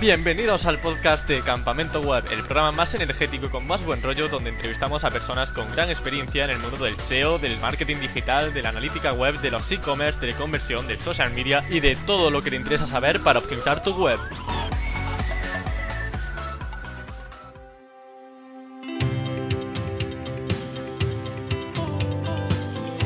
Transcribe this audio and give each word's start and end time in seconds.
Bienvenidos 0.00 0.64
al 0.64 0.78
podcast 0.78 1.28
de 1.28 1.42
Campamento 1.42 2.00
Web, 2.00 2.24
el 2.32 2.42
programa 2.44 2.72
más 2.72 2.94
energético 2.94 3.44
y 3.44 3.48
con 3.50 3.66
más 3.66 3.84
buen 3.84 4.02
rollo 4.02 4.30
donde 4.30 4.48
entrevistamos 4.48 5.04
a 5.04 5.10
personas 5.10 5.52
con 5.52 5.70
gran 5.72 5.90
experiencia 5.90 6.46
en 6.46 6.52
el 6.52 6.58
mundo 6.58 6.82
del 6.82 6.98
SEO, 6.98 7.38
del 7.38 7.58
marketing 7.58 7.96
digital, 7.96 8.54
de 8.54 8.62
la 8.62 8.70
analítica 8.70 9.12
web, 9.12 9.38
de 9.42 9.50
los 9.50 9.70
e-commerce, 9.70 10.18
de 10.18 10.28
la 10.28 10.38
conversión, 10.38 10.86
del 10.86 10.98
social 11.00 11.30
media 11.34 11.62
y 11.68 11.80
de 11.80 11.96
todo 12.06 12.30
lo 12.30 12.40
que 12.40 12.48
te 12.48 12.56
interesa 12.56 12.86
saber 12.86 13.20
para 13.20 13.40
optimizar 13.40 13.82
tu 13.82 13.92
web. 13.94 14.18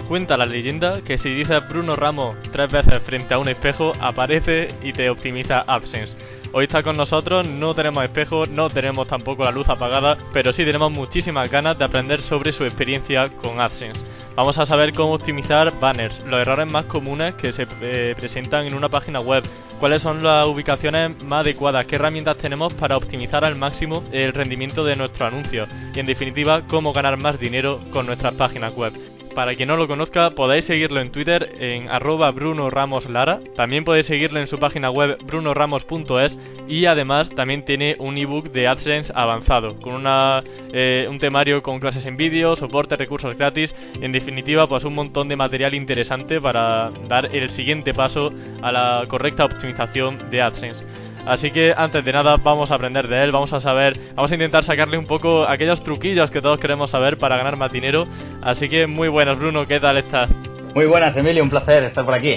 Cuenta 0.06 0.36
la 0.36 0.46
leyenda 0.46 1.02
que 1.02 1.18
si 1.18 1.34
dices 1.34 1.68
Bruno 1.68 1.96
Ramos 1.96 2.36
tres 2.52 2.70
veces 2.70 3.02
frente 3.02 3.34
a 3.34 3.38
un 3.38 3.48
espejo, 3.48 3.94
aparece 4.00 4.68
y 4.80 4.92
te 4.92 5.10
optimiza 5.10 5.64
AdSense. 5.66 6.16
Hoy 6.56 6.66
está 6.66 6.84
con 6.84 6.96
nosotros, 6.96 7.48
no 7.48 7.74
tenemos 7.74 8.04
espejos, 8.04 8.48
no 8.48 8.70
tenemos 8.70 9.08
tampoco 9.08 9.42
la 9.42 9.50
luz 9.50 9.68
apagada, 9.68 10.16
pero 10.32 10.52
sí 10.52 10.64
tenemos 10.64 10.92
muchísimas 10.92 11.50
ganas 11.50 11.76
de 11.76 11.84
aprender 11.84 12.22
sobre 12.22 12.52
su 12.52 12.62
experiencia 12.62 13.28
con 13.28 13.60
AdSense. 13.60 14.04
Vamos 14.36 14.56
a 14.58 14.64
saber 14.64 14.92
cómo 14.92 15.14
optimizar 15.14 15.72
banners, 15.80 16.20
los 16.20 16.40
errores 16.40 16.70
más 16.70 16.84
comunes 16.84 17.34
que 17.34 17.52
se 17.52 17.66
eh, 17.80 18.14
presentan 18.16 18.66
en 18.66 18.74
una 18.74 18.88
página 18.88 19.18
web, 19.18 19.42
cuáles 19.80 20.02
son 20.02 20.22
las 20.22 20.46
ubicaciones 20.46 21.20
más 21.24 21.40
adecuadas, 21.40 21.86
qué 21.86 21.96
herramientas 21.96 22.36
tenemos 22.36 22.72
para 22.72 22.96
optimizar 22.96 23.44
al 23.44 23.56
máximo 23.56 24.04
el 24.12 24.32
rendimiento 24.32 24.84
de 24.84 24.94
nuestros 24.94 25.26
anuncios 25.26 25.68
y 25.92 25.98
en 25.98 26.06
definitiva 26.06 26.62
cómo 26.68 26.92
ganar 26.92 27.16
más 27.16 27.40
dinero 27.40 27.80
con 27.92 28.06
nuestras 28.06 28.34
páginas 28.34 28.72
web. 28.76 28.92
Para 29.34 29.56
quien 29.56 29.68
no 29.68 29.76
lo 29.76 29.88
conozca, 29.88 30.30
podéis 30.30 30.66
seguirlo 30.66 31.00
en 31.00 31.10
Twitter 31.10 31.56
en 31.58 31.90
arroba 31.90 32.30
Bruno 32.30 32.70
Ramos 32.70 33.10
Lara. 33.10 33.40
También 33.56 33.84
podéis 33.84 34.06
seguirlo 34.06 34.38
en 34.38 34.46
su 34.46 34.58
página 34.58 34.90
web 34.90 35.18
brunoramos.es 35.24 36.38
y 36.68 36.86
además 36.86 37.30
también 37.30 37.64
tiene 37.64 37.96
un 37.98 38.16
ebook 38.16 38.52
de 38.52 38.68
AdSense 38.68 39.12
avanzado, 39.14 39.80
con 39.80 39.94
una, 39.94 40.44
eh, 40.72 41.08
un 41.10 41.18
temario 41.18 41.64
con 41.64 41.80
clases 41.80 42.06
en 42.06 42.16
vídeo, 42.16 42.54
soporte, 42.54 42.96
recursos 42.96 43.36
gratis, 43.36 43.74
en 44.00 44.12
definitiva 44.12 44.68
pues 44.68 44.84
un 44.84 44.94
montón 44.94 45.28
de 45.28 45.34
material 45.34 45.74
interesante 45.74 46.40
para 46.40 46.92
dar 47.08 47.34
el 47.34 47.50
siguiente 47.50 47.92
paso 47.92 48.32
a 48.62 48.70
la 48.70 49.04
correcta 49.08 49.46
optimización 49.46 50.30
de 50.30 50.42
AdSense. 50.42 50.84
Así 51.26 51.50
que 51.50 51.74
antes 51.76 52.04
de 52.04 52.12
nada 52.12 52.36
vamos 52.36 52.70
a 52.70 52.74
aprender 52.74 53.08
de 53.08 53.22
él, 53.22 53.32
vamos 53.32 53.52
a 53.54 53.60
saber, 53.60 53.98
vamos 54.14 54.30
a 54.30 54.34
intentar 54.34 54.62
sacarle 54.62 54.98
un 54.98 55.06
poco 55.06 55.44
aquellos 55.48 55.82
truquillos 55.82 56.30
que 56.30 56.42
todos 56.42 56.58
queremos 56.58 56.90
saber 56.90 57.16
para 57.16 57.36
ganar 57.38 57.56
más 57.56 57.72
dinero. 57.72 58.06
Así 58.42 58.68
que 58.68 58.86
muy 58.86 59.08
buenas 59.08 59.38
Bruno, 59.38 59.66
¿qué 59.66 59.80
tal 59.80 59.96
estás? 59.96 60.30
Muy 60.74 60.86
buenas 60.86 61.16
Emilio, 61.16 61.42
un 61.42 61.50
placer 61.50 61.84
estar 61.84 62.04
por 62.04 62.14
aquí. 62.14 62.36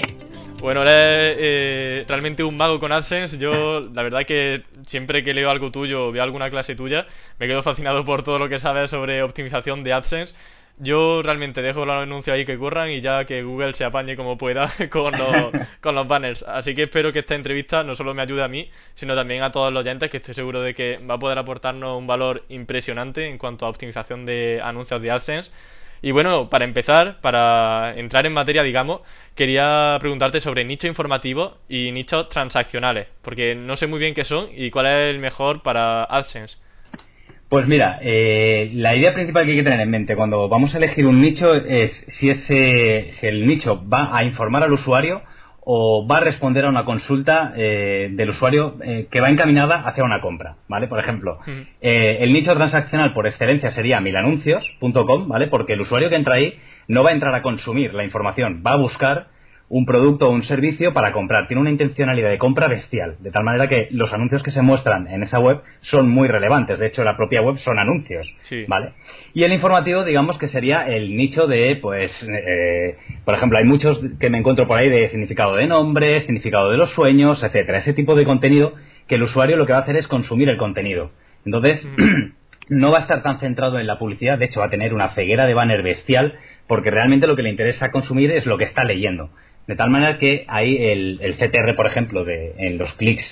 Bueno, 0.60 0.82
eres 0.82 1.36
eh, 1.38 2.04
realmente 2.08 2.42
un 2.42 2.56
mago 2.56 2.80
con 2.80 2.90
AdSense. 2.90 3.38
Yo, 3.38 3.80
la 3.80 4.02
verdad 4.02 4.24
que 4.24 4.64
siempre 4.86 5.22
que 5.22 5.32
leo 5.32 5.50
algo 5.50 5.70
tuyo 5.70 6.08
o 6.08 6.12
veo 6.12 6.22
alguna 6.22 6.50
clase 6.50 6.74
tuya, 6.74 7.06
me 7.38 7.46
quedo 7.46 7.62
fascinado 7.62 8.04
por 8.04 8.24
todo 8.24 8.40
lo 8.40 8.48
que 8.48 8.58
sabes 8.58 8.90
sobre 8.90 9.22
optimización 9.22 9.84
de 9.84 9.92
AdSense. 9.92 10.34
Yo 10.80 11.22
realmente 11.22 11.60
dejo 11.60 11.84
los 11.84 11.96
anuncios 11.96 12.34
ahí 12.34 12.44
que 12.44 12.56
corran 12.56 12.90
y 12.90 13.00
ya 13.00 13.24
que 13.24 13.42
Google 13.42 13.74
se 13.74 13.84
apañe 13.84 14.16
como 14.16 14.38
pueda 14.38 14.68
con 14.90 15.16
los, 15.18 15.50
con 15.80 15.94
los 15.94 16.06
banners. 16.06 16.44
Así 16.44 16.74
que 16.74 16.84
espero 16.84 17.12
que 17.12 17.20
esta 17.20 17.34
entrevista 17.34 17.82
no 17.82 17.94
solo 17.96 18.14
me 18.14 18.22
ayude 18.22 18.44
a 18.44 18.48
mí, 18.48 18.70
sino 18.94 19.14
también 19.16 19.42
a 19.42 19.50
todos 19.50 19.72
los 19.72 19.80
oyentes, 19.82 20.08
que 20.08 20.18
estoy 20.18 20.34
seguro 20.34 20.60
de 20.62 20.74
que 20.74 20.98
va 20.98 21.14
a 21.14 21.18
poder 21.18 21.38
aportarnos 21.38 21.98
un 21.98 22.06
valor 22.06 22.44
impresionante 22.48 23.26
en 23.28 23.38
cuanto 23.38 23.66
a 23.66 23.70
optimización 23.70 24.24
de 24.24 24.60
anuncios 24.62 25.02
de 25.02 25.10
AdSense. 25.10 25.50
Y 26.00 26.12
bueno, 26.12 26.48
para 26.48 26.64
empezar, 26.64 27.20
para 27.20 27.94
entrar 27.96 28.24
en 28.26 28.32
materia, 28.32 28.62
digamos, 28.62 29.00
quería 29.34 29.96
preguntarte 30.00 30.40
sobre 30.40 30.64
nichos 30.64 30.88
informativos 30.88 31.54
y 31.68 31.90
nichos 31.92 32.28
transaccionales, 32.28 33.08
porque 33.22 33.56
no 33.56 33.76
sé 33.76 33.88
muy 33.88 33.98
bien 33.98 34.14
qué 34.14 34.24
son 34.24 34.48
y 34.54 34.70
cuál 34.70 34.86
es 34.86 35.14
el 35.14 35.18
mejor 35.18 35.62
para 35.62 36.04
AdSense. 36.04 36.58
Pues 37.48 37.66
mira, 37.66 37.98
eh, 38.02 38.70
la 38.74 38.94
idea 38.94 39.14
principal 39.14 39.46
que 39.46 39.52
hay 39.52 39.56
que 39.56 39.62
tener 39.62 39.80
en 39.80 39.90
mente 39.90 40.16
cuando 40.16 40.50
vamos 40.50 40.74
a 40.74 40.76
elegir 40.76 41.06
un 41.06 41.22
nicho 41.22 41.54
es 41.54 41.90
si, 42.18 42.28
ese, 42.28 43.12
si 43.18 43.26
el 43.26 43.46
nicho 43.46 43.82
va 43.88 44.14
a 44.14 44.22
informar 44.22 44.62
al 44.62 44.72
usuario 44.72 45.22
o 45.60 46.06
va 46.06 46.18
a 46.18 46.20
responder 46.20 46.66
a 46.66 46.68
una 46.68 46.84
consulta 46.84 47.54
eh, 47.56 48.10
del 48.12 48.30
usuario 48.30 48.76
eh, 48.84 49.06
que 49.10 49.20
va 49.22 49.30
encaminada 49.30 49.76
hacia 49.88 50.04
una 50.04 50.20
compra, 50.20 50.56
¿vale? 50.68 50.88
Por 50.88 50.98
ejemplo, 50.98 51.38
el 51.80 52.32
nicho 52.34 52.54
transaccional 52.54 53.14
por 53.14 53.26
excelencia 53.26 53.70
sería 53.70 54.00
milanuncios.com, 54.00 55.28
¿vale? 55.28 55.46
Porque 55.46 55.72
el 55.72 55.80
usuario 55.80 56.10
que 56.10 56.16
entra 56.16 56.34
ahí 56.34 56.58
no 56.86 57.02
va 57.02 57.10
a 57.10 57.14
entrar 57.14 57.34
a 57.34 57.40
consumir 57.40 57.94
la 57.94 58.04
información, 58.04 58.62
va 58.66 58.72
a 58.72 58.76
buscar 58.76 59.28
un 59.70 59.84
producto 59.84 60.28
o 60.28 60.30
un 60.30 60.42
servicio 60.44 60.92
para 60.94 61.12
comprar. 61.12 61.46
Tiene 61.46 61.60
una 61.60 61.70
intencionalidad 61.70 62.30
de 62.30 62.38
compra 62.38 62.68
bestial, 62.68 63.16
de 63.20 63.30
tal 63.30 63.44
manera 63.44 63.68
que 63.68 63.88
los 63.90 64.12
anuncios 64.12 64.42
que 64.42 64.50
se 64.50 64.62
muestran 64.62 65.08
en 65.08 65.22
esa 65.22 65.38
web 65.40 65.60
son 65.82 66.08
muy 66.08 66.28
relevantes. 66.28 66.78
De 66.78 66.86
hecho, 66.86 67.04
la 67.04 67.16
propia 67.16 67.42
web 67.42 67.58
son 67.58 67.78
anuncios, 67.78 68.26
¿vale? 68.66 68.92
Y 69.34 69.44
el 69.44 69.52
informativo, 69.52 70.04
digamos 70.04 70.38
que 70.38 70.48
sería 70.48 70.88
el 70.88 71.16
nicho 71.16 71.46
de, 71.46 71.76
pues, 71.76 72.10
eh, 72.28 72.96
por 73.24 73.34
ejemplo, 73.34 73.58
hay 73.58 73.64
muchos 73.64 74.00
que 74.18 74.30
me 74.30 74.38
encuentro 74.38 74.66
por 74.66 74.78
ahí 74.78 74.88
de 74.88 75.08
significado 75.08 75.54
de 75.54 75.66
nombre, 75.66 76.20
significado 76.22 76.70
de 76.70 76.78
los 76.78 76.90
sueños, 76.92 77.42
etcétera. 77.42 77.78
Ese 77.78 77.92
tipo 77.92 78.14
de 78.14 78.24
contenido 78.24 78.72
que 79.06 79.16
el 79.16 79.22
usuario 79.22 79.56
lo 79.56 79.66
que 79.66 79.72
va 79.72 79.80
a 79.80 79.82
hacer 79.82 79.96
es 79.96 80.06
consumir 80.06 80.48
el 80.48 80.56
contenido. 80.56 81.10
Entonces, 81.44 81.86
no 82.68 82.90
va 82.90 82.98
a 82.98 83.02
estar 83.02 83.22
tan 83.22 83.40
centrado 83.40 83.78
en 83.78 83.86
la 83.86 83.98
publicidad, 83.98 84.38
de 84.38 84.46
hecho 84.46 84.60
va 84.60 84.66
a 84.66 84.70
tener 84.70 84.94
una 84.94 85.10
ceguera 85.14 85.46
de 85.46 85.54
banner 85.54 85.82
bestial, 85.82 86.34
porque 86.66 86.90
realmente 86.90 87.26
lo 87.26 87.36
que 87.36 87.42
le 87.42 87.50
interesa 87.50 87.90
consumir 87.90 88.30
es 88.30 88.46
lo 88.46 88.58
que 88.58 88.64
está 88.64 88.84
leyendo. 88.84 89.30
De 89.68 89.76
tal 89.76 89.90
manera 89.90 90.18
que 90.18 90.46
ahí 90.48 90.76
el, 90.78 91.36
CTR, 91.38 91.76
por 91.76 91.86
ejemplo, 91.86 92.24
de, 92.24 92.54
en 92.56 92.78
los 92.78 92.90
clics 92.94 93.22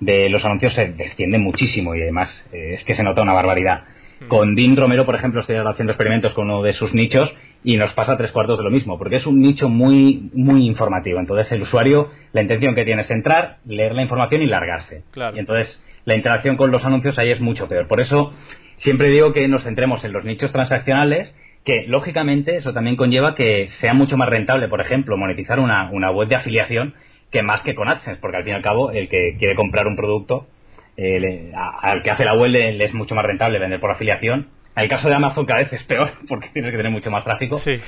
de 0.00 0.30
los 0.30 0.42
anuncios 0.44 0.74
se 0.74 0.88
desciende 0.88 1.38
muchísimo 1.38 1.94
y 1.94 2.00
además 2.00 2.28
eh, 2.52 2.72
es 2.74 2.84
que 2.84 2.96
se 2.96 3.02
nota 3.02 3.20
una 3.20 3.34
barbaridad. 3.34 3.84
Mm. 4.20 4.28
Con 4.28 4.54
Dean 4.54 4.76
Romero, 4.76 5.04
por 5.04 5.14
ejemplo, 5.14 5.42
estoy 5.42 5.56
haciendo 5.56 5.92
experimentos 5.92 6.32
con 6.32 6.50
uno 6.50 6.62
de 6.62 6.72
sus 6.72 6.94
nichos 6.94 7.32
y 7.62 7.76
nos 7.76 7.92
pasa 7.92 8.16
tres 8.16 8.32
cuartos 8.32 8.58
de 8.58 8.64
lo 8.64 8.70
mismo, 8.70 8.98
porque 8.98 9.16
es 9.16 9.26
un 9.26 9.40
nicho 9.40 9.68
muy, 9.68 10.30
muy 10.32 10.66
informativo. 10.66 11.20
Entonces 11.20 11.52
el 11.52 11.62
usuario, 11.62 12.10
la 12.32 12.40
intención 12.40 12.74
que 12.74 12.86
tiene 12.86 13.02
es 13.02 13.10
entrar, 13.10 13.58
leer 13.66 13.94
la 13.94 14.02
información 14.02 14.40
y 14.42 14.46
largarse. 14.46 15.02
Y 15.34 15.38
entonces 15.38 15.82
la 16.06 16.14
interacción 16.14 16.56
con 16.56 16.70
los 16.70 16.82
anuncios 16.84 17.18
ahí 17.18 17.30
es 17.30 17.40
mucho 17.40 17.68
peor. 17.68 17.88
Por 17.88 18.00
eso 18.00 18.32
siempre 18.78 19.10
digo 19.10 19.34
que 19.34 19.46
nos 19.48 19.64
centremos 19.64 20.02
en 20.04 20.14
los 20.14 20.24
nichos 20.24 20.50
transaccionales 20.50 21.34
que 21.64 21.84
lógicamente 21.88 22.56
eso 22.56 22.72
también 22.72 22.96
conlleva 22.96 23.34
que 23.34 23.68
sea 23.80 23.94
mucho 23.94 24.16
más 24.16 24.28
rentable, 24.28 24.68
por 24.68 24.80
ejemplo, 24.80 25.16
monetizar 25.16 25.58
una, 25.58 25.90
una 25.90 26.10
web 26.10 26.28
de 26.28 26.36
afiliación 26.36 26.94
que 27.30 27.42
más 27.42 27.62
que 27.62 27.74
con 27.74 27.88
AdSense, 27.88 28.20
porque 28.20 28.36
al 28.36 28.44
fin 28.44 28.52
y 28.52 28.56
al 28.56 28.62
cabo 28.62 28.90
el 28.90 29.08
que 29.08 29.36
quiere 29.38 29.54
comprar 29.54 29.86
un 29.86 29.96
producto, 29.96 30.46
eh, 30.96 31.52
al 31.54 32.02
que 32.02 32.10
hace 32.10 32.24
la 32.24 32.34
web 32.34 32.50
le, 32.50 32.84
es 32.84 32.94
mucho 32.94 33.14
más 33.14 33.24
rentable 33.24 33.58
vender 33.58 33.80
por 33.80 33.90
afiliación. 33.90 34.50
En 34.76 34.84
el 34.84 34.88
caso 34.88 35.08
de 35.08 35.14
Amazon 35.14 35.46
cada 35.46 35.60
vez 35.60 35.72
es 35.72 35.82
peor 35.84 36.12
porque 36.28 36.50
tienes 36.52 36.70
que 36.70 36.76
tener 36.76 36.92
mucho 36.92 37.10
más 37.10 37.24
tráfico. 37.24 37.58
Sí. 37.58 37.80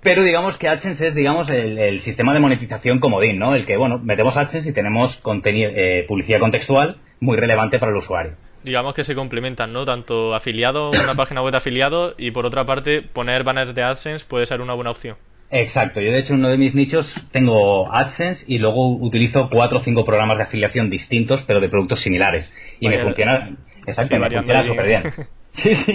Pero 0.00 0.22
digamos 0.22 0.56
que 0.58 0.68
AdSense 0.68 1.08
es, 1.08 1.14
digamos, 1.14 1.48
el, 1.48 2.00
sistema 2.02 2.32
de 2.32 2.40
monetización 2.40 2.98
comodín, 2.98 3.38
¿no? 3.38 3.54
El 3.54 3.66
que, 3.66 3.76
bueno, 3.76 3.98
metemos 3.98 4.36
AdSense 4.36 4.70
y 4.70 4.72
tenemos 4.72 5.16
contenido, 5.18 5.70
eh, 5.74 6.04
publicidad 6.08 6.40
contextual 6.40 6.96
muy 7.20 7.36
relevante 7.36 7.78
para 7.78 7.92
el 7.92 7.98
usuario 7.98 8.32
digamos 8.64 8.94
que 8.94 9.04
se 9.04 9.14
complementan, 9.14 9.72
¿no? 9.72 9.84
Tanto 9.84 10.34
afiliado, 10.34 10.90
una 10.90 11.14
página 11.14 11.42
web 11.42 11.52
de 11.52 11.58
afiliado 11.58 12.14
y 12.18 12.30
por 12.30 12.46
otra 12.46 12.64
parte 12.64 13.02
poner 13.02 13.44
banners 13.44 13.74
de 13.74 13.82
AdSense 13.82 14.26
puede 14.26 14.46
ser 14.46 14.60
una 14.60 14.74
buena 14.74 14.90
opción. 14.90 15.16
Exacto, 15.50 16.00
yo 16.00 16.10
de 16.10 16.20
hecho 16.20 16.32
en 16.32 16.38
uno 16.38 16.48
de 16.48 16.56
mis 16.56 16.74
nichos 16.74 17.06
tengo 17.30 17.92
AdSense 17.92 18.42
y 18.46 18.56
luego 18.56 18.96
utilizo 18.96 19.50
cuatro 19.50 19.80
o 19.80 19.84
cinco 19.84 20.02
programas 20.06 20.38
de 20.38 20.44
afiliación 20.44 20.88
distintos 20.88 21.42
pero 21.46 21.60
de 21.60 21.68
productos 21.68 22.02
similares 22.02 22.50
y 22.80 22.88
me 22.88 22.98
funciona, 23.00 23.50
exacto, 23.86 24.18
me 24.18 24.30
funciona 24.30 24.64
súper 24.64 24.86
bien. 24.86 25.02
sí, 25.62 25.74
sí, 25.74 25.94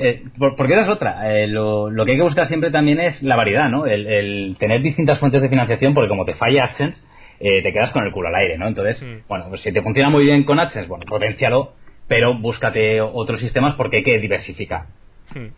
eh, 0.00 0.22
porque 0.38 0.72
esa 0.72 0.82
es 0.84 0.88
otra. 0.88 1.34
Eh, 1.34 1.48
lo, 1.48 1.90
que 2.06 2.12
hay 2.12 2.16
que 2.16 2.22
buscar 2.22 2.48
siempre 2.48 2.70
también 2.70 2.98
es 2.98 3.22
la 3.22 3.36
variedad, 3.36 3.68
¿no? 3.68 3.84
El, 3.84 4.56
tener 4.58 4.80
distintas 4.80 5.18
fuentes 5.18 5.42
de 5.42 5.50
financiación 5.50 5.92
porque 5.92 6.08
como 6.08 6.24
te 6.24 6.34
falla 6.34 6.64
AdSense 6.64 7.02
eh, 7.40 7.62
te 7.62 7.72
quedas 7.74 7.92
con 7.92 8.06
el 8.06 8.12
culo 8.12 8.28
al 8.28 8.36
aire, 8.36 8.56
¿no? 8.56 8.66
Entonces, 8.66 9.02
mm. 9.02 9.28
bueno, 9.28 9.46
pues 9.50 9.60
si 9.60 9.70
te 9.70 9.82
funciona 9.82 10.08
muy 10.08 10.24
bien 10.24 10.44
con 10.44 10.58
AdSense, 10.58 10.88
bueno, 10.88 11.04
potencialo 11.06 11.74
pero 12.08 12.34
búscate 12.34 13.00
otros 13.00 13.40
sistemas 13.40 13.74
porque 13.76 13.98
hay 13.98 14.02
que 14.02 14.18
diversificar. 14.18 14.86
Hmm. 15.34 15.48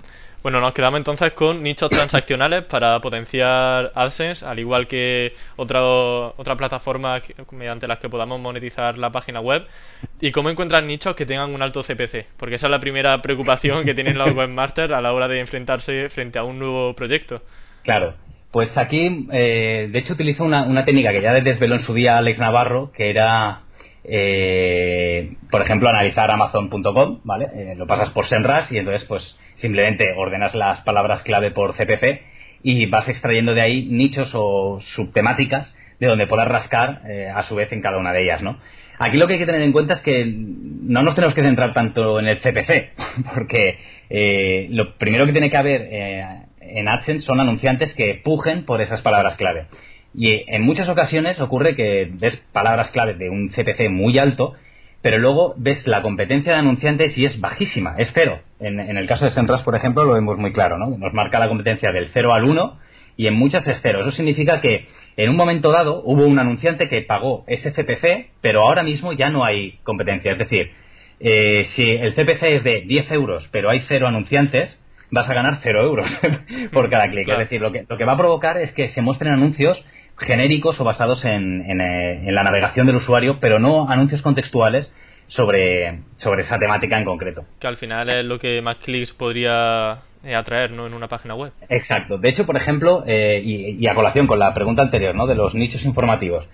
Bueno, 0.43 0.59
nos 0.63 0.73
quedamos 0.73 0.97
entonces 0.97 1.33
con 1.33 1.63
nichos 1.63 1.91
transaccionales 1.91 2.65
para 2.65 2.99
potenciar 3.01 3.93
AdSense, 3.95 4.47
al 4.47 4.59
igual 4.59 4.87
que 4.87 5.35
otra, 5.57 5.83
otra 5.83 6.57
plataforma 6.57 7.21
mediante 7.53 7.87
las 7.87 7.99
que 7.99 8.09
podamos 8.09 8.41
monetizar 8.41 8.97
la 8.97 9.11
página 9.11 9.41
web. 9.41 9.67
¿Y 10.19 10.31
cómo 10.31 10.49
encuentran 10.49 10.87
nichos 10.87 11.15
que 11.15 11.27
tengan 11.27 11.53
un 11.53 11.61
alto 11.61 11.83
CPC? 11.83 12.27
Porque 12.39 12.55
esa 12.55 12.69
es 12.69 12.71
la 12.71 12.81
primera 12.81 13.21
preocupación 13.21 13.85
que 13.85 13.93
tienen 13.93 14.17
los 14.17 14.35
webmasters 14.35 14.95
a 14.95 15.03
la 15.03 15.13
hora 15.13 15.29
de 15.29 15.41
enfrentarse 15.41 16.09
frente 16.09 16.39
a 16.39 16.45
un 16.45 16.59
nuevo 16.59 16.95
proyecto. 16.95 17.43
Claro. 17.83 18.15
Pues 18.51 18.75
aquí, 18.79 19.29
eh, 19.33 19.91
de 19.93 19.99
hecho, 19.99 20.15
utilizo 20.15 20.43
una, 20.43 20.65
una 20.65 20.87
técnica 20.87 21.13
que 21.13 21.21
ya 21.21 21.35
desveló 21.35 21.77
en 21.77 21.85
su 21.85 21.93
día 21.93 22.17
Alex 22.17 22.39
Navarro, 22.39 22.91
que 22.93 23.11
era 23.11 23.61
eh, 24.05 25.35
por 25.51 25.63
ejemplo, 25.63 25.89
analizar 25.89 26.31
Amazon.com, 26.31 27.21
¿vale? 27.25 27.49
Eh, 27.55 27.75
lo 27.77 27.87
pasas 27.87 28.11
por 28.11 28.27
SEMrush 28.27 28.73
y 28.73 28.79
entonces, 28.79 29.07
pues, 29.07 29.23
simplemente 29.57 30.13
ordenas 30.17 30.55
las 30.55 30.81
palabras 30.83 31.23
clave 31.23 31.51
por 31.51 31.75
CPC 31.75 32.23
y 32.63 32.87
vas 32.87 33.09
extrayendo 33.09 33.55
de 33.55 33.61
ahí 33.61 33.87
nichos 33.87 34.31
o 34.35 34.81
subtemáticas 34.95 35.75
de 35.99 36.07
donde 36.07 36.27
puedas 36.27 36.49
rascar 36.49 37.03
eh, 37.09 37.31
a 37.35 37.43
su 37.45 37.55
vez 37.55 37.71
en 37.73 37.83
cada 37.83 37.99
una 37.99 38.13
de 38.13 38.23
ellas, 38.23 38.43
¿no? 38.43 38.59
Aquí 38.99 39.17
lo 39.17 39.27
que 39.27 39.35
hay 39.35 39.39
que 39.39 39.47
tener 39.47 39.63
en 39.63 39.73
cuenta 39.73 39.95
es 39.95 40.01
que 40.03 40.27
no 40.27 41.03
nos 41.03 41.15
tenemos 41.15 41.35
que 41.35 41.43
centrar 41.43 41.73
tanto 41.73 42.21
en 42.21 42.27
el 42.27 42.41
CPC, 42.41 42.93
porque 43.35 43.79
eh, 44.11 44.69
lo 44.71 44.97
primero 44.97 45.27
que 45.27 45.33
tiene 45.33 45.51
que 45.51 45.57
haber 45.57 45.89
en 46.61 46.89
AdSense 46.89 47.27
son 47.27 47.41
anunciantes 47.41 47.95
que 47.95 48.21
pujen 48.23 48.65
por 48.65 48.81
esas 48.81 49.01
palabras 49.03 49.37
clave. 49.37 49.67
Y 50.15 50.45
en 50.53 50.63
muchas 50.63 50.89
ocasiones 50.89 51.41
ocurre 51.41 51.77
que 51.77 52.11
ves 52.13 52.37
palabras 52.53 52.91
clave 52.91 53.15
de 53.15 53.31
un 53.31 53.51
CPC 53.51 53.89
muy 53.91 54.19
alto, 54.19 54.55
pero 55.03 55.19
luego 55.19 55.55
ves 55.57 55.87
la 55.87 56.03
competencia 56.03 56.53
de 56.53 56.59
anunciantes 56.59 57.17
y 57.17 57.25
es 57.25 57.41
bajísima, 57.41 57.95
es 57.97 58.11
cero. 58.13 58.41
En, 58.59 58.79
el 58.79 59.07
caso 59.07 59.25
de 59.25 59.31
Senras, 59.31 59.63
por 59.63 59.75
ejemplo, 59.75 60.05
lo 60.05 60.15
vemos 60.15 60.37
muy 60.37 60.53
claro, 60.53 60.79
¿no? 60.79 60.97
Nos 60.97 61.15
marca 61.15 61.39
la 61.39 61.49
competencia 61.49 61.93
del 61.93 62.11
0 62.13 62.35
al 62.35 62.45
1 62.45 62.79
y 63.17 63.27
en 63.27 63.35
muchas 63.35 63.67
es 63.67 63.79
cero. 63.83 64.01
Eso 64.01 64.13
significa 64.13 64.61
que 64.61 64.87
en 65.17 65.31
un 65.31 65.37
momento 65.37 65.71
dado 65.71 66.03
hubo 66.05 66.25
un 66.25 66.39
anunciante 66.39 66.89
que 66.89 67.03
pagó 67.03 67.45
ese 67.47 67.73
CPC, 67.73 68.31
pero 68.41 68.63
ahora 68.63 68.83
mismo 68.83 69.13
ya 69.13 69.31
no 69.31 69.45
hay 69.45 69.79
competencia. 69.85 70.33
Es 70.33 70.39
decir, 70.39 70.71
eh, 71.21 71.67
si 71.75 71.83
el 71.91 72.15
CPC 72.15 72.43
es 72.43 72.65
de 72.65 72.81
10 72.83 73.11
euros, 73.13 73.49
pero 73.53 73.71
hay 73.71 73.83
cero 73.89 74.07
anunciantes, 74.07 74.79
vas 75.11 75.29
a 75.29 75.35
ganar 75.35 75.61
cero 75.63 75.83
euros 75.85 76.11
por 76.73 76.89
cada 76.89 77.11
clic. 77.11 77.29
Es 77.29 77.39
decir, 77.39 77.61
lo 77.61 77.73
que, 77.73 77.85
lo 77.89 77.97
que 77.97 78.05
va 78.05 78.13
a 78.13 78.19
provocar 78.19 78.59
es 78.59 78.73
que 78.73 78.89
se 78.89 79.03
muestren 79.03 79.33
anuncios 79.33 79.83
genéricos 80.21 80.79
o 80.81 80.85
basados 80.85 81.25
en, 81.25 81.63
eh, 81.63 82.29
en, 82.29 82.35
la 82.35 82.43
navegación 82.43 82.87
del 82.87 82.97
usuario, 82.97 83.39
pero 83.41 83.59
no 83.59 83.89
anuncios 83.89 84.23
contextuales 84.23 84.91
sobre, 85.29 86.01
sobre 86.17 86.43
esa 86.43 86.59
temática 86.59 86.99
en 86.99 87.05
concreto. 87.05 87.45
Que 87.59 87.67
al 87.67 87.77
final 87.77 88.09
es 88.11 88.25
lo 88.25 88.39
que 88.39 88.61
más 88.63 88.77
clics 88.77 89.13
podría 89.13 89.99
eh, 90.25 90.35
atraer 90.35 90.73
¿no? 90.73 90.87
en 90.87 90.95
una 90.95 91.09
página 91.09 91.35
web. 91.35 91.53
Exacto. 91.69 92.19
De 92.19 92.29
hecho, 92.29 92.47
por 92.47 92.57
ejemplo, 92.57 93.05
eh, 93.07 93.41
y, 93.45 93.87
a 93.87 93.95
colación 93.95 94.27
con 94.27 94.39
la 94.39 94.53
pregunta 94.55 94.83
anterior, 94.83 95.15
¿no? 95.15 95.27
de 95.27 95.35
los 95.35 95.55
nichos 95.55 95.85
informativos, 95.85 96.47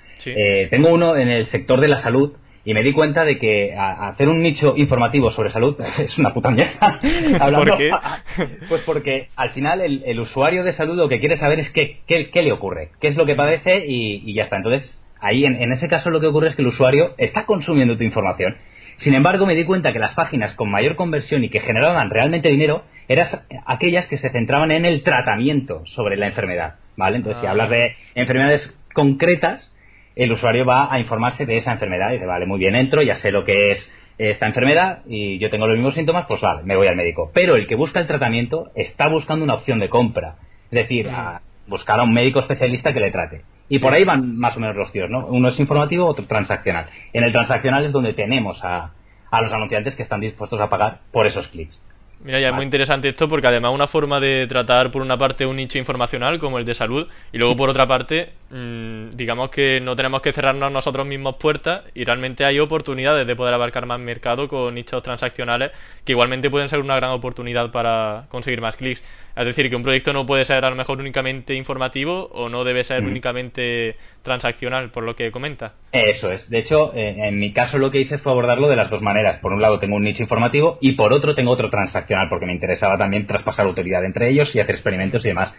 tengo 0.71 0.91
uno 0.91 1.17
en 1.17 1.29
el 1.29 1.47
sector 1.47 1.81
de 1.81 1.89
la 1.89 2.03
salud 2.03 2.33
y 2.67 2.75
me 2.75 2.83
di 2.83 2.93
cuenta 2.93 3.25
de 3.25 3.39
que 3.39 3.75
hacer 3.77 4.29
un 4.29 4.43
nicho 4.43 4.75
informativo 4.77 5.31
sobre 5.31 5.51
salud 5.51 5.77
es 5.99 6.19
una 6.19 6.35
puta 6.35 6.51
mierda. 6.51 6.99
¿Por 7.55 7.79
qué? 7.79 7.93
pues 8.69 8.83
porque 8.85 9.29
al 9.37 9.51
final 9.51 9.81
el, 9.81 10.21
usuario 10.21 10.65
de 10.65 10.73
salud 10.73 10.97
lo 10.97 11.09
que 11.09 11.21
quiere 11.21 11.37
saber 11.37 11.61
es 11.61 11.71
qué, 11.71 12.01
qué, 12.09 12.43
le 12.43 12.53
ocurre, 12.53 12.89
qué 13.01 13.07
es 13.09 13.17
lo 13.17 13.25
que 13.25 13.37
padece 13.37 13.87
y, 13.87 14.35
ya 14.35 14.43
está. 14.43 14.57
Entonces, 14.57 14.99
ahí 15.21 15.47
en, 15.47 15.63
en, 15.63 15.71
ese 15.71 15.89
caso 15.89 16.11
lo 16.11 16.21
que 16.21 16.27
ocurre 16.27 16.49
es 16.49 16.57
que 16.57 16.63
el 16.63 16.69
usuario 16.69 17.15
está 17.19 17.47
consumiendo 17.47 17.97
tu 17.97 18.03
información. 18.03 18.57
Sin 18.97 19.15
embargo, 19.15 19.47
me 19.47 19.55
di 19.55 19.65
cuenta 19.65 19.93
que 19.93 20.01
las 20.01 20.15
páginas 20.15 20.55
con 20.57 20.69
mayor 20.69 20.97
conversión 20.97 21.45
y 21.45 21.51
que 21.51 21.61
generaban 21.61 22.11
realmente 22.11 22.49
dinero 22.49 22.83
eran 23.07 23.29
aquellas 23.67 24.09
que 24.09 24.19
se 24.19 24.31
centraban 24.31 24.73
en 24.73 24.85
el 24.85 25.05
tratamiento 25.05 25.85
sobre 25.95 26.17
la 26.17 26.27
enfermedad. 26.27 26.75
¿Vale? 26.97 27.17
Entonces, 27.17 27.41
si 27.41 27.47
ah. 27.47 27.51
hablas 27.51 27.71
de 27.71 27.95
enfermedades 28.17 28.77
concretas, 28.93 29.71
el 30.17 30.33
usuario 30.33 30.65
va 30.65 30.93
a 30.93 30.99
informarse 30.99 31.45
de 31.45 31.59
esa 31.59 31.73
enfermedad 31.73 32.11
y 32.11 32.15
dice, 32.15 32.27
vale, 32.27 32.47
muy 32.47 32.59
bien, 32.59 32.75
entro, 32.75 33.03
ya 33.03 33.17
sé 33.17 33.31
lo 33.31 33.45
que 33.45 33.73
es 33.73 33.93
esta 34.19 34.47
enfermedad 34.47 35.03
y 35.07 35.39
yo 35.39 35.51
tengo 35.51 35.67
los 35.67 35.77
mismos 35.77 35.95
síntomas, 35.95 36.25
pues 36.27 36.41
vale, 36.41 36.63
me 36.65 36.75
voy 36.75 36.87
al 36.87 36.97
médico. 36.97 37.31
Pero 37.35 37.55
el 37.55 37.67
que 37.67 37.75
busca 37.75 38.01
el 38.01 38.07
tratamiento 38.07 38.71
está 38.75 39.09
buscando 39.09 39.45
una 39.45 39.55
opción 39.55 39.79
de 39.79 39.91
compra, 39.91 40.37
es 40.65 40.71
decir, 40.71 41.09
a 41.11 41.43
buscar 41.67 42.01
a 42.01 42.05
un 42.05 42.15
médico 42.15 42.41
especialista 42.41 42.95
que 42.95 43.01
le 43.01 43.11
trate. 43.11 43.43
Y 43.69 43.79
por 43.79 43.93
ahí 43.93 44.05
van 44.05 44.37
más 44.39 44.57
o 44.57 44.61
menos 44.61 44.77
los 44.77 44.91
tíos, 44.93 45.11
¿no? 45.11 45.27
Uno 45.27 45.49
es 45.49 45.59
informativo, 45.59 46.07
otro 46.07 46.25
transaccional. 46.27 46.87
En 47.13 47.25
el 47.25 47.33
transaccional 47.33 47.85
es 47.85 47.93
donde 47.93 48.15
tenemos 48.15 48.59
a, 48.63 48.93
a 49.31 49.43
los 49.43 49.53
anunciantes 49.53 49.97
que 49.97 50.03
están 50.05 50.21
dispuestos 50.21 50.61
a 50.61 50.71
pagar 50.71 51.01
por 51.13 51.27
esos 51.27 51.49
clics. 51.49 51.79
Mira, 52.27 52.41
ya 52.41 52.49
es 52.49 52.55
muy 52.55 52.65
interesante 52.65 53.07
esto 53.07 53.29
porque 53.29 53.47
además 53.47 53.73
una 53.73 53.87
forma 53.87 54.19
de 54.19 54.49
tratar 54.49 54.91
por 54.91 55.01
una 55.01 55.17
parte 55.17 55.47
un 55.47 55.55
nicho 55.55 55.79
informacional 55.79 56.41
como 56.41 56.59
el 56.59 56.65
de 56.65 56.75
salud 56.75 57.07
y 57.31 57.39
luego 57.39 57.55
por 57.55 57.71
otra 57.71 57.87
parte, 57.87 58.33
mm, 58.51 59.11
digamos 59.11 59.51
que 59.51 59.79
no 59.81 59.95
tenemos 59.95 60.23
que 60.23 60.33
cerrarnos 60.33 60.73
nosotros 60.73 61.07
mismos 61.07 61.37
puertas 61.37 61.83
y 61.95 62.03
realmente 62.03 62.45
hay 62.45 62.59
oportunidades 62.59 63.29
de 63.29 63.37
poder 63.37 63.55
abarcar 63.55 63.87
más 63.87 64.01
mercado 64.01 64.49
con 64.49 64.75
nichos 64.75 65.05
transaccionales 65.05 65.71
que 66.05 66.15
igualmente 66.15 66.51
pueden 66.51 66.69
ser 66.69 66.81
una 66.81 66.97
gran 66.97 67.13
oportunidad 67.13 67.71
para 67.71 68.27
conseguir 68.29 68.61
más 68.61 68.75
clics. 68.75 69.05
Es 69.37 69.45
decir, 69.45 69.69
que 69.69 69.77
un 69.77 69.83
proyecto 69.83 70.13
no 70.13 70.25
puede 70.25 70.45
ser 70.45 70.65
a 70.65 70.71
lo 70.71 70.77
mejor 70.77 70.99
únicamente 70.99 71.55
informativo 71.55 72.29
o 72.33 72.49
no 72.49 72.65
debe 72.65 72.85
ser 72.85 73.03
mm. 73.03 73.07
únicamente 73.07 73.97
transaccional, 74.23 74.91
por 74.91 75.05
lo 75.05 75.15
que 75.15 75.31
comenta. 75.31 75.75
Eso 75.93 76.31
es. 76.31 76.49
De 76.49 76.61
hecho, 76.61 76.93
en 76.95 77.39
mi 77.39 77.53
caso 77.53 77.77
lo 77.77 77.91
que 77.91 78.01
hice 78.01 78.19
fue 78.19 78.33
abordarlo 78.33 78.69
de 78.69 78.77
las 78.77 78.91
dos 78.91 79.03
maneras. 79.03 79.41
Por 79.41 79.53
un 79.53 79.61
lado 79.61 79.79
tengo 79.79 79.97
un 79.97 80.05
nicho 80.05 80.23
informativo 80.23 80.79
y 80.81 80.93
por 80.93 81.13
otro 81.13 81.35
tengo 81.35 81.51
otro 81.51 81.69
transaccional, 81.69 82.29
porque 82.31 82.47
me 82.47 82.55
interesaba 82.55 82.97
también 82.97 83.27
traspasar 83.27 83.67
utilidad 83.67 84.05
entre 84.05 84.31
ellos 84.31 84.55
y 84.55 84.61
hacer 84.61 84.75
experimentos 84.75 85.25
y 85.25 85.29
demás. 85.29 85.53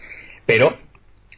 Pero 0.48 0.78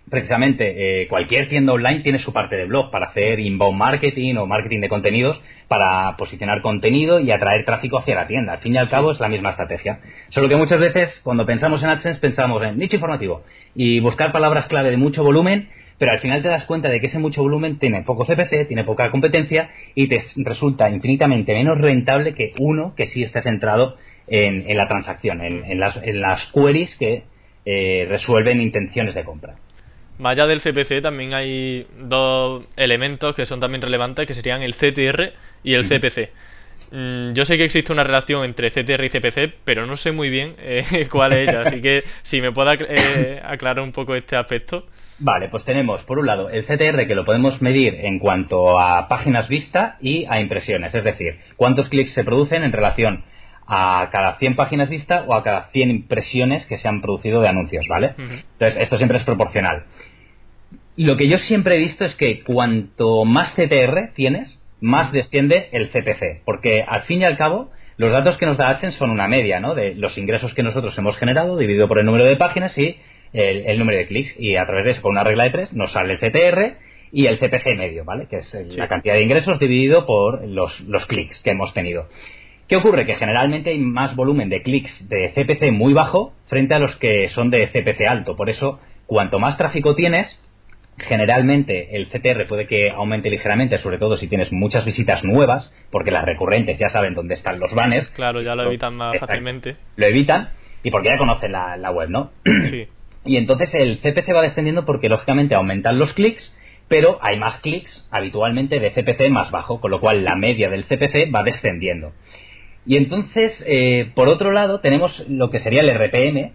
precisamente 0.10 1.04
eh, 1.04 1.08
cualquier 1.08 1.48
tienda 1.50 1.74
online 1.74 2.02
tiene 2.02 2.20
su 2.20 2.34
parte 2.34 2.56
de 2.56 2.66
blog 2.66 2.92
para 2.92 3.08
hacer 3.08 3.40
inbound 3.40 3.78
marketing 3.78 4.36
o 4.36 4.46
marketing 4.46 4.82
de 4.82 4.90
contenidos 4.90 5.42
para 5.68 6.16
posicionar 6.18 6.62
contenido 6.62 7.20
y 7.20 7.32
atraer 7.32 7.66
tráfico 7.66 8.00
hacia 8.00 8.16
la 8.16 8.28
tienda. 8.28 8.54
Al 8.54 8.60
fin 8.60 8.76
y 8.76 8.78
al 8.78 8.90
cabo 8.90 9.12
es 9.12 9.20
la 9.20 9.30
misma 9.30 9.52
estrategia. 9.52 10.00
Solo 10.30 10.50
que 10.50 10.56
muchas 10.56 10.80
veces 10.80 11.22
cuando 11.24 11.46
pensamos 11.46 11.82
en 11.84 11.90
AdSense 11.90 12.20
pensamos 12.20 12.62
en 12.64 12.78
nicho 12.78 12.96
informativo 12.96 13.44
y 13.76 14.00
buscar 14.00 14.32
palabras 14.32 14.68
clave 14.68 14.90
de 14.92 14.98
mucho 14.98 15.24
volumen, 15.24 15.70
pero 15.98 16.12
al 16.12 16.20
final 16.20 16.42
te 16.42 16.48
das 16.48 16.66
cuenta 16.66 16.90
de 16.90 17.00
que 17.00 17.08
ese 17.08 17.20
mucho 17.20 17.42
volumen 17.42 17.78
tiene 17.78 18.02
poco 18.04 18.26
CPC, 18.26 18.68
tiene 18.68 18.84
poca 18.84 19.12
competencia 19.12 19.70
y 19.96 20.08
te 20.08 20.24
resulta 20.38 20.90
infinitamente 20.90 21.54
menos 21.54 21.80
rentable 21.80 22.34
que 22.34 22.54
uno 22.58 22.94
que 22.96 23.08
sí 23.08 23.24
esté 23.24 23.42
centrado 23.42 23.98
en, 24.28 24.78
la 24.78 24.88
transacción, 24.88 25.42
en, 25.42 25.80
las, 25.80 26.52
queries 26.54 26.96
que 26.98 27.24
eh, 27.66 28.06
resuelven 28.08 28.62
intenciones 28.62 29.16
de 29.16 29.24
compra. 29.24 29.56
Más 30.20 30.34
allá 30.34 30.48
del 30.48 30.60
CPC 30.60 31.02
también 31.02 31.34
hay 31.34 31.88
dos 31.98 32.68
elementos 32.76 33.34
que 33.34 33.46
son 33.46 33.62
también 33.62 33.82
relevantes, 33.82 34.28
que 34.28 34.34
serían 34.34 34.62
el 34.62 34.76
CTR 34.76 35.32
y 35.64 35.76
el 35.76 35.86
CPC. 35.86 36.30
Mm, 36.92 37.34
yo 37.34 37.46
sé 37.46 37.58
que 37.58 37.64
existe 37.64 37.94
una 37.94 38.04
relación 38.04 38.44
entre 38.44 38.70
CTR 38.70 39.06
y 39.06 39.10
CPC, 39.10 39.54
pero 39.64 39.86
no 39.86 39.96
sé 39.96 40.12
muy 40.12 40.30
bien 40.30 40.56
eh, 40.60 40.84
cuál 41.12 41.34
es 41.34 41.48
ella, 41.48 41.62
así 41.62 41.82
que 41.82 42.04
si 42.22 42.42
me 42.42 42.52
pueda 42.52 42.74
eh, 42.74 43.42
aclarar 43.42 43.82
un 43.82 43.94
poco 43.94 44.14
este 44.14 44.36
aspecto. 44.36 44.88
Vale, 45.20 45.48
pues 45.48 45.64
tenemos 45.64 46.02
por 46.04 46.20
un 46.20 46.26
lado 46.26 46.50
el 46.50 46.66
CTR 46.66 47.08
que 47.08 47.16
lo 47.16 47.24
podemos 47.24 47.62
medir 47.62 47.96
en 47.96 48.20
cuanto 48.20 48.78
a 48.78 49.08
páginas 49.08 49.48
vistas 49.48 49.96
y 50.02 50.26
a 50.26 50.42
impresiones, 50.42 50.94
es 50.94 51.04
decir, 51.06 51.40
cuántos 51.56 51.88
clics 51.88 52.14
se 52.14 52.26
producen 52.26 52.64
en 52.64 52.74
relación 52.74 53.24
a 53.72 54.10
cada 54.12 54.38
100 54.38 54.56
páginas 54.56 54.90
vistas 54.90 55.24
o 55.28 55.36
a 55.36 55.44
cada 55.44 55.70
100 55.70 55.92
impresiones 55.92 56.66
que 56.66 56.78
se 56.80 56.88
han 56.88 57.02
producido 57.02 57.40
de 57.40 57.50
anuncios, 57.50 57.86
¿vale? 57.88 58.16
Entonces, 58.18 58.78
esto 58.80 58.98
siempre 58.98 59.20
es 59.20 59.24
proporcional 59.24 59.84
lo 61.00 61.16
que 61.16 61.30
yo 61.30 61.38
siempre 61.38 61.76
he 61.76 61.80
visto 61.80 62.04
es 62.04 62.14
que 62.16 62.44
cuanto 62.44 63.24
más 63.24 63.54
CTR 63.54 64.12
tienes, 64.16 64.62
más 64.82 65.14
desciende 65.14 65.70
el 65.72 65.92
CPC, 65.92 66.42
porque 66.44 66.84
al 66.86 67.04
fin 67.04 67.22
y 67.22 67.24
al 67.24 67.38
cabo 67.38 67.70
los 67.96 68.12
datos 68.12 68.38
que 68.38 68.46
nos 68.46 68.58
da 68.58 68.68
AdSense 68.68 68.98
son 68.98 69.10
una 69.10 69.30
media, 69.30 69.62
¿no? 69.62 69.76
De 69.76 69.96
los 69.96 70.18
ingresos 70.18 70.54
que 70.54 70.62
nosotros 70.62 70.98
hemos 70.98 71.16
generado 71.16 71.56
dividido 71.56 71.88
por 71.88 72.00
el 72.00 72.06
número 72.06 72.26
de 72.26 72.36
páginas 72.36 72.78
y 72.78 72.98
el, 73.32 73.80
número 73.80 73.98
de 73.98 74.08
clics 74.08 74.38
y 74.38 74.58
a 74.58 74.66
través 74.66 74.84
de 74.84 74.92
eso 74.92 75.02
con 75.02 75.14
una 75.14 75.24
regla 75.24 75.46
de 75.46 75.52
tres 75.52 75.72
nos 75.72 75.94
sale 75.94 76.14
el 76.14 76.20
CTR 76.20 76.78
y 77.14 77.28
el 77.28 77.40
CPC 77.40 77.78
medio, 77.78 78.04
¿vale? 78.04 78.28
Que 78.30 78.40
es 78.40 78.78
la 78.78 78.90
cantidad 78.90 79.14
de 79.14 79.24
ingresos 79.24 79.58
dividido 79.58 80.06
por 80.06 80.46
los, 80.46 80.82
los 80.82 81.06
clics 81.06 81.40
que 81.46 81.52
hemos 81.52 81.74
tenido. 81.74 82.10
¿Qué 82.68 82.76
ocurre? 82.76 83.06
Que 83.06 83.16
generalmente 83.16 83.70
hay 83.70 83.80
más 83.80 84.18
volumen 84.18 84.50
de 84.50 84.64
clics 84.64 85.08
de 85.08 85.32
CPC 85.34 85.72
muy 85.72 85.94
bajo 85.94 86.34
frente 86.48 86.74
a 86.74 86.80
los 86.80 86.94
que 86.98 87.30
son 87.30 87.52
de 87.52 87.68
CPC 87.68 88.02
alto. 88.06 88.36
Por 88.36 88.50
eso, 88.50 88.82
cuanto 89.06 89.40
más 89.40 89.58
tráfico 89.58 89.96
tienes, 89.96 90.28
generalmente 91.00 91.96
el 91.96 92.08
CTR 92.10 92.48
puede 92.48 92.68
que 92.68 92.90
aumente 92.92 93.30
ligeramente, 93.30 93.80
sobre 93.80 93.98
todo 93.98 94.18
si 94.18 94.28
tienes 94.28 94.52
muchas 94.52 94.86
visitas 94.86 95.24
nuevas, 95.24 95.72
porque 95.92 96.12
las 96.12 96.26
recurrentes 96.26 96.78
ya 96.78 96.90
saben 96.90 97.14
dónde 97.14 97.36
están 97.36 97.60
los 97.60 97.74
banners. 97.74 98.10
Claro, 98.12 98.42
ya 98.42 98.56
lo 98.56 98.64
evitan 98.64 98.96
más 98.96 99.20
fácilmente. 99.20 99.76
Lo 99.96 100.06
evitan 100.06 100.50
y 100.84 100.92
porque 100.92 101.10
ya 101.10 101.18
conocen 101.18 101.52
la, 101.52 101.92
web, 101.92 102.10
¿no? 102.10 102.32
Sí. 102.64 102.88
Y 103.26 103.36
entonces 103.36 103.70
el 103.74 104.00
CPC 104.00 104.34
va 104.34 104.42
descendiendo 104.42 104.86
porque 104.86 105.10
lógicamente 105.10 105.54
aumentan 105.54 106.00
los 106.00 106.14
clics, 106.14 106.56
pero 106.88 107.20
hay 107.22 107.38
más 107.38 107.60
clics 107.60 108.08
habitualmente 108.10 108.80
de 108.80 108.92
CPC 108.92 109.30
más 109.30 109.52
bajo, 109.52 109.82
con 109.82 109.92
lo 109.92 110.00
cual 110.00 110.24
la 110.24 110.38
media 110.38 110.70
del 110.70 110.86
CPC 110.86 111.30
va 111.34 111.44
descendiendo. 111.44 112.14
Y 112.86 112.98
entonces, 112.98 113.64
eh, 113.68 114.10
por 114.16 114.30
otro 114.30 114.52
lado, 114.52 114.80
tenemos 114.80 115.24
lo 115.28 115.50
que 115.50 115.60
sería 115.60 115.82
el 115.82 115.90
RPM, 115.90 116.54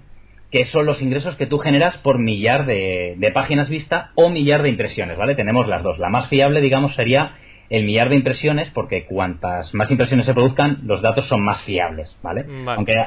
que 0.55 0.67
son 0.67 0.87
los 0.87 1.03
ingresos 1.03 1.35
que 1.35 1.49
tú 1.49 1.59
generas 1.59 1.97
por 1.97 2.21
millar 2.21 2.65
de, 2.65 3.33
páginas 3.35 3.69
vista 3.69 4.13
o 4.15 4.31
millar 4.31 4.63
de 4.63 4.69
impresiones, 4.69 5.19
¿vale? 5.19 5.35
Tenemos 5.35 5.67
las 5.67 5.83
dos. 5.83 5.99
La 5.99 6.11
más 6.11 6.29
fiable, 6.29 6.61
digamos, 6.61 6.95
sería 6.95 7.33
el 7.71 7.83
millar 7.83 8.09
de 8.09 8.15
impresiones, 8.15 8.71
porque 8.73 9.05
cuantas 9.05 9.75
más 9.75 9.91
impresiones 9.91 10.27
se 10.27 10.33
produzcan, 10.33 10.79
los 10.85 11.03
datos 11.03 11.27
son 11.27 11.43
más 11.43 11.61
fiables, 11.63 12.17
¿vale? 12.23 12.45
Aunque 12.69 13.05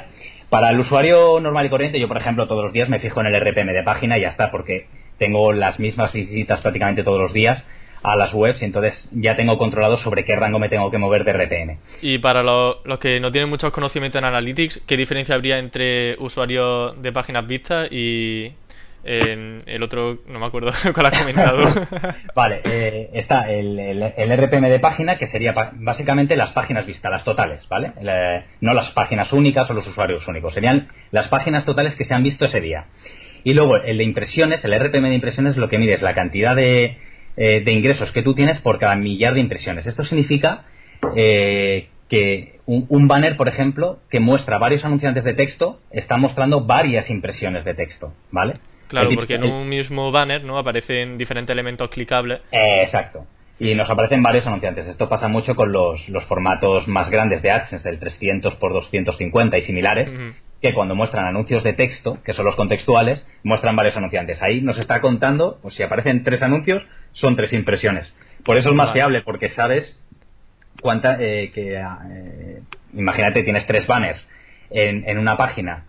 para 0.49 0.71
el 0.71 0.79
usuario 0.81 1.39
normal 1.39 1.67
y 1.67 1.69
corriente, 1.69 2.01
yo, 2.01 2.09
por 2.09 2.17
ejemplo, 2.17 2.47
todos 2.47 2.65
los 2.65 2.73
días 2.73 2.89
me 2.89 2.99
fijo 2.99 3.21
en 3.21 3.27
el 3.27 3.39
RPM 3.39 3.71
de 3.71 3.83
página 3.83 4.17
y 4.17 4.23
ya 4.23 4.27
está, 4.27 4.51
porque 4.51 4.87
tengo 5.17 5.53
las 5.53 5.79
mismas 5.79 6.11
visitas 6.11 6.59
prácticamente 6.59 7.05
todos 7.05 7.21
los 7.21 7.31
días 7.31 7.63
a 8.03 8.15
las 8.15 8.33
webs 8.33 8.61
y 8.61 8.65
entonces 8.65 8.93
ya 9.11 9.35
tengo 9.35 9.57
controlado 9.57 9.97
sobre 9.97 10.23
qué 10.25 10.35
rango 10.35 10.59
me 10.59 10.69
tengo 10.69 10.89
que 10.91 10.97
mover 10.97 11.23
de 11.23 11.33
RPM. 11.33 11.77
Y 12.01 12.19
para 12.19 12.43
los 12.43 12.99
que 12.99 13.19
no 13.19 13.31
tienen 13.31 13.49
muchos 13.49 13.71
conocimientos 13.71 14.19
en 14.19 14.25
Analytics, 14.25 14.83
¿qué 14.87 14.97
diferencia 14.97 15.35
habría 15.35 15.57
entre 15.57 16.15
usuarios 16.19 17.01
de 17.01 17.11
páginas 17.11 17.47
vistas 17.47 17.87
y, 17.91 18.51
En 19.03 19.59
el 19.67 19.83
otro, 19.83 20.19
no 20.27 20.39
me 20.39 20.45
acuerdo 20.45 20.71
cuál 20.93 21.05
has 21.05 21.19
comentado. 21.19 21.59
vale, 22.35 22.61
eh, 22.69 23.09
está 23.13 23.49
el, 23.49 23.79
el, 23.79 24.37
RPM 24.37 24.69
de 24.69 24.79
página, 24.79 25.17
que 25.17 25.27
sería 25.27 25.53
básicamente 25.73 26.35
las 26.35 26.51
páginas 26.51 26.85
vistas, 26.85 27.11
las 27.11 27.23
totales, 27.23 27.65
¿vale? 27.69 27.93
no 28.59 28.73
las 28.73 28.91
páginas 28.91 29.31
únicas 29.31 29.69
o 29.69 29.73
los 29.73 29.87
usuarios 29.87 30.27
únicos, 30.27 30.53
serían 30.53 30.89
las 31.11 31.29
páginas 31.29 31.65
totales 31.65 31.95
que 31.95 32.05
se 32.05 32.13
han 32.13 32.23
visto 32.23 32.45
ese 32.45 32.59
día. 32.59 32.87
Y 33.43 33.53
luego 33.53 33.77
el 33.77 33.97
de 33.97 34.03
impresiones, 34.03 34.63
el 34.65 34.77
RPM 34.77 35.07
de 35.07 35.15
impresiones 35.15 35.55
lo 35.55 35.69
que 35.69 35.77
mide 35.77 35.93
es 35.93 36.01
la 36.01 36.13
cantidad 36.13 36.53
de, 36.53 36.97
eh, 37.39 37.61
de 37.63 37.71
ingresos 37.71 38.11
que 38.11 38.23
tú 38.23 38.33
tienes 38.33 38.59
por 38.61 38.79
cada 38.79 38.95
millar 38.95 39.35
de 39.35 39.41
impresiones. 39.41 39.85
Esto 39.85 40.03
significa 40.05 40.65
eh, 41.15 41.87
que 42.09 42.59
un, 42.65 43.07
banner, 43.07 43.37
por 43.37 43.47
ejemplo, 43.47 43.99
que 44.09 44.19
muestra 44.19 44.57
varios 44.57 44.83
anunciantes 44.83 45.23
de 45.23 45.35
texto, 45.35 45.79
está 45.91 46.17
mostrando 46.17 46.65
varias 46.65 47.11
impresiones 47.11 47.63
de 47.63 47.75
texto, 47.75 48.11
¿vale? 48.31 48.53
Claro, 48.87 49.09
porque 49.13 49.35
en 49.35 49.43
un 49.43 49.69
mismo 49.69 50.11
banner 50.11 50.43
no 50.43 50.57
aparecen 50.57 51.17
diferentes 51.19 51.53
elementos 51.53 51.89
clicables. 51.89 52.41
Eh, 52.51 52.81
exacto. 52.83 53.25
Y 53.59 53.75
nos 53.75 53.89
aparecen 53.89 54.23
varios 54.23 54.47
anunciantes. 54.47 54.87
Esto 54.87 55.07
pasa 55.07 55.27
mucho 55.27 55.55
con 55.55 55.71
los, 55.71 56.01
formatos 56.27 56.87
más 56.87 57.09
grandes 57.11 57.43
de 57.43 57.51
AdSense, 57.51 57.87
el 57.87 57.99
300 57.99 58.55
por 58.55 58.73
250 58.73 59.57
y 59.57 59.61
similares, 59.63 60.09
que 60.61 60.73
cuando 60.73 60.95
muestran 60.95 61.25
anuncios 61.25 61.63
de 61.63 61.73
texto, 61.73 62.17
que 62.23 62.33
son 62.33 62.45
los 62.45 62.55
contextuales, 62.55 63.23
muestran 63.43 63.75
varios 63.75 63.95
anunciantes. 63.95 64.41
Ahí 64.41 64.61
nos 64.61 64.77
está 64.77 65.01
contando, 65.01 65.59
pues 65.61 65.75
si 65.75 65.83
aparecen 65.83 66.23
tres 66.23 66.41
anuncios, 66.41 66.83
son 67.13 67.35
tres 67.35 67.53
impresiones. 67.53 68.11
Por 68.43 68.57
eso 68.57 68.69
es 68.69 68.75
más 68.75 68.93
fiable, 68.93 69.21
porque 69.21 69.49
sabes 69.49 70.01
cuánta, 70.81 71.17
eh, 71.19 71.51
que, 71.53 71.73
eh, 71.75 72.61
imagínate, 72.93 73.43
tienes 73.43 73.65
tres 73.67 73.85
banners 73.87 74.25
en, 74.69 75.07
en 75.07 75.17
una 75.17 75.37
página 75.37 75.85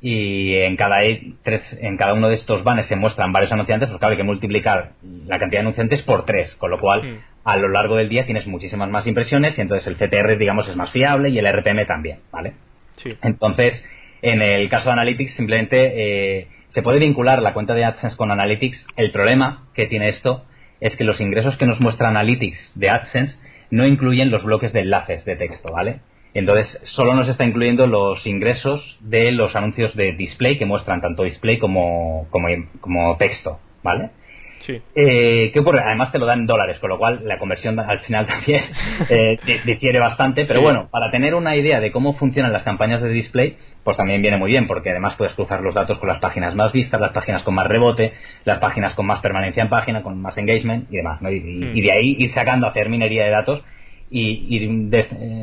y 0.00 0.54
en 0.56 0.76
cada, 0.76 1.00
tres, 1.42 1.62
en 1.80 1.96
cada 1.96 2.12
uno 2.14 2.28
de 2.28 2.36
estos 2.36 2.62
banners 2.62 2.88
se 2.88 2.96
muestran 2.96 3.32
varios 3.32 3.50
anunciantes, 3.52 3.88
pues 3.88 3.98
claro, 3.98 4.12
hay 4.12 4.18
que 4.18 4.24
multiplicar 4.24 4.92
la 5.26 5.38
cantidad 5.38 5.60
de 5.60 5.66
anunciantes 5.66 6.02
por 6.02 6.24
tres, 6.24 6.54
con 6.56 6.70
lo 6.70 6.78
cual 6.78 7.02
hmm. 7.02 7.18
a 7.44 7.56
lo 7.56 7.68
largo 7.68 7.96
del 7.96 8.08
día 8.08 8.26
tienes 8.26 8.46
muchísimas 8.46 8.90
más 8.90 9.06
impresiones 9.06 9.56
y 9.58 9.62
entonces 9.62 9.86
el 9.86 9.96
CTR, 9.96 10.36
digamos, 10.36 10.68
es 10.68 10.76
más 10.76 10.92
fiable 10.92 11.30
y 11.30 11.38
el 11.38 11.46
RPM 11.46 11.86
también, 11.86 12.18
¿vale? 12.30 12.52
Sí. 12.96 13.16
Entonces, 13.22 13.82
en 14.22 14.42
el 14.42 14.68
caso 14.68 14.86
de 14.86 14.92
Analytics, 14.92 15.34
simplemente 15.34 16.38
eh, 16.38 16.48
se 16.68 16.82
puede 16.82 16.98
vincular 16.98 17.42
la 17.42 17.52
cuenta 17.52 17.74
de 17.74 17.84
AdSense 17.84 18.16
con 18.16 18.30
Analytics. 18.30 18.86
El 18.96 19.10
problema 19.12 19.66
que 19.74 19.86
tiene 19.86 20.08
esto 20.08 20.44
es 20.80 20.96
que 20.96 21.04
los 21.04 21.20
ingresos 21.20 21.56
que 21.56 21.66
nos 21.66 21.80
muestra 21.80 22.08
Analytics 22.08 22.72
de 22.74 22.90
AdSense 22.90 23.36
no 23.70 23.86
incluyen 23.86 24.30
los 24.30 24.44
bloques 24.44 24.72
de 24.72 24.80
enlaces 24.80 25.24
de 25.24 25.36
texto, 25.36 25.72
¿vale? 25.72 26.00
Entonces, 26.34 26.78
solo 26.84 27.14
nos 27.14 27.28
está 27.28 27.44
incluyendo 27.44 27.86
los 27.86 28.26
ingresos 28.26 28.98
de 29.00 29.32
los 29.32 29.56
anuncios 29.56 29.96
de 29.96 30.12
display 30.12 30.58
que 30.58 30.66
muestran 30.66 31.00
tanto 31.00 31.22
display 31.22 31.58
como, 31.58 32.28
como, 32.30 33.16
texto, 33.16 33.58
¿vale? 33.82 34.10
Sí. 34.58 34.80
Eh, 34.94 35.50
¿Qué 35.52 35.60
ocurre? 35.60 35.80
Además 35.84 36.12
te 36.12 36.18
lo 36.18 36.26
dan 36.26 36.40
en 36.40 36.46
dólares, 36.46 36.78
con 36.78 36.90
lo 36.90 36.98
cual 36.98 37.20
la 37.24 37.38
conversión 37.38 37.78
al 37.78 38.00
final 38.00 38.26
también 38.26 38.64
eh, 39.10 39.36
difiere 39.64 39.98
bastante. 39.98 40.44
Pero 40.46 40.62
bueno, 40.62 40.88
para 40.90 41.10
tener 41.10 41.34
una 41.34 41.56
idea 41.56 41.80
de 41.80 41.92
cómo 41.92 42.14
funcionan 42.14 42.52
las 42.52 42.62
campañas 42.62 43.02
de 43.02 43.08
display, 43.10 43.56
pues 43.84 43.96
también 43.96 44.22
viene 44.22 44.36
muy 44.36 44.50
bien, 44.50 44.66
porque 44.66 44.90
además 44.90 45.14
puedes 45.16 45.34
cruzar 45.34 45.60
los 45.60 45.74
datos 45.74 45.98
con 45.98 46.08
las 46.08 46.18
páginas 46.18 46.54
más 46.54 46.72
vistas, 46.72 47.00
las 47.00 47.12
páginas 47.12 47.42
con 47.42 47.54
más 47.54 47.66
rebote, 47.66 48.14
las 48.44 48.58
páginas 48.58 48.94
con 48.94 49.06
más 49.06 49.20
permanencia 49.20 49.62
en 49.62 49.68
página, 49.68 50.02
con 50.02 50.20
más 50.20 50.36
engagement 50.38 50.90
y 50.90 50.96
demás. 50.96 51.20
Y, 51.22 51.78
y, 51.78 51.80
de 51.80 51.92
ahí 51.92 52.16
ir 52.18 52.32
sacando, 52.32 52.66
hacer 52.66 52.88
minería 52.88 53.24
de 53.24 53.30
datos 53.30 53.62
y 54.10 54.56
ir 54.56 54.90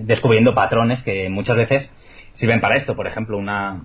descubriendo 0.06 0.54
patrones 0.54 1.02
que 1.04 1.30
muchas 1.30 1.58
veces 1.58 1.90
sirven 2.34 2.62
para 2.62 2.78
esto. 2.78 2.96
Por 2.96 3.08
ejemplo, 3.08 3.38
una, 3.38 3.84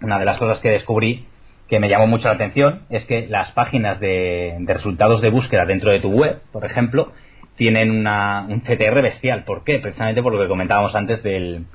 una 0.00 0.18
de 0.18 0.24
las 0.24 0.38
cosas 0.38 0.60
que 0.60 0.70
descubrí 0.70 1.26
que 1.68 1.80
me 1.80 1.88
llamó 1.88 2.06
mucho 2.06 2.28
la 2.28 2.34
atención 2.34 2.82
es 2.90 3.04
que 3.06 3.26
las 3.28 3.52
páginas 3.52 4.00
de, 4.00 4.56
resultados 4.66 5.20
de 5.20 5.30
búsqueda 5.30 5.64
dentro 5.64 5.90
de 5.90 6.00
tu 6.00 6.10
web, 6.10 6.40
por 6.52 6.64
ejemplo, 6.64 7.12
tienen 7.56 7.90
una, 7.90 8.46
un 8.48 8.60
CTR 8.60 9.00
bestial. 9.00 9.44
¿Por 9.44 9.64
qué? 9.64 9.78
Precisamente 9.78 10.22
por 10.22 10.32
lo 10.32 10.40
que 10.40 10.48
comentábamos 10.48 10.94
antes 10.94 11.22
del, 11.22 11.66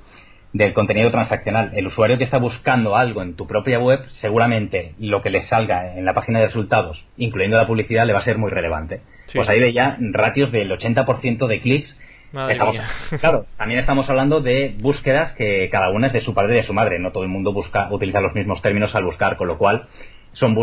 del 0.54 0.74
contenido 0.74 1.12
transaccional. 1.12 1.72
El 1.74 1.88
usuario 1.88 2.18
que 2.18 2.24
está 2.24 2.38
buscando 2.38 2.96
algo 2.96 3.22
en 3.22 3.36
tu 3.36 3.48
propia 3.48 3.80
web, 3.80 4.02
seguramente 4.20 4.94
lo 5.00 5.22
que 5.22 5.30
le 5.30 5.44
salga 5.44 5.96
en 5.96 6.06
la 6.06 6.14
página 6.14 6.40
de 6.40 6.48
resultados, 6.48 7.06
incluyendo 7.18 7.58
la 7.58 7.68
publicidad, 7.68 8.06
le 8.06 8.14
va 8.14 8.20
a 8.20 8.24
ser 8.26 8.38
muy 8.38 8.52
relevante. 8.52 9.02
Pues 9.34 9.48
ahí 9.48 9.60
ve 9.60 9.74
ya 9.74 9.98
ratios 10.00 10.52
del 10.52 10.72
80% 10.72 11.48
de 11.48 11.60
clics 11.60 11.98
claro, 13.20 13.46
también 13.58 13.80
estamos 13.80 14.10
hablando 14.10 14.42
de 14.42 14.76
búsquedas 14.80 15.34
que 15.34 15.70
cada 15.72 15.90
una 15.90 16.08
es 16.08 16.14
de 16.14 16.22
su 16.22 16.34
padre 16.34 16.54
y 16.54 16.58
de 16.58 16.64
su 16.64 16.74
madre. 16.74 17.00
No 17.00 17.12
todo 17.12 17.24
el 17.24 17.30
mundo 17.30 17.54
busca, 17.54 17.88
utiliza 17.92 18.22
los 18.22 18.34
mismos 18.34 18.62
términos 18.62 18.94
al 18.96 19.06
buscar, 19.06 19.38
con 19.38 19.48
lo 19.48 19.58
cual 19.58 19.88
son 20.34 20.58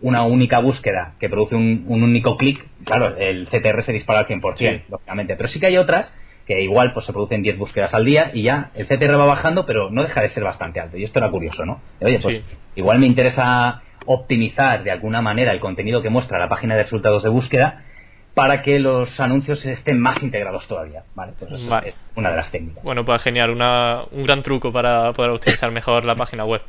una 0.00 0.24
única 0.24 0.60
búsqueda 0.60 1.14
que 1.20 1.28
produce 1.28 1.54
un, 1.54 1.84
único 1.88 2.36
clic. 2.36 2.66
Claro, 2.84 3.16
el 3.16 3.46
CTR 3.48 3.84
se 3.84 3.92
dispara 3.92 4.20
al 4.20 4.26
100%, 4.26 4.84
lógicamente. 4.88 5.36
Pero 5.36 5.48
sí 5.50 5.60
que 5.60 5.66
hay 5.66 5.76
otras 5.76 6.10
que 6.46 6.62
igual 6.62 6.92
pues 6.92 7.06
se 7.06 7.12
producen 7.12 7.42
10 7.42 7.58
búsquedas 7.58 7.94
al 7.94 8.04
día 8.04 8.30
y 8.34 8.42
ya 8.42 8.70
el 8.74 8.86
CTR 8.86 9.18
va 9.18 9.26
bajando, 9.26 9.66
pero 9.66 9.90
no 9.90 10.02
deja 10.02 10.22
de 10.22 10.30
ser 10.30 10.42
bastante 10.42 10.80
alto. 10.80 10.96
Y 10.96 11.04
esto 11.04 11.18
era 11.18 11.30
curioso, 11.30 11.64
¿no? 11.64 11.80
Oye, 12.00 12.18
pues 12.20 12.42
igual 12.74 12.98
me 12.98 13.06
interesa 13.06 13.82
optimizar 14.06 14.82
de 14.82 14.90
alguna 14.90 15.20
manera 15.20 15.52
el 15.52 15.60
contenido 15.60 16.02
que 16.02 16.08
muestra 16.08 16.38
la 16.38 16.48
página 16.48 16.74
de 16.74 16.84
resultados 16.84 17.22
de 17.22 17.28
búsqueda 17.28 17.84
para 18.34 18.62
que 18.62 18.78
los 18.78 19.18
anuncios 19.18 19.64
estén 19.64 20.00
más 20.00 20.22
integrados 20.22 20.66
todavía. 20.66 21.02
¿vale? 21.14 21.32
Pues 21.38 21.52
es 21.52 21.94
una 22.14 22.30
de 22.30 22.36
las 22.36 22.50
técnicas. 22.50 22.82
Bueno, 22.82 23.04
pues 23.04 23.22
genial, 23.22 23.50
una, 23.50 24.00
un 24.12 24.24
gran 24.24 24.42
truco 24.42 24.72
para 24.72 25.12
poder 25.12 25.30
utilizar 25.32 25.70
mejor 25.70 26.04
la 26.04 26.16
página 26.16 26.44
web. 26.44 26.62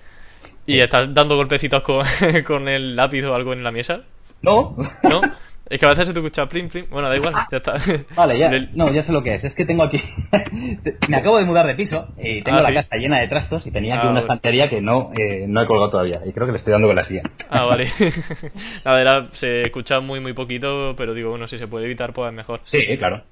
¿Y 0.66 0.80
estás 0.80 1.14
dando 1.14 1.36
golpecitos 1.36 1.82
con, 1.84 2.04
con 2.46 2.68
el 2.68 2.96
lápiz 2.96 3.24
o 3.24 3.34
algo 3.34 3.54
en 3.54 3.64
la 3.64 3.72
mesa? 3.72 4.02
No. 4.42 4.76
¿No? 5.04 5.22
Es 5.72 5.80
que 5.80 5.86
a 5.86 5.90
veces 5.90 6.06
se 6.10 6.14
te 6.14 6.20
escucha 6.20 6.50
plim, 6.50 6.68
plim. 6.68 6.86
Bueno, 6.90 7.08
da 7.08 7.16
igual, 7.16 7.34
ya 7.50 7.58
está. 7.58 7.76
Vale, 8.16 8.38
ya. 8.38 8.52
No, 8.74 8.92
ya 8.92 9.04
sé 9.04 9.14
lo 9.14 9.24
que 9.24 9.36
es. 9.36 9.44
Es 9.46 9.54
que 9.54 9.64
tengo 9.64 9.84
aquí. 9.84 10.04
Me 11.08 11.16
acabo 11.16 11.38
de 11.38 11.46
mudar 11.46 11.66
de 11.66 11.76
piso 11.76 12.10
y 12.18 12.42
tengo 12.42 12.58
ah, 12.58 12.62
la 12.62 12.74
casa 12.74 12.98
llena 12.98 13.22
de 13.22 13.30
trastos 13.30 13.66
y 13.66 13.72
tenía 13.72 13.96
aquí 13.96 14.06
ah, 14.06 14.10
una 14.12 14.20
estantería 14.20 14.70
que 14.70 14.82
no, 14.82 15.12
eh, 15.18 15.46
no 15.48 15.62
he 15.62 15.66
colgado 15.66 15.90
todavía. 15.90 16.20
Y 16.26 16.34
creo 16.34 16.46
que 16.46 16.52
le 16.52 16.58
estoy 16.58 16.74
dando 16.74 16.88
con 16.88 16.98
la 16.98 17.06
silla. 17.06 17.22
Ah, 17.50 17.64
vale. 17.64 17.86
la 18.84 18.92
verdad, 18.92 19.30
se 19.32 19.64
escucha 19.64 20.02
muy, 20.02 20.20
muy 20.20 20.34
poquito, 20.34 20.94
pero 20.98 21.14
digo, 21.14 21.30
bueno, 21.30 21.48
si 21.48 21.58
se 21.58 21.68
puede 21.68 21.86
evitar, 21.86 22.12
pues 22.12 22.30
es 22.30 22.36
mejor. 22.36 22.60
Sí, 22.66 22.80
claro. 22.98 23.24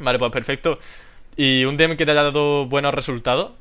Vale, 0.00 0.18
pues 0.18 0.32
perfecto. 0.32 0.80
¿Y 1.36 1.64
un 1.66 1.76
DM 1.76 1.96
que 1.96 2.04
te 2.04 2.10
haya 2.10 2.24
dado 2.24 2.66
buenos 2.66 2.92
resultados? 2.92 3.52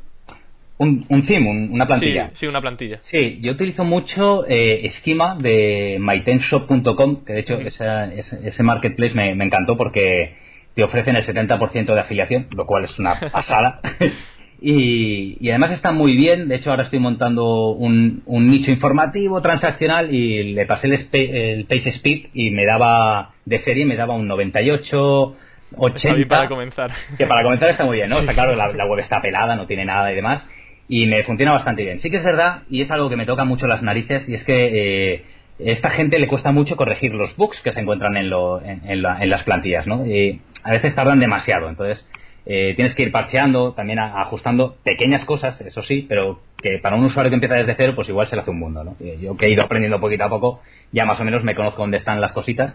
Un, 0.77 1.05
un 1.07 1.25
theme, 1.25 1.67
una 1.71 1.85
plantilla. 1.85 2.31
Sí, 2.33 2.47
una 2.47 2.59
plantilla. 2.59 2.99
Sí, 3.03 3.39
yo 3.41 3.51
utilizo 3.51 3.83
mucho 3.83 4.43
eh, 4.47 4.91
Schema 4.97 5.37
de 5.39 5.97
mytenshop.com, 5.99 7.23
que 7.23 7.33
de 7.33 7.39
hecho 7.41 7.59
ese 7.59 8.63
marketplace 8.63 9.13
me, 9.13 9.31
encantó 9.31 9.77
porque 9.77 10.35
te 10.73 10.83
ofrecen 10.83 11.15
el 11.15 11.25
70% 11.25 11.93
de 11.93 11.99
afiliación, 11.99 12.47
lo 12.55 12.65
cual 12.65 12.85
es 12.85 12.97
una 12.97 13.13
pasada. 13.31 13.81
y, 14.61 15.37
y, 15.39 15.49
además 15.51 15.71
está 15.73 15.91
muy 15.91 16.15
bien. 16.17 16.47
De 16.47 16.55
hecho, 16.55 16.71
ahora 16.71 16.85
estoy 16.85 16.99
montando 16.99 17.69
un, 17.73 18.23
un 18.25 18.49
nicho 18.49 18.71
informativo 18.71 19.43
transaccional 19.43 20.13
y 20.13 20.53
le 20.53 20.65
pasé 20.65 20.87
el, 20.87 21.07
el 21.11 21.65
Page 21.65 21.89
Speed 21.97 22.29
y 22.33 22.49
me 22.49 22.65
daba, 22.65 23.35
de 23.45 23.59
serie, 23.59 23.85
me 23.85 23.95
daba 23.95 24.15
un 24.15 24.27
98. 24.27 25.35
80, 25.75 26.27
para 26.27 26.47
comenzar. 26.47 26.91
Que 27.17 27.25
para 27.25 27.43
comenzar 27.43 27.69
está 27.69 27.85
muy 27.85 27.97
bien, 27.97 28.09
¿no? 28.09 28.15
Está 28.19 28.33
claro, 28.33 28.55
la, 28.55 28.67
la, 28.73 28.85
web 28.85 28.99
está 28.99 29.21
pelada, 29.21 29.55
no 29.55 29.65
tiene 29.65 29.85
nada 29.85 30.11
y 30.11 30.15
demás 30.15 30.43
y 30.87 31.05
me 31.07 31.23
funciona 31.23 31.51
bastante 31.51 31.83
bien. 31.83 31.99
Sí 31.99 32.09
que 32.09 32.17
es 32.17 32.23
verdad, 32.23 32.63
y 32.69 32.81
es 32.81 32.91
algo 32.91 33.09
que 33.09 33.15
me 33.15 33.25
toca 33.25 33.43
mucho 33.45 33.67
las 33.67 33.81
narices, 33.81 34.27
y 34.27 34.35
es 34.35 34.43
que 34.43 35.13
eh, 35.13 35.25
esta 35.59 35.91
gente 35.91 36.19
le 36.19 36.27
cuesta 36.27 36.51
mucho 36.51 36.75
corregir 36.75 37.13
los 37.13 37.35
bugs 37.37 37.59
que 37.61 37.73
se 37.73 37.79
encuentran 37.79 38.17
en, 38.17 38.29
lo, 38.29 38.61
en, 38.61 39.01
las 39.01 39.43
plantillas, 39.43 39.87
¿no? 39.87 40.05
Y 40.05 40.41
a 40.63 40.71
veces 40.71 40.95
tardan 40.95 41.19
demasiado, 41.19 41.69
entonces 41.69 42.07
eh, 42.45 42.73
tienes 42.75 42.95
que 42.95 43.03
ir 43.03 43.11
parcheando, 43.11 43.73
también 43.73 43.99
ajustando 43.99 44.75
pequeñas 44.83 45.23
cosas, 45.25 45.59
eso 45.61 45.83
sí, 45.83 46.05
pero 46.07 46.41
que 46.61 46.79
para 46.81 46.95
un 46.95 47.05
usuario 47.05 47.29
que 47.29 47.35
empieza 47.35 47.55
desde 47.55 47.75
cero, 47.75 47.93
pues 47.95 48.09
igual 48.09 48.27
se 48.27 48.35
le 48.35 48.41
hace 48.41 48.51
un 48.51 48.59
mundo, 48.59 48.83
¿no? 48.83 48.95
Yo 49.21 49.35
que 49.37 49.45
he 49.45 49.49
ido 49.49 49.63
aprendiendo 49.63 49.99
poquito 49.99 50.23
a 50.23 50.29
poco, 50.29 50.61
ya 50.91 51.05
más 51.05 51.19
o 51.19 51.23
menos 51.23 51.43
me 51.43 51.55
conozco 51.55 51.81
dónde 51.81 51.97
están 51.97 52.21
las 52.21 52.31
cositas. 52.33 52.73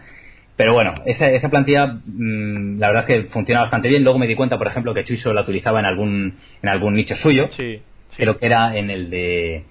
Pero 0.58 0.74
bueno, 0.74 0.92
esa, 1.06 1.30
esa 1.30 1.48
plantilla 1.50 1.86
mm, 2.04 2.80
la 2.80 2.88
verdad 2.88 3.08
es 3.08 3.22
que 3.22 3.28
funciona 3.30 3.60
bastante 3.60 3.88
bien. 3.88 4.02
Luego 4.02 4.18
me 4.18 4.26
di 4.26 4.34
cuenta, 4.34 4.58
por 4.58 4.66
ejemplo, 4.66 4.92
que 4.92 5.04
Chuiso 5.04 5.32
la 5.32 5.42
utilizaba 5.42 5.78
en 5.78 5.86
algún, 5.86 6.34
en 6.60 6.68
algún 6.68 6.94
nicho 6.94 7.14
suyo. 7.14 7.46
Sí. 7.48 7.80
Creo 8.16 8.38
que 8.38 8.46
era 8.46 8.76
en 8.76 8.90
el 8.90 9.10
de. 9.10 9.64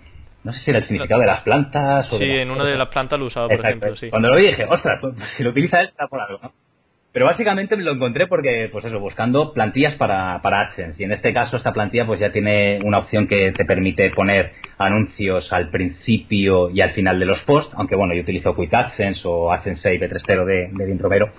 No 0.44 0.54
sé 0.54 0.60
si 0.60 0.70
era 0.70 0.80
el 0.80 0.86
significado 0.86 1.22
de 1.22 1.28
las 1.28 1.42
plantas. 1.42 2.08
O 2.08 2.18
sí, 2.18 2.30
en 2.30 2.52
una 2.52 2.64
de 2.64 2.78
las 2.78 2.88
plantas 2.88 3.20
lo 3.20 3.26
usaba, 3.26 3.48
por 3.50 3.60
ejemplo. 3.60 3.96
Sí. 3.96 4.10
Cuando 4.10 4.30
lo 4.30 4.36
vi 4.36 4.48
dije, 4.48 4.66
ostras, 4.66 5.00
pues, 5.02 5.16
si 5.36 5.44
lo 5.44 5.50
utiliza 5.50 5.82
él, 5.82 5.88
está 5.88 6.08
por 6.08 6.22
algo, 6.22 6.40
¿no? 6.42 6.54
Pero 7.12 7.26
básicamente 7.26 7.76
me 7.76 7.84
lo 7.84 7.94
encontré 7.94 8.28
porque, 8.28 8.70
pues 8.72 8.86
eso, 8.86 9.00
buscando 9.00 9.52
plantillas 9.52 9.96
para, 9.96 10.40
para 10.44 10.62
AdSense. 10.62 11.02
Y 11.02 11.06
en 11.06 11.14
este 11.14 11.34
caso, 11.34 11.58
esta 11.58 11.74
plantilla 11.74 12.06
pues 12.06 12.20
ya 12.20 12.32
tiene 12.32 12.78
una 12.84 13.00
opción 13.00 13.28
que 13.28 13.52
te 13.54 13.66
permite 13.66 14.12
poner 14.12 14.54
anuncios 14.78 15.52
al 15.52 15.70
principio 15.72 16.70
y 16.70 16.82
al 16.82 16.92
final 16.92 17.20
de 17.20 17.26
los 17.26 17.42
posts. 17.42 17.74
Aunque 17.76 17.96
bueno, 17.96 18.14
yo 18.14 18.22
utilizo 18.22 18.56
Quick 18.56 18.72
AdSense 18.72 19.22
o 19.24 19.52
AdSense 19.52 19.82
6 19.82 20.02
B30 20.02 20.46
de, 20.46 20.70
de 20.72 20.86
Dintrovero. 20.86 21.32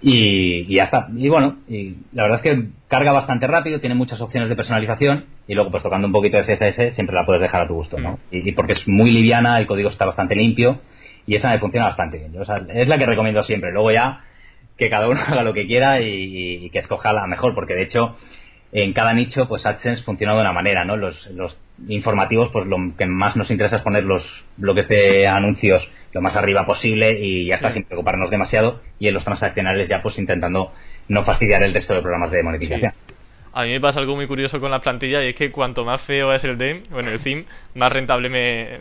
Y, 0.00 0.74
ya 0.74 0.84
está. 0.84 1.08
Y 1.16 1.28
bueno, 1.28 1.58
y 1.68 1.96
la 2.12 2.24
verdad 2.24 2.40
es 2.42 2.42
que 2.42 2.68
carga 2.88 3.12
bastante 3.12 3.46
rápido, 3.46 3.80
tiene 3.80 3.94
muchas 3.94 4.20
opciones 4.20 4.48
de 4.48 4.56
personalización 4.56 5.26
y 5.46 5.54
luego 5.54 5.70
pues 5.70 5.82
tocando 5.82 6.06
un 6.06 6.12
poquito 6.12 6.36
de 6.36 6.44
CSS 6.44 6.94
siempre 6.94 7.16
la 7.16 7.26
puedes 7.26 7.42
dejar 7.42 7.62
a 7.62 7.68
tu 7.68 7.74
gusto, 7.74 7.98
¿no? 7.98 8.12
Mm. 8.30 8.48
Y, 8.48 8.52
porque 8.52 8.74
es 8.74 8.86
muy 8.86 9.10
liviana, 9.10 9.58
el 9.58 9.66
código 9.66 9.90
está 9.90 10.06
bastante 10.06 10.36
limpio 10.36 10.80
y 11.26 11.34
esa 11.34 11.50
me 11.50 11.58
funciona 11.58 11.88
bastante 11.88 12.18
bien. 12.18 12.40
O 12.40 12.44
sea, 12.44 12.62
es 12.72 12.88
la 12.88 12.98
que 12.98 13.06
recomiendo 13.06 13.42
siempre. 13.44 13.72
Luego 13.72 13.90
ya 13.90 14.24
que 14.76 14.88
cada 14.88 15.08
uno 15.08 15.20
haga 15.26 15.42
lo 15.42 15.52
que 15.52 15.66
quiera 15.66 16.00
y, 16.00 16.70
que 16.70 16.78
escoja 16.78 17.12
la 17.12 17.26
mejor, 17.26 17.54
porque 17.54 17.74
de 17.74 17.82
hecho 17.82 18.16
en 18.70 18.92
cada 18.92 19.14
nicho 19.14 19.48
pues 19.48 19.64
AdSense 19.64 20.02
funciona 20.02 20.34
de 20.34 20.40
una 20.40 20.52
manera, 20.52 20.84
¿no? 20.84 20.96
Los, 20.96 21.26
los 21.30 21.56
informativos 21.86 22.50
pues 22.52 22.66
lo 22.66 22.76
que 22.96 23.06
más 23.06 23.36
nos 23.36 23.50
interesa 23.50 23.76
es 23.76 23.82
poner 23.82 24.04
los 24.04 24.24
bloques 24.56 24.88
de 24.88 25.28
anuncios 25.28 25.86
lo 26.12 26.20
más 26.20 26.34
arriba 26.36 26.66
posible 26.66 27.18
y 27.20 27.46
ya 27.46 27.56
está 27.56 27.72
sin 27.72 27.84
preocuparnos 27.84 28.30
demasiado 28.30 28.80
y 28.98 29.08
en 29.08 29.14
los 29.14 29.24
transaccionales 29.24 29.88
ya 29.88 30.02
pues 30.02 30.18
intentando 30.18 30.72
no 31.08 31.24
fastidiar 31.24 31.62
el 31.62 31.74
resto 31.74 31.94
de 31.94 32.00
programas 32.00 32.30
de 32.30 32.42
monetización. 32.42 32.92
A 33.52 33.64
mí 33.64 33.70
me 33.70 33.80
pasa 33.80 33.98
algo 33.98 34.14
muy 34.14 34.26
curioso 34.26 34.60
con 34.60 34.70
la 34.70 34.80
plantilla 34.80 35.24
y 35.24 35.28
es 35.28 35.34
que 35.34 35.50
cuanto 35.50 35.84
más 35.84 36.02
feo 36.02 36.32
es 36.32 36.44
el 36.44 36.58
DEM, 36.58 36.82
bueno, 36.90 37.10
el 37.10 37.18
theme, 37.18 37.44
más 37.74 37.90
rentable 37.90 38.28
me, 38.28 38.78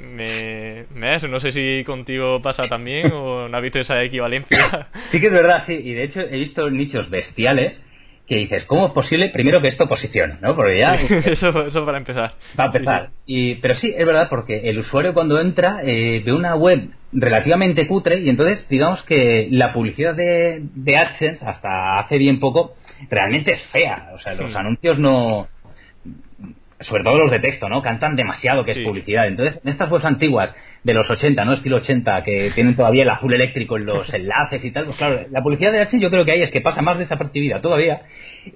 me, 0.93 1.15
es. 1.15 1.27
No 1.27 1.39
sé 1.39 1.51
si 1.51 1.83
contigo 1.85 2.41
pasa 2.41 2.67
también 2.67 3.11
o 3.13 3.47
no 3.47 3.57
has 3.57 3.63
visto 3.63 3.79
esa 3.79 4.03
equivalencia. 4.03 4.87
Sí 5.09 5.19
que 5.19 5.27
es 5.27 5.31
verdad, 5.31 5.63
sí. 5.65 5.73
Y 5.73 5.93
de 5.93 6.03
hecho 6.03 6.19
he 6.19 6.37
visto 6.37 6.69
nichos 6.69 7.09
bestiales 7.09 7.81
que 8.27 8.35
dices, 8.35 8.65
¿cómo 8.65 8.87
es 8.87 8.93
posible 8.93 9.29
primero 9.29 9.61
que 9.61 9.69
esto 9.69 9.87
posicione? 9.87 10.37
¿no? 10.41 10.55
Porque 10.55 10.79
ya... 10.79 10.93
eso, 11.25 11.65
eso 11.65 11.85
para 11.85 11.97
empezar. 11.97 12.31
Para 12.55 12.67
empezar. 12.67 13.09
Y, 13.25 13.55
pero 13.55 13.75
sí, 13.75 13.93
es 13.95 14.05
verdad, 14.05 14.27
porque 14.29 14.69
el 14.69 14.79
usuario 14.79 15.13
cuando 15.13 15.39
entra 15.39 15.79
eh, 15.83 16.21
ve 16.25 16.33
una 16.33 16.55
web 16.55 16.89
relativamente 17.13 17.87
cutre 17.87 18.19
y 18.19 18.29
entonces 18.29 18.67
digamos 18.69 19.01
que 19.03 19.47
la 19.49 19.71
publicidad 19.71 20.13
de, 20.13 20.61
de 20.61 20.97
AdSense 20.97 21.45
hasta 21.45 21.99
hace 21.99 22.17
bien 22.17 22.39
poco 22.39 22.75
realmente 23.09 23.53
es 23.53 23.61
fea. 23.71 24.11
O 24.13 24.19
sea, 24.19 24.33
los 24.35 24.55
anuncios 24.55 24.99
no 24.99 25.47
sobre 26.81 27.03
todo 27.03 27.17
los 27.17 27.31
de 27.31 27.39
texto, 27.39 27.69
¿no? 27.69 27.81
Cantan 27.81 28.15
demasiado 28.15 28.63
que 28.63 28.71
es 28.71 28.77
publicidad. 28.79 29.27
Entonces, 29.27 29.59
en 29.63 29.71
estas 29.71 29.89
webs 29.89 30.05
antiguas 30.05 30.53
de 30.83 30.93
los 30.93 31.09
80, 31.09 31.43
¿no? 31.43 31.53
Estilo 31.53 31.77
80, 31.77 32.23
que 32.23 32.49
tienen 32.53 32.75
todavía 32.75 33.03
el 33.03 33.09
azul 33.09 33.33
eléctrico 33.33 33.77
en 33.77 33.85
los 33.85 34.13
enlaces 34.13 34.63
y 34.63 34.71
tal, 34.71 34.85
pues 34.85 34.97
claro, 34.97 35.25
la 35.31 35.41
publicidad 35.41 35.71
de 35.71 35.81
H 35.81 35.99
yo 35.99 36.09
creo 36.09 36.23
que 36.23 36.31
ahí 36.31 36.41
es 36.43 36.51
que 36.51 36.61
pasa 36.61 36.81
más 36.81 36.97
desapercibida 36.97 37.61
todavía 37.61 38.03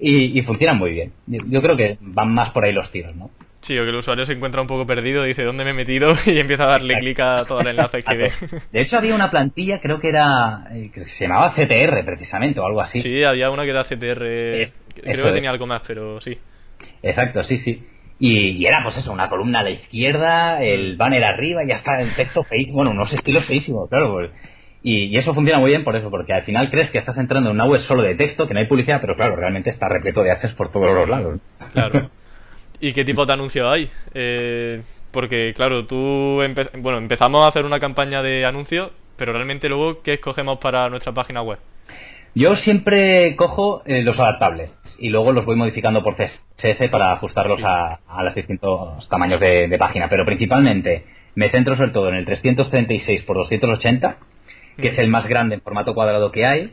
y, 0.00 0.38
y 0.38 0.42
funcionan 0.42 0.78
muy 0.78 0.92
bien. 0.92 1.12
Yo, 1.26 1.60
creo 1.60 1.76
que 1.76 1.98
van 2.00 2.32
más 2.32 2.50
por 2.50 2.64
ahí 2.64 2.72
los 2.72 2.90
tiros, 2.90 3.14
¿no? 3.16 3.30
Sí, 3.60 3.78
o 3.78 3.84
que 3.84 3.90
el 3.90 3.96
usuario 3.96 4.24
se 4.24 4.32
encuentra 4.32 4.60
un 4.60 4.66
poco 4.66 4.86
perdido, 4.86 5.22
dice 5.22 5.44
dónde 5.44 5.62
me 5.62 5.70
he 5.70 5.74
metido 5.74 6.14
y 6.26 6.38
empieza 6.38 6.64
a 6.64 6.68
darle 6.68 6.94
clic 6.98 7.20
a 7.20 7.44
todo 7.44 7.60
el 7.60 7.68
enlace 7.68 8.02
que 8.02 8.16
ve. 8.16 8.30
De 8.72 8.80
hecho, 8.80 8.96
había 8.96 9.14
una 9.14 9.30
plantilla, 9.30 9.80
creo 9.80 10.00
que 10.00 10.08
era. 10.08 10.66
Eh, 10.72 10.90
que 10.92 11.06
se 11.06 11.24
llamaba 11.24 11.54
CTR 11.54 12.04
precisamente 12.04 12.58
o 12.58 12.66
algo 12.66 12.80
así. 12.80 12.98
Sí, 12.98 13.22
había 13.22 13.50
una 13.50 13.62
que 13.64 13.70
era 13.70 13.84
CTR. 13.84 14.72
creo 15.00 15.24
que 15.26 15.32
tenía 15.32 15.50
algo 15.50 15.66
más, 15.66 15.82
pero 15.86 16.20
sí. 16.20 16.36
Exacto, 17.02 17.44
sí, 17.44 17.58
sí. 17.58 17.86
Y, 18.24 18.64
era 18.64 18.84
pues 18.84 18.96
eso, 18.98 19.10
una 19.10 19.28
columna 19.28 19.58
a 19.58 19.62
la 19.64 19.70
izquierda, 19.70 20.62
el 20.62 20.96
banner 20.96 21.24
arriba 21.24 21.64
y 21.64 21.66
ya 21.66 21.78
está 21.78 21.96
el 21.96 22.14
texto 22.14 22.44
feísimo, 22.44 22.76
bueno, 22.76 22.92
unos 22.92 23.12
estilos 23.12 23.44
feísimos, 23.44 23.90
claro. 23.90 24.12
Pues. 24.12 24.30
y, 24.80 25.16
eso 25.18 25.34
funciona 25.34 25.58
muy 25.58 25.70
bien 25.70 25.82
por 25.82 25.96
eso, 25.96 26.08
porque 26.08 26.32
al 26.32 26.44
final 26.44 26.70
crees 26.70 26.88
que 26.90 26.98
estás 26.98 27.18
entrando 27.18 27.50
en 27.50 27.56
una 27.56 27.64
web 27.64 27.80
solo 27.88 28.02
de 28.02 28.14
texto, 28.14 28.46
que 28.46 28.54
no 28.54 28.60
hay 28.60 28.68
publicidad, 28.68 29.00
pero 29.00 29.16
claro, 29.16 29.34
realmente 29.34 29.70
está 29.70 29.88
repleto 29.88 30.22
de 30.22 30.30
access 30.30 30.52
por 30.52 30.70
todos 30.70 30.94
los 30.94 31.08
lados. 31.08 31.40
Claro. 31.72 32.10
¿Y 32.80 32.92
qué 32.92 33.04
tipo 33.04 33.26
de 33.26 33.32
anuncio 33.32 33.68
hay? 33.68 33.88
Eh, 34.14 34.82
porque 35.10 35.52
claro, 35.56 35.84
tú 35.86 36.40
bueno, 36.78 36.98
empezamos 36.98 37.40
a 37.40 37.48
hacer 37.48 37.64
una 37.64 37.80
campaña 37.80 38.22
de 38.22 38.46
anuncios, 38.46 38.92
pero 39.16 39.32
realmente 39.32 39.68
luego, 39.68 40.00
¿qué 40.02 40.12
escogemos 40.12 40.58
para 40.58 40.88
nuestra 40.88 41.12
página 41.12 41.42
web? 41.42 41.58
Yo 42.36 42.54
siempre 42.54 43.34
cojo 43.34 43.82
eh, 43.84 44.02
los 44.02 44.16
adaptables 44.20 44.70
y 44.98 45.08
luego 45.08 45.32
los 45.32 45.44
voy 45.44 45.56
modificando 45.56 46.02
por 46.02 46.16
CSS 46.16 46.88
para 46.90 47.12
ajustarlos 47.12 47.58
a, 47.62 47.98
los 48.22 48.34
distintos 48.34 49.08
tamaños 49.08 49.40
de, 49.40 49.76
página, 49.78 50.08
pero 50.08 50.24
principalmente 50.24 51.04
me 51.34 51.50
centro 51.50 51.76
sobre 51.76 51.90
todo 51.90 52.08
en 52.08 52.16
el 52.16 52.24
336 52.24 53.20
x 53.20 53.26
280, 53.26 54.16
que 54.76 54.88
es 54.88 54.98
el 54.98 55.08
más 55.08 55.26
grande 55.26 55.54
en 55.54 55.60
formato 55.60 55.94
cuadrado 55.94 56.30
que 56.30 56.46
hay, 56.46 56.72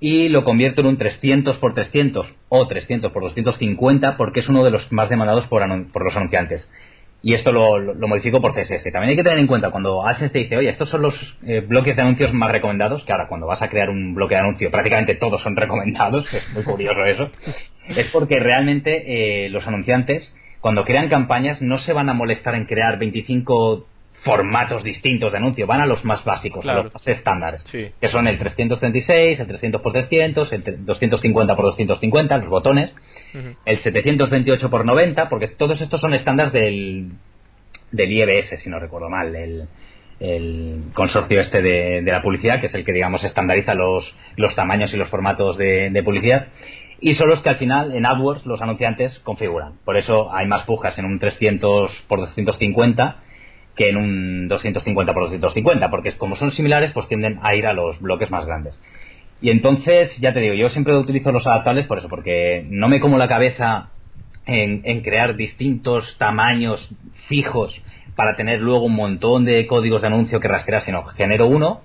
y 0.00 0.28
lo 0.28 0.44
convierto 0.44 0.80
en 0.80 0.88
un 0.88 0.96
300 0.96 1.56
x 1.56 1.74
300 1.74 2.34
o 2.48 2.68
300 2.68 3.10
x 3.10 3.22
250 3.22 4.16
porque 4.16 4.40
es 4.40 4.48
uno 4.48 4.64
de 4.64 4.70
los 4.70 4.90
más 4.92 5.08
demandados 5.08 5.46
por, 5.46 5.62
por 5.92 6.04
los 6.04 6.16
anunciantes 6.16 6.68
y 7.24 7.32
esto 7.32 7.52
lo, 7.52 7.78
lo, 7.78 8.06
modifico 8.06 8.42
por 8.42 8.52
CSS. 8.52 8.92
También 8.92 9.08
hay 9.08 9.16
que 9.16 9.22
tener 9.22 9.38
en 9.38 9.46
cuenta 9.46 9.70
cuando 9.70 10.06
AdSense 10.06 10.30
te 10.30 10.38
dice, 10.40 10.58
oye, 10.58 10.68
estos 10.68 10.90
son 10.90 11.00
los 11.00 11.14
eh, 11.46 11.60
bloques 11.60 11.96
de 11.96 12.02
anuncios 12.02 12.34
más 12.34 12.52
recomendados, 12.52 13.02
que 13.02 13.12
ahora 13.12 13.28
cuando 13.28 13.46
vas 13.46 13.62
a 13.62 13.70
crear 13.70 13.88
un 13.88 14.14
bloque 14.14 14.34
de 14.34 14.42
anuncio 14.42 14.70
prácticamente 14.70 15.14
todos 15.14 15.40
son 15.40 15.56
recomendados, 15.56 16.32
es 16.34 16.54
muy 16.54 16.62
curioso 16.62 17.02
eso, 17.04 17.30
es 17.88 18.10
porque 18.12 18.40
realmente 18.40 19.46
eh, 19.46 19.48
los 19.48 19.66
anunciantes 19.66 20.34
cuando 20.60 20.84
crean 20.84 21.08
campañas 21.08 21.62
no 21.62 21.78
se 21.78 21.94
van 21.94 22.10
a 22.10 22.14
molestar 22.14 22.56
en 22.56 22.66
crear 22.66 22.98
25 22.98 23.86
formatos 24.22 24.84
distintos 24.84 25.32
de 25.32 25.38
anuncio, 25.38 25.66
van 25.66 25.80
a 25.80 25.86
los 25.86 26.04
más 26.04 26.24
básicos, 26.24 26.66
a 26.66 26.74
los 26.74 26.92
más 26.92 27.08
estándares, 27.08 27.62
que 27.64 28.08
son 28.10 28.26
el 28.26 28.38
336, 28.38 29.40
el 29.40 29.46
300 29.46 29.80
x 29.80 29.92
300, 29.92 30.52
el 30.52 30.84
250 30.84 31.52
x 31.52 31.62
250, 31.62 32.42
botones, 33.34 33.56
el 33.64 33.78
728 33.78 34.66
x 34.66 34.84
90, 34.84 35.28
porque 35.28 35.48
todos 35.48 35.80
estos 35.80 36.00
son 36.00 36.14
estándares 36.14 36.52
del, 36.52 37.10
del 37.92 38.12
IEBS, 38.12 38.62
si 38.62 38.70
no 38.70 38.78
recuerdo 38.78 39.08
mal, 39.08 39.34
el, 39.34 39.68
el 40.20 40.84
consorcio 40.92 41.40
este 41.40 41.62
de, 41.62 42.02
la 42.02 42.22
publicidad, 42.22 42.60
que 42.60 42.66
es 42.66 42.74
el 42.74 42.84
que, 42.84 42.92
digamos, 42.92 43.24
estandariza 43.24 43.74
los, 43.74 44.14
los 44.36 44.54
tamaños 44.54 44.92
y 44.92 44.96
los 44.96 45.08
formatos 45.08 45.58
de, 45.58 45.90
de 45.90 46.02
publicidad 46.02 46.48
y 47.00 47.14
son 47.16 47.28
los 47.28 47.42
que 47.42 47.50
al 47.50 47.56
final 47.56 47.94
en 47.94 48.06
AdWords 48.06 48.46
los 48.46 48.62
anunciantes 48.62 49.18
configuran. 49.20 49.74
Por 49.84 49.98
eso 49.98 50.32
hay 50.34 50.46
más 50.46 50.62
pujas 50.62 50.98
en 50.98 51.04
un 51.04 51.18
300 51.18 51.90
x 51.90 52.06
250 52.08 53.16
que 53.76 53.90
en 53.90 53.96
un 53.96 54.48
250 54.48 55.12
por 55.12 55.24
250, 55.24 55.90
porque 55.90 56.16
como 56.16 56.36
son 56.36 56.52
similares, 56.52 56.92
pues 56.92 57.08
tienden 57.08 57.40
a 57.42 57.54
ir 57.54 57.66
a 57.66 57.72
los 57.72 58.00
bloques 58.00 58.30
más 58.30 58.46
grandes. 58.46 58.78
Y 59.40 59.50
entonces, 59.50 60.16
ya 60.20 60.32
te 60.32 60.40
digo, 60.40 60.54
yo 60.54 60.70
siempre 60.70 60.96
utilizo 60.96 61.32
los 61.32 61.46
adaptables 61.46 61.86
por 61.86 61.98
eso, 61.98 62.08
porque 62.08 62.64
no 62.68 62.88
me 62.88 63.00
como 63.00 63.18
la 63.18 63.28
cabeza 63.28 63.90
en, 64.46 65.00
crear 65.02 65.36
distintos 65.36 66.16
tamaños 66.18 66.80
fijos 67.28 67.74
para 68.16 68.36
tener 68.36 68.60
luego 68.60 68.84
un 68.84 68.94
montón 68.94 69.44
de 69.44 69.66
códigos 69.66 70.02
de 70.02 70.06
anuncio 70.08 70.40
que 70.40 70.48
rastrear, 70.48 70.84
sino 70.84 71.04
genero 71.04 71.46
uno 71.46 71.82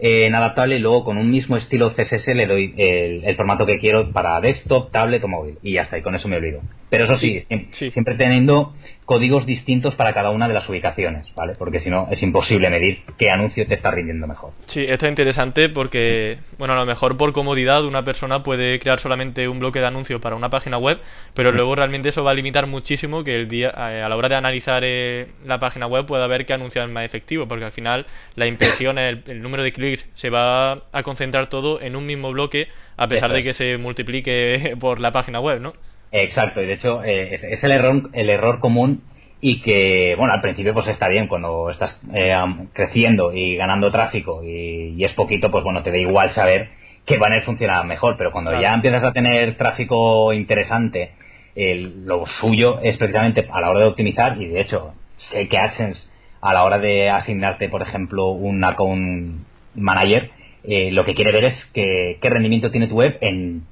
en 0.00 0.34
adaptable 0.34 0.76
y 0.76 0.80
luego 0.80 1.04
con 1.04 1.18
un 1.18 1.30
mismo 1.30 1.56
estilo 1.56 1.92
CSS 1.94 2.28
le 2.28 2.46
doy 2.46 2.74
el, 2.76 3.36
formato 3.36 3.66
que 3.66 3.78
quiero 3.78 4.12
para 4.12 4.40
desktop, 4.40 4.92
tablet 4.92 5.22
o 5.24 5.28
móvil. 5.28 5.58
Y 5.62 5.72
ya 5.72 5.82
está, 5.82 5.98
y 5.98 6.02
con 6.02 6.14
eso 6.14 6.28
me 6.28 6.36
olvido. 6.36 6.60
Pero 6.90 7.04
eso 7.04 7.18
sí, 7.18 7.44
siempre 7.70 8.14
teniendo 8.16 8.72
códigos 9.04 9.46
distintos 9.46 9.94
para 9.94 10.12
cada 10.12 10.30
una 10.30 10.48
de 10.48 10.54
las 10.54 10.68
ubicaciones, 10.68 11.28
¿vale? 11.34 11.54
Porque 11.58 11.80
si 11.80 11.88
no 11.88 12.08
es 12.10 12.22
imposible 12.22 12.68
medir 12.68 13.00
qué 13.16 13.30
anuncio 13.30 13.66
te 13.66 13.74
está 13.74 13.90
rindiendo 13.90 14.26
mejor. 14.26 14.52
Sí, 14.66 14.84
esto 14.86 15.06
es 15.06 15.10
interesante 15.10 15.70
porque, 15.70 16.36
bueno, 16.58 16.74
a 16.74 16.76
lo 16.76 16.84
mejor 16.84 17.16
por 17.16 17.32
comodidad 17.32 17.86
una 17.86 18.04
persona 18.04 18.42
puede 18.42 18.78
crear 18.78 19.00
solamente 19.00 19.48
un 19.48 19.60
bloque 19.60 19.80
de 19.80 19.86
anuncios 19.86 20.20
para 20.20 20.36
una 20.36 20.50
página 20.50 20.76
web, 20.76 20.98
pero 21.32 21.52
luego 21.52 21.74
realmente 21.74 22.10
eso 22.10 22.22
va 22.22 22.32
a 22.32 22.34
limitar 22.34 22.66
muchísimo 22.66 23.24
que 23.24 23.34
el 23.34 23.48
día 23.48 23.68
eh, 23.70 24.02
a 24.02 24.08
la 24.10 24.16
hora 24.16 24.28
de 24.28 24.34
analizar 24.34 24.82
eh, 24.84 25.28
la 25.46 25.58
página 25.58 25.86
web 25.86 26.04
pueda 26.04 26.26
ver 26.26 26.44
qué 26.44 26.52
anuncio 26.52 26.82
es 26.82 26.90
más 26.90 27.04
efectivo, 27.04 27.48
porque 27.48 27.64
al 27.64 27.72
final 27.72 28.06
la 28.34 28.46
impresión, 28.46 28.98
el, 28.98 29.22
el 29.26 29.40
número 29.40 29.62
de 29.62 29.72
clics 29.72 30.10
se 30.14 30.28
va 30.28 30.72
a 30.92 31.02
concentrar 31.02 31.48
todo 31.48 31.80
en 31.80 31.96
un 31.96 32.04
mismo 32.04 32.30
bloque 32.30 32.68
a 32.98 33.08
pesar 33.08 33.32
de 33.32 33.42
que 33.42 33.54
se 33.54 33.78
multiplique 33.78 34.76
por 34.80 35.00
la 35.00 35.12
página 35.12 35.40
web, 35.40 35.60
¿no? 35.60 35.72
Exacto, 36.12 36.62
y 36.62 36.66
de 36.66 36.72
hecho 36.74 37.04
eh, 37.04 37.34
es, 37.34 37.62
el 37.62 37.70
error 37.70 38.10
el 38.12 38.30
error 38.30 38.60
común 38.60 39.02
y 39.40 39.60
que, 39.60 40.14
bueno, 40.16 40.32
al 40.32 40.40
principio 40.40 40.74
pues 40.74 40.88
está 40.88 41.08
bien 41.08 41.28
cuando 41.28 41.70
estás 41.70 42.00
eh, 42.14 42.34
creciendo 42.72 43.32
y 43.32 43.56
ganando 43.56 43.90
tráfico 43.90 44.42
y, 44.42 45.02
es 45.04 45.12
poquito, 45.12 45.50
pues 45.50 45.62
bueno, 45.62 45.82
te 45.82 45.90
da 45.90 45.98
igual 45.98 46.30
saber 46.32 46.70
qué 47.06 47.18
banner 47.18 47.42
funciona 47.44 47.82
mejor, 47.84 48.16
pero 48.16 48.32
cuando 48.32 48.58
ya 48.60 48.74
empiezas 48.74 49.04
a 49.04 49.12
tener 49.12 49.56
tráfico 49.56 50.32
interesante, 50.32 51.12
lo 51.54 52.26
suyo 52.40 52.80
es 52.80 52.96
precisamente 52.96 53.46
a 53.50 53.60
la 53.60 53.70
hora 53.70 53.80
de 53.80 53.86
optimizar 53.86 54.40
y 54.40 54.46
de 54.46 54.60
hecho 54.60 54.92
sé 55.30 55.48
que 55.48 55.58
AdSense 55.58 56.08
a 56.40 56.52
la 56.52 56.64
hora 56.64 56.78
de 56.78 57.10
asignarte, 57.10 57.68
por 57.68 57.82
ejemplo, 57.82 58.28
un 58.28 58.62
account 58.62 59.44
manager, 59.74 60.30
eh, 60.64 60.90
lo 60.92 61.04
que 61.04 61.14
quiere 61.14 61.32
ver 61.32 61.44
es 61.44 61.64
que, 61.72 62.18
qué 62.20 62.30
rendimiento 62.30 62.70
tiene 62.70 62.88
tu 62.88 62.96
web 62.96 63.18
en 63.20 63.64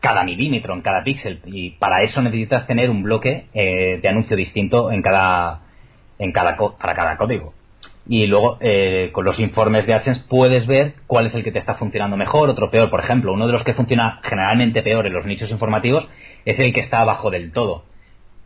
cada 0.00 0.24
milímetro, 0.24 0.74
en 0.74 0.82
cada 0.82 1.04
píxel. 1.04 1.40
Y 1.46 1.70
para 1.72 2.02
eso 2.02 2.22
necesitas 2.22 2.66
tener 2.66 2.90
un 2.90 3.02
bloque 3.02 3.46
eh, 3.54 3.98
de 4.02 4.08
anuncio 4.08 4.36
distinto 4.36 4.90
en 4.90 5.02
cada, 5.02 5.60
en 6.18 6.32
cada 6.32 6.56
para 6.56 6.94
cada 6.94 7.16
código. 7.16 7.54
Y 8.08 8.26
luego, 8.26 8.58
eh, 8.60 9.10
con 9.12 9.24
los 9.24 9.38
informes 9.38 9.86
de 9.86 9.94
AdSense, 9.94 10.22
puedes 10.28 10.66
ver 10.66 10.94
cuál 11.06 11.26
es 11.26 11.34
el 11.34 11.44
que 11.44 11.52
te 11.52 11.58
está 11.58 11.74
funcionando 11.74 12.16
mejor, 12.16 12.48
otro 12.48 12.70
peor. 12.70 12.90
Por 12.90 13.00
ejemplo, 13.00 13.32
uno 13.32 13.46
de 13.46 13.52
los 13.52 13.62
que 13.62 13.74
funciona 13.74 14.20
generalmente 14.24 14.82
peor 14.82 15.06
en 15.06 15.12
los 15.12 15.26
nichos 15.26 15.50
informativos 15.50 16.08
es 16.44 16.58
el 16.58 16.72
que 16.72 16.80
está 16.80 17.00
abajo 17.00 17.30
del 17.30 17.52
todo. 17.52 17.84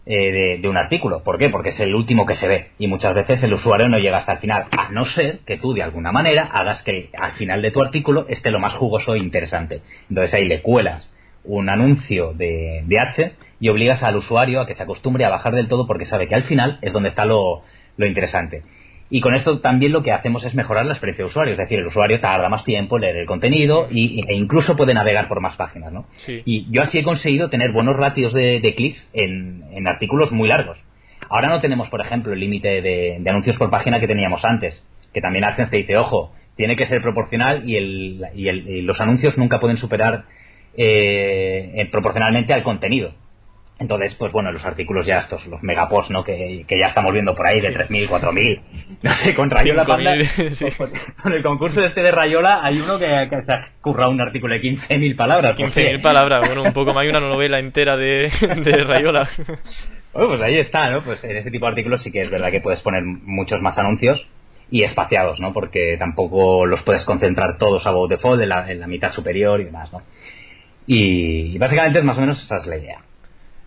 eh, 0.07 0.59
de, 0.61 0.69
un 0.69 0.77
artículo. 0.77 1.23
¿Por 1.23 1.39
qué? 1.39 1.49
Porque 1.49 1.71
es 1.71 1.81
el 1.81 1.95
último 1.95 2.27
que 2.27 2.37
se 2.37 2.47
ve 2.47 2.71
y 2.79 2.89
muchas 2.89 3.15
veces 3.15 3.43
el 3.43 3.55
usuario 3.55 3.89
no 3.89 3.99
llega 3.99 4.19
hasta 4.19 4.33
el 4.33 4.39
final, 4.39 4.67
a 4.71 4.91
no 4.91 5.07
ser 5.07 5.39
que 5.47 5.57
tú 5.57 5.73
de 5.73 5.83
alguna 5.83 6.13
manera 6.13 6.51
hagas 6.53 6.83
que 6.83 7.11
al 7.19 7.33
final 7.33 7.63
de 7.63 7.71
tu 7.71 7.83
artículo 7.83 8.27
esté 8.29 8.51
lo 8.51 8.59
más 8.59 8.75
jugoso 8.75 9.15
e 9.15 9.19
interesante. 9.19 9.81
Entonces 10.11 10.35
ahí 10.35 10.47
le 10.47 10.61
cuelas 10.61 11.14
un 11.45 11.69
anuncio 11.69 12.33
de, 12.35 12.83
de 12.87 12.99
AdSense 12.99 13.37
y 13.61 13.69
obligas 13.69 14.03
al 14.03 14.17
usuario 14.17 14.61
a 14.61 14.67
que 14.67 14.75
se 14.75 14.83
acostumbre 14.83 15.25
a 15.25 15.31
bajar 15.31 15.55
del 15.55 15.69
todo 15.69 15.87
porque 15.87 16.07
sabe 16.07 16.29
que 16.29 16.35
al 16.35 16.45
final 16.45 16.79
es 16.83 16.93
donde 16.93 17.11
está 17.11 17.25
lo, 17.25 17.63
lo 17.97 18.07
interesante. 18.07 18.63
Y 19.11 19.21
con 19.21 19.35
esto 19.35 19.61
también 19.61 19.93
lo 19.93 20.03
que 20.03 20.13
hacemos 20.13 20.45
es 20.45 20.55
mejorar 20.55 20.87
la 20.87 20.93
experiencia 20.93 21.25
de 21.25 21.29
usuario, 21.29 21.53
es 21.53 21.59
decir, 21.59 21.79
el 21.79 21.87
usuario 21.87 22.21
tarda 22.21 22.49
más 22.49 22.65
tiempo 22.65 22.97
en 22.97 23.03
leer 23.03 23.17
el 23.19 23.27
contenido 23.27 23.87
y, 23.91 24.25
e 24.27 24.35
incluso 24.35 24.77
puede 24.77 24.95
navegar 24.95 25.29
por 25.29 25.41
más 25.41 25.57
páginas, 25.57 25.93
¿no? 25.93 26.07
Y 26.27 26.67
yo 26.71 26.83
así 26.83 26.99
he 26.99 27.05
conseguido 27.05 27.51
tener 27.51 27.71
buenos 27.73 27.97
ratios 27.97 28.33
de, 28.33 28.75
clics 28.77 29.09
en, 29.13 29.87
artículos 29.87 30.33
muy 30.33 30.49
largos. 30.49 30.79
Ahora 31.29 31.49
no 31.49 31.61
tenemos, 31.61 31.89
por 31.91 32.01
ejemplo, 32.01 32.33
el 32.33 32.41
límite 32.41 32.83
de, 32.83 33.23
anuncios 33.29 33.57
por 33.57 33.71
página 33.71 34.01
que 34.01 34.09
teníamos 34.09 34.45
antes, 34.45 34.83
que 35.13 35.21
también 35.21 35.45
AdSense 35.45 35.71
te 35.71 35.77
dice, 35.77 35.97
ojo, 35.97 36.33
tiene 36.57 36.77
que 36.77 36.87
ser 36.87 37.03
proporcional 37.03 37.69
y, 37.69 37.77
el, 37.77 38.25
y, 38.35 38.83
los 38.83 39.01
anuncios 39.01 39.37
nunca 39.37 39.61
pueden 39.61 39.77
superar 39.77 40.25
eh, 40.77 41.89
proporcionalmente 41.91 42.53
al 42.53 42.63
contenido. 42.63 43.13
Entonces, 43.77 44.15
pues 44.17 44.31
bueno, 44.31 44.53
los 44.53 44.65
artículos 44.65 45.05
ya 45.05 45.19
estos, 45.19 45.45
los 45.47 45.61
megaposts, 45.63 46.11
¿no? 46.11 46.23
Que, 46.23 46.65
ya 46.79 46.87
estamos 46.87 47.13
viendo 47.13 47.35
por 47.35 47.47
ahí 47.47 47.59
de 47.59 47.75
3.000, 47.75 48.09
4.000. 48.09 48.61
No 49.03 49.15
sé, 49.15 49.35
con 49.35 49.51
Rayola 49.51 49.85
Panda, 49.85 50.15
con 51.23 51.33
el 51.33 51.43
concurso 51.43 51.85
este 51.85 52.01
de 52.01 52.13
Rayola 52.13 52.61
hay 52.63 52.79
uno 52.79 52.99
que, 52.99 53.07
se 53.45 53.53
ha 53.53 53.69
currado 53.81 54.13
un 54.13 54.21
artículo 54.21 54.55
de 54.55 54.63
15.000 54.63 55.17
palabras. 55.17 55.59
15.000 55.59 56.01
palabras, 56.01 56.43
bueno, 56.47 56.63
un 56.63 56.73
poco 56.73 56.95
más 56.95 57.03
hay 57.03 57.09
una 57.09 57.21
novela 57.21 57.59
entera 57.59 57.97
de, 57.97 58.31
de 58.65 58.85
Rayola. 58.85 59.27
Bueno, 60.13 60.29
pues 60.29 60.43
ahí 60.43 60.61
está, 60.61 60.91
¿no? 60.91 61.01
Pues 61.01 61.25
en 61.25 61.37
ese 61.37 61.51
tipo 61.51 61.67
de 61.67 61.71
artículos 61.71 62.01
sí 62.05 62.13
que 62.13 62.21
es 62.21 62.31
verdad 62.31 62.53
que 62.53 62.61
puedes 62.61 62.81
poner 62.81 63.03
muchos 63.03 63.61
más 63.61 63.77
anuncios 63.77 64.25
y 64.71 64.85
espaciados, 64.85 65.41
¿no? 65.41 65.53
Porque 65.53 65.97
tampoco 65.99 66.65
los 66.67 66.83
puedes 66.85 67.05
concentrar 67.05 67.59
todos 67.59 67.85
a 67.87 67.91
voz 67.91 68.09
default 68.09 68.41
en 68.41 68.49
la, 68.49 68.71
en 68.71 68.79
la 68.79 68.87
mitad 68.87 69.13
superior 69.13 69.61
y 69.61 69.65
demás, 69.65 69.93
¿no? 69.93 70.03
Y, 70.87 71.57
básicamente 71.59 71.99
es 71.99 72.05
más 72.05 72.19
o 72.19 72.21
menos 72.21 72.43
esa 72.43 72.59
es 72.59 72.67
la 72.67 72.77
idea 72.77 72.99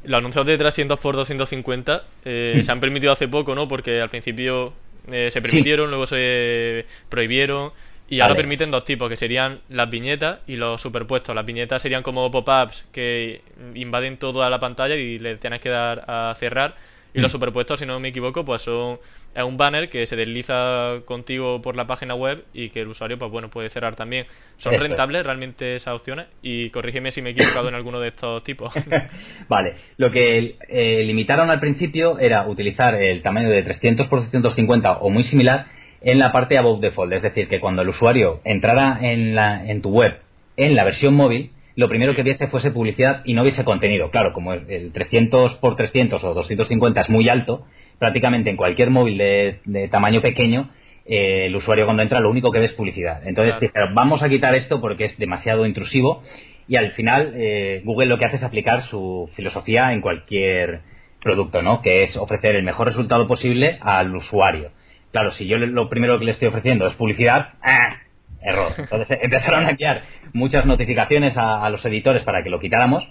los 0.03 0.19
anuncios 0.19 0.45
de 0.45 0.57
300 0.57 0.99
por 0.99 1.15
250 1.17 2.03
eh, 2.23 2.55
hmm. 2.55 2.63
se 2.63 2.71
han 2.71 2.79
permitido 2.79 3.11
hace 3.11 3.27
poco, 3.27 3.55
¿no? 3.55 3.67
Porque 3.67 3.99
al 3.99 4.09
principio 4.09 4.73
eh, 5.11 5.29
se 5.31 5.41
permitieron, 5.41 5.89
luego 5.89 6.05
se 6.05 6.85
prohibieron. 7.09 7.71
Y 8.09 8.21
ahora 8.21 8.35
permiten 8.35 8.71
dos 8.71 8.85
tipos, 8.85 9.09
que 9.09 9.17
serían 9.17 9.59
las 9.67 9.89
viñetas 9.89 10.39
y 10.47 10.55
los 10.55 10.81
superpuestos. 10.81 11.35
Las 11.35 11.45
viñetas 11.45 11.81
serían 11.81 12.03
como 12.03 12.31
pop-ups 12.31 12.85
que 12.93 13.41
invaden 13.75 14.15
toda 14.15 14.49
la 14.49 14.59
pantalla 14.59 14.95
y 14.95 15.19
le 15.19 15.35
tienes 15.35 15.59
que 15.59 15.67
dar 15.67 16.05
a 16.07 16.33
cerrar. 16.39 16.75
Y 17.13 17.21
los 17.21 17.31
superpuestos, 17.31 17.79
si 17.79 17.85
no 17.85 17.99
me 17.99 18.09
equivoco, 18.09 18.45
pues 18.45 18.61
son 18.61 18.99
es 19.35 19.43
un 19.43 19.57
banner 19.57 19.89
que 19.89 20.05
se 20.05 20.15
desliza 20.15 21.01
contigo 21.05 21.61
por 21.61 21.75
la 21.75 21.85
página 21.85 22.15
web 22.15 22.43
y 22.53 22.69
que 22.69 22.81
el 22.81 22.87
usuario, 22.87 23.17
pues 23.17 23.31
bueno, 23.31 23.49
puede 23.49 23.69
cerrar 23.69 23.95
también. 23.95 24.25
¿Son 24.57 24.77
rentables 24.77 25.25
realmente 25.25 25.75
esas 25.75 25.95
opciones? 25.95 26.27
Y 26.41 26.69
corrígeme 26.69 27.11
si 27.11 27.21
me 27.21 27.29
he 27.29 27.31
equivocado 27.33 27.69
en 27.69 27.75
alguno 27.75 27.99
de 27.99 28.09
estos 28.09 28.43
tipos. 28.43 28.73
vale, 29.47 29.75
lo 29.97 30.11
que 30.11 30.57
eh, 30.67 31.03
limitaron 31.03 31.49
al 31.49 31.59
principio 31.59 32.19
era 32.19 32.47
utilizar 32.47 32.95
el 32.95 33.21
tamaño 33.21 33.49
de 33.49 33.63
300 33.63 34.07
por 34.07 34.23
250 34.23 34.97
o 34.97 35.09
muy 35.09 35.23
similar 35.23 35.67
en 36.01 36.19
la 36.19 36.31
parte 36.31 36.57
above 36.57 36.81
default, 36.81 37.13
es 37.13 37.23
decir, 37.23 37.47
que 37.47 37.59
cuando 37.59 37.81
el 37.81 37.89
usuario 37.89 38.41
entrara 38.43 38.99
en, 39.01 39.35
la, 39.35 39.65
en 39.65 39.81
tu 39.81 39.89
web 39.89 40.19
en 40.57 40.75
la 40.75 40.83
versión 40.83 41.13
móvil, 41.13 41.51
lo 41.77 41.87
primero 41.87 42.15
que 42.15 42.23
viese 42.23 42.47
fuese 42.47 42.71
publicidad 42.71 43.21
y 43.23 43.35
no 43.35 43.43
viese 43.43 43.63
contenido. 43.63 44.09
Claro, 44.09 44.33
como 44.33 44.51
el 44.53 44.91
300 44.91 45.57
por 45.57 45.75
300 45.75 46.23
o 46.23 46.33
250 46.33 47.01
es 47.01 47.09
muy 47.09 47.29
alto, 47.29 47.67
prácticamente 47.99 48.49
en 48.49 48.57
cualquier 48.57 48.89
móvil 48.89 49.19
de, 49.19 49.87
tamaño 49.91 50.23
pequeño, 50.23 50.71
eh, 51.05 51.45
el 51.45 51.55
usuario 51.55 51.85
cuando 51.85 52.01
entra 52.01 52.19
lo 52.19 52.31
único 52.31 52.51
que 52.51 52.57
ve 52.57 52.65
es 52.65 52.73
publicidad. 52.73 53.21
Entonces 53.27 53.53
vamos 53.93 54.23
a 54.23 54.29
quitar 54.29 54.55
esto 54.55 54.81
porque 54.81 55.05
es 55.05 55.17
demasiado 55.19 55.67
intrusivo 55.67 56.23
y 56.67 56.77
al 56.77 56.93
final 56.93 57.33
eh, 57.35 57.83
Google 57.85 58.07
lo 58.07 58.17
que 58.17 58.25
hace 58.25 58.37
es 58.37 58.43
aplicar 58.43 58.81
su 58.87 59.29
filosofía 59.35 59.93
en 59.93 60.01
cualquier 60.01 60.81
producto, 61.21 61.61
¿no? 61.61 61.83
Que 61.83 62.03
es 62.03 62.17
ofrecer 62.17 62.55
el 62.55 62.63
mejor 62.63 62.87
resultado 62.87 63.27
posible 63.27 63.77
al 63.81 64.15
usuario. 64.15 64.71
Claro, 65.11 65.31
si 65.33 65.45
yo 65.45 65.57
lo 65.57 65.89
primero 65.89 66.17
que 66.17 66.25
le 66.25 66.31
estoy 66.31 66.47
ofreciendo 66.47 66.87
es 66.87 66.95
publicidad, 66.95 67.49
¡ah! 67.61 67.97
Error. 68.41 68.71
Entonces 68.77 69.17
empezaron 69.21 69.65
a 69.65 69.71
enviar 69.71 70.01
muchas 70.33 70.65
notificaciones 70.65 71.33
a, 71.37 71.69
los 71.69 71.83
editores 71.85 72.23
para 72.23 72.43
que 72.43 72.49
lo 72.49 72.59
quitáramos. 72.59 73.07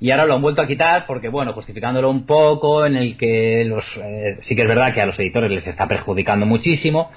Y 0.00 0.10
ahora 0.10 0.26
lo 0.26 0.34
han 0.34 0.42
vuelto 0.42 0.62
a 0.62 0.66
quitar 0.66 1.06
porque, 1.06 1.28
bueno, 1.28 1.52
justificándolo 1.52 2.10
un 2.10 2.24
poco, 2.24 2.86
en 2.86 2.96
el 2.96 3.16
que 3.16 3.64
los, 3.64 3.84
eh, 3.96 4.38
sí 4.42 4.54
que 4.54 4.62
es 4.62 4.68
verdad 4.68 4.94
que 4.94 5.00
a 5.00 5.06
los 5.06 5.18
editores 5.18 5.50
les 5.50 5.66
está 5.66 5.88
perjudicando 5.88 6.46
muchísimo. 6.46 7.10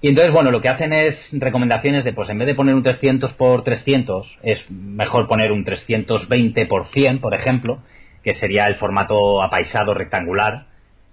Y 0.00 0.08
entonces, 0.08 0.32
bueno, 0.32 0.50
lo 0.50 0.60
que 0.60 0.68
hacen 0.68 0.92
es 0.92 1.16
recomendaciones 1.32 2.04
de, 2.04 2.12
pues 2.12 2.28
en 2.28 2.38
vez 2.38 2.46
de 2.46 2.54
poner 2.54 2.74
un 2.74 2.82
300 2.82 3.32
por 3.34 3.64
300, 3.64 4.38
es 4.42 4.58
mejor 4.70 5.28
poner 5.28 5.52
un 5.52 5.64
320 5.64 6.66
por 6.66 6.86
100, 6.88 7.20
por 7.20 7.34
ejemplo, 7.34 7.78
que 8.22 8.34
sería 8.34 8.66
el 8.66 8.74
formato 8.76 9.42
apaisado 9.42 9.94
rectangular 9.94 10.66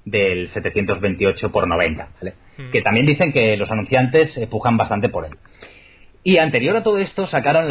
del 0.05 0.49
728 0.49 1.51
por 1.51 1.67
90, 1.67 2.09
¿vale? 2.21 2.33
Hmm. 2.57 2.71
Que 2.71 2.81
también 2.81 3.05
dicen 3.05 3.31
que 3.31 3.57
los 3.57 3.71
anunciantes 3.71 4.39
pujan 4.49 4.77
bastante 4.77 5.09
por 5.09 5.25
él. 5.25 5.33
Y 6.25 6.37
anterior 6.37 6.77
a 6.77 6.83
todo 6.83 6.99
esto 6.99 7.27
sacaron 7.27 7.67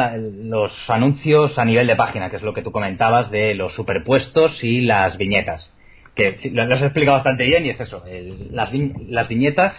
los 0.51 0.73
anuncios 0.89 1.59
a 1.59 1.65
nivel 1.65 1.87
de 1.87 1.97
página, 1.97 2.29
que 2.29 2.37
es 2.37 2.43
lo 2.43 2.53
que 2.53 2.61
tú 2.61 2.71
comentabas 2.71 3.31
de 3.31 3.55
los 3.55 3.73
superpuestos 3.75 4.63
y 4.63 4.83
las 4.83 5.17
viñetas. 5.17 5.73
Que 6.15 6.37
lo, 6.53 6.63
has 6.63 6.83
explicado 6.83 7.17
bastante 7.17 7.45
bien 7.45 7.65
y 7.65 7.71
es 7.71 7.81
eso. 7.81 8.05
las, 8.51 8.71
las, 9.09 9.29
viñetas, 9.29 9.75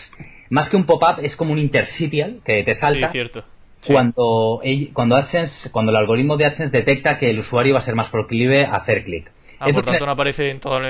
más 0.50 0.70
que 0.70 0.76
un 0.76 0.88
pop-up, 0.88 1.20
es 1.22 1.36
como 1.36 1.54
un 1.54 1.60
interstitial 1.60 2.39
que 2.44 2.63
te 2.63 2.76
salta. 2.76 3.10
cierto. 3.10 3.44
Cuando, 3.86 4.62
cuando, 4.94 5.18
AdSense, 5.18 5.70
cuando 5.72 5.92
el 5.92 5.98
algoritmo 5.98 6.38
de 6.38 6.46
AdSense 6.46 6.76
detecta 6.76 7.20
que 7.20 7.30
el 7.30 7.39
usuario 7.39 7.76
va 7.76 7.82
a 7.82 7.86
ser 7.86 7.96
más 7.96 8.10
proclive 8.10 8.66
a 8.66 8.78
hacer 8.78 9.04
clic. 9.04 9.30
Ah, 9.63 9.73
por 9.73 9.86
tanto 9.86 10.06
no 10.06 10.12
aparece 10.12 10.52
en 10.52 10.60
todos 10.60 10.82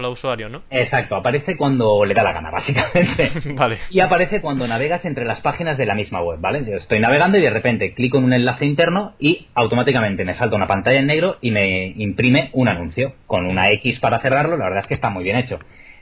los 0.00 0.12
usuarios, 0.12 0.50
¿no? 0.50 0.62
Exacto, 0.70 1.16
aparece 1.16 1.56
cuando 1.56 2.04
le 2.04 2.14
da 2.14 2.22
la 2.22 2.32
gana, 2.32 2.50
básicamente. 2.50 3.28
vale. 3.56 3.78
Y 3.90 4.00
aparece 4.00 4.40
cuando 4.40 4.66
navegas 4.66 5.04
entre 5.04 5.24
las 5.24 5.40
páginas 5.40 5.76
de 5.76 5.86
la 5.86 5.94
misma 5.94 6.22
web, 6.22 6.40
¿vale? 6.40 6.64
Yo 6.64 6.76
estoy 6.76 7.00
navegando 7.00 7.38
y 7.38 7.42
de 7.42 7.50
repente 7.50 7.94
clico 7.94 8.18
en 8.18 8.24
un 8.24 8.32
enlace 8.32 8.64
interno 8.64 9.14
y 9.18 9.48
automáticamente 9.54 10.24
me 10.24 10.34
salta 10.34 10.56
una 10.56 10.66
pantalla 10.66 11.00
en 11.00 11.06
negro 11.06 11.36
y 11.40 11.50
me 11.50 11.88
imprime 11.96 12.50
un 12.52 12.68
anuncio 12.68 13.14
con 13.26 13.46
una 13.46 13.70
X 13.72 13.98
para 14.00 14.20
cerrarlo. 14.20 14.56
La 14.56 14.64
verdad 14.64 14.80
es 14.80 14.86
que 14.86 14.94
está 14.94 15.10
muy 15.10 15.24
bien 15.24 15.36
hecho. 15.36 15.58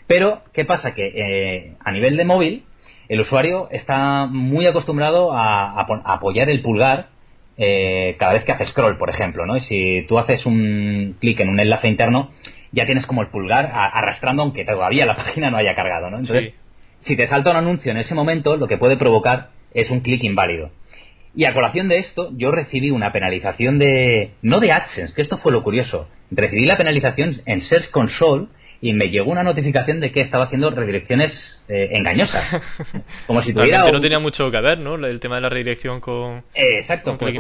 Pero, 0.07 0.43
¿qué 0.53 0.65
pasa? 0.65 0.95
Que 0.95 1.13
eh, 1.15 1.73
a 1.83 1.91
nivel 1.91 2.17
de 2.17 2.25
móvil, 2.25 2.65
el 3.09 3.21
usuario 3.21 3.69
está 3.71 4.27
muy 4.27 4.67
acostumbrado 4.67 5.33
a 5.33 5.81
apoyar 6.05 6.51
el 6.51 6.63
pulgar 6.63 7.14
eh, 7.57 8.17
cada 8.19 8.33
vez 8.33 8.45
que 8.45 8.53
haces 8.53 8.71
scroll, 8.71 8.99
por 8.99 9.11
ejemplo, 9.11 9.47
¿no? 9.47 9.57
Y 9.57 9.61
si 9.63 10.05
tú 10.09 10.19
haces 10.19 10.45
un 10.47 11.17
clic 11.21 11.41
en 11.41 11.49
un 11.49 11.61
enlace 11.61 11.89
interno, 11.89 12.31
ya 12.73 12.87
tienes 12.87 13.07
como 13.07 13.23
el 13.23 13.29
pulgar 13.29 13.71
arrastrando 13.73 14.43
aunque 14.43 14.65
todavía 14.65 15.07
la 15.07 15.17
página 15.25 15.51
no 15.51 15.57
haya 15.57 15.75
cargado, 15.75 16.11
¿no? 16.11 16.17
Entonces, 16.19 16.55
si 17.03 17.17
te 17.17 17.27
salta 17.27 17.51
un 17.51 17.57
anuncio 17.57 17.93
en 17.93 17.99
ese 17.99 18.15
momento, 18.15 18.57
lo 18.57 18.67
que 18.67 18.79
puede 18.79 18.97
provocar 18.97 19.51
es 19.73 19.91
un 19.91 20.01
clic 20.01 20.23
inválido. 20.25 20.71
Y 21.37 21.47
a 21.47 21.55
colación 21.55 21.89
de 21.89 21.99
esto, 21.99 22.31
yo 22.37 22.53
recibí 22.53 22.91
una 22.91 23.13
penalización 23.13 23.79
de... 23.79 24.31
no 24.43 24.61
de 24.61 24.71
AdSense, 24.71 25.15
que 25.15 25.23
esto 25.23 25.39
fue 25.39 25.51
lo 25.51 25.65
curioso. 25.65 26.09
Recibí 26.31 26.65
la 26.65 26.77
penalización 26.77 27.41
en 27.47 27.61
Search 27.63 27.91
Console 27.91 28.47
y 28.81 28.93
me 28.93 29.11
llegó 29.11 29.31
una 29.31 29.43
notificación 29.43 30.01
de 30.01 30.13
que 30.13 30.21
estaba 30.21 30.45
haciendo 30.45 30.71
redirecciones 30.71 31.33
eh, 31.69 31.89
engañosas. 31.93 33.05
Como 33.27 33.43
si 33.43 33.53
tuviera. 33.53 33.85
no 33.91 34.01
tenía 34.01 34.19
mucho 34.19 34.51
que 34.51 34.61
ver, 34.61 34.79
¿no? 34.79 34.95
El 34.95 35.21
tema 35.21 35.37
de 35.37 35.41
la 35.41 35.49
redirección 35.49 36.01
con. 36.01 36.43
exacto, 36.55 37.11
con 37.11 37.19
pues, 37.19 37.35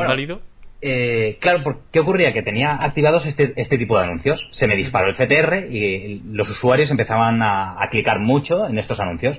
eh, 0.86 1.38
claro, 1.40 1.80
¿qué 1.90 2.00
ocurría? 2.00 2.34
Que 2.34 2.42
tenía 2.42 2.68
activados 2.68 3.24
este, 3.24 3.54
este 3.56 3.78
tipo 3.78 3.96
de 3.96 4.04
anuncios. 4.04 4.38
Se 4.52 4.66
me 4.66 4.76
disparó 4.76 5.08
el 5.08 5.16
CTR 5.16 5.72
y 5.72 6.20
los 6.30 6.46
usuarios 6.50 6.90
empezaban 6.90 7.40
a, 7.42 7.78
clicar 7.90 8.18
mucho 8.18 8.66
en 8.66 8.78
estos 8.78 9.00
anuncios. 9.00 9.38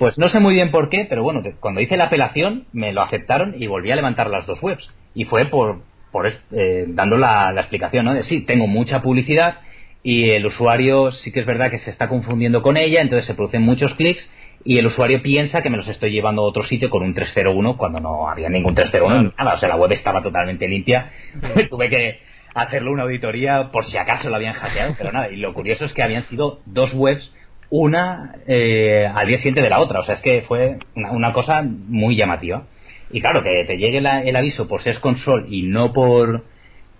Pues 0.00 0.18
no 0.18 0.28
sé 0.30 0.40
muy 0.40 0.54
bien 0.54 0.72
por 0.72 0.88
qué, 0.88 1.06
pero 1.08 1.22
bueno, 1.22 1.42
cuando 1.60 1.80
hice 1.80 1.96
la 1.96 2.06
apelación 2.06 2.64
me 2.72 2.92
lo 2.92 3.02
aceptaron 3.02 3.54
y 3.56 3.68
volví 3.68 3.92
a 3.92 3.96
levantar 3.96 4.28
las 4.28 4.46
dos 4.46 4.60
webs. 4.62 4.84
Y 5.14 5.26
fue 5.26 5.44
por, 5.44 5.82
por 6.10 6.26
eh, 6.26 6.86
dando 6.88 7.18
la, 7.18 7.52
la 7.52 7.60
explicación, 7.60 8.06
¿no? 8.06 8.14
De 8.14 8.24
sí, 8.24 8.40
tengo 8.40 8.66
mucha 8.66 9.00
publicidad 9.00 9.58
y 10.04 10.30
el 10.30 10.44
usuario 10.44 11.10
sí 11.12 11.32
que 11.32 11.40
es 11.40 11.46
verdad 11.46 11.70
que 11.70 11.78
se 11.78 11.90
está 11.90 12.08
confundiendo 12.08 12.62
con 12.62 12.76
ella, 12.76 13.00
entonces 13.00 13.26
se 13.26 13.34
producen 13.34 13.62
muchos 13.62 13.94
clics 13.94 14.24
y 14.62 14.78
el 14.78 14.86
usuario 14.86 15.22
piensa 15.22 15.62
que 15.62 15.70
me 15.70 15.78
los 15.78 15.88
estoy 15.88 16.12
llevando 16.12 16.42
a 16.42 16.44
otro 16.44 16.64
sitio 16.66 16.90
con 16.90 17.02
un 17.02 17.14
301 17.14 17.76
cuando 17.78 18.00
no 18.00 18.28
había 18.28 18.50
ningún 18.50 18.74
301 18.74 19.32
nada, 19.36 19.54
o 19.54 19.58
sea, 19.58 19.70
la 19.70 19.76
web 19.76 19.90
estaba 19.92 20.22
totalmente 20.22 20.68
limpia. 20.68 21.10
Tuve 21.70 21.88
que 21.88 22.20
hacerle 22.54 22.90
una 22.90 23.04
auditoría 23.04 23.70
por 23.72 23.86
si 23.86 23.96
acaso 23.96 24.28
lo 24.28 24.36
habían 24.36 24.52
hackeado, 24.52 24.92
pero 24.96 25.10
nada, 25.10 25.30
y 25.30 25.36
lo 25.36 25.54
curioso 25.54 25.86
es 25.86 25.94
que 25.94 26.02
habían 26.02 26.22
sido 26.24 26.60
dos 26.66 26.92
webs, 26.92 27.32
una 27.70 28.36
eh, 28.46 29.10
al 29.12 29.26
día 29.26 29.38
siguiente 29.38 29.62
de 29.62 29.70
la 29.70 29.80
otra, 29.80 30.00
o 30.00 30.04
sea, 30.04 30.16
es 30.16 30.20
que 30.20 30.42
fue 30.42 30.76
una, 30.94 31.32
cosa 31.32 31.62
muy 31.62 32.14
llamativa. 32.14 32.64
Y 33.10 33.20
claro, 33.20 33.42
que 33.42 33.64
te 33.64 33.78
llegue 33.78 33.98
el 33.98 34.36
aviso 34.36 34.68
por 34.68 34.82
SES 34.82 34.98
Console 34.98 35.46
y 35.48 35.62
no 35.62 35.92
por 35.92 36.44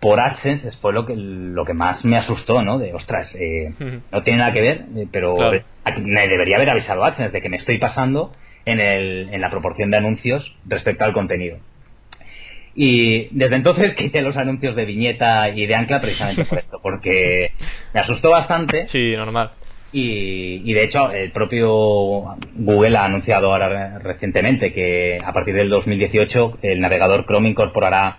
por 0.04 0.20
AdSense 0.20 0.70
fue 0.82 0.92
lo 0.92 1.06
que, 1.06 1.14
lo 1.16 1.64
que 1.64 1.72
más 1.72 2.04
me 2.04 2.18
asustó, 2.18 2.62
¿no? 2.62 2.78
De, 2.78 2.92
ostras, 2.92 3.34
eh, 3.40 3.70
no 4.12 4.22
tiene 4.22 4.40
nada 4.40 4.52
que 4.52 4.60
ver, 4.60 4.84
eh, 4.94 5.08
pero 5.10 5.34
me 6.02 6.28
debería 6.28 6.56
haber 6.56 6.68
avisado 6.68 7.02
AdSense 7.02 7.32
de 7.32 7.40
que 7.40 7.48
me 7.48 7.56
estoy 7.56 7.78
pasando 7.78 8.30
en, 8.66 8.80
el, 8.80 9.30
en 9.32 9.40
la 9.40 9.48
proporción 9.48 9.90
de 9.90 9.96
anuncios 9.96 10.54
respecto 10.66 11.06
al 11.06 11.14
contenido. 11.14 11.56
Y 12.74 13.28
desde 13.30 13.56
entonces 13.56 13.94
quité 13.96 14.20
los 14.20 14.36
anuncios 14.36 14.76
de 14.76 14.84
viñeta 14.84 15.48
y 15.48 15.64
de 15.64 15.74
ancla 15.74 16.00
precisamente 16.00 16.44
por 16.44 16.58
esto, 16.58 16.80
porque 16.82 17.52
me 17.94 18.00
asustó 18.00 18.28
bastante. 18.28 18.84
Sí, 18.84 19.14
normal. 19.16 19.52
Y, 19.90 20.70
de 20.70 20.84
hecho, 20.84 21.12
el 21.12 21.30
propio 21.30 22.36
Google 22.56 22.98
ha 22.98 23.06
anunciado 23.06 23.54
ahora 23.54 24.00
recientemente 24.00 24.74
que 24.74 25.18
a 25.24 25.32
partir 25.32 25.54
del 25.54 25.70
2018 25.70 26.58
el 26.60 26.82
navegador 26.82 27.24
Chrome 27.24 27.48
incorporará 27.48 28.18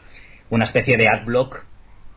una 0.49 0.65
especie 0.65 0.97
de 0.97 1.09
adblock 1.09 1.65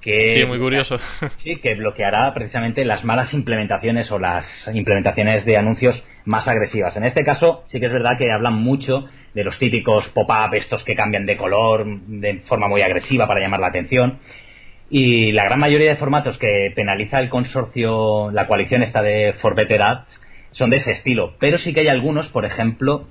que, 0.09 0.27
sí, 0.27 0.45
muy 0.47 0.59
curioso. 0.59 0.97
Sí, 0.99 1.57
que 1.57 1.75
bloqueará 1.75 2.33
precisamente 2.33 2.85
las 2.85 3.05
malas 3.05 3.35
implementaciones 3.35 4.11
o 4.11 4.19
las 4.19 4.45
implementaciones 4.73 5.45
de 5.45 5.59
anuncios 5.59 6.03
más 6.25 6.49
agresivas. 6.49 6.97
En 6.97 7.05
este 7.05 7.25
caso, 7.25 7.65
sí 7.69 7.79
que 7.79 7.87
es 7.87 7.93
verdad 7.93 8.17
que 8.17 8.33
hablan 8.33 8.55
mucho 8.55 9.05
de 9.35 9.45
los 9.45 9.59
típicos 9.59 10.09
pop-up, 10.09 10.55
estos 10.55 10.83
que 10.85 10.95
cambian 10.95 11.27
de 11.27 11.37
color 11.37 11.85
de 12.07 12.41
forma 12.47 12.69
muy 12.69 12.81
agresiva 12.81 13.27
para 13.27 13.41
llamar 13.41 13.61
la 13.61 13.67
atención. 13.67 14.19
Y 14.89 15.33
la 15.33 15.45
gran 15.45 15.61
mayoría 15.61 15.91
de 15.91 15.97
formatos 15.97 16.39
que 16.39 16.73
penaliza 16.75 17.21
el 17.21 17.29
consorcio, 17.29 18.31
la 18.31 18.47
coalición 18.47 18.83
esta 18.83 19.03
de 19.03 19.35
For 19.43 19.55
Better 19.55 19.83
Ads, 19.83 20.21
son 20.53 20.71
de 20.71 20.79
ese 20.79 20.93
estilo. 20.93 21.35
Pero 21.39 21.59
sí 21.59 21.75
que 21.75 21.81
hay 21.81 21.89
algunos, 21.89 22.29
por 22.29 22.47
ejemplo, 22.47 23.07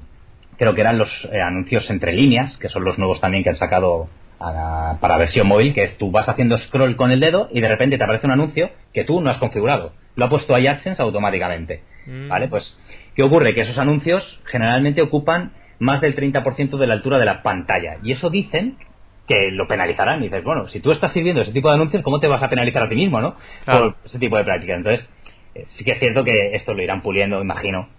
creo 0.58 0.74
que 0.74 0.82
eran 0.82 0.98
los 0.98 1.10
eh, 1.32 1.42
anuncios 1.42 1.88
entre 1.92 2.14
líneas, 2.14 2.58
que 2.58 2.70
son 2.70 2.84
los 2.84 2.98
nuevos 2.98 3.22
también 3.22 3.44
que 3.44 3.52
han 3.52 3.58
sacado 3.58 4.10
para 4.38 5.18
versión 5.18 5.48
móvil, 5.48 5.74
que 5.74 5.84
es 5.84 5.98
tú 5.98 6.12
vas 6.12 6.30
haciendo 6.30 6.58
scroll 6.58 6.96
con 6.96 7.12
el 7.12 7.20
dedo 7.20 7.50
y 7.52 7.62
de 7.62 7.68
repente 7.68 7.98
te 7.98 8.04
aparece 8.04 8.28
un 8.28 8.34
anuncio 8.34 8.70
que 8.94 9.04
tú 9.04 9.22
no 9.22 9.30
has 9.30 9.38
configurado. 9.38 9.94
Lo 10.16 10.26
ha 10.26 10.30
puesto 10.30 10.56
ahí 10.56 10.68
AdSense 10.68 11.02
automáticamente. 11.02 11.82
Mm. 12.06 12.30
¿Vale? 12.30 12.48
Pues, 12.48 12.78
¿qué 13.16 13.24
ocurre? 13.24 13.54
Que 13.54 13.62
esos 13.62 13.78
anuncios 13.78 14.40
generalmente 14.46 15.02
ocupan 15.02 15.52
más 15.80 16.02
del 16.02 16.16
30% 16.16 16.78
de 16.78 16.88
la 16.88 16.94
altura 16.94 17.20
de 17.20 17.26
la 17.26 17.44
pantalla. 17.44 17.98
Y 18.04 18.12
eso 18.12 18.30
dicen 18.30 18.78
que 19.28 19.52
lo 19.52 19.68
penalizarán. 19.68 20.22
Y 20.22 20.26
dices, 20.26 20.44
bueno, 20.44 20.68
si 20.70 20.80
tú 20.80 20.92
estás 20.92 21.14
sirviendo 21.14 21.42
ese 21.42 21.52
tipo 21.52 21.70
de 21.70 21.76
anuncios, 21.76 22.04
¿cómo 22.04 22.20
te 22.20 22.28
vas 22.28 22.42
a 22.42 22.50
penalizar 22.50 22.84
a 22.84 22.90
ti 22.90 22.96
mismo, 22.96 23.20
no? 23.20 23.36
Por 23.66 23.96
ese 24.06 24.20
tipo 24.20 24.38
de 24.38 24.44
prácticas. 24.44 24.78
Entonces, 24.78 25.08
eh, 25.54 25.66
sí 25.70 25.84
que 25.84 25.92
es 25.92 26.00
cierto 26.00 26.24
que 26.24 26.56
esto 26.56 26.74
lo 26.74 26.82
irán 26.82 27.02
puliendo, 27.02 27.42
imagino. 27.42 27.90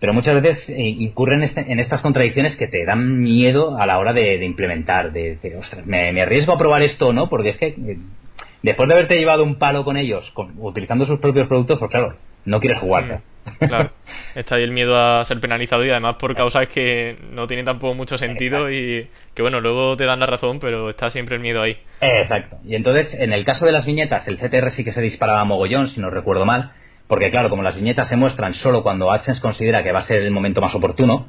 Pero 0.00 0.12
muchas 0.12 0.40
veces 0.40 0.68
eh, 0.68 0.74
incurren 0.76 1.42
este, 1.42 1.60
en 1.72 1.80
estas 1.80 2.00
contradicciones 2.00 2.56
que 2.56 2.66
te 2.66 2.84
dan 2.84 3.20
miedo 3.20 3.78
a 3.78 3.86
la 3.86 3.98
hora 3.98 4.12
de, 4.12 4.44
implementar. 4.44 5.12
De 5.12 5.30
decir, 5.30 5.56
ostras, 5.56 5.86
me, 5.86 6.20
arriesgo 6.20 6.52
a 6.52 6.58
probar 6.58 6.82
esto 6.82 7.08
o 7.08 7.12
no, 7.12 7.28
porque 7.28 7.50
es 7.50 7.56
que 7.56 7.66
eh, 7.68 7.96
después 8.62 8.88
de 8.88 8.94
haberte 8.94 9.16
llevado 9.16 9.44
un 9.44 9.56
palo 9.56 9.84
con 9.84 9.96
ellos, 9.96 10.30
utilizando 10.58 11.06
sus 11.06 11.20
propios 11.20 11.48
productos, 11.48 11.78
pues 11.78 11.90
claro, 11.90 12.16
no 12.44 12.60
quieres 12.60 12.78
jugarte. 12.80 13.14
Mm, 13.60 13.64
claro, 13.66 13.90
está 14.34 14.56
ahí 14.56 14.62
el 14.62 14.72
miedo 14.72 14.96
a 14.98 15.24
ser 15.24 15.40
penalizado 15.40 15.84
y 15.84 15.90
además 15.90 16.16
por 16.16 16.34
causas 16.34 16.68
que 16.68 17.16
no 17.32 17.46
tienen 17.46 17.64
tampoco 17.64 17.94
mucho 17.94 18.18
sentido 18.18 18.70
y 18.70 19.08
que 19.34 19.42
bueno, 19.42 19.60
luego 19.60 19.96
te 19.96 20.04
dan 20.04 20.20
la 20.20 20.26
razón, 20.26 20.58
pero 20.60 20.90
está 20.90 21.10
siempre 21.10 21.36
el 21.36 21.42
miedo 21.42 21.62
ahí. 21.62 21.76
Exacto. 22.00 22.58
Y 22.64 22.74
entonces, 22.74 23.08
en 23.14 23.32
el 23.32 23.44
caso 23.44 23.64
de 23.64 23.72
las 23.72 23.84
viñetas, 23.84 24.26
el 24.28 24.38
CTR 24.38 24.72
sí 24.72 24.84
que 24.84 24.92
se 24.92 25.00
disparaba 25.00 25.44
mogollón, 25.44 25.90
si 25.90 26.00
no 26.00 26.10
recuerdo 26.10 26.44
mal, 26.44 26.72
porque 27.06 27.30
claro, 27.30 27.50
como 27.50 27.62
las 27.62 27.76
viñetas 27.76 28.08
se 28.08 28.16
muestran 28.16 28.54
solo 28.54 28.82
cuando 28.82 29.12
AdSense 29.12 29.40
considera 29.40 29.82
que 29.82 29.92
va 29.92 30.00
a 30.00 30.06
ser 30.06 30.22
el 30.22 30.30
momento 30.30 30.60
más 30.60 30.74
oportuno, 30.74 31.28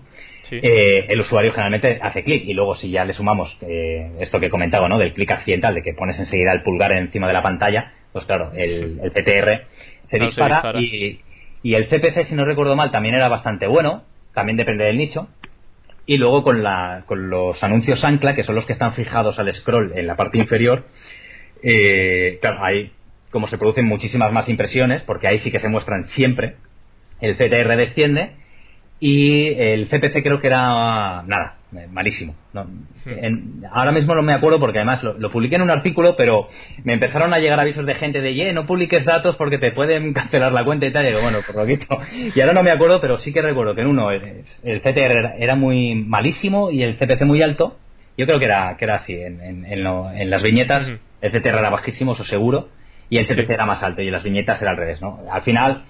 eh, 0.52 1.06
el 1.10 1.20
usuario 1.20 1.52
generalmente 1.52 2.00
hace 2.02 2.24
clic. 2.24 2.46
Y 2.46 2.54
luego 2.54 2.76
si 2.76 2.92
ya 2.92 3.04
le 3.04 3.14
sumamos 3.14 3.56
eh, 3.62 4.12
esto 4.20 4.40
que 4.40 4.46
he 4.46 4.50
comentado, 4.50 4.88
¿no? 4.88 4.98
Del 4.98 5.14
clic 5.14 5.32
accidental, 5.32 5.76
de 5.76 5.84
que 5.84 5.94
pones 5.94 6.18
enseguida 6.18 6.54
el 6.54 6.62
pulgar 6.62 6.92
encima 6.94 7.28
de 7.28 7.34
la 7.34 7.44
pantalla, 7.44 7.94
pues 8.14 8.26
claro, 8.26 8.52
el, 8.56 9.00
el 9.04 9.12
CTR 9.12 9.66
se, 10.08 10.20
dispara, 10.20 10.62
Y, 10.80 11.74
el 11.74 11.88
CPC, 11.88 12.30
si 12.30 12.36
no 12.36 12.46
recuerdo 12.46 12.76
mal, 12.76 12.92
también 12.92 13.16
era 13.16 13.28
bastante 13.28 13.68
bueno, 13.68 14.04
también 14.34 14.56
depende 14.56 14.86
del 14.86 14.98
nicho. 14.98 15.28
Y 16.06 16.18
luego 16.18 16.44
con, 16.44 16.62
la, 16.64 17.04
con 17.08 17.30
los 17.30 17.62
anuncios 17.64 18.04
ancla, 18.04 18.36
que 18.36 18.44
son 18.44 18.56
los 18.56 18.66
que 18.66 18.74
están 18.74 18.94
fijados 18.94 19.40
al 19.40 19.52
scroll 19.54 19.94
en 19.96 20.06
la 20.08 20.16
parte 20.16 20.38
inferior, 20.38 20.86
eh, 21.64 22.38
claro, 22.42 22.64
ahí 22.64 22.92
como 23.36 23.48
se 23.48 23.58
producen 23.58 23.86
muchísimas 23.86 24.32
más 24.32 24.48
impresiones, 24.48 25.02
porque 25.02 25.28
ahí 25.28 25.40
sí 25.40 25.52
que 25.52 25.60
se 25.60 25.68
muestran 25.68 26.06
siempre, 26.16 26.56
el 27.20 27.36
CTR 27.36 27.76
desciende 27.76 28.30
y 29.02 29.48
el 29.48 29.90
CPC 29.90 30.24
creo 30.24 30.40
que 30.40 30.48
era 30.48 31.22
nada, 31.24 31.58
malísimo. 31.92 32.34
ahora 33.74 33.92
mismo 33.92 34.16
no 34.16 34.22
me 34.22 34.32
acuerdo 34.32 34.58
porque 34.62 34.78
además 34.78 35.04
lo, 35.04 35.30
publiqué 35.32 35.58
en 35.58 35.64
un 35.64 35.70
artículo, 35.70 36.16
pero 36.16 36.48
me 36.86 36.94
empezaron 36.94 37.34
a 37.34 37.40
llegar 37.40 37.60
avisos 37.60 37.86
de 37.86 37.96
gente 37.96 38.22
de, 38.22 38.36
ye, 38.36 38.54
no 38.54 38.66
publiques 38.66 39.04
datos 39.04 39.36
porque 39.36 39.58
te 39.58 39.74
pueden 39.74 40.14
cancelar 40.20 40.54
la 40.54 40.64
cuenta 40.64 40.86
y 40.86 40.94
tal. 40.94 41.04
Y 41.04 41.10
digo, 41.10 41.20
bueno, 41.22 41.40
por 41.46 41.58
lo 41.58 41.66
visto. 41.66 42.00
Y 42.34 42.40
ahora 42.40 42.54
no 42.54 42.64
me 42.64 42.72
acuerdo, 42.72 43.02
pero 43.02 43.18
sí 43.18 43.34
que 43.34 43.42
recuerdo 43.42 43.76
que 43.76 43.82
en 43.82 43.88
uno 43.88 44.12
el, 44.12 44.46
CTR 44.64 45.34
era 45.40 45.58
muy 45.58 45.94
malísimo 45.96 46.72
y 46.72 46.84
el 46.84 46.96
CPC 46.96 47.24
muy 47.24 47.42
alto. 47.42 47.76
Yo 48.18 48.26
creo 48.28 48.40
que 48.40 48.46
era, 48.46 48.78
que 48.78 48.86
era 48.86 48.96
así. 48.96 49.14
En, 49.14 49.66
en, 49.66 50.30
las 50.30 50.42
viñetas 50.42 50.90
el 51.20 51.32
CTR 51.32 51.58
era 51.60 51.70
bajísimo, 51.70 52.14
eso 52.14 52.24
seguro. 52.24 52.70
Y 53.10 53.18
el 53.18 53.28
CPC 53.28 53.50
era 53.50 53.66
más 53.66 53.84
alto 53.84 54.02
y 54.02 54.08
en 54.08 54.14
las 54.14 54.24
viñetas 54.24 54.62
era 54.62 54.72
al 54.72 54.78
revés, 54.78 55.02
¿no? 55.02 55.20
Al 55.32 55.44
final. 55.44 55.86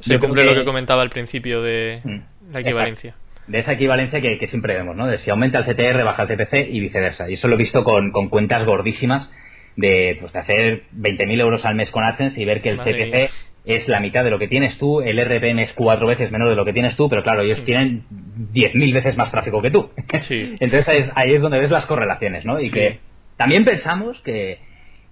Se 0.00 0.18
cumple 0.18 0.44
lo 0.44 0.54
que 0.54 0.64
comentaba 0.64 1.02
al 1.02 1.10
principio 1.10 1.62
de 1.62 2.00
mm, 2.04 2.52
la 2.52 2.60
equivalencia 2.60 3.14
de 3.50 3.58
esa 3.58 3.72
equivalencia 3.72 4.20
que, 4.20 4.46
siempre 4.46 4.74
vemos, 4.74 4.94
¿no? 4.94 5.08
De 5.08 5.18
si 5.18 5.30
aumenta 5.30 5.58
el 5.58 5.64
CTR, 5.64 6.04
baja 6.04 6.22
el 6.22 6.28
CPC 6.28 6.68
y 6.70 6.78
viceversa. 6.78 7.28
Y 7.28 7.34
eso 7.34 7.48
lo 7.48 7.54
he 7.54 7.58
visto 7.58 7.82
con, 7.82 8.12
cuentas 8.28 8.64
gordísimas 8.64 9.28
de, 9.76 10.18
pues, 10.20 10.32
de 10.32 10.38
hacer 10.38 10.82
20.000 10.96 11.40
euros 11.40 11.64
al 11.64 11.74
mes 11.74 11.90
con 11.90 12.04
AdSense 12.04 12.40
y 12.40 12.44
ver 12.44 12.60
que 12.60 12.70
el 12.70 12.78
CPC 12.78 13.28
es 13.64 13.88
la 13.88 13.98
mitad 13.98 14.22
de 14.22 14.30
lo 14.30 14.38
que 14.38 14.46
tienes 14.46 14.78
tú, 14.78 15.00
el 15.00 15.18
RPM 15.18 15.58
es 15.64 15.72
cuatro 15.74 16.06
veces 16.06 16.30
menos 16.30 16.48
de 16.48 16.54
lo 16.54 16.64
que 16.64 16.72
tienes 16.72 16.96
tú, 16.96 17.08
pero 17.08 17.22
claro, 17.22 17.42
ellos 17.42 17.62
tienen 17.64 18.04
10.000 18.52 18.94
veces 18.94 19.16
más 19.16 19.30
tráfico 19.32 19.60
que 19.60 19.70
tú. 19.70 19.90
Entonces 20.30 21.10
ahí 21.14 21.34
es, 21.34 21.40
donde 21.40 21.58
ves 21.58 21.70
las 21.70 21.86
correlaciones, 21.86 22.44
¿no? 22.44 22.60
Y 22.60 22.70
que 22.70 23.00
también 23.36 23.64
pensamos 23.64 24.20
que, 24.20 24.60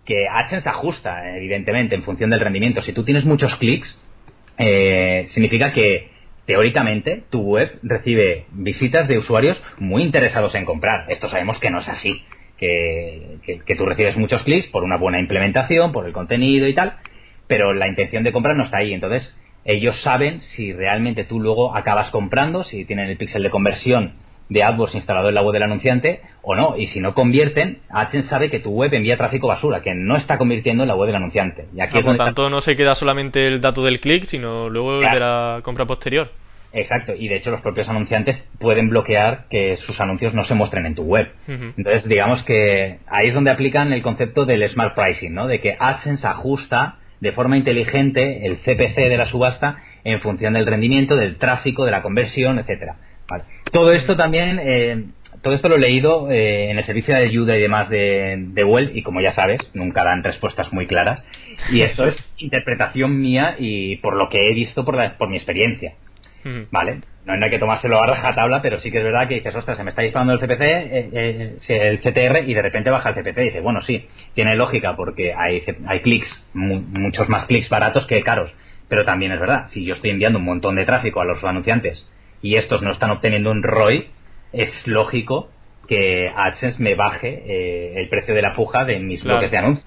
que 0.08 0.26
AdSense 0.26 0.66
ajusta, 0.70 1.36
evidentemente, 1.36 1.94
en 1.94 2.02
función 2.02 2.30
del 2.30 2.40
rendimiento. 2.40 2.80
Si 2.80 2.94
tú 2.94 3.04
tienes 3.04 3.26
muchos 3.26 3.54
clics, 3.56 3.94
eh, 4.56 5.26
significa 5.34 5.74
que 5.74 6.08
teóricamente 6.46 7.24
tu 7.28 7.42
web 7.42 7.78
recibe 7.82 8.46
visitas 8.52 9.06
de 9.06 9.18
usuarios 9.18 9.60
muy 9.76 10.02
interesados 10.02 10.54
en 10.54 10.64
comprar. 10.64 11.04
Esto 11.10 11.28
sabemos 11.28 11.58
que 11.58 11.68
no 11.68 11.80
es 11.80 11.88
así. 11.88 12.24
Que, 12.56 13.60
que, 13.66 13.76
tú 13.76 13.84
recibes 13.84 14.16
muchos 14.16 14.42
clics 14.44 14.68
por 14.68 14.82
una 14.82 14.96
buena 14.96 15.20
implementación, 15.20 15.92
por 15.92 16.06
el 16.06 16.14
contenido 16.14 16.66
y 16.66 16.74
tal, 16.74 16.94
pero 17.46 17.74
la 17.74 17.86
intención 17.86 18.24
de 18.24 18.32
comprar 18.32 18.56
no 18.56 18.64
está 18.64 18.78
ahí. 18.78 18.94
Entonces, 18.94 19.38
ellos 19.66 20.00
saben 20.00 20.40
si 20.56 20.72
realmente 20.72 21.24
tú 21.24 21.38
luego 21.38 21.76
acabas 21.76 22.10
comprando, 22.10 22.64
si 22.64 22.86
tienen 22.86 23.10
el 23.10 23.18
píxel 23.18 23.42
de 23.42 23.50
conversión 23.50 24.14
de 24.48 24.62
AdWords 24.62 24.94
instalado 24.94 25.28
en 25.28 25.34
la 25.34 25.42
web 25.42 25.52
del 25.52 25.64
anunciante 25.64 26.20
o 26.42 26.54
no. 26.54 26.76
Y 26.76 26.86
si 26.88 27.00
no 27.00 27.14
convierten, 27.14 27.78
AdSense 27.90 28.28
sabe 28.28 28.50
que 28.50 28.60
tu 28.60 28.70
web 28.70 28.92
envía 28.94 29.16
tráfico 29.16 29.48
basura, 29.48 29.82
que 29.82 29.94
no 29.94 30.16
está 30.16 30.38
convirtiendo 30.38 30.84
en 30.84 30.88
la 30.88 30.96
web 30.96 31.08
del 31.08 31.16
anunciante. 31.16 31.66
Y 31.74 31.80
aquí 31.80 32.00
por 32.02 32.16
tanto, 32.16 32.50
no 32.50 32.60
se 32.60 32.76
queda 32.76 32.94
solamente 32.94 33.46
el 33.46 33.60
dato 33.60 33.82
del 33.84 34.00
clic, 34.00 34.24
sino 34.24 34.68
luego 34.68 35.00
de 35.00 35.20
la 35.20 35.60
compra 35.62 35.86
posterior. 35.86 36.30
Exacto, 36.72 37.14
y 37.14 37.28
de 37.28 37.36
hecho 37.36 37.50
los 37.50 37.62
propios 37.62 37.88
anunciantes 37.88 38.44
pueden 38.58 38.90
bloquear 38.90 39.46
que 39.48 39.78
sus 39.78 39.98
anuncios 40.00 40.34
no 40.34 40.44
se 40.44 40.54
muestren 40.54 40.84
en 40.84 40.94
tu 40.94 41.02
web. 41.02 41.32
Entonces, 41.46 42.04
digamos 42.04 42.42
que 42.44 42.98
ahí 43.06 43.28
es 43.28 43.34
donde 43.34 43.50
aplican 43.50 43.92
el 43.92 44.02
concepto 44.02 44.44
del 44.44 44.68
smart 44.68 44.94
pricing, 44.94 45.32
¿no? 45.32 45.46
De 45.46 45.60
que 45.60 45.76
AdSense 45.78 46.26
ajusta 46.26 46.96
de 47.20 47.32
forma 47.32 47.56
inteligente 47.56 48.46
el 48.46 48.58
CPC 48.58 48.96
de 48.96 49.16
la 49.16 49.26
subasta 49.26 49.78
en 50.04 50.20
función 50.20 50.54
del 50.54 50.66
rendimiento, 50.66 51.16
del 51.16 51.36
tráfico, 51.36 51.84
de 51.84 51.90
la 51.90 52.02
conversión, 52.02 52.58
etcétera. 52.58 52.96
Todo 53.72 53.92
esto 53.92 54.16
también, 54.16 54.58
eh, 54.60 55.04
todo 55.42 55.54
esto 55.54 55.68
lo 55.68 55.76
he 55.76 55.80
leído 55.80 56.30
eh, 56.30 56.70
en 56.70 56.78
el 56.78 56.84
servicio 56.84 57.14
de 57.14 57.20
ayuda 57.20 57.56
y 57.56 57.60
demás 57.60 57.88
de, 57.88 58.36
de 58.38 58.64
Well 58.64 58.96
y 58.96 59.02
como 59.02 59.20
ya 59.20 59.32
sabes, 59.32 59.60
nunca 59.74 60.04
dan 60.04 60.24
respuestas 60.24 60.72
muy 60.72 60.86
claras. 60.86 61.22
Y 61.72 61.82
esto 61.82 62.06
es 62.08 62.32
interpretación 62.38 63.20
mía 63.20 63.56
y 63.58 63.96
por 63.96 64.16
lo 64.16 64.28
que 64.28 64.50
he 64.50 64.54
visto 64.54 64.84
por, 64.84 64.96
por 65.16 65.28
mi 65.28 65.36
experiencia. 65.36 65.94
Vale, 66.70 67.00
no 67.26 67.44
hay 67.44 67.50
que 67.50 67.58
tomárselo 67.58 68.02
a 68.02 68.06
rajatabla, 68.06 68.62
pero 68.62 68.78
sí 68.80 68.90
que 68.90 68.98
es 68.98 69.04
verdad 69.04 69.28
que 69.28 69.34
dices, 69.34 69.54
ostras, 69.54 69.76
se 69.76 69.84
me 69.84 69.90
está 69.90 70.00
disparando 70.00 70.32
el 70.32 70.38
CPC, 70.38 70.62
eh, 70.62 71.58
el 71.68 71.98
CTR 71.98 72.48
y 72.48 72.54
de 72.54 72.62
repente 72.62 72.90
baja 72.90 73.10
el 73.10 73.16
CPC. 73.16 73.38
Y 73.38 73.44
dice, 73.44 73.60
bueno, 73.60 73.82
sí, 73.82 74.06
tiene 74.34 74.54
lógica 74.54 74.96
porque 74.96 75.34
hay, 75.34 75.62
hay 75.86 76.00
clics, 76.00 76.28
muchos 76.54 77.28
más 77.28 77.46
clics 77.46 77.68
baratos 77.68 78.06
que 78.06 78.22
caros. 78.22 78.50
Pero 78.88 79.04
también 79.04 79.32
es 79.32 79.40
verdad, 79.40 79.66
si 79.68 79.84
yo 79.84 79.94
estoy 79.94 80.08
enviando 80.08 80.38
un 80.38 80.46
montón 80.46 80.76
de 80.76 80.86
tráfico 80.86 81.20
a 81.20 81.26
los 81.26 81.44
anunciantes 81.44 82.08
y 82.42 82.56
estos 82.56 82.82
no 82.82 82.92
están 82.92 83.10
obteniendo 83.10 83.50
un 83.50 83.62
ROI, 83.62 84.08
es 84.52 84.70
lógico 84.86 85.50
que 85.86 86.30
AdSense 86.34 86.82
me 86.82 86.94
baje 86.94 87.42
eh, 87.46 87.94
el 87.96 88.08
precio 88.08 88.34
de 88.34 88.42
la 88.42 88.54
puja 88.54 88.84
de 88.84 88.98
mis 88.98 89.24
bloques 89.24 89.50
de 89.50 89.56
anuncios. 89.56 89.86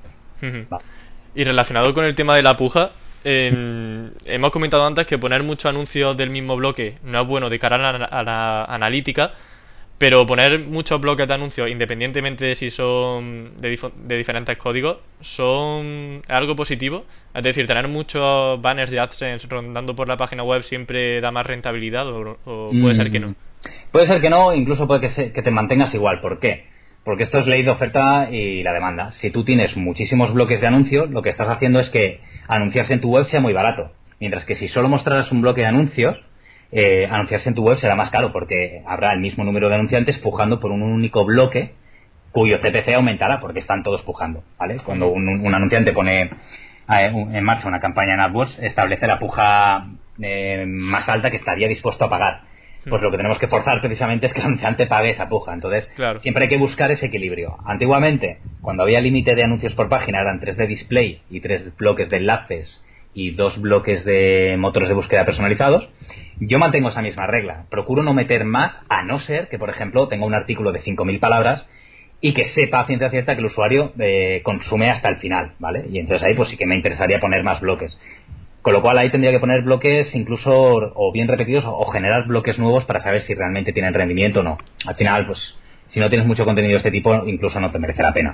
Y 1.36 1.44
relacionado 1.44 1.94
con 1.94 2.06
el 2.06 2.16
tema 2.16 2.36
de 2.36 2.42
la 2.42 2.58
puja, 2.58 2.92
hemos 3.24 4.52
comentado 4.52 4.86
antes 4.86 5.06
que 5.06 5.18
poner 5.18 5.44
muchos 5.44 5.70
anuncios 5.70 6.18
del 6.18 6.32
mismo 6.32 6.56
bloque 6.56 6.96
no 7.04 7.22
es 7.22 7.28
bueno 7.28 7.50
de 7.50 7.60
cara 7.60 7.90
a 7.90 8.24
la, 8.24 8.64
analítica, 8.66 9.34
Pero 10.02 10.26
poner 10.26 10.58
muchos 10.62 11.00
bloques 11.00 11.28
de 11.28 11.34
anuncios, 11.36 11.70
independientemente 11.70 12.44
de 12.44 12.56
si 12.56 12.72
son 12.72 13.52
de, 13.62 14.18
diferentes 14.18 14.58
códigos, 14.58 14.98
son 15.20 16.24
algo 16.28 16.56
positivo. 16.56 17.06
Es 17.36 17.44
decir, 17.44 17.68
tener 17.68 17.88
muchos 17.88 18.60
banners 18.64 18.90
de 18.90 19.00
AdSense 19.00 19.48
rondando 19.48 19.96
por 19.96 20.08
la 20.08 20.18
página 20.18 20.42
web 20.42 20.64
siempre 20.64 21.22
da 21.22 21.30
más 21.30 21.46
rentabilidad 21.46 22.08
o, 22.08 22.72
puede 22.82 22.96
ser 22.96 23.12
que 23.12 23.20
no. 23.20 23.28
Mm. 23.28 23.36
Puede 23.92 24.08
ser 24.08 24.22
que 24.22 24.32
no, 24.32 24.56
incluso 24.56 24.88
puede 24.88 25.02
que, 25.02 25.34
que 25.34 25.42
te 25.44 25.52
mantengas 25.52 25.94
igual. 25.94 26.20
¿Por 26.20 26.40
qué? 26.40 26.64
Porque 27.04 27.26
esto 27.26 27.38
es 27.38 27.46
ley 27.46 27.62
de 27.62 27.70
oferta 27.70 28.28
y 28.32 28.64
la 28.64 28.74
demanda. 28.74 29.12
Si 29.22 29.30
tú 29.30 29.44
tienes 29.44 29.78
muchísimos 29.78 30.34
bloques 30.34 30.62
de 30.62 30.66
anuncios, 30.66 31.12
lo 31.12 31.22
que 31.22 31.30
estás 31.30 31.48
haciendo 31.48 31.80
es 31.80 31.90
que 31.90 32.22
anunciarse 32.48 32.94
en 32.94 33.02
tu 33.02 33.12
web 33.12 33.28
sea 33.28 33.40
muy 33.40 33.54
barato. 33.54 33.92
Mientras 34.20 34.46
que 34.46 34.56
si 34.56 34.68
solo 34.68 34.90
mostraras 34.90 35.32
un 35.32 35.44
bloque 35.44 35.62
de 35.62 35.68
anuncios, 35.68 36.18
eh, 36.72 37.08
anunciarse 37.10 37.50
en 37.50 37.56
tu 37.56 37.64
web 37.64 37.80
será 37.80 37.96
más 37.96 38.12
caro 38.12 38.32
porque 38.32 38.82
habrá 38.86 39.12
el 39.14 39.20
mismo 39.20 39.44
número 39.44 39.70
de 39.70 39.76
anunciantes 39.76 40.18
pujando 40.20 40.60
por 40.60 40.72
un 40.72 40.82
único 40.82 41.26
bloque 41.26 41.74
cuyo 42.32 42.60
CPC 42.60 42.94
aumentará 42.96 43.40
porque 43.40 43.60
están 43.60 43.84
todos 43.84 44.02
pujando, 44.04 44.44
¿vale? 44.58 44.78
Cuando 44.78 45.10
un, 45.10 45.54
anunciante 45.54 45.92
pone 45.92 46.24
eh, 46.24 46.30
en 46.88 47.44
marcha 47.44 47.68
una 47.68 47.80
campaña 47.80 48.14
en 48.14 48.22
AdWords, 48.22 48.58
establece 48.60 49.06
la 49.06 49.20
puja 49.20 49.88
eh, 50.22 50.66
más 50.66 51.08
alta 51.10 51.30
que 51.30 51.38
estaría 51.38 51.68
dispuesto 51.68 52.06
a 52.06 52.10
pagar. 52.10 52.42
Pues 52.90 53.02
lo 53.02 53.12
que 53.12 53.18
tenemos 53.18 53.38
que 53.38 53.48
forzar 53.48 53.80
precisamente 53.80 54.26
es 54.26 54.34
que 54.34 54.40
el 54.40 54.48
anunciante 54.48 54.88
pague 54.88 55.12
esa 55.12 55.30
puja. 55.30 55.54
Entonces, 55.54 55.88
siempre 56.22 56.44
hay 56.44 56.50
que 56.50 56.58
buscar 56.58 56.90
ese 56.90 57.06
equilibrio. 57.06 57.58
Antiguamente, 57.64 58.40
cuando 58.60 58.82
había 58.82 59.02
límite 59.02 59.36
de 59.36 59.44
anuncios 59.44 59.74
por 59.76 59.88
página, 59.88 60.22
eran 60.22 60.40
tres 60.40 60.58
de 60.58 60.66
display 60.66 61.22
y 61.30 61.42
tres 61.42 61.78
bloques 61.78 62.10
de 62.10 62.18
enlaces 62.18 62.84
y 63.14 63.32
dos 63.32 63.62
bloques 63.62 64.04
de 64.04 64.56
motores 64.58 64.90
de 64.90 64.96
búsqueda 64.96 65.26
personalizados. 65.26 65.88
Yo 66.44 66.58
mantengo 66.58 66.90
esa 66.90 67.04
misma 67.04 67.28
regla. 67.28 67.66
Procuro 67.70 68.02
no 68.02 68.16
meter 68.16 68.46
más, 68.46 68.76
a 68.90 69.04
no 69.04 69.20
ser 69.20 69.48
que, 69.48 69.60
por 69.60 69.70
ejemplo, 69.70 70.08
tenga 70.08 70.26
un 70.26 70.34
artículo 70.34 70.72
de 70.72 70.82
5.000 70.82 71.20
palabras 71.20 71.68
y 72.20 72.34
que 72.34 72.50
sepa 72.56 72.80
a 72.80 72.88
ciencia 72.88 73.12
cierta 73.12 73.36
que 73.36 73.42
el 73.42 73.46
usuario 73.46 73.94
eh, 74.00 74.42
consume 74.44 74.90
hasta 74.90 75.10
el 75.10 75.18
final, 75.18 75.54
¿vale? 75.60 75.86
Y 75.92 76.00
entonces 76.00 76.26
ahí 76.26 76.34
pues 76.34 76.50
sí 76.50 76.58
que 76.58 76.66
me 76.66 76.76
interesaría 76.76 77.20
poner 77.20 77.44
más 77.44 77.62
bloques. 77.62 77.96
Con 78.64 78.74
lo 78.74 78.82
cual 78.82 78.98
ahí 78.98 79.12
tendría 79.12 79.32
que 79.32 79.40
poner 79.40 79.62
bloques 79.62 80.16
incluso 80.16 80.52
o 80.52 81.12
bien 81.12 81.28
repetidos 81.28 81.64
o, 81.68 81.86
generar 81.92 82.26
bloques 82.26 82.58
nuevos 82.58 82.86
para 82.86 83.04
saber 83.04 83.22
si 83.22 83.36
realmente 83.36 83.72
tienen 83.72 83.94
rendimiento 83.94 84.40
o 84.40 84.44
no. 84.44 84.58
Al 84.88 84.96
final, 84.96 85.28
pues 85.28 85.38
si 85.90 86.00
no 86.00 86.10
tienes 86.10 86.26
mucho 86.26 86.44
contenido 86.44 86.74
de 86.74 86.78
este 86.78 86.92
tipo, 86.92 87.24
incluso 87.28 87.60
no 87.60 87.72
te 87.72 87.78
merece 87.78 88.02
la 88.02 88.14
pena. 88.14 88.34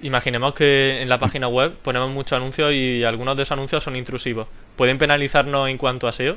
Imaginemos 0.00 0.54
que 0.54 1.02
en 1.02 1.08
la 1.08 1.18
página 1.18 1.48
web 1.48 1.74
ponemos 1.82 2.10
muchos 2.10 2.36
anuncios 2.36 2.72
y 2.72 3.02
algunos 3.02 3.36
de 3.36 3.42
esos 3.42 3.52
anuncios 3.52 3.82
son 3.82 3.96
intrusivos. 3.96 4.46
¿Pueden 4.76 4.98
penalizarnos 4.98 5.68
en 5.68 5.76
cuanto 5.76 6.06
a 6.06 6.12
SEO? 6.12 6.36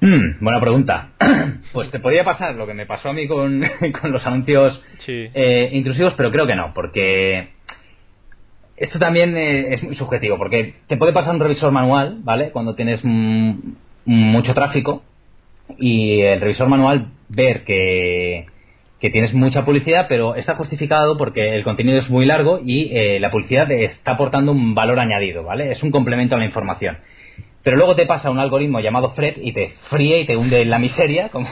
Mm, 0.00 0.44
buena 0.44 0.60
pregunta. 0.60 1.10
Pues 1.72 1.90
te 1.90 1.98
podría 1.98 2.24
pasar 2.24 2.54
lo 2.54 2.66
que 2.66 2.74
me 2.74 2.86
pasó 2.86 3.10
a 3.10 3.12
mí 3.12 3.26
con, 3.26 3.60
los 4.04 4.26
anuncios 4.26 4.80
eh, 5.08 5.70
intrusivos, 5.72 6.14
pero 6.16 6.30
creo 6.30 6.46
que 6.46 6.54
no, 6.54 6.72
porque 6.72 7.48
esto 8.76 8.98
también 8.98 9.36
eh, 9.36 9.74
es 9.74 9.82
muy 9.82 9.96
subjetivo, 9.96 10.38
porque 10.38 10.74
te 10.86 10.96
puede 10.96 11.12
pasar 11.12 11.34
un 11.34 11.40
revisor 11.40 11.72
manual, 11.72 12.18
¿vale? 12.22 12.50
Cuando 12.50 12.74
tienes 12.74 13.00
mucho 13.02 14.54
tráfico 14.54 15.02
y 15.78 16.20
el 16.20 16.40
revisor 16.40 16.68
manual 16.68 17.08
ver 17.28 17.64
que, 17.64 18.46
tienes 19.00 19.34
mucha 19.34 19.64
publicidad, 19.64 20.06
pero 20.08 20.36
está 20.36 20.54
justificado 20.54 21.18
porque 21.18 21.56
el 21.56 21.64
contenido 21.64 21.98
es 21.98 22.08
muy 22.08 22.24
largo 22.24 22.60
y 22.64 22.90
eh, 22.92 23.18
la 23.20 23.30
publicidad 23.30 23.70
está 23.72 24.12
aportando 24.12 24.52
un 24.52 24.74
valor 24.74 25.00
añadido, 25.00 25.42
¿vale? 25.42 25.72
Es 25.72 25.82
un 25.82 25.90
complemento 25.90 26.36
a 26.36 26.38
la 26.38 26.44
información. 26.44 26.98
Pero 27.62 27.76
luego 27.76 27.96
te 27.96 28.06
pasa 28.06 28.30
un 28.30 28.38
algoritmo 28.38 28.80
llamado 28.80 29.10
Fred 29.10 29.36
y 29.42 29.52
te 29.52 29.74
fríe 29.90 30.20
y 30.20 30.26
te 30.26 30.36
hunde 30.36 30.62
en 30.62 30.70
la 30.70 30.78
miseria, 30.78 31.28
como, 31.32 31.48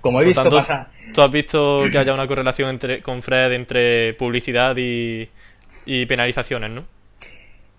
como 0.00 0.20
he 0.20 0.24
visto 0.24 0.48
pasar. 0.48 0.88
¿Tú 1.12 1.22
has 1.22 1.30
visto 1.30 1.84
que 1.90 1.98
haya 1.98 2.14
una 2.14 2.26
correlación 2.28 2.70
entre, 2.70 3.02
con 3.02 3.22
Fred 3.22 3.52
entre 3.52 4.14
publicidad 4.14 4.76
y, 4.76 5.26
penalizaciones, 6.06 6.70
no? 6.70 6.84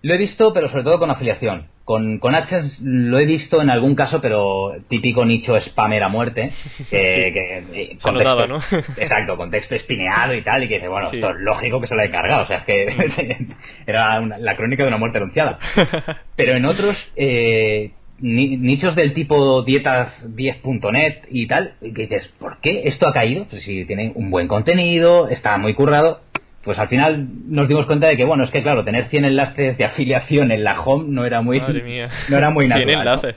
Lo 0.02 0.14
he 0.14 0.18
visto, 0.18 0.52
pero 0.52 0.68
sobre 0.68 0.82
todo 0.82 0.98
con 0.98 1.10
afiliación. 1.10 1.66
Con, 1.92 2.18
con 2.20 2.34
AdSense 2.34 2.78
lo 2.80 3.18
he 3.18 3.26
visto 3.26 3.60
en 3.60 3.68
algún 3.68 3.94
caso, 3.94 4.18
pero 4.22 4.72
típico 4.88 5.26
nicho 5.26 5.60
spammer 5.60 6.02
a 6.02 6.08
muerte. 6.08 6.48
Que, 6.90 7.66
que 7.70 7.96
se 7.98 8.12
notaba, 8.12 8.46
¿no? 8.46 8.56
exacto, 8.96 9.36
contexto 9.36 9.74
espineado 9.74 10.34
y 10.34 10.40
tal, 10.40 10.64
y 10.64 10.68
que 10.68 10.76
dice, 10.76 10.88
bueno, 10.88 11.04
esto 11.04 11.28
es 11.28 11.36
lógico 11.40 11.82
que 11.82 11.88
se 11.88 11.94
lo 11.94 12.00
haya 12.00 12.10
cargado. 12.10 12.44
O 12.44 12.46
sea, 12.46 12.60
es 12.60 12.64
que 12.64 13.46
era 13.86 14.22
la 14.22 14.56
crónica 14.56 14.84
de 14.84 14.88
una 14.88 14.96
muerte 14.96 15.18
anunciada. 15.18 15.58
Pero 16.34 16.54
en 16.54 16.64
otros 16.64 16.96
eh, 17.14 17.90
nichos 18.20 18.96
del 18.96 19.12
tipo 19.12 19.62
dietas10.net 19.66 21.26
y 21.28 21.46
tal, 21.46 21.74
que 21.78 21.90
dices, 21.90 22.26
¿por 22.38 22.56
qué 22.62 22.84
esto 22.86 23.06
ha 23.06 23.12
caído? 23.12 23.44
Pues 23.50 23.64
si 23.64 23.84
tiene 23.84 24.12
un 24.14 24.30
buen 24.30 24.48
contenido, 24.48 25.28
está 25.28 25.58
muy 25.58 25.74
currado, 25.74 26.22
pues 26.64 26.78
al 26.78 26.88
final 26.88 27.28
nos 27.48 27.68
dimos 27.68 27.86
cuenta 27.86 28.06
de 28.06 28.16
que, 28.16 28.24
bueno, 28.24 28.44
es 28.44 28.50
que 28.50 28.62
claro, 28.62 28.84
tener 28.84 29.08
100 29.08 29.24
enlaces 29.24 29.78
de 29.78 29.84
afiliación 29.84 30.52
en 30.52 30.62
la 30.62 30.80
home 30.80 31.06
no 31.08 31.24
era 31.24 31.42
muy, 31.42 31.60
No 31.60 32.36
era 32.36 32.50
muy 32.50 32.66
natural. 32.68 32.88
100 32.88 32.98
enlaces. 32.98 33.36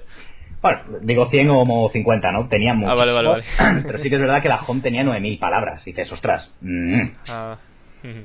Bueno, 0.62 0.80
digo 1.02 1.28
100 1.28 1.50
o 1.52 1.90
50, 1.92 2.32
¿no? 2.32 2.48
Tenía 2.48 2.74
muchos. 2.74 2.92
Ah, 2.92 2.96
vale, 2.96 3.12
vale, 3.12 3.30
vale. 3.30 3.44
Pero 3.86 4.00
sí 4.00 4.10
que 4.10 4.16
es 4.16 4.22
verdad 4.22 4.42
que 4.42 4.50
la 4.50 4.58
home 4.58 4.82
tenía 4.82 5.04
9000 5.04 5.38
palabras. 5.38 5.86
Y 5.86 5.92
dices, 5.92 6.12
ostras. 6.12 6.52
Mm". 6.62 7.02
Ah, 7.28 7.58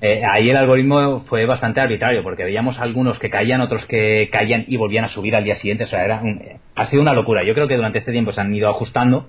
eh, 0.00 0.22
ahí 0.26 0.50
el 0.50 0.56
algoritmo 0.56 1.20
fue 1.26 1.46
bastante 1.46 1.80
arbitrario, 1.80 2.22
porque 2.22 2.44
veíamos 2.44 2.78
algunos 2.78 3.18
que 3.18 3.30
caían, 3.30 3.62
otros 3.62 3.86
que 3.86 4.28
caían 4.30 4.64
y 4.68 4.76
volvían 4.76 5.06
a 5.06 5.08
subir 5.08 5.34
al 5.36 5.44
día 5.44 5.56
siguiente. 5.56 5.84
O 5.84 5.86
sea, 5.86 6.04
era 6.04 6.22
ha 6.74 6.86
sido 6.86 7.02
una 7.02 7.14
locura. 7.14 7.42
Yo 7.42 7.54
creo 7.54 7.68
que 7.68 7.76
durante 7.76 7.98
este 7.98 8.12
tiempo 8.12 8.32
se 8.32 8.40
han 8.40 8.54
ido 8.54 8.68
ajustando. 8.68 9.28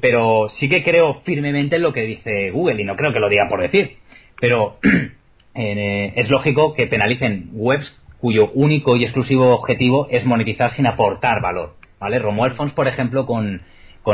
Pero 0.00 0.48
sí 0.60 0.68
que 0.68 0.84
creo 0.84 1.22
firmemente 1.24 1.76
en 1.76 1.82
lo 1.82 1.92
que 1.92 2.02
dice 2.02 2.50
Google, 2.50 2.80
y 2.80 2.84
no 2.84 2.94
creo 2.94 3.12
que 3.12 3.18
lo 3.18 3.28
diga 3.28 3.48
por 3.48 3.60
decir 3.60 3.96
pero 4.42 4.78
eh, 5.54 6.12
es 6.16 6.28
lógico 6.28 6.74
que 6.74 6.88
penalicen 6.88 7.50
webs 7.52 7.86
cuyo 8.18 8.50
único 8.54 8.96
y 8.96 9.04
exclusivo 9.04 9.54
objetivo 9.54 10.08
es 10.10 10.24
monetizar 10.24 10.72
sin 10.72 10.88
aportar 10.88 11.40
valor. 11.40 11.76
¿vale? 12.00 12.18
Romuald 12.18 12.56
Fons, 12.56 12.72
por 12.72 12.88
ejemplo, 12.88 13.24
con, 13.24 13.60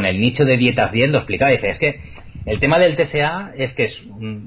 el 0.04 0.20
nicho 0.20 0.44
de 0.44 0.58
dietas 0.58 0.92
10 0.92 1.08
lo 1.08 1.18
explicaba. 1.18 1.50
Dice, 1.50 1.70
es 1.70 1.78
que 1.78 2.00
el 2.44 2.60
tema 2.60 2.78
del 2.78 2.94
TSA 2.94 3.52
es 3.56 3.72
que 3.72 3.84
es 3.86 4.02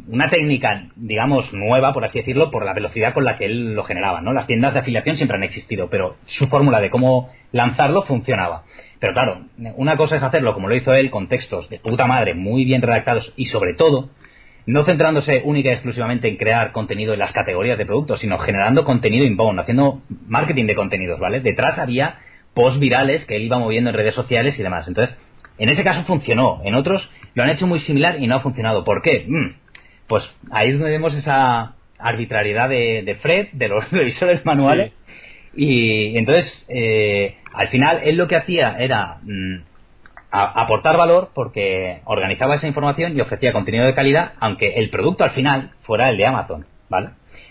una 0.07 0.29
técnica, 0.29 0.89
digamos, 0.95 1.51
nueva, 1.51 1.93
por 1.93 2.05
así 2.05 2.19
decirlo, 2.19 2.51
por 2.51 2.63
la 2.63 2.75
velocidad 2.75 3.15
con 3.15 3.25
la 3.25 3.39
que 3.39 3.45
él 3.45 3.73
lo 3.73 3.83
generaba. 3.83 4.21
¿no? 4.21 4.33
Las 4.33 4.45
tiendas 4.45 4.75
de 4.75 4.81
afiliación 4.81 5.17
siempre 5.17 5.37
han 5.37 5.43
existido, 5.43 5.89
pero 5.89 6.17
su 6.27 6.45
fórmula 6.47 6.79
de 6.79 6.91
cómo 6.91 7.31
lanzarlo 7.51 8.03
funcionaba. 8.03 8.65
Pero 8.99 9.13
claro, 9.13 9.45
una 9.77 9.97
cosa 9.97 10.17
es 10.17 10.21
hacerlo 10.21 10.53
como 10.53 10.69
lo 10.69 10.75
hizo 10.75 10.93
él, 10.93 11.09
con 11.09 11.27
textos 11.27 11.71
de 11.71 11.79
puta 11.79 12.05
madre, 12.05 12.35
muy 12.35 12.65
bien 12.65 12.83
redactados 12.83 13.33
y 13.35 13.45
sobre 13.45 13.73
todo 13.73 14.11
no 14.65 14.83
centrándose 14.85 15.41
única 15.43 15.69
y 15.69 15.73
exclusivamente 15.73 16.27
en 16.27 16.37
crear 16.37 16.71
contenido 16.71 17.13
en 17.13 17.19
las 17.19 17.31
categorías 17.31 17.77
de 17.77 17.85
productos, 17.85 18.19
sino 18.19 18.37
generando 18.39 18.83
contenido 18.83 19.25
inbound, 19.25 19.59
haciendo 19.59 20.01
marketing 20.27 20.65
de 20.65 20.75
contenidos, 20.75 21.19
¿vale? 21.19 21.39
Detrás 21.39 21.79
había 21.79 22.19
post 22.53 22.79
virales 22.79 23.25
que 23.25 23.35
él 23.35 23.43
iba 23.43 23.57
moviendo 23.57 23.89
en 23.89 23.95
redes 23.95 24.15
sociales 24.15 24.57
y 24.59 24.63
demás. 24.63 24.87
Entonces, 24.87 25.15
en 25.57 25.69
ese 25.69 25.83
caso 25.83 26.03
funcionó, 26.05 26.61
en 26.63 26.75
otros 26.75 27.09
lo 27.33 27.43
han 27.43 27.49
hecho 27.49 27.67
muy 27.67 27.79
similar 27.81 28.21
y 28.21 28.27
no 28.27 28.35
ha 28.35 28.41
funcionado. 28.41 28.83
¿Por 28.83 29.01
qué? 29.01 29.25
Mm, 29.27 29.53
pues 30.07 30.23
ahí 30.51 30.69
es 30.69 30.73
donde 30.73 30.91
vemos 30.91 31.13
esa 31.13 31.75
arbitrariedad 31.97 32.67
de, 32.69 33.17
Fred, 33.21 33.49
de 33.53 33.67
los 33.67 33.89
revisores 33.91 34.45
manuales. 34.45 34.91
Y 35.55 36.17
entonces, 36.17 36.65
eh, 36.69 37.35
al 37.53 37.69
final, 37.69 38.01
él 38.03 38.15
lo 38.15 38.27
que 38.27 38.37
hacía 38.37 38.77
era 38.79 39.17
mm, 39.23 39.57
aportar 40.31 40.97
valor 40.97 41.29
porque 41.33 42.01
organizaba 42.05 42.55
esa 42.55 42.67
información 42.67 43.15
y 43.15 43.21
ofrecía 43.21 43.51
contenido 43.51 43.85
de 43.85 43.93
calidad, 43.93 44.33
aunque 44.39 44.75
el 44.75 44.89
producto 44.89 45.23
al 45.23 45.31
final 45.31 45.71
fuera 45.83 46.09
el 46.09 46.17
de 46.17 46.25
Amazon, 46.25 46.65
¿vale? 46.89 47.09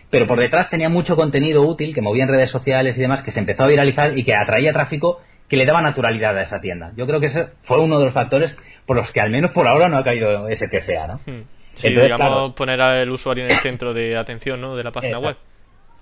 Pero 0.09 0.27
por 0.27 0.41
detrás 0.41 0.71
tenía 0.71 0.89
mucho 0.89 1.15
contenido 1.15 1.63
útil 1.63 1.95
que 1.95 2.01
movía 2.01 2.25
en 2.25 2.31
redes 2.31 2.51
sociales 2.51 2.97
y 2.97 3.01
demás, 3.01 3.23
que 3.23 3.33
se 3.33 3.39
empezó 3.39 3.65
a 3.65 3.69
viralizar 3.69 4.19
y 4.19 4.25
que 4.25 4.35
atraía 4.35 4.73
tráfico 4.73 5.21
que 5.49 5.57
le 5.57 5.67
daba 5.67 5.83
naturalidad 5.83 6.37
a 6.37 6.43
esa 6.43 6.61
tienda. 6.61 6.93
Yo 6.97 7.07
creo 7.07 7.21
que 7.21 7.27
ese 7.27 7.49
fue 7.65 7.81
uno 7.81 7.99
de 7.99 8.07
los 8.07 8.15
factores 8.15 8.57
por 8.87 8.97
los 8.97 9.11
que 9.13 9.21
al 9.21 9.31
menos 9.31 9.51
por 9.51 9.67
ahora 9.67 9.89
no 9.89 9.99
ha 9.99 10.05
caído 10.05 10.49
ese 10.49 10.69
TSA, 10.69 11.07
¿no? 11.07 11.15
Hmm. 11.15 11.45
Sí, 11.75 11.91
digamos, 11.91 12.53
poner 12.55 12.81
al 12.81 13.11
usuario 13.11 13.45
en 13.45 13.53
el 13.53 13.59
centro 13.59 13.95
de 13.95 14.17
atención, 14.17 14.61
¿no? 14.61 14.77
De 14.77 14.83
la 14.83 14.91
página 14.91 15.19
web. 15.19 15.37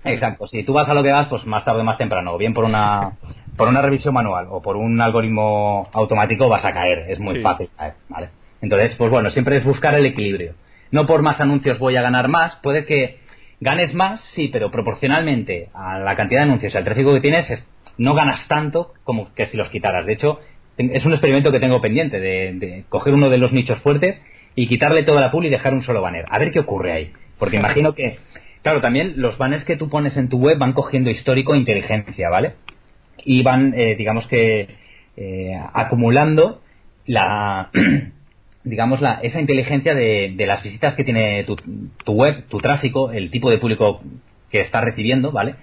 Exacto, 0.04 0.46
si 0.46 0.62
tú 0.62 0.72
vas 0.72 0.88
a 0.88 0.94
lo 0.94 1.02
que 1.02 1.10
vas, 1.10 1.26
pues 1.28 1.44
más 1.44 1.64
tarde 1.64 1.80
o 1.80 1.84
más 1.84 1.98
temprano, 1.98 2.34
o 2.34 2.38
bien 2.38 2.54
por 2.54 2.64
una, 2.64 3.12
por 3.58 3.68
una 3.68 3.82
revisión 3.82 4.14
manual 4.14 4.46
o 4.50 4.62
por 4.62 4.76
un 4.76 4.98
algoritmo 5.00 5.88
automático 5.92 6.48
vas 6.48 6.64
a 6.64 6.72
caer, 6.72 7.10
es 7.10 7.18
muy 7.18 7.40
fácil 7.40 7.68
caer, 7.76 7.94
¿vale? 8.08 8.30
Entonces, 8.62 8.94
pues 8.96 9.10
bueno, 9.10 9.30
siempre 9.30 9.58
es 9.58 9.64
buscar 9.64 9.94
el 9.94 10.06
equilibrio. 10.06 10.54
No 10.90 11.04
por 11.04 11.22
más 11.22 11.40
anuncios 11.40 11.78
voy 11.78 11.96
a 11.96 12.02
ganar 12.02 12.28
más, 12.28 12.56
puede 12.62 12.86
que 12.86 13.18
ganes 13.60 13.92
más, 13.92 14.20
sí, 14.34 14.48
pero 14.48 14.70
proporcionalmente 14.70 15.68
a 15.74 15.98
la 15.98 16.16
cantidad 16.16 16.40
de 16.40 16.46
anuncios 16.46 16.72
y 16.72 16.76
al 16.78 16.84
tráfico 16.84 17.12
que 17.12 17.20
tienes, 17.20 17.46
no 17.98 18.14
ganas 18.14 18.46
tanto 18.48 18.94
como 19.04 19.34
que 19.34 19.46
si 19.46 19.56
los 19.56 19.68
quitaras. 19.68 20.06
De 20.06 20.14
hecho, 20.14 20.40
es 20.78 21.04
un 21.04 21.12
experimento 21.12 21.52
que 21.52 21.61
tengo 21.61 21.80
pendiente 21.80 22.20
de, 22.20 22.52
de 22.54 22.84
coger 22.88 23.12
uno 23.12 23.28
de 23.28 23.38
los 23.38 23.52
nichos 23.52 23.80
fuertes 23.80 24.20
y 24.54 24.68
quitarle 24.68 25.02
toda 25.02 25.20
la 25.20 25.30
pool 25.30 25.46
y 25.46 25.50
dejar 25.50 25.74
un 25.74 25.82
solo 25.82 26.00
banner. 26.00 26.24
A 26.30 26.38
ver 26.38 26.52
qué 26.52 26.61
ocurre 26.61 26.92
ahí. 26.92 27.12
Porque 27.38 27.56
imagino 27.56 27.94
que 27.94 28.18
Claro, 28.62 28.80
también 28.80 29.14
los 29.16 29.38
banners 29.38 29.64
que 29.64 29.76
tú 29.76 29.88
pones 29.88 30.16
en 30.16 30.28
tu 30.28 30.38
web 30.38 30.59
van 30.59 30.72
cogiendo 30.72 31.11
histórico 31.11 31.54
e 31.54 31.59
inteligencia, 31.59 32.28
¿vale? 32.28 32.54
Y 33.24 33.42
van, 33.42 33.74
eh, 33.76 33.94
digamos 33.96 34.26
que, 34.26 34.68
eh, 35.16 35.60
acumulando 35.72 36.62
la, 37.06 37.70
digamos, 38.64 39.00
la, 39.00 39.20
esa 39.22 39.40
inteligencia 39.40 39.94
de, 39.94 40.34
las 40.46 40.62
visitas 40.62 40.94
que 40.94 41.04
tiene 41.04 41.44
tu, 41.44 42.12
web, 42.12 42.44
tu 42.48 42.58
tráfico, 42.58 43.10
el 43.10 43.30
tipo 43.30 43.50
de 43.50 43.58
público 43.58 44.00
que 44.50 44.60
está 44.60 44.80
recibiendo, 44.80 45.32
¿vale? 45.32 45.56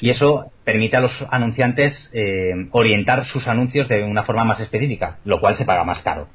Y 0.00 0.10
eso 0.10 0.52
permite 0.64 0.96
a 0.96 1.00
los 1.00 1.12
anunciantes 1.30 2.10
eh, 2.12 2.68
orientar 2.70 3.26
sus 3.26 3.46
anuncios 3.48 3.88
de 3.88 4.04
una 4.04 4.22
forma 4.22 4.44
más 4.44 4.60
específica, 4.60 5.18
lo 5.24 5.40
cual 5.40 5.56
se 5.56 5.64
paga 5.64 5.84
más 5.84 6.00
caro. 6.02 6.28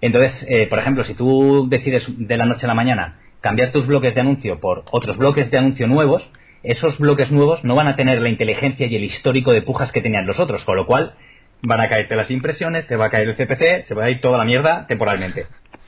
Entonces, 0.00 0.46
eh, 0.48 0.66
por 0.66 0.78
ejemplo, 0.78 1.04
si 1.04 1.14
tú 1.14 1.68
decides 1.68 2.04
de 2.08 2.36
la 2.36 2.46
noche 2.46 2.64
a 2.64 2.68
la 2.68 2.74
mañana 2.74 3.18
cambiar 3.40 3.70
tus 3.70 3.86
bloques 3.86 4.14
de 4.14 4.20
anuncio 4.20 4.58
por 4.60 4.84
otros 4.90 5.16
bloques 5.16 5.50
de 5.50 5.58
anuncio 5.58 5.86
nuevos, 5.86 6.28
esos 6.62 6.98
bloques 6.98 7.30
nuevos 7.30 7.64
no 7.64 7.74
van 7.74 7.88
a 7.88 7.96
tener 7.96 8.20
la 8.20 8.28
inteligencia 8.28 8.86
y 8.86 8.96
el 8.96 9.04
histórico 9.04 9.52
de 9.52 9.62
pujas 9.62 9.92
que 9.92 10.02
tenían 10.02 10.26
los 10.26 10.38
otros, 10.38 10.64
con 10.64 10.76
lo 10.76 10.86
cual 10.86 11.14
van 11.62 11.80
a 11.80 11.88
caerte 11.88 12.16
las 12.16 12.30
impresiones, 12.30 12.86
te 12.86 12.96
va 12.96 13.06
a 13.06 13.10
caer 13.10 13.28
el 13.28 13.36
CPC, 13.36 13.86
se 13.86 13.94
va 13.94 14.04
a 14.04 14.10
ir 14.10 14.20
toda 14.20 14.38
la 14.38 14.44
mierda 14.44 14.86
temporalmente, 14.86 15.44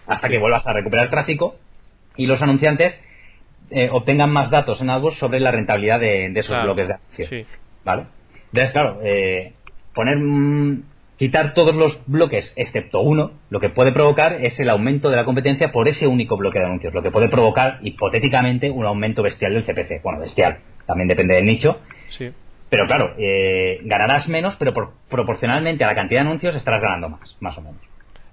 hasta 0.07 0.29
que 0.29 0.39
vuelvas 0.39 0.67
a 0.67 0.73
recuperar 0.73 1.11
tráfico 1.11 1.57
y 2.17 2.27
los 2.27 2.41
anunciantes 2.43 2.99
eh, 3.71 3.89
obtengan 3.91 4.31
más 4.31 4.51
datos 4.51 4.81
en 4.81 4.91
AdWords 4.91 5.19
sobre 5.19 5.41
la 5.41 5.51
rentabilidad 5.51 6.01
de, 6.01 6.27
esos 6.35 6.63
bloques 6.63 6.89
de 6.89 6.95
anuncio. 6.95 7.47
¿Vale? 7.85 8.05
Entonces, 8.53 8.73
claro, 8.73 9.01
eh, 9.03 9.55
poner 9.95 10.19
quitar 11.23 11.55
todos 11.55 11.73
los 11.73 11.97
bloques 12.07 12.53
excepto 12.57 12.99
uno, 13.01 13.31
lo 13.49 13.61
que 13.61 13.69
puede 13.69 13.93
provocar 13.93 14.45
es 14.45 14.59
el 14.59 14.69
aumento 14.69 15.09
de 15.09 15.15
la 15.15 15.25
competencia 15.25 15.71
por 15.71 15.87
ese 15.87 16.09
único 16.09 16.37
bloque 16.37 16.59
de 16.59 16.65
anuncios, 16.65 16.93
lo 16.93 17.01
que 17.01 17.13
puede 17.13 17.29
provocar 17.29 17.79
hipotéticamente 17.83 18.69
un 18.69 18.85
aumento 18.85 19.23
bestial 19.23 19.55
del 19.55 19.65
CPC. 19.65 20.03
Bueno, 20.03 20.19
bestial, 20.19 20.59
también 20.85 21.07
depende 21.07 21.37
del 21.37 21.47
nicho. 21.47 21.79
Sí. 22.09 22.33
Pero 22.69 22.89
claro, 22.89 23.15
eh, 23.19 23.79
ganarás 23.85 24.27
menos, 24.27 24.57
pero 24.59 24.75
proporcionalmente 25.09 25.85
a 25.85 25.87
la 25.87 25.95
cantidad 25.95 26.23
de 26.23 26.27
anuncios 26.27 26.57
estarás 26.57 26.83
ganando 26.83 27.11
más, 27.11 27.37
más 27.39 27.57
o 27.57 27.61
menos. 27.61 27.81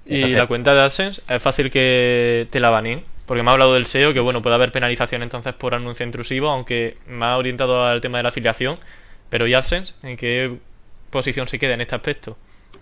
¿Y 0.07 0.25
la 0.29 0.47
cuenta 0.47 0.73
de 0.73 0.81
AdSense 0.81 1.21
es 1.29 1.43
fácil 1.43 1.69
que 1.69 2.47
te 2.49 2.59
la 2.59 2.71
baneen? 2.71 3.03
Porque 3.27 3.43
me 3.43 3.49
ha 3.49 3.53
hablado 3.53 3.75
del 3.75 3.85
SEO, 3.85 4.15
que 4.15 4.19
bueno, 4.19 4.41
puede 4.41 4.55
haber 4.55 4.71
penalización 4.71 5.21
entonces 5.21 5.53
por 5.53 5.75
anuncio 5.75 6.07
intrusivo, 6.07 6.49
aunque 6.49 6.95
me 7.05 7.25
ha 7.25 7.37
orientado 7.37 7.85
al 7.85 8.01
tema 8.01 8.17
de 8.17 8.23
la 8.23 8.29
afiliación. 8.29 8.77
Pero 9.29 9.45
¿y 9.45 9.53
AdSense? 9.53 9.93
¿En 10.01 10.17
qué 10.17 10.57
posición 11.11 11.47
se 11.47 11.59
queda 11.59 11.75
en 11.75 11.81
este 11.81 11.93
aspecto? 11.93 12.35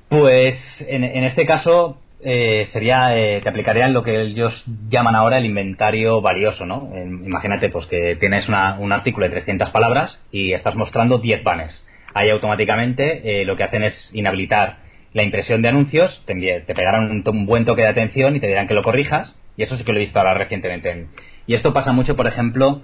Pues 0.09 0.55
en, 0.87 1.03
este 1.03 1.45
caso 1.45 1.97
eh, 2.23 2.67
sería, 2.71 3.17
eh, 3.17 3.41
te 3.41 3.49
aplicarían 3.49 3.91
lo 3.91 4.03
que 4.03 4.21
ellos 4.21 4.53
llaman 4.89 5.15
ahora 5.15 5.37
el 5.37 5.45
inventario 5.45 6.21
valioso, 6.21 6.65
¿no? 6.65 6.89
imagínate 6.95 7.69
pues 7.69 7.87
que 7.87 8.15
tienes 8.17 8.47
un 8.47 8.91
artículo 8.93 9.25
de 9.25 9.33
300 9.33 9.69
palabras 9.71 10.17
y 10.31 10.53
estás 10.53 10.75
mostrando 10.75 11.17
10 11.17 11.43
banners. 11.43 11.83
Ahí 12.13 12.29
automáticamente 12.29 13.41
eh, 13.41 13.45
lo 13.45 13.57
que 13.57 13.63
hacen 13.63 13.83
es 13.83 14.09
inhabilitar 14.13 14.77
la 15.13 15.23
impresión 15.23 15.61
de 15.61 15.69
anuncios, 15.69 16.23
te, 16.25 16.35
te 16.35 16.73
pegarán 16.73 17.23
un, 17.25 17.45
buen 17.45 17.65
toque 17.65 17.81
de 17.81 17.89
atención 17.89 18.35
y 18.35 18.39
te 18.39 18.47
dirán 18.47 18.67
que 18.67 18.73
lo 18.73 18.83
corrijas, 18.83 19.35
y 19.57 19.63
eso 19.63 19.75
sí 19.75 19.83
que 19.83 19.91
lo 19.91 19.99
he 19.99 20.03
visto 20.03 20.19
ahora 20.19 20.35
recientemente. 20.35 21.07
Y 21.47 21.55
esto 21.55 21.73
pasa 21.73 21.91
mucho, 21.91 22.15
por 22.15 22.27
ejemplo, 22.27 22.81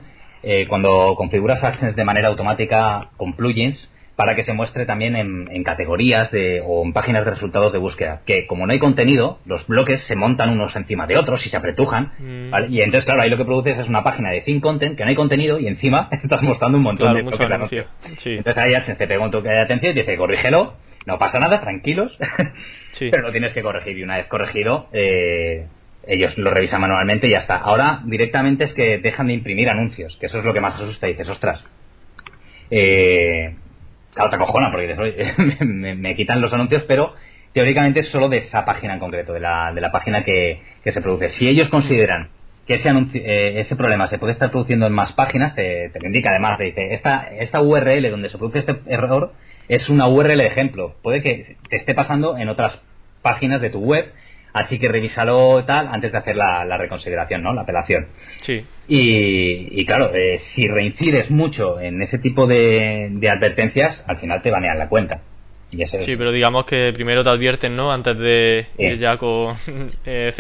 cuando 0.68 1.16
configuras 1.16 1.64
AdSense 1.64 1.96
de 1.96 2.04
manera 2.04 2.28
automática 2.28 3.12
con 3.18 3.34
plugins, 3.34 3.90
para 4.16 4.36
que 4.36 4.44
se 4.44 4.54
muestre 4.54 4.86
también 4.86 5.16
en, 5.16 5.64
categorías 5.64 6.32
de, 6.32 6.62
o 6.64 6.84
en 6.84 6.94
páginas 6.94 7.26
de 7.26 7.32
resultados 7.32 7.74
de 7.74 7.80
búsqueda. 7.80 8.22
Que 8.26 8.46
como 8.46 8.66
no 8.68 8.74
hay 8.74 8.80
contenido, 8.80 9.40
los 9.46 9.66
bloques 9.66 10.04
se 10.06 10.16
montan 10.16 10.52
unos 10.52 10.76
encima 10.76 11.08
de 11.08 11.18
otros 11.18 11.46
y 11.46 11.50
se 11.50 11.58
apretujan. 11.58 12.12
Mm. 12.20 12.54
Y 12.70 12.82
entonces, 12.82 13.06
claro, 13.06 13.22
ahí 13.22 13.30
lo 13.30 13.38
que 13.38 13.46
produces 13.46 13.80
es 13.80 13.88
una 13.88 14.04
página 14.04 14.30
de 14.30 14.42
thin 14.42 14.60
content 14.60 14.98
que 14.98 15.04
no 15.04 15.10
hay 15.10 15.16
contenido 15.16 15.60
y 15.60 15.68
encima 15.68 16.10
estás 16.24 16.44
mostrando 16.44 16.78
un 16.78 16.84
montón 16.84 17.14
de 17.14 17.22
bloques 17.22 17.40
de 17.40 17.56
anuncios. 17.56 17.88
Entonces 18.04 18.58
ahí 18.58 18.74
te 18.98 19.08
pega 19.08 19.24
un 19.24 19.32
toque 19.32 19.50
de 19.50 19.62
atención 19.62 19.94
y 19.94 20.00
dice, 20.00 20.16
corrígelo, 20.16 20.76
no 21.06 21.18
pasa 21.18 21.40
nada, 21.40 21.62
tranquilos. 21.62 22.18
Pero 23.00 23.24
lo 23.24 23.32
tienes 23.32 23.54
que 23.54 23.64
corregir 23.64 23.98
y 23.98 24.04
una 24.04 24.18
vez 24.18 24.28
corregido, 24.28 24.90
eh, 24.94 25.66
ellos 26.06 26.38
lo 26.38 26.52
revisan 26.52 26.82
manualmente 26.82 27.28
y 27.28 27.32
ya 27.32 27.40
está. 27.40 27.56
Ahora 27.56 28.02
directamente 28.06 28.66
es 28.66 28.74
que 28.74 29.00
dejan 29.00 29.28
de 29.28 29.34
imprimir 29.34 29.70
anuncios, 29.70 30.16
que 30.18 30.28
eso 30.28 30.38
es 30.38 30.46
lo 30.46 30.54
que 30.54 30.62
más 30.62 30.76
asusta. 30.76 31.08
Dices, 31.08 31.28
ostras. 31.28 31.64
Eh, 32.70 33.56
Claro, 34.14 34.30
te 34.30 34.36
acojona 34.36 34.72
porque 34.72 34.96
me, 35.66 36.16
quitan 36.16 36.42
los 36.42 36.54
anuncios, 36.54 36.84
pero 36.88 37.14
teóricamente 37.54 38.02
es 38.02 38.10
solo 38.10 38.30
de 38.30 38.38
esa 38.38 38.66
página 38.66 38.94
en 38.94 39.00
concreto, 39.00 39.34
de 39.34 39.40
la, 39.40 39.72
de 39.74 39.82
la 39.82 39.92
página 39.92 40.24
que, 40.24 40.62
se 40.84 41.02
produce. 41.02 41.30
Si 41.32 41.48
ellos 41.48 41.70
consideran 41.70 42.30
que 42.68 42.76
ese, 42.76 42.90
eh, 42.90 43.60
ese 43.60 43.76
problema 43.76 44.08
se 44.08 44.20
puede 44.20 44.34
estar 44.34 44.52
produciendo 44.52 44.88
en 44.88 44.94
más 44.94 45.14
páginas, 45.14 45.56
te, 45.56 45.90
te 45.90 46.00
lo 46.00 46.08
indica 46.08 46.30
además, 46.30 46.58
te 46.58 46.66
dice, 46.66 46.94
esta, 46.94 47.28
esta 47.40 47.62
URL 47.62 48.10
donde 48.10 48.30
se 48.30 48.38
produce 48.38 48.60
este 48.60 48.76
error 48.88 49.34
es 49.68 49.90
una 49.90 50.08
URL 50.08 50.38
de 50.38 50.48
ejemplo. 50.48 50.96
Puede 51.02 51.22
que 51.22 51.56
te 51.70 51.78
esté 51.78 51.94
pasando 51.94 52.38
en 52.38 52.50
otras 52.50 52.80
páginas 53.22 53.62
de 53.62 53.70
tu 53.70 53.80
web 53.80 54.12
Así 54.54 54.78
que 54.78 54.88
revísalo 54.88 55.66
tal 55.66 55.88
antes 55.92 56.12
de 56.12 56.18
hacer 56.20 56.36
la, 56.36 56.78
reconsideración, 56.78 57.42
¿no? 57.42 57.54
La 57.54 57.62
apelación. 57.62 58.08
Sí. 58.40 58.64
Y, 58.88 59.84
claro, 59.86 60.14
eh, 60.14 60.40
si 60.54 60.68
reincides 60.68 61.32
mucho 61.32 61.80
en 61.80 62.02
ese 62.04 62.20
tipo 62.20 62.46
de, 62.46 63.12
advertencias, 63.32 64.04
al 64.08 64.20
final 64.20 64.44
te 64.44 64.52
banean 64.52 64.78
la 64.78 64.90
cuenta. 64.90 65.22
Y 65.72 65.84
sí, 65.88 66.16
pero 66.16 66.32
digamos 66.32 66.66
que 66.66 66.92
primero 66.94 67.24
te 67.24 67.32
advierten, 67.32 67.76
¿no? 67.76 67.92
Antes 67.92 68.20
de 68.20 68.68
ir 68.78 69.00
ya 69.00 69.18
con 69.18 69.56
eh, 70.06 70.32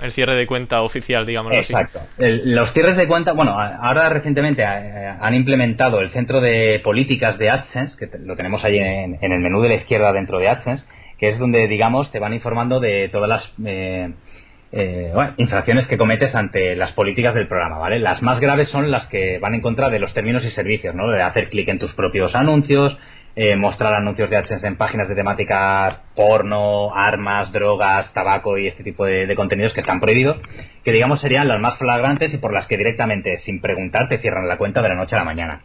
el 0.00 0.12
cierre 0.12 0.36
de 0.36 0.46
cuenta 0.46 0.82
oficial, 0.82 1.26
digamos 1.26 1.52
Exacto. 1.54 1.98
los 2.18 2.72
cierres 2.72 2.96
de 2.96 3.08
cuenta, 3.08 3.32
bueno, 3.32 3.58
ahora 3.58 4.08
recientemente 4.10 4.62
eh, 4.62 5.12
han 5.20 5.34
implementado 5.34 5.98
el 5.98 6.12
centro 6.12 6.40
de 6.40 6.80
políticas 6.84 7.36
de 7.36 7.50
AdSense, 7.50 7.96
que 7.98 8.08
lo 8.18 8.36
tenemos 8.36 8.62
ahí 8.62 8.78
en, 8.78 9.18
en 9.20 9.32
el 9.32 9.40
menú 9.40 9.60
de 9.60 9.70
la 9.70 9.74
izquierda 9.74 10.12
dentro 10.12 10.38
de 10.38 10.48
AdSense, 10.48 10.84
que 11.22 11.28
es 11.28 11.38
donde, 11.38 11.68
digamos, 11.68 12.10
te 12.10 12.18
van 12.18 12.34
informando 12.34 12.80
de 12.80 13.08
todas 13.08 13.28
las 13.28 13.44
eh, 13.64 14.12
eh, 14.72 15.12
infracciones 15.36 15.86
que 15.86 15.96
cometes 15.96 16.34
ante 16.34 16.74
las 16.74 16.90
políticas 16.94 17.32
del 17.32 17.46
programa, 17.46 17.78
¿vale? 17.78 18.00
Las 18.00 18.22
más 18.22 18.40
graves 18.40 18.70
son 18.70 18.90
las 18.90 19.06
que 19.06 19.38
van 19.38 19.54
en 19.54 19.60
contra 19.60 19.88
de 19.88 20.00
los 20.00 20.12
términos 20.14 20.44
y 20.44 20.50
servicios, 20.50 20.96
¿no? 20.96 21.08
De 21.12 21.22
hacer 21.22 21.48
clic 21.48 21.68
en 21.68 21.78
tus 21.78 21.92
propios 21.94 22.34
anuncios, 22.34 22.98
eh, 23.36 23.54
mostrar 23.54 23.94
anuncios 23.94 24.30
de 24.30 24.36
AdSense 24.36 24.66
en 24.66 24.76
páginas 24.76 25.08
de 25.08 25.14
temáticas 25.14 26.00
porno, 26.16 26.92
armas, 26.92 27.52
drogas, 27.52 28.12
tabaco 28.12 28.58
y 28.58 28.66
este 28.66 28.82
tipo 28.82 29.04
de, 29.04 29.32
contenidos 29.36 29.74
que 29.74 29.80
están 29.82 30.00
prohibidos, 30.00 30.38
que 30.82 30.90
digamos 30.90 31.20
serían 31.20 31.46
las 31.46 31.60
más 31.60 31.78
flagrantes 31.78 32.34
y 32.34 32.38
por 32.38 32.52
las 32.52 32.66
que 32.66 32.76
directamente, 32.76 33.38
sin 33.44 33.60
preguntar, 33.60 34.08
te 34.08 34.18
cierran 34.18 34.48
la 34.48 34.58
cuenta 34.58 34.82
de 34.82 34.88
la 34.88 34.96
noche 34.96 35.14
a 35.14 35.20
la 35.20 35.24
mañana. 35.24 35.62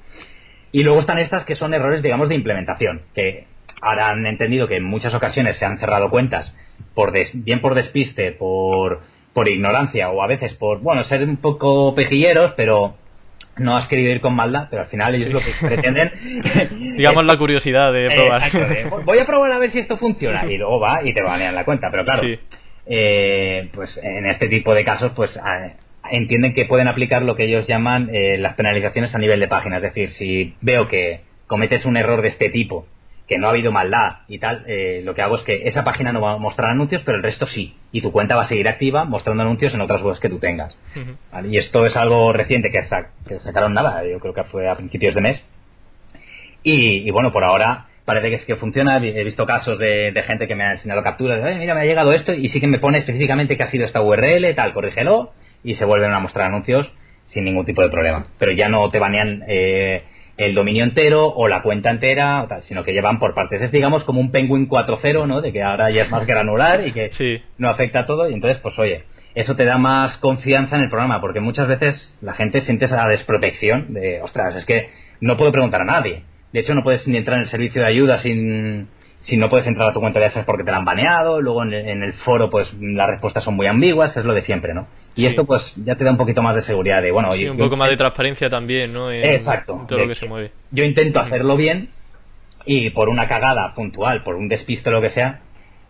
Y 0.71 0.83
luego 0.83 0.99
están 0.99 1.17
estas 1.17 1.45
que 1.45 1.55
son 1.55 1.73
errores, 1.73 2.03
digamos, 2.03 2.29
de 2.29 2.35
implementación, 2.35 3.01
que 3.15 3.47
ahora 3.81 4.09
han 4.09 4.25
entendido 4.25 4.67
que 4.67 4.77
en 4.77 4.83
muchas 4.83 5.13
ocasiones 5.13 5.57
se 5.57 5.65
han 5.65 5.79
cerrado 5.79 6.09
cuentas 6.09 6.53
por 6.93 7.11
bien 7.11 7.61
por 7.61 7.75
despiste, 7.75 8.31
por, 8.31 9.01
por 9.33 9.47
ignorancia 9.47 10.09
o 10.09 10.21
a 10.21 10.27
veces 10.27 10.53
por, 10.55 10.79
bueno, 10.79 11.03
ser 11.05 11.23
un 11.23 11.37
poco 11.37 11.93
pejilleros, 11.93 12.53
pero 12.57 12.95
no 13.57 13.77
has 13.77 13.87
querido 13.87 14.11
ir 14.11 14.21
con 14.21 14.35
maldad, 14.35 14.67
pero 14.69 14.83
al 14.83 14.87
final 14.87 15.15
ellos 15.15 15.31
lo 15.31 15.39
que 15.39 15.67
pretenden. 15.67 16.95
Digamos 16.97 17.25
la 17.25 17.37
curiosidad 17.37 17.93
de 17.93 18.09
probar. 18.09 19.05
voy 19.05 19.19
a 19.19 19.25
probar 19.25 19.51
a 19.51 19.59
ver 19.59 19.71
si 19.71 19.79
esto 19.79 19.97
funciona. 19.97 20.43
Y 20.49 20.57
luego 20.57 20.79
va 20.79 21.03
y 21.03 21.13
te 21.13 21.21
banean 21.21 21.55
la 21.55 21.65
cuenta. 21.65 21.89
Pero 21.91 22.03
claro, 22.03 22.21
eh, 22.87 23.69
pues 23.73 23.99
en 24.01 24.25
este 24.25 24.47
tipo 24.47 24.73
de 24.73 24.83
casos, 24.83 25.11
pues 25.15 25.31
entienden 26.09 26.53
que 26.53 26.65
pueden 26.65 26.87
aplicar 26.87 27.21
lo 27.21 27.35
que 27.35 27.45
ellos 27.45 27.67
llaman 27.67 28.09
eh, 28.13 28.37
las 28.37 28.55
penalizaciones 28.55 29.13
a 29.13 29.19
nivel 29.19 29.39
de 29.39 29.47
página. 29.47 29.77
Es 29.77 29.83
decir, 29.83 30.11
si 30.13 30.55
veo 30.61 30.87
que 30.87 31.21
cometes 31.47 31.85
un 31.85 31.97
error 31.97 32.21
de 32.21 32.29
este 32.29 32.49
tipo 32.49 32.87
que 33.27 33.37
no 33.37 33.47
ha 33.47 33.49
habido 33.49 33.73
maldad 33.73 34.19
y 34.29 34.39
tal, 34.39 34.63
eh, 34.67 35.01
lo 35.03 35.13
que 35.13 35.21
hago 35.21 35.35
es 35.35 35.43
que 35.43 35.67
esa 35.67 35.83
página 35.83 36.13
no 36.13 36.21
va 36.21 36.33
a 36.33 36.37
mostrar 36.37 36.71
anuncios, 36.71 37.01
pero 37.05 37.17
el 37.17 37.23
resto 37.23 37.45
sí. 37.45 37.75
Y 37.91 38.01
tu 38.01 38.11
cuenta 38.11 38.37
va 38.37 38.43
a 38.43 38.47
seguir 38.47 38.67
activa 38.69 39.03
mostrando 39.03 39.43
anuncios 39.43 39.73
en 39.73 39.81
otras 39.81 40.01
webs 40.01 40.19
que 40.19 40.29
tú 40.29 40.39
tengas. 40.39 40.77
Y 41.43 41.57
esto 41.57 41.85
es 41.85 41.95
algo 41.97 42.31
reciente 42.31 42.71
que, 42.71 42.83
sacaron 43.39 43.73
nada, 43.73 44.05
yo 44.05 44.19
creo 44.19 44.33
que 44.33 44.43
fue 44.45 44.69
a 44.69 44.75
principios 44.75 45.13
de 45.13 45.21
mes. 45.21 45.43
Y, 46.63 47.09
bueno, 47.11 47.31
por 47.31 47.43
ahora 47.43 47.85
parece 48.05 48.29
que 48.29 48.35
es 48.35 48.45
que 48.45 48.55
funciona. 48.55 48.97
He 48.97 49.23
visto 49.23 49.45
casos 49.45 49.77
de, 49.77 50.23
gente 50.25 50.47
que 50.47 50.55
me 50.55 50.63
ha 50.63 50.71
enseñado 50.73 51.03
capturas. 51.03 51.43
De, 51.43 51.55
mira, 51.55 51.75
me 51.75 51.81
ha 51.81 51.85
llegado 51.85 52.13
esto 52.13 52.33
y 52.33 52.49
sí 52.49 52.59
que 52.61 52.67
me 52.67 52.79
pone 52.79 52.99
específicamente 52.99 53.57
que 53.57 53.63
ha 53.63 53.69
sido 53.69 53.85
esta 53.85 54.01
URL, 54.01 54.53
tal, 54.55 54.73
corrígelo. 54.73 55.31
Y 55.63 55.75
se 55.75 55.85
vuelven 55.85 56.11
a 56.11 56.19
mostrar 56.19 56.47
anuncios 56.47 56.89
sin 57.27 57.43
ningún 57.43 57.65
tipo 57.65 57.81
de 57.81 57.89
problema. 57.89 58.23
Pero 58.39 58.53
ya 58.53 58.69
no 58.69 58.87
te 58.87 58.99
banean... 58.99 59.43
Eh, 59.47 60.03
el 60.37 60.53
dominio 60.53 60.83
entero 60.83 61.27
o 61.27 61.47
la 61.47 61.63
cuenta 61.63 61.89
entera, 61.89 62.45
tal, 62.47 62.63
sino 62.63 62.83
que 62.83 62.93
llevan 62.93 63.19
por 63.19 63.33
partes. 63.33 63.61
Es, 63.61 63.71
digamos, 63.71 64.03
como 64.03 64.21
un 64.21 64.31
Penguin 64.31 64.69
4.0, 64.69 65.27
¿no? 65.27 65.41
De 65.41 65.51
que 65.51 65.63
ahora 65.63 65.89
ya 65.89 66.03
es 66.03 66.11
más 66.11 66.25
granular 66.27 66.81
y 66.85 66.91
que 66.91 67.09
no 67.57 67.69
afecta 67.69 68.01
a 68.01 68.05
todo. 68.05 68.29
Y 68.29 68.33
entonces, 68.33 68.59
pues 68.61 68.77
oye, 68.77 69.03
eso 69.33 69.55
te 69.55 69.65
da 69.65 69.77
más 69.77 70.17
confianza 70.17 70.75
en 70.75 70.83
el 70.83 70.89
programa, 70.89 71.19
porque 71.21 71.39
muchas 71.39 71.67
veces 71.67 72.17
la 72.21 72.33
gente 72.33 72.61
siente 72.61 72.85
esa 72.85 73.07
desprotección 73.07 73.93
de, 73.93 74.21
ostras, 74.21 74.55
es 74.55 74.65
que 74.65 74.89
no 75.21 75.37
puedo 75.37 75.51
preguntar 75.51 75.81
a 75.81 75.85
nadie. 75.85 76.23
De 76.53 76.59
hecho, 76.59 76.75
no 76.75 76.83
puedes 76.83 77.07
ni 77.07 77.17
entrar 77.17 77.37
en 77.37 77.43
el 77.43 77.49
servicio 77.49 77.81
de 77.81 77.87
ayuda 77.87 78.21
sin, 78.21 78.87
si 79.23 79.37
no 79.37 79.49
puedes 79.49 79.67
entrar 79.67 79.89
a 79.89 79.93
tu 79.93 79.99
cuenta 79.99 80.19
de 80.19 80.25
access 80.25 80.45
porque 80.45 80.63
te 80.63 80.71
la 80.71 80.77
han 80.77 80.85
baneado, 80.85 81.41
luego 81.41 81.63
en 81.63 81.73
el, 81.73 81.87
en 81.87 82.03
el, 82.03 82.13
foro 82.13 82.49
pues 82.49 82.71
las 82.79 83.09
respuestas 83.09 83.43
son 83.43 83.55
muy 83.55 83.67
ambiguas, 83.67 84.15
es 84.15 84.23
lo 84.23 84.33
de 84.33 84.41
siempre, 84.41 84.73
¿no? 84.73 84.87
Y 85.17 85.25
esto 85.25 85.45
pues 85.45 85.63
ya 85.77 85.95
te 85.95 86.03
da 86.03 86.11
un 86.11 86.17
poquito 86.17 86.41
más 86.41 86.55
de 86.55 86.61
seguridad 86.61 87.01
de, 87.01 87.11
bueno, 87.11 87.31
sí, 87.31 87.47
un 87.47 87.57
poco 87.57 87.75
más 87.75 87.89
de 87.89 87.97
transparencia 87.97 88.49
también, 88.49 88.93
¿no? 88.93 89.11
exacto. 89.11 89.85
todo 89.87 89.99
lo 89.99 90.07
que 90.07 90.15
se 90.15 90.27
mueve. 90.27 90.51
Yo 90.71 90.83
intento 90.83 91.19
hacerlo 91.19 91.57
bien 91.57 91.89
y 92.65 92.89
por 92.91 93.09
una 93.09 93.27
cagada 93.27 93.73
puntual, 93.73 94.23
por 94.23 94.35
un 94.35 94.47
despiste 94.47 94.89
o 94.89 94.91
lo 94.91 95.01
que 95.01 95.09
sea, 95.09 95.41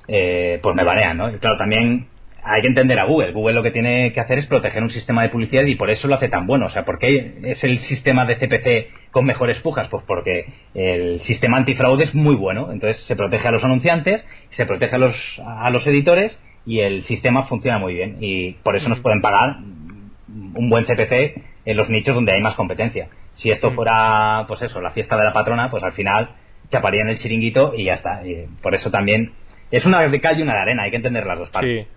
eh, 0.08 0.60
pues 0.62 0.76
me 0.76 0.84
banean, 0.84 1.18
¿no? 1.18 1.30
Y 1.30 1.38
claro, 1.38 1.58
también 1.58 2.08
hay 2.44 2.62
que 2.62 2.68
entender 2.68 2.98
a 3.00 3.04
Google. 3.04 3.34
Google 3.34 3.56
lo 3.56 3.64
que 3.64 3.72
tiene 3.72 4.14
que 4.14 4.22
hacer 4.22 4.40
es 4.40 4.46
proteger 4.46 4.82
un 4.82 4.90
sistema 4.90 5.22
de 5.22 5.30
publicidad 5.30 5.64
y 5.64 5.76
por 5.76 5.90
eso 5.90 6.08
lo 6.08 6.16
hace 6.16 6.30
tan 6.30 6.48
bueno. 6.48 6.68
O 6.68 6.70
sea, 6.70 6.86
¿por 6.86 6.98
qué 6.98 7.34
es 7.44 7.64
el 7.64 7.80
sistema 7.82 8.26
de 8.26 8.38
CPC 8.38 9.12
con 9.12 9.26
mejores 9.26 9.60
pujas? 9.60 9.90
Pues 9.90 10.04
porque 10.08 10.46
el 10.74 11.20
sistema 11.22 11.58
antifraude 11.58 12.06
es 12.06 12.16
muy 12.16 12.36
bueno. 12.36 12.72
Entonces 12.72 13.04
se 13.06 13.16
protege 13.16 13.48
a 13.48 13.52
los 13.52 13.64
anunciantes, 13.64 14.24
se 14.52 14.66
protege 14.66 14.96
a 14.96 15.00
los, 15.00 15.16
a 15.46 15.70
los 15.72 15.86
editores 15.88 16.40
y 16.68 16.82
el 16.82 17.06
sistema 17.06 17.48
funciona 17.48 17.80
muy 17.80 17.94
bien. 17.94 18.18
Y 18.20 18.52
por 18.62 18.76
eso 18.76 18.90
nos 18.90 19.00
pueden 19.00 19.22
pagar 19.22 19.56
un 19.58 20.70
buen 20.70 20.86
CPC 20.86 21.42
en 21.66 21.78
los 21.78 21.90
nichos 21.90 22.14
donde 22.14 22.34
hay 22.34 22.42
más 22.42 22.56
competencia. 22.56 23.08
Si 23.36 23.50
esto 23.50 23.72
fuera, 23.72 24.44
pues 24.48 24.62
eso, 24.62 24.82
la 24.82 24.92
fiesta 24.92 25.16
de 25.18 25.24
la 25.24 25.34
patrona, 25.34 25.72
pues 25.72 25.82
al 25.82 25.94
final 25.94 26.30
chaparían 26.70 27.08
el 27.08 27.20
chiringuito 27.20 27.74
y 27.74 27.86
ya 27.86 27.94
está. 27.94 28.28
Y 28.28 28.48
por 28.62 28.76
eso 28.76 28.92
también 28.92 29.32
es 29.72 29.86
una 29.86 30.06
de 30.06 30.22
cal 30.22 30.38
y 30.38 30.42
una 30.42 30.56
de 30.56 30.60
arena, 30.60 30.84
hay 30.84 30.92
que 30.92 30.98
entender 30.98 31.26
las 31.26 31.40
dos 31.40 31.50
partes. 31.50 31.86
Sí. 31.86 31.88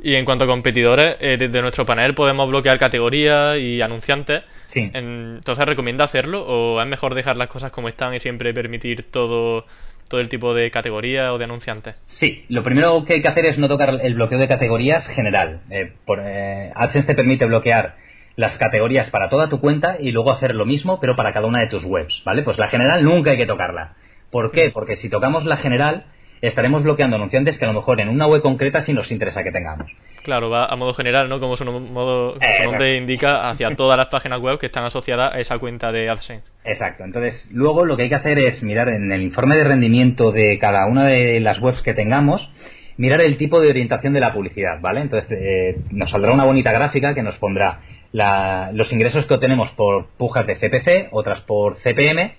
Y 0.00 0.14
en 0.14 0.24
cuanto 0.24 0.44
a 0.44 0.46
competidores, 0.46 1.16
eh, 1.18 1.36
desde 1.36 1.60
nuestro 1.60 1.84
panel 1.84 2.14
podemos 2.14 2.48
bloquear 2.48 2.78
categorías 2.78 3.58
y 3.58 3.82
anunciantes. 3.82 4.44
Sí. 4.72 4.90
Entonces, 4.94 5.64
¿recomienda 5.64 6.04
hacerlo 6.04 6.44
o 6.46 6.80
es 6.80 6.86
mejor 6.86 7.16
dejar 7.16 7.36
las 7.36 7.48
cosas 7.48 7.72
como 7.72 7.88
están 7.88 8.14
y 8.14 8.20
siempre 8.20 8.54
permitir 8.54 9.10
todo, 9.10 9.66
todo 10.08 10.20
el 10.20 10.28
tipo 10.28 10.54
de 10.54 10.70
categorías 10.70 11.30
o 11.30 11.38
de 11.38 11.44
anunciantes? 11.44 11.96
Sí, 12.18 12.44
lo 12.48 12.64
primero 12.64 13.04
que 13.04 13.14
hay 13.14 13.22
que 13.22 13.28
hacer 13.28 13.46
es 13.46 13.58
no 13.58 13.68
tocar 13.68 14.00
el 14.02 14.14
bloqueo 14.14 14.38
de 14.38 14.48
categorías 14.48 15.06
general. 15.08 15.60
Eh, 15.70 15.92
por, 16.04 16.20
eh, 16.22 16.72
AdSense 16.74 17.06
te 17.06 17.14
permite 17.14 17.44
bloquear 17.44 17.96
las 18.36 18.56
categorías 18.56 19.10
para 19.10 19.28
toda 19.28 19.48
tu 19.48 19.60
cuenta 19.60 19.96
y 20.00 20.12
luego 20.12 20.32
hacer 20.32 20.54
lo 20.54 20.64
mismo, 20.64 21.00
pero 21.00 21.16
para 21.16 21.32
cada 21.32 21.46
una 21.46 21.60
de 21.60 21.68
tus 21.68 21.84
webs, 21.84 22.22
¿vale? 22.24 22.42
Pues 22.42 22.56
la 22.56 22.68
general 22.68 23.04
nunca 23.04 23.32
hay 23.32 23.36
que 23.36 23.46
tocarla. 23.46 23.94
¿Por 24.30 24.52
qué? 24.52 24.70
Porque 24.70 24.96
si 24.96 25.08
tocamos 25.08 25.44
la 25.44 25.56
general, 25.56 26.04
estaremos 26.42 26.82
bloqueando 26.82 27.16
anunciantes 27.16 27.58
que 27.58 27.64
a 27.64 27.68
lo 27.68 27.74
mejor 27.74 28.00
en 28.00 28.08
una 28.08 28.26
web 28.26 28.42
concreta 28.42 28.84
sí 28.84 28.92
nos 28.92 29.10
interesa 29.10 29.42
que 29.42 29.52
tengamos. 29.52 29.90
Claro, 30.22 30.50
va 30.50 30.66
a 30.66 30.76
modo 30.76 30.92
general, 30.94 31.28
¿no? 31.28 31.40
Como 31.40 31.56
su, 31.56 31.64
modo, 31.64 32.34
su 32.34 32.62
nombre 32.62 32.96
indica, 32.96 33.48
hacia 33.48 33.74
todas 33.74 33.96
las 33.96 34.08
páginas 34.08 34.40
web 34.40 34.58
que 34.58 34.66
están 34.66 34.84
asociadas 34.84 35.34
a 35.34 35.40
esa 35.40 35.58
cuenta 35.58 35.90
de 35.92 36.08
AdSense. 36.08 36.44
Exacto. 36.64 37.04
Entonces, 37.04 37.48
luego 37.50 37.84
lo 37.84 37.96
que 37.96 38.04
hay 38.04 38.08
que 38.08 38.14
hacer 38.14 38.38
es 38.38 38.62
mirar 38.62 38.88
en 38.88 39.10
el 39.10 39.22
informe 39.22 39.56
de 39.56 39.64
rendimiento 39.64 40.32
de 40.32 40.58
cada 40.58 40.86
una 40.86 41.06
de 41.06 41.40
las 41.40 41.60
webs 41.60 41.82
que 41.82 41.94
tengamos, 41.94 42.48
mirar 42.96 43.20
el 43.20 43.38
tipo 43.38 43.60
de 43.60 43.70
orientación 43.70 44.12
de 44.12 44.20
la 44.20 44.32
publicidad, 44.32 44.80
¿vale? 44.80 45.00
Entonces, 45.00 45.30
eh, 45.30 45.78
nos 45.90 46.10
saldrá 46.10 46.32
una 46.32 46.44
bonita 46.44 46.72
gráfica 46.72 47.14
que 47.14 47.22
nos 47.22 47.36
pondrá 47.36 47.80
los 48.12 48.92
ingresos 48.92 49.26
que 49.26 49.34
obtenemos 49.34 49.70
por 49.70 50.08
pujas 50.16 50.46
de 50.46 50.56
CPC, 50.56 51.08
otras 51.12 51.40
por 51.42 51.76
CPM, 51.78 52.34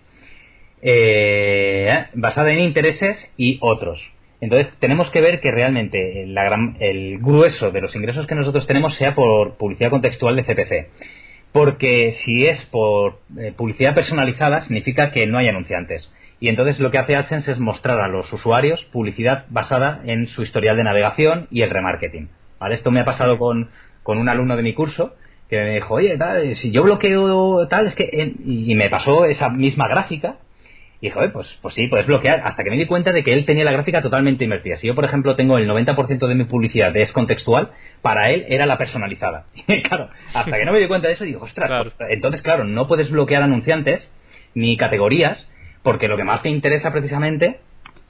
eh, 0.81 2.05
basada 2.13 2.51
en 2.51 2.59
intereses 2.59 3.17
y 3.37 3.57
otros. 3.61 3.99
Entonces 4.41 4.73
tenemos 4.79 5.09
que 5.11 5.21
ver 5.21 5.41
que 5.41 5.51
realmente 5.51 6.23
el 6.23 7.19
grueso 7.19 7.71
de 7.71 7.81
los 7.81 7.95
ingresos 7.95 8.25
que 8.25 8.35
nosotros 8.35 8.65
tenemos 8.67 8.95
sea 8.95 9.13
por 9.13 9.57
publicidad 9.57 9.89
contextual 9.89 10.35
de 10.35 10.43
CPC. 10.43 10.89
Porque 11.51 12.13
si 12.23 12.45
es 12.45 12.63
por 12.65 13.19
eh, 13.37 13.53
publicidad 13.55 13.95
personalizada 13.95 14.61
significa 14.61 15.11
que 15.11 15.25
no 15.27 15.37
hay 15.37 15.47
anunciantes. 15.47 16.09
Y 16.39 16.47
entonces 16.47 16.79
lo 16.79 16.89
que 16.89 16.99
hace 16.99 17.15
AdSense 17.15 17.51
es 17.51 17.59
mostrar 17.59 17.99
a 17.99 18.07
los 18.07 18.31
usuarios 18.31 18.81
publicidad 18.93 19.45
basada 19.49 20.01
en 20.05 20.27
su 20.27 20.43
historial 20.43 20.77
de 20.77 20.85
navegación 20.85 21.47
y 21.51 21.63
el 21.63 21.69
remarketing. 21.69 22.29
Esto 22.71 22.91
me 22.91 23.01
ha 23.01 23.05
pasado 23.05 23.37
con, 23.37 23.69
con 24.03 24.17
un 24.17 24.29
alumno 24.29 24.55
de 24.55 24.63
mi 24.63 24.73
curso 24.73 25.15
que 25.49 25.57
me 25.57 25.75
dijo, 25.75 25.95
oye, 25.95 26.17
si 26.55 26.71
yo 26.71 26.83
bloqueo 26.83 27.67
tal, 27.67 27.87
es 27.87 27.95
que... 27.95 28.35
Y 28.45 28.75
me 28.75 28.89
pasó 28.89 29.25
esa 29.25 29.49
misma 29.49 29.87
gráfica 29.87 30.35
y 31.01 31.09
pues, 31.11 31.47
pues 31.61 31.75
sí, 31.75 31.87
puedes 31.87 32.07
bloquear. 32.07 32.41
Hasta 32.43 32.63
que 32.63 32.69
me 32.69 32.75
di 32.75 32.85
cuenta 32.85 33.13
de 33.13 33.23
que 33.23 33.31
él 33.31 33.45
tenía 33.45 33.63
la 33.63 33.71
gráfica 33.71 34.01
totalmente 34.01 34.43
invertida. 34.43 34.77
Si 34.77 34.87
yo, 34.87 34.95
por 34.95 35.05
ejemplo, 35.05 35.35
tengo 35.35 35.57
el 35.57 35.69
90% 35.69 36.27
de 36.27 36.35
mi 36.35 36.43
publicidad 36.43 36.95
es 36.97 37.13
contextual, 37.13 37.69
para 38.01 38.31
él 38.31 38.45
era 38.49 38.65
la 38.65 38.77
personalizada. 38.77 39.45
Y 39.67 39.81
claro, 39.81 40.09
hasta 40.35 40.57
que 40.57 40.65
no 40.65 40.73
me 40.73 40.79
di 40.79 40.87
cuenta 40.87 41.07
de 41.07 41.13
eso, 41.13 41.23
digo, 41.23 41.43
ostras, 41.43 41.93
pues, 41.97 42.09
entonces, 42.09 42.41
claro, 42.41 42.65
no 42.65 42.87
puedes 42.87 43.09
bloquear 43.11 43.43
anunciantes 43.43 44.11
ni 44.53 44.75
categorías, 44.75 45.49
porque 45.83 46.07
lo 46.07 46.17
que 46.17 46.23
más 46.25 46.41
te 46.41 46.49
interesa 46.49 46.91
precisamente 46.91 47.59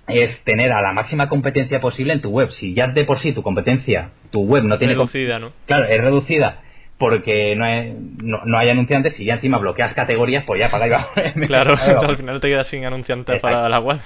es 0.07 0.43
tener 0.43 0.71
a 0.71 0.81
la 0.81 0.91
máxima 0.91 1.29
competencia 1.29 1.79
posible 1.79 2.13
en 2.13 2.21
tu 2.21 2.31
web. 2.31 2.49
Si 2.49 2.73
ya 2.73 2.87
de 2.87 3.03
por 3.03 3.19
sí 3.19 3.33
tu 3.33 3.43
competencia, 3.43 4.09
tu 4.31 4.41
web 4.41 4.63
no 4.63 4.79
tiene... 4.79 4.93
Reducida, 4.93 5.37
¿no? 5.37 5.51
Claro, 5.67 5.85
es 5.85 6.01
reducida 6.01 6.61
porque 6.99 7.55
no 7.55 7.63
hay, 7.63 7.97
no, 8.21 8.57
hay 8.57 8.69
anunciantes 8.69 9.17
y 9.19 9.25
ya 9.25 9.35
encima 9.35 9.57
bloqueas 9.57 9.93
categorías, 9.93 10.43
pues 10.45 10.59
ya 10.59 10.67
para 10.69 10.83
ahí 10.83 10.91
va. 10.91 11.09
claro, 11.47 11.73
al 12.07 12.17
final 12.17 12.41
te 12.41 12.49
quedas 12.49 12.67
sin 12.67 12.85
anunciantes 12.85 13.41
para 13.41 13.67
la 13.69 13.79
web. 13.79 13.97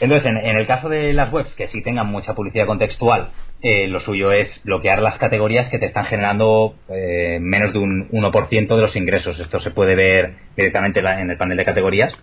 Entonces, 0.00 0.26
en, 0.26 0.56
el 0.56 0.66
caso 0.66 0.88
de 0.88 1.12
las 1.12 1.30
webs 1.30 1.54
que 1.54 1.68
sí 1.68 1.82
tengan 1.82 2.06
mucha 2.06 2.34
publicidad 2.34 2.66
contextual, 2.66 3.28
eh, 3.60 3.86
lo 3.86 4.00
suyo 4.00 4.32
es 4.32 4.48
bloquear 4.64 5.02
las 5.02 5.18
categorías 5.18 5.68
que 5.68 5.78
te 5.78 5.84
están 5.84 6.06
generando 6.06 6.74
eh, 6.88 7.38
menos 7.38 7.74
de 7.74 7.78
un 7.78 8.08
1% 8.08 8.76
de 8.76 8.82
los 8.82 8.96
ingresos. 8.96 9.38
Esto 9.38 9.60
se 9.60 9.70
puede 9.70 9.94
ver 9.94 10.34
directamente 10.56 11.00
en 11.00 11.30
el 11.30 11.36
panel 11.36 11.58
de 11.58 11.66
categorías, 11.66 12.14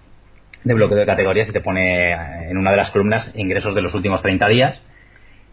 de 0.64 0.74
bloqueo 0.74 0.98
de 0.98 1.06
categorías, 1.06 1.48
y 1.50 1.54
te 1.54 1.62
pone 1.62 2.14
en 2.50 2.58
una 2.58 2.72
de 2.72 2.78
las 2.78 2.90
columnas 2.90 3.32
ingresos 3.36 3.76
de 3.76 3.84
los 3.84 3.94
últimos 3.94 4.24
30 4.24 4.48
días 4.48 4.82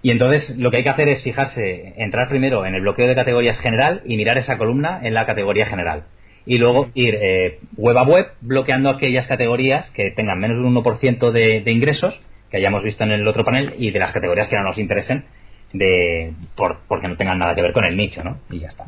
y 0.07 0.13
entonces 0.13 0.57
lo 0.57 0.71
que 0.71 0.77
hay 0.77 0.83
que 0.85 0.91
hacer 0.91 1.09
es 1.09 1.21
fijarse, 1.25 1.95
entrar 1.97 2.29
primero 2.29 2.65
en 2.65 2.77
el 2.77 2.83
bloqueo 2.83 3.09
de 3.09 3.17
categorías 3.17 3.59
general 3.59 4.03
y 4.05 4.17
mirar 4.17 4.39
esa 4.39 4.57
columna 4.57 5.01
en 5.03 5.15
la 5.15 5.27
categoría 5.27 5.67
general. 5.67 6.05
Y 6.47 6.59
luego 6.59 6.91
ir 6.95 7.19
eh, 7.21 7.59
web 7.77 7.99
a 7.99 8.05
web 8.05 8.29
bloqueando 8.41 8.89
aquellas 8.89 9.27
categorías 9.27 9.91
que 9.97 10.13
tengan 10.13 10.39
menos 10.39 10.59
de 10.59 10.63
un 10.63 10.77
1% 10.77 11.33
de, 11.33 11.61
de 11.61 11.73
ingresos, 11.73 12.15
que 12.53 12.59
hayamos 12.59 12.85
visto 12.85 13.03
en 13.03 13.11
el 13.11 13.27
otro 13.27 13.45
panel, 13.45 13.75
y 13.79 13.91
de 13.91 13.99
las 13.99 14.13
categorías 14.13 14.47
que 14.47 14.55
no 14.55 14.63
nos 14.63 14.79
interesen, 14.79 15.25
de 15.73 16.35
por, 16.55 16.83
porque 16.87 17.09
no 17.09 17.17
tengan 17.17 17.41
nada 17.41 17.57
que 17.57 17.63
ver 17.63 17.73
con 17.73 17.85
el 17.85 17.97
nicho, 17.97 18.23
¿no? 18.23 18.39
Y 18.49 18.61
ya 18.61 18.69
está. 18.69 18.85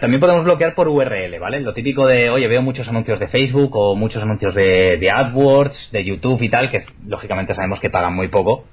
también 0.00 0.18
podemos 0.18 0.42
bloquear 0.42 0.74
por 0.74 0.88
URL, 0.88 1.38
¿vale? 1.38 1.60
Lo 1.60 1.74
típico 1.74 2.08
de, 2.08 2.28
oye, 2.28 2.48
veo 2.48 2.60
muchos 2.60 2.88
anuncios 2.88 3.20
de 3.20 3.28
Facebook 3.28 3.70
o 3.76 3.94
muchos 3.94 4.20
anuncios 4.20 4.52
de, 4.52 4.96
de 4.96 5.10
AdWords, 5.12 5.92
de 5.92 6.04
YouTube 6.04 6.42
y 6.42 6.48
tal, 6.48 6.72
que 6.72 6.80
lógicamente 7.06 7.54
sabemos 7.54 7.78
que 7.78 7.88
pagan 7.88 8.16
muy 8.16 8.26
poco 8.26 8.64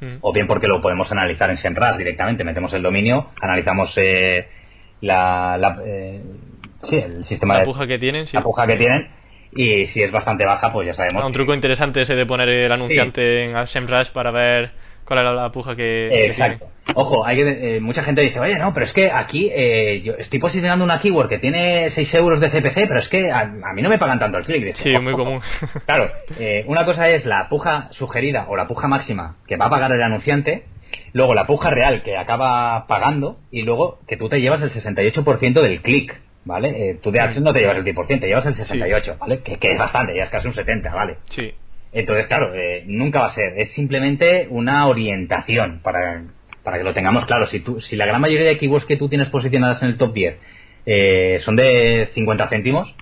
Mm. 0.00 0.16
o 0.20 0.32
bien 0.32 0.46
porque 0.46 0.66
lo 0.66 0.80
podemos 0.80 1.10
analizar 1.12 1.50
en 1.50 1.58
SEMrush 1.58 1.96
directamente. 1.96 2.44
Metemos 2.44 2.72
el 2.72 2.82
dominio, 2.82 3.30
analizamos 3.40 3.92
eh, 3.96 4.48
la, 5.00 5.78
eh, 5.84 6.22
sí, 6.88 6.96
el 6.96 7.24
sistema 7.26 7.58
la 7.58 7.64
puja 7.64 7.86
que 7.86 7.98
tienen, 7.98 8.24
la 8.32 8.42
puja 8.42 8.66
que 8.66 8.76
tienen 8.76 9.08
y 9.52 9.86
si 9.88 10.02
es 10.02 10.12
bastante 10.12 10.44
baja, 10.44 10.72
pues 10.72 10.86
ya 10.86 10.94
sabemos. 10.94 11.24
un 11.24 11.32
truco 11.32 11.54
interesante 11.54 12.02
ese 12.02 12.14
de 12.14 12.24
poner 12.24 12.48
el 12.48 12.72
anunciante 12.72 13.44
en 13.44 13.66
SEMrush 13.66 14.10
para 14.10 14.30
ver 14.30 14.70
cuál 15.04 15.20
era 15.20 15.32
la 15.32 15.50
puja 15.50 15.74
que, 15.76 16.26
Exacto. 16.26 16.66
Ojo, 16.94 17.24
hay 17.24 17.36
que, 17.36 17.76
eh, 17.76 17.80
mucha 17.80 18.02
gente 18.02 18.20
dice, 18.20 18.40
oye, 18.40 18.58
no, 18.58 18.72
pero 18.72 18.86
es 18.86 18.92
que 18.92 19.10
aquí 19.10 19.50
eh, 19.52 20.00
yo 20.02 20.14
estoy 20.14 20.38
posicionando 20.38 20.84
una 20.84 21.00
keyword 21.00 21.28
que 21.28 21.38
tiene 21.38 21.90
6 21.90 22.14
euros 22.14 22.40
de 22.40 22.50
CPC, 22.50 22.88
pero 22.88 23.00
es 23.00 23.08
que 23.08 23.30
a, 23.30 23.44
mí 23.46 23.82
no 23.82 23.88
me 23.88 23.98
pagan 23.98 24.18
tanto 24.18 24.38
el 24.38 24.44
clic. 24.44 24.74
Sí, 24.74 24.94
muy 25.00 25.12
común. 25.12 25.40
Claro, 25.86 26.10
eh, 26.38 26.64
una 26.66 26.84
cosa 26.84 27.08
es 27.08 27.24
la 27.24 27.48
puja 27.48 27.88
sugerida 27.92 28.46
o 28.48 28.56
la 28.56 28.66
puja 28.66 28.88
máxima 28.88 29.36
que 29.46 29.56
va 29.56 29.66
a 29.66 29.70
pagar 29.70 29.92
el 29.92 30.02
anunciante, 30.02 30.64
luego 31.12 31.34
la 31.34 31.46
puja 31.46 31.70
real 31.70 32.02
que 32.02 32.16
acaba 32.16 32.86
pagando 32.86 33.38
y 33.50 33.62
luego 33.62 34.00
que 34.06 34.16
tú 34.16 34.28
te 34.28 34.40
llevas 34.40 34.62
el 34.62 34.72
68% 34.72 35.62
del 35.62 35.82
clic. 35.82 36.20
¿Vale? 36.42 36.98
tú 37.02 37.10
de 37.10 37.20
acción 37.20 37.44
no 37.44 37.52
te 37.52 37.60
llevas 37.60 37.76
el 37.76 37.84
10%, 37.84 38.18
te 38.18 38.26
llevas 38.26 38.46
el 38.46 38.56
68, 38.56 39.16
¿vale? 39.20 39.40
Que, 39.40 39.52
que 39.56 39.72
es 39.72 39.78
bastante, 39.78 40.16
ya 40.16 40.24
es 40.24 40.30
casi 40.30 40.48
un 40.48 40.54
70, 40.54 40.92
¿vale? 40.92 41.18
Sí. 41.28 41.52
Entonces, 41.92 42.26
claro, 42.28 42.54
eh, 42.54 42.84
nunca 42.86 43.20
va 43.20 43.26
a 43.26 43.34
ser. 43.34 43.58
Es 43.58 43.72
simplemente 43.72 44.46
una 44.50 44.86
orientación 44.86 45.80
para, 45.82 46.24
para 46.62 46.78
que 46.78 46.84
lo 46.84 46.94
tengamos 46.94 47.26
claro. 47.26 47.46
Si, 47.48 47.60
tú, 47.60 47.80
si 47.80 47.96
la 47.96 48.06
gran 48.06 48.20
mayoría 48.20 48.48
de 48.48 48.58
keywords 48.58 48.86
que 48.86 48.96
tú 48.96 49.08
tienes 49.08 49.28
posicionadas 49.28 49.82
en 49.82 49.88
el 49.88 49.96
top 49.96 50.12
10 50.12 50.36
eh, 50.86 51.40
son 51.44 51.56
de 51.56 52.10
50 52.14 52.48
céntimos, 52.48 52.94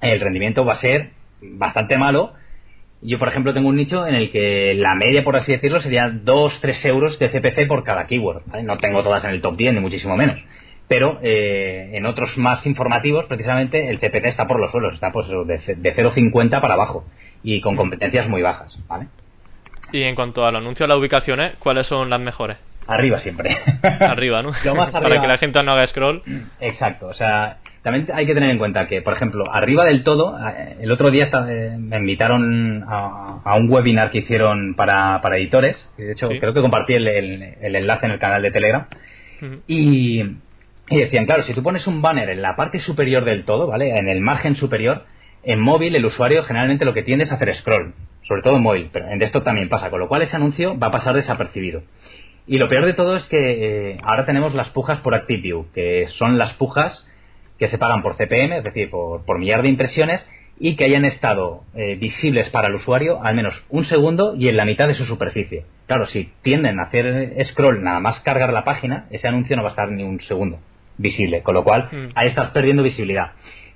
el 0.00 0.20
rendimiento 0.20 0.64
va 0.64 0.74
a 0.74 0.80
ser 0.80 1.10
bastante 1.42 1.98
malo. 1.98 2.34
Yo, 3.02 3.18
por 3.18 3.28
ejemplo, 3.28 3.54
tengo 3.54 3.68
un 3.68 3.76
nicho 3.76 4.06
en 4.06 4.14
el 4.14 4.30
que 4.30 4.74
la 4.74 4.94
media, 4.94 5.24
por 5.24 5.34
así 5.34 5.52
decirlo, 5.52 5.80
sería 5.80 6.10
2-3 6.10 6.84
euros 6.84 7.18
de 7.18 7.30
CPC 7.30 7.66
por 7.66 7.82
cada 7.82 8.06
keyword. 8.06 8.42
No 8.62 8.76
tengo 8.76 9.02
todas 9.02 9.24
en 9.24 9.30
el 9.30 9.40
top 9.40 9.56
10, 9.56 9.74
ni 9.74 9.80
muchísimo 9.80 10.16
menos. 10.16 10.38
Pero 10.86 11.18
eh, 11.22 11.92
en 11.94 12.04
otros 12.04 12.36
más 12.36 12.66
informativos, 12.66 13.24
precisamente, 13.24 13.88
el 13.88 13.98
CPC 14.00 14.26
está 14.26 14.46
por 14.46 14.60
los 14.60 14.70
suelos, 14.70 14.94
está 14.94 15.12
pues, 15.12 15.28
de, 15.28 15.76
de 15.76 15.96
0,50 15.96 16.60
para 16.60 16.74
abajo 16.74 17.06
y 17.42 17.60
con 17.60 17.76
competencias 17.76 18.28
muy 18.28 18.42
bajas, 18.42 18.76
¿vale? 18.88 19.06
Y 19.92 20.02
en 20.02 20.14
cuanto 20.14 20.46
al 20.46 20.56
anuncio 20.56 20.84
de 20.84 20.88
las 20.88 20.98
ubicaciones, 20.98 21.54
¿cuáles 21.58 21.86
son 21.86 22.10
las 22.10 22.20
mejores? 22.20 22.58
Arriba 22.86 23.20
siempre. 23.20 23.56
arriba, 24.00 24.42
¿no? 24.42 24.50
Para 24.92 25.20
que 25.20 25.26
la 25.26 25.36
gente 25.36 25.62
no 25.62 25.72
haga 25.72 25.86
scroll. 25.86 26.22
Exacto, 26.60 27.08
o 27.08 27.14
sea, 27.14 27.58
también 27.82 28.08
hay 28.12 28.26
que 28.26 28.34
tener 28.34 28.50
en 28.50 28.58
cuenta 28.58 28.86
que, 28.86 29.00
por 29.00 29.14
ejemplo, 29.14 29.44
arriba 29.52 29.84
del 29.84 30.04
todo, 30.04 30.38
eh, 30.38 30.76
el 30.80 30.90
otro 30.90 31.10
día 31.10 31.30
eh, 31.48 31.76
me 31.78 31.98
invitaron 31.98 32.84
a, 32.86 33.56
un 33.56 33.70
webinar 33.70 34.10
que 34.10 34.18
hicieron 34.18 34.74
para, 34.74 35.20
para 35.22 35.38
editores, 35.38 35.76
de 35.96 36.12
hecho 36.12 36.26
creo 36.28 36.52
que 36.52 36.60
compartí 36.60 36.94
el, 36.94 37.06
enlace 37.08 38.06
en 38.06 38.12
el 38.12 38.18
canal 38.18 38.42
de 38.42 38.50
Telegram, 38.50 38.86
y, 39.66 40.20
y 40.90 40.96
decían, 40.98 41.24
claro, 41.24 41.44
si 41.44 41.54
tú 41.54 41.62
pones 41.62 41.86
un 41.86 42.02
banner 42.02 42.28
en 42.28 42.42
la 42.42 42.56
parte 42.56 42.80
superior 42.80 43.24
del 43.24 43.44
todo, 43.44 43.66
¿vale? 43.66 43.98
En 43.98 44.08
el 44.08 44.20
margen 44.20 44.56
superior, 44.56 45.04
en 45.42 45.60
móvil 45.60 45.94
el 45.96 46.04
usuario 46.04 46.42
generalmente 46.44 46.84
lo 46.84 46.94
que 46.94 47.02
tiende 47.02 47.24
es 47.24 47.32
hacer 47.32 47.54
scroll, 47.56 47.94
sobre 48.26 48.42
todo 48.42 48.56
en 48.56 48.62
móvil, 48.62 48.90
pero 48.92 49.08
en 49.08 49.18
desktop 49.18 49.44
también 49.44 49.68
pasa, 49.68 49.90
con 49.90 50.00
lo 50.00 50.08
cual 50.08 50.22
ese 50.22 50.36
anuncio 50.36 50.78
va 50.78 50.88
a 50.88 50.92
pasar 50.92 51.14
desapercibido. 51.14 51.82
Y 52.46 52.58
lo 52.58 52.68
peor 52.68 52.86
de 52.86 52.94
todo 52.94 53.16
es 53.16 53.26
que 53.28 53.92
eh, 53.92 53.98
ahora 54.02 54.26
tenemos 54.26 54.54
las 54.54 54.70
pujas 54.70 55.00
por 55.00 55.14
ActiveView, 55.14 55.66
que 55.72 56.06
son 56.18 56.38
las 56.38 56.54
pujas 56.54 57.06
que 57.58 57.68
se 57.68 57.78
pagan 57.78 58.02
por 58.02 58.16
CPM, 58.16 58.56
es 58.56 58.64
decir, 58.64 58.90
por, 58.90 59.24
por 59.24 59.38
millar 59.38 59.62
de 59.62 59.68
impresiones, 59.68 60.26
y 60.58 60.76
que 60.76 60.84
hayan 60.84 61.04
estado 61.06 61.62
eh, 61.74 61.96
visibles 61.96 62.50
para 62.50 62.68
el 62.68 62.74
usuario 62.74 63.22
al 63.22 63.34
menos 63.34 63.54
un 63.70 63.84
segundo 63.86 64.34
y 64.36 64.48
en 64.48 64.56
la 64.56 64.66
mitad 64.66 64.88
de 64.88 64.94
su 64.94 65.04
superficie. 65.04 65.64
Claro, 65.86 66.06
si 66.06 66.30
tienden 66.42 66.78
a 66.78 66.84
hacer 66.84 67.34
scroll 67.50 67.82
nada 67.82 67.98
más 68.00 68.20
cargar 68.20 68.52
la 68.52 68.62
página, 68.64 69.06
ese 69.10 69.26
anuncio 69.26 69.56
no 69.56 69.62
va 69.62 69.70
a 69.70 69.72
estar 69.72 69.90
ni 69.90 70.02
un 70.02 70.20
segundo 70.20 70.58
visible, 70.98 71.42
con 71.42 71.54
lo 71.54 71.64
cual 71.64 71.88
Mm. 71.90 72.08
ahí 72.14 72.28
estás 72.28 72.50
perdiendo 72.50 72.82
visibilidad. 72.82 73.32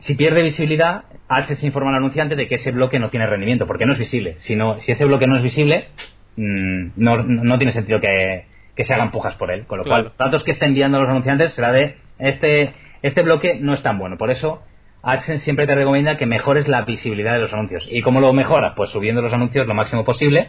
Si 0.06 0.14
pierde 0.14 0.42
visibilidad, 0.42 1.04
se 1.46 1.66
informa 1.66 1.90
al 1.90 1.96
anunciante 1.96 2.36
de 2.36 2.46
que 2.48 2.56
ese 2.56 2.72
bloque 2.72 2.98
no 2.98 3.10
tiene 3.10 3.26
rendimiento, 3.26 3.66
porque 3.66 3.86
no 3.86 3.92
es 3.92 3.98
visible. 3.98 4.36
Si, 4.40 4.54
no, 4.56 4.78
si 4.80 4.92
ese 4.92 5.04
bloque 5.04 5.26
no 5.26 5.36
es 5.36 5.42
visible, 5.42 5.88
mm, 6.36 6.88
no, 6.96 7.22
no 7.22 7.58
tiene 7.58 7.72
sentido 7.72 8.00
que, 8.00 8.44
que 8.76 8.84
se 8.84 8.92
hagan 8.92 9.10
pujas 9.10 9.34
por 9.34 9.50
él. 9.50 9.64
Con 9.66 9.78
lo 9.78 9.84
Claro. 9.84 10.04
cual, 10.04 10.04
los 10.04 10.18
datos 10.18 10.44
que 10.44 10.52
estén 10.52 10.70
enviando 10.70 10.98
a 10.98 11.00
los 11.00 11.08
anunciantes 11.08 11.54
será 11.54 11.72
de 11.72 11.96
este, 12.18 12.72
este 13.02 13.22
bloque 13.22 13.58
no 13.60 13.74
es 13.74 13.82
tan 13.82 13.98
bueno. 13.98 14.16
Por 14.18 14.30
eso, 14.30 14.62
AdSense 15.02 15.44
siempre 15.44 15.66
te 15.66 15.74
recomienda 15.74 16.16
que 16.16 16.26
mejores 16.26 16.68
la 16.68 16.82
visibilidad 16.82 17.34
de 17.34 17.40
los 17.40 17.52
anuncios. 17.52 17.86
¿Y 17.90 18.02
cómo 18.02 18.20
lo 18.20 18.32
mejoras? 18.32 18.74
Pues 18.76 18.90
subiendo 18.90 19.22
los 19.22 19.32
anuncios 19.32 19.66
lo 19.66 19.74
máximo 19.74 20.04
posible, 20.04 20.48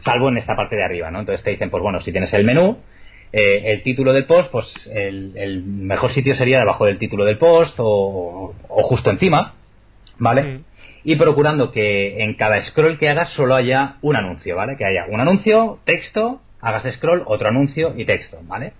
salvo 0.00 0.28
en 0.28 0.36
esta 0.38 0.56
parte 0.56 0.76
de 0.76 0.84
arriba, 0.84 1.10
¿no? 1.10 1.20
Entonces 1.20 1.44
te 1.44 1.50
dicen, 1.50 1.70
pues 1.70 1.82
bueno, 1.82 2.00
si 2.00 2.12
tienes 2.12 2.32
el 2.32 2.44
menú, 2.44 2.78
eh, 3.38 3.72
el 3.72 3.82
título 3.82 4.14
del 4.14 4.24
post, 4.24 4.50
pues 4.50 4.66
el, 4.90 5.32
el 5.36 5.62
mejor 5.62 6.14
sitio 6.14 6.34
sería 6.36 6.58
debajo 6.58 6.86
del 6.86 6.96
título 6.96 7.26
del 7.26 7.36
post 7.36 7.74
o, 7.76 8.54
o 8.66 8.82
justo 8.84 9.10
encima, 9.10 9.52
¿vale? 10.16 10.42
Mm. 10.42 10.64
Y 11.04 11.16
procurando 11.16 11.70
que 11.70 12.24
en 12.24 12.32
cada 12.32 12.64
scroll 12.64 12.98
que 12.98 13.10
hagas 13.10 13.28
solo 13.34 13.54
haya 13.54 13.96
un 14.00 14.16
anuncio, 14.16 14.56
¿vale? 14.56 14.78
Que 14.78 14.86
haya 14.86 15.04
un 15.10 15.20
anuncio, 15.20 15.80
texto, 15.84 16.40
hagas 16.62 16.90
scroll, 16.94 17.24
otro 17.26 17.48
anuncio 17.48 17.92
y 17.94 18.06
texto, 18.06 18.38
¿vale? 18.44 18.72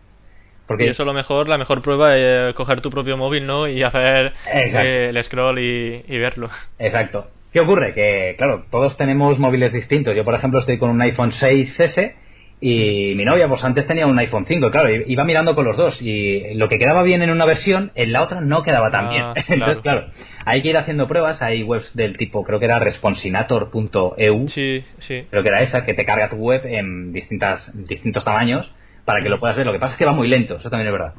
Porque 0.67 0.87
Y 0.87 0.89
eso 0.89 1.05
lo 1.05 1.13
mejor, 1.13 1.51
la 1.51 1.59
mejor 1.59 1.83
prueba 1.83 2.17
es 2.17 2.55
coger 2.55 2.81
tu 2.81 2.89
propio 2.89 3.19
móvil, 3.19 3.47
¿no? 3.47 3.69
Y 3.69 3.83
hacer 3.83 4.33
eh, 4.51 5.11
el 5.11 5.23
scroll 5.23 5.59
y, 5.59 6.03
y 6.09 6.19
verlo. 6.19 6.49
Exacto. 6.79 7.27
¿Qué 7.53 7.61
ocurre? 7.61 7.93
Que, 7.93 8.37
claro, 8.39 8.65
todos 8.71 8.97
tenemos 8.97 9.39
móviles 9.39 9.75
distintos. 9.75 10.17
Yo, 10.17 10.25
por 10.25 10.35
ejemplo, 10.35 10.61
estoy 10.61 10.79
con 10.79 10.89
un 10.89 11.03
iPhone 11.03 11.33
6S 11.33 12.15
y 12.61 13.15
mi 13.17 13.25
novia, 13.25 13.49
pues 13.49 13.63
antes 13.65 13.87
tenía 13.87 14.07
un 14.07 14.19
iPhone 14.19 14.47
5. 14.49 14.71
Claro, 14.71 14.89
iba 14.91 15.25
mirando 15.25 15.55
con 15.55 15.67
los 15.67 15.77
dos 15.77 15.97
y 16.01 16.55
lo 16.55 16.69
que 16.69 16.79
quedaba 16.79 17.03
bien 17.03 17.23
en 17.23 17.31
una 17.31 17.45
versión, 17.45 17.93
en 17.95 18.13
la 18.13 18.23
otra 18.23 18.41
no 18.41 18.63
quedaba 18.63 18.91
tan 18.91 19.07
Ah, 19.07 19.11
bien. 19.11 19.25
claro. 19.35 19.55
Entonces, 19.55 19.83
claro, 19.83 20.07
hay 20.47 20.63
que 20.63 20.69
ir 20.71 20.77
haciendo 20.77 21.07
pruebas. 21.07 21.43
Hay 21.43 21.63
webs 21.63 21.95
del 21.95 22.17
tipo, 22.17 22.43
creo 22.45 22.59
que 22.59 22.65
era 22.65 22.79
responsinator.eu. 22.79 24.49
Sí, 24.49 24.85
sí. 24.99 25.27
Creo 25.31 25.43
que 25.43 25.49
era 25.49 25.63
esa, 25.63 25.85
que 25.85 25.95
te 25.95 26.05
carga 26.05 26.31
tu 26.31 26.37
web 26.37 26.63
en 26.67 27.13
distintas, 27.13 27.71
distintos 27.87 28.25
tamaños 28.25 28.71
para 29.05 29.23
que 29.23 29.29
lo 29.29 29.39
puedas 29.39 29.57
ver. 29.57 29.67
Lo 29.67 29.73
que 29.73 29.79
pasa 29.79 29.93
es 29.93 29.99
que 29.99 30.05
va 30.05 30.13
muy 30.13 30.29
lento, 30.29 30.57
eso 30.57 30.71
también 30.71 30.89
es 30.89 30.93
verdad. 30.93 31.15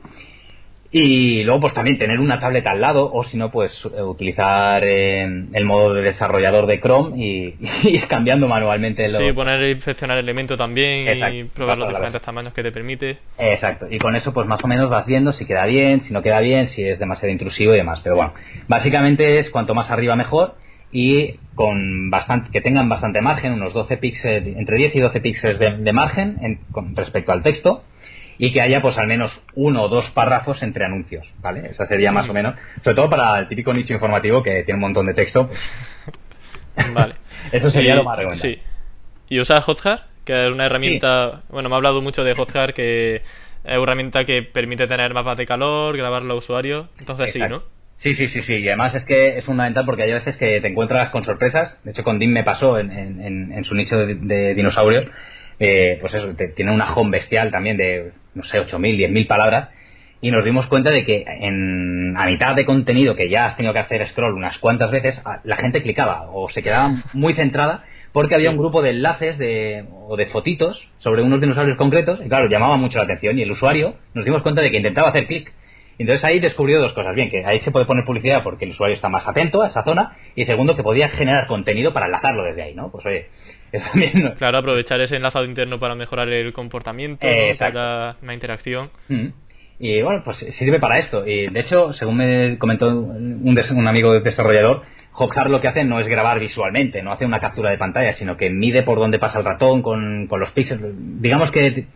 Y 0.90 1.44
luego, 1.44 1.60
pues 1.62 1.74
también 1.74 1.98
tener 1.98 2.20
una 2.20 2.40
tableta 2.40 2.72
al 2.72 2.80
lado, 2.80 3.12
o 3.12 3.24
si 3.26 3.36
no, 3.36 3.52
pues 3.52 3.74
utilizar 3.84 4.84
eh, 4.86 5.24
el 5.54 5.66
modo 5.66 5.94
de 5.94 6.02
desarrollador 6.02 6.66
de 6.66 6.80
Chrome 6.80 7.18
y, 7.18 7.56
y 7.84 7.90
ir 7.90 8.08
cambiando 8.08 8.48
manualmente 8.48 9.04
los. 9.04 9.12
Sí, 9.18 9.34
poner 9.34 9.62
e 9.64 9.72
inspeccionar 9.72 10.18
el 10.18 10.24
elemento 10.26 10.56
también 10.56 11.08
y 11.34 11.44
probar 11.46 11.78
los 11.78 11.90
diferentes 11.90 12.22
tamaños 12.22 12.54
que 12.54 12.64
te 12.64 12.72
permite. 12.72 13.18
Exacto, 13.38 13.88
y 13.90 13.98
con 14.00 14.16
eso, 14.16 14.34
pues 14.34 14.48
más 14.48 14.64
o 14.64 14.68
menos 14.68 14.90
vas 14.90 15.06
viendo 15.06 15.34
si 15.34 15.46
queda 15.46 15.66
bien, 15.66 16.02
si 16.04 16.14
no 16.14 16.22
queda 16.22 16.40
bien, 16.40 16.70
si 16.70 16.84
es 16.84 17.00
demasiado 17.00 17.32
intrusivo 17.32 17.74
y 17.74 17.78
demás. 17.78 18.00
Pero 18.04 18.16
bueno, 18.16 18.34
básicamente 18.68 19.40
es 19.40 19.50
cuanto 19.50 19.74
más 19.76 19.90
arriba 19.92 20.16
mejor 20.16 20.56
y 20.92 21.36
con 21.54 22.10
bastante 22.10 22.50
que 22.52 22.62
tengan 22.62 22.88
bastante 22.88 23.20
margen, 23.22 23.52
unos 23.54 23.74
12 23.74 23.98
píxeles, 23.98 24.56
entre 24.58 24.78
10 24.78 24.96
y 24.96 25.00
12 25.02 25.20
píxeles 25.20 25.60
de, 25.60 25.78
de 25.78 25.94
margen 25.94 26.38
en- 26.42 26.60
con 26.72 26.96
respecto 26.96 27.32
al 27.34 27.44
texto 27.44 27.84
y 28.38 28.52
que 28.54 28.62
haya 28.62 28.82
pues 28.82 28.98
al 28.98 29.08
menos 29.08 29.32
uno 29.56 29.84
o 29.84 29.90
dos 29.90 30.06
párrafos 30.12 30.62
entre 30.64 30.86
anuncios, 30.86 31.26
¿vale? 31.40 31.68
Esa 31.72 31.86
sería 31.88 32.12
más 32.12 32.30
o 32.30 32.34
menos, 32.34 32.56
sobre 32.84 32.96
todo 32.96 33.10
para 33.10 33.40
el 33.40 33.48
típico 33.48 33.74
nicho 33.74 33.94
informativo 33.94 34.44
que 34.44 34.64
tiene 34.64 34.76
un 34.76 34.82
montón 34.82 35.06
de 35.06 35.14
texto, 35.14 35.48
pues, 35.48 36.14
Vale. 36.94 37.14
eso 37.52 37.72
sería 37.72 37.94
Y- 37.94 37.98
lo 37.98 38.04
más 38.04 38.18
recomendable. 38.18 38.56
Sí. 38.56 38.62
¿Y 39.30 39.40
usas 39.40 39.64
Hotjar? 39.66 40.06
Que 40.26 40.48
es 40.48 40.54
una 40.54 40.66
herramienta. 40.66 41.42
Bueno, 41.50 41.70
me 41.70 41.76
ha 41.76 41.78
hablado 41.78 42.02
mucho 42.02 42.24
de 42.24 42.36
Hotjar, 42.36 42.74
que 42.74 43.16
es 43.18 43.22
una 43.66 43.76
herramienta 43.84 44.26
que 44.26 44.44
permite 44.44 44.86
tener 44.88 45.14
mapas 45.14 45.38
de 45.38 45.46
calor, 45.46 45.96
grabar 45.98 46.24
los 46.24 46.38
usuarios. 46.40 46.88
Entonces 47.00 47.32
sí, 47.32 47.40
Exacto. 47.40 47.66
¿no? 47.70 47.78
Sí, 48.04 48.14
sí, 48.14 48.28
sí, 48.30 48.42
sí. 48.44 48.54
Y 48.56 48.68
además 48.68 48.94
es 48.94 49.04
que 49.06 49.38
es 49.40 49.46
fundamental 49.46 49.86
porque 49.86 50.04
hay 50.04 50.12
veces 50.14 50.36
que 50.38 50.62
te 50.62 50.68
encuentras 50.68 51.10
con 51.10 51.26
sorpresas. 51.26 51.80
De 51.84 51.92
hecho, 51.92 52.04
con 52.04 52.20
Dim 52.20 52.32
me 52.32 52.44
pasó 52.44 52.78
en, 52.78 52.92
en- 52.92 53.22
en- 53.22 53.52
en 53.54 53.64
su 53.64 53.74
nicho 53.74 53.98
de, 53.98 54.16
de 54.16 54.54
dinosaurios. 54.54 55.06
Eh, 55.60 55.98
pues 56.00 56.14
eso, 56.14 56.28
te- 56.36 56.50
tiene 56.50 56.72
una 56.72 56.94
home 56.94 57.18
bestial 57.18 57.50
también 57.50 57.76
de, 57.78 58.12
no 58.38 58.44
sé, 58.44 58.60
8.000, 58.60 58.98
10.000 58.98 59.28
palabras. 59.28 59.70
Y 60.22 60.32
nos 60.32 60.44
dimos 60.44 60.66
cuenta 60.68 60.90
de 60.90 61.06
que 61.06 61.24
en, 61.28 62.16
a 62.18 62.26
mitad 62.26 62.56
de 62.56 62.66
contenido 62.66 63.16
que 63.16 63.30
ya 63.30 63.46
has 63.48 63.58
tenido 63.58 63.74
que 63.74 63.80
hacer 63.80 64.08
scroll 64.10 64.34
unas 64.34 64.58
cuantas 64.58 64.90
veces, 64.90 65.22
la 65.44 65.58
gente 65.58 65.82
clicaba 65.84 66.28
o 66.32 66.50
se 66.50 66.64
quedaba 66.64 66.90
muy 67.14 67.34
centrada 67.34 67.84
porque 68.14 68.34
había 68.34 68.50
Sí. 68.50 68.56
un 68.56 68.58
grupo 68.58 68.82
de 68.82 68.92
enlaces 68.92 69.38
de, 69.38 69.86
o 70.08 70.16
de 70.18 70.26
fotitos 70.28 70.82
sobre 71.00 71.22
unos 71.22 71.40
dinosaurios 71.40 71.78
concretos 71.78 72.20
y 72.26 72.30
claro, 72.30 72.50
llamaba 72.50 72.78
mucho 72.78 72.98
la 72.98 73.04
atención 73.04 73.38
y 73.38 73.44
el 73.44 73.52
usuario 73.52 73.94
nos 74.16 74.26
dimos 74.26 74.42
cuenta 74.42 74.62
de 74.62 74.72
que 74.72 74.78
intentaba 74.78 75.10
hacer 75.10 75.28
clic. 75.28 75.52
Entonces 76.00 76.24
ahí 76.24 76.40
descubrió 76.40 76.80
dos 76.80 76.94
cosas. 76.94 77.16
Bien, 77.16 77.30
que 77.30 77.44
ahí 77.46 77.60
se 77.62 77.72
puede 77.72 77.86
poner 77.86 78.06
publicidad 78.06 78.44
porque 78.44 78.66
el 78.66 78.72
usuario 78.72 78.96
está 78.96 79.10
más 79.10 79.28
atento 79.28 79.62
a 79.64 79.68
esa 79.70 79.84
zona. 79.84 80.16
Y 80.36 80.46
segundo, 80.46 80.76
que 80.76 80.84
podía 80.84 81.10
generar 81.10 81.48
contenido 81.48 81.94
para 81.94 82.06
enlazarlo 82.06 82.44
desde 82.44 82.62
ahí, 82.64 82.76
¿no? 82.76 82.92
Pues 82.92 83.06
oye, 83.06 83.28
eso 83.72 83.86
también... 83.92 84.12
no- 84.24 84.34
Claro, 84.36 84.58
aprovechar 84.60 85.02
ese 85.02 85.16
enlazado 85.16 85.46
interno 85.46 85.80
para 85.80 85.96
mejorar 85.96 86.30
el 86.30 86.54
comportamiento, 86.54 87.26
¿no? 87.28 87.34
Eh, 87.34 87.56
haya 87.60 88.16
una 88.22 88.34
interacción. 88.34 88.90
Mm. 89.10 89.28
Y 89.80 90.02
bueno, 90.02 90.22
pues 90.26 90.38
sirve 90.58 90.80
para 90.80 90.98
esto. 91.00 91.26
Y 91.28 91.48
de 91.50 91.60
hecho, 91.60 91.94
según 91.94 92.18
me 92.18 92.58
comentó 92.58 92.88
un, 92.90 93.54
des- 93.56 93.70
un 93.72 93.88
amigo 93.88 94.20
desarrollador, 94.20 94.84
Hotjar 95.12 95.50
lo 95.50 95.62
que 95.62 95.68
hace 95.68 95.84
no 95.84 96.00
es 96.00 96.08
grabar 96.08 96.40
visualmente, 96.40 97.02
no 97.02 97.12
hace 97.12 97.26
una 97.26 97.40
captura 97.40 97.72
de 97.72 97.78
pantalla, 97.80 98.14
sino 98.14 98.38
que 98.38 98.52
mide 98.52 98.84
por 98.84 99.00
dónde 99.00 99.18
pasa 99.18 99.40
el 99.40 99.46
ratón 99.46 99.82
con, 99.82 100.28
con 100.28 100.40
los 100.40 100.52
píxeles. 100.52 100.92
Digamos 101.22 101.50
que 101.50 101.88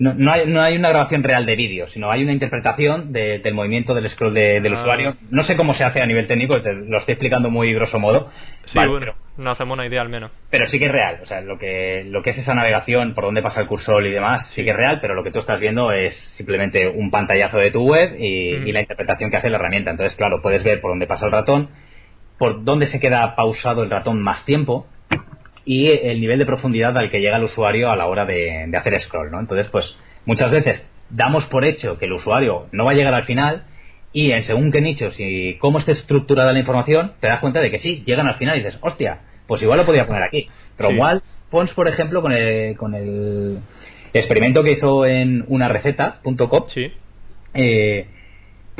no, 0.00 0.14
no, 0.16 0.32
hay, 0.32 0.46
no 0.46 0.60
hay 0.60 0.76
una 0.76 0.88
grabación 0.88 1.22
real 1.22 1.46
de 1.46 1.54
vídeo, 1.54 1.86
sino 1.90 2.10
hay 2.10 2.22
una 2.24 2.32
interpretación 2.32 3.12
de- 3.12 3.38
del 3.38 3.54
movimiento 3.54 3.94
del 3.94 4.10
scroll 4.10 4.34
de- 4.34 4.60
del 4.60 4.74
Ah. 4.74 4.80
usuario. 4.80 5.14
No 5.30 5.44
sé 5.44 5.56
cómo 5.56 5.74
se 5.74 5.84
hace 5.84 6.00
a 6.00 6.06
nivel 6.06 6.26
técnico, 6.26 6.60
te 6.62 6.72
lo 6.72 6.98
estoy 6.98 7.12
explicando 7.12 7.50
muy 7.50 7.72
grosso 7.74 7.98
modo. 7.98 8.30
Sí, 8.64 8.78
Vale, 8.78 8.90
bueno, 8.90 9.06
pero- 9.06 9.16
no 9.44 9.50
hacemos 9.50 9.74
una 9.76 9.86
idea 9.86 10.00
al 10.02 10.08
menos. 10.08 10.30
pero 10.50 10.66
sí 10.68 10.78
que 10.78 10.86
es 10.86 10.90
real, 10.92 11.20
o 11.22 11.26
sea, 11.26 11.40
lo 11.42 11.58
que, 11.58 12.04
lo 12.08 12.22
que 12.22 12.30
es 12.30 12.38
esa 12.38 12.54
navegación, 12.54 13.14
por 13.14 13.24
dónde 13.24 13.40
pasa 13.42 13.60
el 13.60 13.66
cursor 13.68 14.04
y 14.06 14.10
demás, 14.10 14.46
sí, 14.48 14.56
Sí. 14.60 14.64
que 14.64 14.70
es 14.70 14.76
real, 14.76 14.98
pero 15.00 15.14
lo 15.14 15.22
que 15.22 15.30
tú 15.30 15.38
estás 15.38 15.60
viendo 15.60 15.92
es 15.92 16.14
simplemente 16.36 16.88
un 16.88 17.10
pantallazo 17.10 17.58
de 17.58 17.70
tu 17.70 17.82
web 17.86 18.16
y, 18.18 18.54
y 18.68 18.72
la 18.72 18.80
interpretación 18.80 19.30
que 19.30 19.36
hace 19.36 19.48
la 19.50 19.56
herramienta. 19.58 19.90
Entonces, 19.90 20.16
claro, 20.16 20.40
puedes 20.42 20.62
ver 20.64 20.80
por 20.80 20.90
dónde 20.90 21.06
pasa 21.06 21.26
el 21.26 21.32
ratón, 21.32 21.68
por 22.38 22.64
dónde 22.64 22.86
se 22.86 23.00
queda 23.00 23.34
pausado 23.36 23.82
el 23.82 23.90
ratón 23.90 24.20
más 24.22 24.44
tiempo 24.46 24.86
y 25.72 25.86
el 25.86 26.20
nivel 26.20 26.40
de 26.40 26.46
profundidad 26.46 26.98
al 26.98 27.12
que 27.12 27.20
llega 27.20 27.36
el 27.36 27.44
usuario 27.44 27.92
a 27.92 27.96
la 27.96 28.06
hora 28.06 28.26
de, 28.26 28.64
de 28.66 28.76
hacer 28.76 29.00
scroll, 29.04 29.30
¿no? 29.30 29.38
Entonces, 29.38 29.68
pues, 29.70 29.84
muchas 30.24 30.50
veces 30.50 30.82
damos 31.10 31.44
por 31.46 31.64
hecho 31.64 31.96
que 31.96 32.06
el 32.06 32.12
usuario 32.12 32.66
no 32.72 32.84
va 32.86 32.90
a 32.90 32.94
llegar 32.94 33.14
al 33.14 33.22
final 33.24 33.62
y 34.12 34.32
en 34.32 34.42
según 34.42 34.72
qué 34.72 34.80
nichos 34.80 35.14
y 35.18 35.54
cómo 35.58 35.78
esté 35.78 35.92
estructurada 35.92 36.52
la 36.52 36.58
información, 36.58 37.12
te 37.20 37.28
das 37.28 37.38
cuenta 37.38 37.60
de 37.60 37.70
que 37.70 37.78
sí, 37.78 38.02
llegan 38.04 38.26
al 38.26 38.34
final 38.34 38.56
y 38.58 38.64
dices, 38.64 38.78
hostia, 38.80 39.20
pues 39.46 39.62
igual 39.62 39.78
lo 39.78 39.84
podía 39.86 40.06
poner 40.06 40.24
aquí. 40.24 40.48
Pero 40.76 40.88
Sí. 40.88 40.94
igual, 40.96 41.22
Pons, 41.50 41.70
por 41.74 41.86
ejemplo, 41.86 42.20
con 42.20 42.32
el, 42.32 42.76
con 42.76 42.94
el 42.96 43.60
experimento 44.12 44.64
que 44.64 44.72
hizo 44.72 45.06
en 45.06 45.44
una 45.46 45.68
receta.com, 45.68 46.64
Sí. 46.66 46.92
eh, 47.54 48.06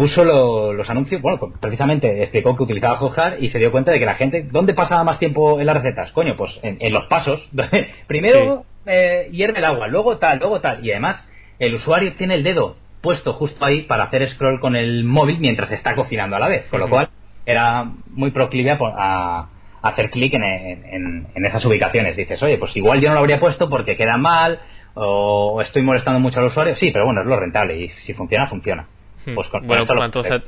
puso 0.01 0.25
lo- 0.25 0.73
los 0.73 0.89
anuncios, 0.89 1.21
bueno, 1.21 1.39
pues 1.39 1.53
precisamente 1.61 2.23
explicó 2.23 2.57
que 2.57 2.63
utilizaba 2.63 2.97
Hotjar 2.97 3.37
y 3.41 3.51
se 3.51 3.59
dio 3.59 3.71
cuenta 3.71 3.93
de 3.93 3.99
que 3.99 4.07
la 4.07 4.15
gente, 4.15 4.47
¿dónde 4.51 4.73
pasaba 4.75 5.05
más 5.05 5.19
tiempo 5.19 5.61
en 5.61 5.67
las 5.67 5.77
recetas? 5.77 6.11
Coño, 6.13 6.37
pues 6.37 6.59
en, 6.63 6.79
en 6.81 6.93
los 6.93 7.05
pasos. 7.05 7.47
Primero 8.07 8.65
eh, 8.87 9.29
hierve 9.31 9.59
el 9.59 9.65
agua, 9.65 9.89
luego 9.89 10.17
tal, 10.19 10.39
luego 10.39 10.61
tal. 10.61 10.85
Y 10.85 10.91
además, 10.91 11.29
el 11.59 11.75
usuario 11.75 12.15
tiene 12.15 12.35
el 12.35 12.43
dedo 12.43 12.77
puesto 13.03 13.35
justo 13.35 13.65
ahí 13.65 13.83
para 13.83 14.05
hacer 14.05 14.29
scroll 14.31 14.59
con 14.61 14.75
el 14.77 15.05
móvil 15.05 15.39
mientras 15.39 15.71
está 15.73 15.95
cocinando 15.95 16.37
a 16.37 16.39
la 16.41 16.49
vez. 16.49 16.69
Con 16.71 16.81
lo 16.81 16.87
cual, 16.89 17.09
era 17.47 17.85
muy 18.11 18.31
proclive 18.31 18.71
a, 18.71 18.79
a- 18.81 19.49
a 19.83 19.89
hacer 19.89 20.11
clic 20.11 20.35
en, 20.35 20.43
en- 20.45 21.27
en 21.35 21.45
esas 21.47 21.65
ubicaciones. 21.65 22.17
Dices, 22.17 22.43
oye, 22.43 22.59
pues 22.59 22.77
igual 22.77 23.01
yo 23.01 23.09
no 23.09 23.15
lo 23.15 23.21
habría 23.21 23.39
puesto 23.41 23.69
porque 23.69 23.97
queda 23.97 24.17
mal 24.17 24.59
o 24.95 25.61
estoy 25.63 25.83
molestando 25.83 26.21
mucho 26.21 26.41
al 26.41 26.47
usuario. 26.47 26.75
Sí, 26.77 26.91
pero 26.91 27.05
bueno, 27.07 27.21
es 27.21 27.27
lo 27.27 27.39
rentable 27.39 27.79
y 27.79 27.89
si 28.07 28.13
funciona, 28.15 28.47
funciona. 28.49 28.87
Hmm. 29.27 29.35
Pues 29.35 29.49
con- 29.49 29.67
bueno, 29.67 29.87
pues 29.87 30.01
entonces 30.03 30.43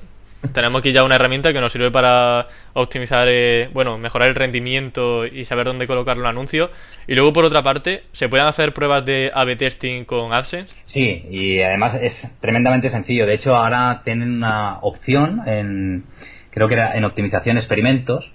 tenemos 0.52 0.80
aquí 0.80 0.92
ya 0.92 1.04
una 1.04 1.14
herramienta 1.14 1.52
que 1.52 1.60
nos 1.60 1.70
sirve 1.70 1.90
para 1.92 2.48
optimizar, 2.72 3.28
eh, 3.30 3.68
bueno, 3.72 3.96
mejorar 3.96 4.28
el 4.28 4.34
rendimiento 4.34 5.24
y 5.24 5.44
saber 5.44 5.66
dónde 5.66 5.86
colocar 5.86 6.16
los 6.16 6.26
anuncios. 6.26 6.70
Y 7.06 7.14
luego, 7.14 7.32
por 7.32 7.44
otra 7.44 7.62
parte, 7.62 8.02
¿se 8.12 8.28
pueden 8.28 8.46
hacer 8.46 8.74
pruebas 8.74 9.04
de 9.04 9.30
A-B 9.32 9.54
testing 9.56 10.04
con 10.04 10.32
AdSense? 10.32 10.74
Sí, 10.86 11.24
y 11.30 11.60
además 11.62 11.96
es 12.00 12.14
tremendamente 12.40 12.90
sencillo. 12.90 13.24
De 13.26 13.34
hecho, 13.34 13.54
ahora 13.54 14.02
tienen 14.04 14.32
una 14.32 14.78
opción 14.80 15.42
en, 15.46 16.04
creo 16.50 16.66
que 16.66 16.74
era 16.74 16.96
en 16.96 17.04
optimización 17.04 17.56
experimentos. 17.58 18.28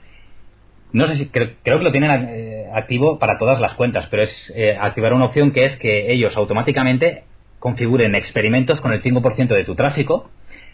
No 0.94 1.08
sé 1.08 1.18
si, 1.18 1.28
creo, 1.28 1.52
creo 1.64 1.80
que 1.80 1.84
lo 1.84 1.92
tienen 1.92 2.10
eh, 2.30 2.68
activo 2.74 3.20
para 3.20 3.38
todas 3.38 3.60
las 3.60 3.74
cuentas, 3.74 4.08
pero 4.10 4.24
es 4.24 4.32
eh, 4.56 4.78
activar 4.80 5.14
una 5.14 5.26
opción 5.26 5.52
que 5.52 5.66
es 5.66 5.76
que 5.78 6.12
ellos 6.14 6.36
automáticamente 6.38 7.24
configuren 7.60 8.16
experimentos 8.16 8.80
con 8.82 8.94
el 8.94 9.02
5% 9.02 9.48
de 9.48 9.64
tu 9.64 9.76
tráfico, 9.76 10.30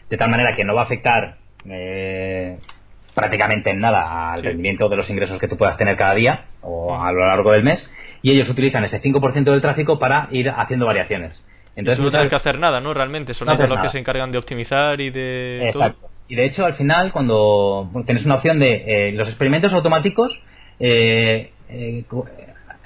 de 0.09 0.17
tal 0.17 0.29
manera 0.29 0.55
que 0.55 0.63
no 0.63 0.75
va 0.75 0.81
a 0.81 0.85
afectar 0.85 1.37
eh, 1.69 2.57
prácticamente 3.13 3.69
en 3.69 3.79
nada 3.79 4.33
al 4.33 4.43
rendimiento 4.43 4.89
de 4.89 4.97
los 4.97 5.09
ingresos 5.09 5.39
que 5.39 5.47
tú 5.47 5.57
puedas 5.57 5.77
tener 5.77 5.95
cada 5.95 6.15
día 6.15 6.45
o 6.61 6.95
a 6.95 7.11
lo 7.11 7.25
largo 7.25 7.51
del 7.51 7.63
mes, 7.63 7.79
y 8.21 8.31
ellos 8.31 8.49
utilizan 8.49 8.83
ese 8.85 9.01
5% 9.01 9.43
del 9.43 9.61
tráfico 9.61 9.99
para 9.99 10.27
ir 10.31 10.49
haciendo 10.49 10.85
variaciones. 10.85 11.33
Entonces, 11.75 11.99
tú 11.99 12.05
no 12.05 12.11
tienes 12.11 12.29
que 12.29 12.35
hacer 12.35 12.59
nada, 12.59 12.79
¿no? 12.79 12.93
Realmente, 12.93 13.33
son 13.33 13.49
ellos 13.49 13.67
los 13.67 13.79
que 13.79 13.89
se 13.89 13.99
encargan 13.99 14.31
de 14.31 14.37
optimizar 14.37 15.01
y 15.01 15.09
de... 15.09 15.67
Exacto. 15.67 16.09
Y 16.27 16.35
de 16.35 16.45
hecho, 16.45 16.65
al 16.65 16.75
final, 16.75 17.11
cuando 17.11 17.89
tienes 18.05 18.25
una 18.25 18.35
opción 18.35 18.59
de 18.59 19.09
eh, 19.09 19.11
los 19.13 19.27
experimentos 19.27 19.73
automáticos, 19.73 20.31
eh, 20.79 21.51
eh, 21.69 22.03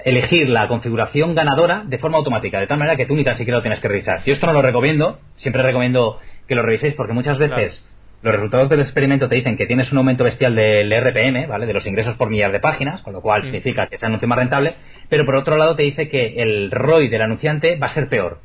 elegir 0.04 0.48
la 0.48 0.68
configuración 0.68 1.34
ganadora 1.34 1.82
de 1.86 1.98
forma 1.98 2.18
automática, 2.18 2.60
de 2.60 2.66
tal 2.66 2.78
manera 2.78 2.96
que 2.96 3.06
tú 3.06 3.14
ni 3.14 3.24
tan 3.24 3.36
siquiera 3.36 3.58
lo 3.58 3.62
tienes 3.62 3.80
que 3.80 3.88
revisar. 3.88 4.20
Yo 4.24 4.34
esto 4.34 4.46
no 4.46 4.52
lo 4.52 4.62
recomiendo, 4.62 5.18
siempre 5.36 5.62
recomiendo 5.62 6.20
que 6.46 6.54
lo 6.54 6.62
reviséis 6.62 6.94
porque 6.94 7.12
muchas 7.12 7.38
veces 7.38 7.84
los 8.22 8.34
resultados 8.34 8.68
del 8.68 8.80
experimento 8.80 9.28
te 9.28 9.36
dicen 9.36 9.56
que 9.56 9.66
tienes 9.66 9.92
un 9.92 9.98
aumento 9.98 10.24
bestial 10.24 10.54
del 10.54 10.90
RPM, 10.90 11.46
¿vale? 11.46 11.66
De 11.66 11.72
los 11.72 11.86
ingresos 11.86 12.16
por 12.16 12.30
millar 12.30 12.50
de 12.50 12.58
páginas, 12.58 13.00
con 13.02 13.12
lo 13.12 13.20
cual 13.20 13.42
significa 13.42 13.86
que 13.86 13.96
ese 13.96 14.06
anuncio 14.06 14.26
más 14.26 14.38
rentable, 14.38 14.74
pero 15.08 15.24
por 15.24 15.36
otro 15.36 15.56
lado 15.56 15.76
te 15.76 15.84
dice 15.84 16.08
que 16.08 16.42
el 16.42 16.70
ROI 16.70 17.08
del 17.08 17.22
anunciante 17.22 17.76
va 17.76 17.88
a 17.88 17.94
ser 17.94 18.08
peor. 18.08 18.40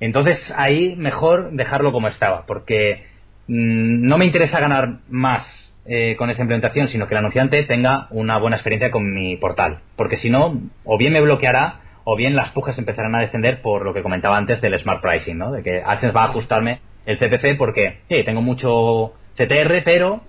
Entonces 0.00 0.38
ahí 0.56 0.96
mejor 0.96 1.52
dejarlo 1.52 1.92
como 1.92 2.08
estaba, 2.08 2.44
porque 2.44 3.04
mm, 3.48 4.06
no 4.06 4.18
me 4.18 4.26
interesa 4.26 4.60
ganar 4.60 4.98
más 5.08 5.65
eh, 5.88 6.16
con 6.16 6.30
esa 6.30 6.42
implementación, 6.42 6.88
sino 6.88 7.06
que 7.06 7.14
el 7.14 7.18
anunciante 7.18 7.62
tenga 7.62 8.08
una 8.10 8.38
buena 8.38 8.56
experiencia 8.56 8.90
con 8.90 9.14
mi 9.14 9.36
portal. 9.36 9.78
Porque 9.96 10.16
si 10.16 10.30
no, 10.30 10.60
o 10.84 10.98
bien 10.98 11.12
me 11.12 11.20
bloqueará, 11.20 11.80
o 12.04 12.16
bien 12.16 12.36
las 12.36 12.50
pujas 12.50 12.78
empezarán 12.78 13.14
a 13.14 13.20
descender 13.20 13.62
por 13.62 13.84
lo 13.84 13.94
que 13.94 14.02
comentaba 14.02 14.36
antes 14.36 14.60
del 14.60 14.78
Smart 14.78 15.00
Pricing, 15.00 15.38
¿no? 15.38 15.52
De 15.52 15.62
que 15.62 15.82
AdSense 15.84 16.14
va 16.14 16.22
a 16.22 16.28
ajustarme 16.28 16.80
el 17.04 17.18
CPC 17.18 17.56
porque, 17.56 17.98
sí, 18.08 18.22
tengo 18.24 18.42
mucho 18.42 19.12
CTR, 19.36 19.82
pero 19.84 20.22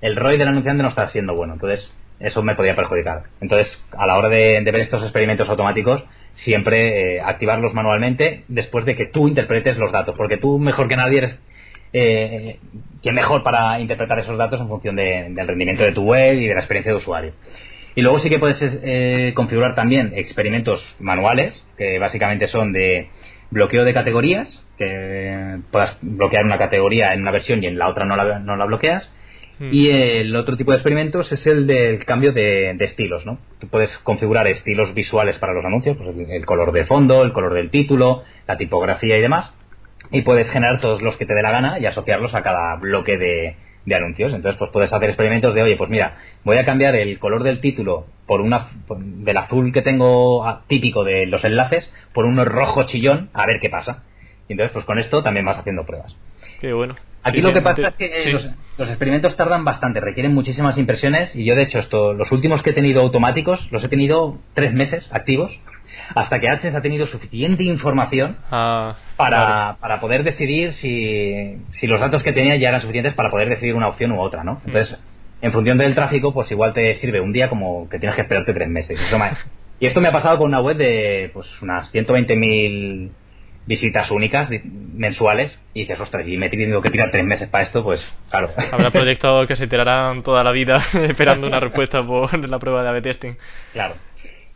el 0.00 0.16
ROI 0.16 0.38
del 0.38 0.48
anunciante 0.48 0.82
no 0.82 0.88
está 0.88 1.08
siendo 1.10 1.34
bueno. 1.34 1.54
Entonces, 1.54 1.90
eso 2.20 2.42
me 2.42 2.54
podría 2.54 2.76
perjudicar. 2.76 3.24
Entonces, 3.40 3.68
a 3.96 4.06
la 4.06 4.16
hora 4.16 4.28
de, 4.28 4.60
ver 4.62 4.76
estos 4.76 5.02
experimentos 5.02 5.48
automáticos, 5.48 6.04
siempre 6.34 7.16
eh, 7.16 7.20
activarlos 7.20 7.74
manualmente 7.74 8.44
después 8.48 8.84
de 8.84 8.94
que 8.94 9.06
tú 9.06 9.26
interpretes 9.26 9.76
los 9.76 9.90
datos, 9.90 10.14
porque 10.16 10.36
tú 10.36 10.58
mejor 10.58 10.88
que 10.88 10.96
nadie 10.96 11.18
eres 11.18 11.36
eh, 11.92 12.58
que 13.02 13.12
mejor 13.12 13.42
para 13.42 13.80
interpretar 13.80 14.18
esos 14.18 14.38
datos 14.38 14.60
en 14.60 14.68
función 14.68 14.96
del 14.96 15.46
rendimiento 15.46 15.82
de 15.82 15.92
tu 15.92 16.02
web 16.02 16.38
y 16.38 16.46
de 16.46 16.54
la 16.54 16.60
experiencia 16.60 16.92
de 16.92 16.98
usuario. 16.98 17.32
Y 17.94 18.02
luego 18.02 18.20
sí 18.20 18.28
que 18.28 18.38
puedes 18.38 18.58
eh, 18.60 19.32
configurar 19.34 19.74
también 19.74 20.12
experimentos 20.14 20.80
manuales, 21.00 21.54
que 21.76 21.98
básicamente 21.98 22.48
son 22.48 22.72
de 22.72 23.08
bloqueo 23.50 23.84
de 23.84 23.94
categorías, 23.94 24.48
que 24.78 25.58
puedas 25.72 25.98
bloquear 26.00 26.44
una 26.44 26.58
categoría 26.58 27.12
en 27.12 27.22
una 27.22 27.32
versión 27.32 27.62
y 27.62 27.66
en 27.66 27.78
la 27.78 27.88
otra 27.88 28.04
no 28.04 28.16
la, 28.16 28.38
no 28.38 28.56
la 28.56 28.66
bloqueas. 28.66 29.10
Hmm. 29.58 29.70
Y 29.72 29.90
el 29.90 30.36
otro 30.36 30.56
tipo 30.56 30.70
de 30.70 30.76
experimentos 30.76 31.30
es 31.32 31.44
el 31.46 31.66
del 31.66 32.04
cambio 32.04 32.32
de, 32.32 32.70
estilos, 32.78 33.26
¿no? 33.26 33.38
Tú 33.58 33.68
puedes 33.68 33.90
configurar 33.98 34.46
estilos 34.46 34.94
visuales 34.94 35.36
para 35.38 35.52
los 35.52 35.64
anuncios, 35.64 35.96
pues 35.96 36.16
el 36.30 36.46
color 36.46 36.72
de 36.72 36.86
fondo, 36.86 37.24
el 37.24 37.32
color 37.32 37.54
del 37.54 37.70
título, 37.70 38.22
la 38.46 38.56
tipografía 38.56 39.18
y 39.18 39.20
demás 39.20 39.52
y 40.10 40.22
puedes 40.22 40.50
generar 40.50 40.80
todos 40.80 41.02
los 41.02 41.16
que 41.16 41.26
te 41.26 41.34
dé 41.34 41.42
la 41.42 41.50
gana 41.50 41.78
y 41.78 41.86
asociarlos 41.86 42.34
a 42.34 42.42
cada 42.42 42.76
bloque 42.76 43.18
de, 43.18 43.56
anuncios. 43.94 44.32
Entonces, 44.32 44.56
pues 44.58 44.70
puedes 44.70 44.92
hacer 44.92 45.08
experimentos 45.08 45.52
de, 45.52 45.62
oye, 45.62 45.76
pues 45.76 45.90
mira, 45.90 46.16
voy 46.44 46.58
a 46.58 46.64
cambiar 46.64 46.94
el 46.94 47.18
color 47.18 47.42
del 47.42 47.60
título 47.60 48.06
por 48.26 48.40
una 48.40 48.68
del 48.88 49.36
azul 49.36 49.72
que 49.72 49.82
tengo 49.82 50.44
típico 50.68 51.02
de 51.02 51.26
los 51.26 51.42
enlaces 51.42 51.90
por 52.12 52.24
uno 52.24 52.44
rojo 52.44 52.84
chillón, 52.84 53.30
a 53.32 53.46
ver 53.46 53.58
qué 53.60 53.68
pasa. 53.68 54.04
Y 54.48 54.52
entonces, 54.52 54.72
pues 54.72 54.84
con 54.84 55.00
esto 55.00 55.22
también 55.22 55.44
vas 55.44 55.58
haciendo 55.58 55.84
pruebas. 55.84 56.14
Qué 56.60 56.72
bueno. 56.72 56.94
Aquí 57.22 57.40
lo 57.40 57.52
que 57.52 57.62
pasa 57.62 57.88
es 57.88 57.94
que 57.96 58.32
los, 58.32 58.48
los, 58.78 58.88
experimentos 58.88 59.36
tardan 59.36 59.64
bastante, 59.64 60.00
requieren 60.00 60.32
muchísimas 60.32 60.78
impresiones 60.78 61.34
y 61.34 61.44
yo 61.44 61.54
de 61.54 61.62
hecho 61.64 61.78
esto, 61.78 62.14
los 62.14 62.32
últimos 62.32 62.62
que 62.62 62.70
he 62.70 62.72
tenido 62.72 63.02
automáticos 63.02 63.70
los 63.70 63.84
he 63.84 63.88
tenido 63.88 64.38
tres 64.54 64.72
meses 64.72 65.06
activos 65.10 65.52
hasta 66.14 66.40
que 66.40 66.48
AdSense 66.48 66.76
ha 66.76 66.82
tenido 66.82 67.06
suficiente 67.06 67.64
información 67.64 68.36
ah, 68.50 68.94
para, 69.16 69.76
para, 69.80 70.00
poder 70.00 70.24
decidir 70.24 70.74
si, 70.74 71.56
si, 71.78 71.86
los 71.86 72.00
datos 72.00 72.22
que 72.22 72.32
tenía 72.32 72.56
ya 72.56 72.68
eran 72.68 72.80
suficientes 72.80 73.14
para 73.14 73.30
poder 73.30 73.48
decidir 73.48 73.74
una 73.74 73.88
opción 73.88 74.12
u 74.12 74.20
otra, 74.20 74.44
¿no? 74.44 74.54
Mm. 74.54 74.62
Entonces, 74.66 74.98
en 75.42 75.52
función 75.52 75.78
del 75.78 75.94
tráfico, 75.94 76.32
pues 76.34 76.50
igual 76.50 76.72
te 76.72 76.94
sirve 76.96 77.20
un 77.20 77.32
día 77.32 77.48
como 77.48 77.88
que 77.88 77.98
tienes 77.98 78.16
que 78.16 78.22
esperarte 78.22 78.52
tres 78.52 78.68
meses. 78.68 78.98
y 79.80 79.86
esto 79.86 80.00
me 80.00 80.08
ha 80.08 80.12
pasado 80.12 80.38
con 80.38 80.48
una 80.48 80.60
web 80.60 80.76
de 80.76 81.30
pues 81.32 81.46
unas 81.62 81.92
120.000 81.92 83.10
visitas 83.66 84.10
únicas 84.10 84.48
mensuales 84.94 85.52
y 85.74 85.82
dices, 85.82 86.00
ostras, 86.00 86.26
y 86.26 86.36
me 86.36 86.46
he 86.46 86.50
tenido 86.50 86.82
que 86.82 86.90
tirar 86.90 87.10
tres 87.10 87.24
meses 87.24 87.48
para 87.48 87.64
esto, 87.64 87.84
pues 87.84 88.18
claro. 88.28 88.50
Habrá 88.72 88.90
proyectos 88.90 89.46
que 89.46 89.54
se 89.54 89.66
tirarán 89.68 90.22
toda 90.22 90.42
la 90.42 90.52
vida 90.52 90.76
esperando 91.08 91.46
una 91.46 91.60
respuesta 91.60 92.04
por 92.04 92.36
la 92.48 92.58
prueba 92.58 92.82
de 92.82 92.88
A-B 92.88 93.02
testing. 93.02 93.34
Claro. 93.72 93.94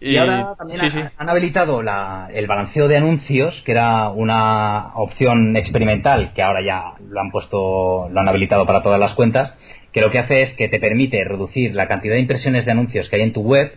Y, 0.05 0.17
ahora 0.19 0.55
también 0.59 0.79
han 1.17 1.29
habilitado 1.31 1.81
el 1.81 2.47
balanceo 2.47 2.89
de 2.89 2.97
anuncios, 2.99 3.63
que 3.65 3.73
era 3.73 4.11
una 4.11 4.95
opción 4.97 5.57
experimental, 5.57 6.33
que 6.35 6.43
ahora 6.43 6.61
ya 6.61 6.93
lo 7.09 7.21
han 7.21 7.31
puesto, 7.31 8.09
lo 8.11 8.21
han 8.21 8.29
habilitado 8.29 8.67
para 8.67 8.83
todas 8.83 9.01
las 9.01 9.15
cuentas, 9.15 9.55
que 9.93 10.03
lo 10.03 10.11
que 10.11 10.19
hace 10.19 10.43
es 10.43 10.55
que 10.55 10.69
te 10.69 10.79
permite 10.79 11.25
reducir 11.25 11.75
la 11.75 11.89
cantidad 11.89 12.15
de 12.15 12.21
impresiones 12.21 12.67
de 12.67 12.73
anuncios 12.73 13.09
que 13.09 13.17
hay 13.17 13.23
en 13.23 13.33
tu 13.33 13.41
web 13.41 13.73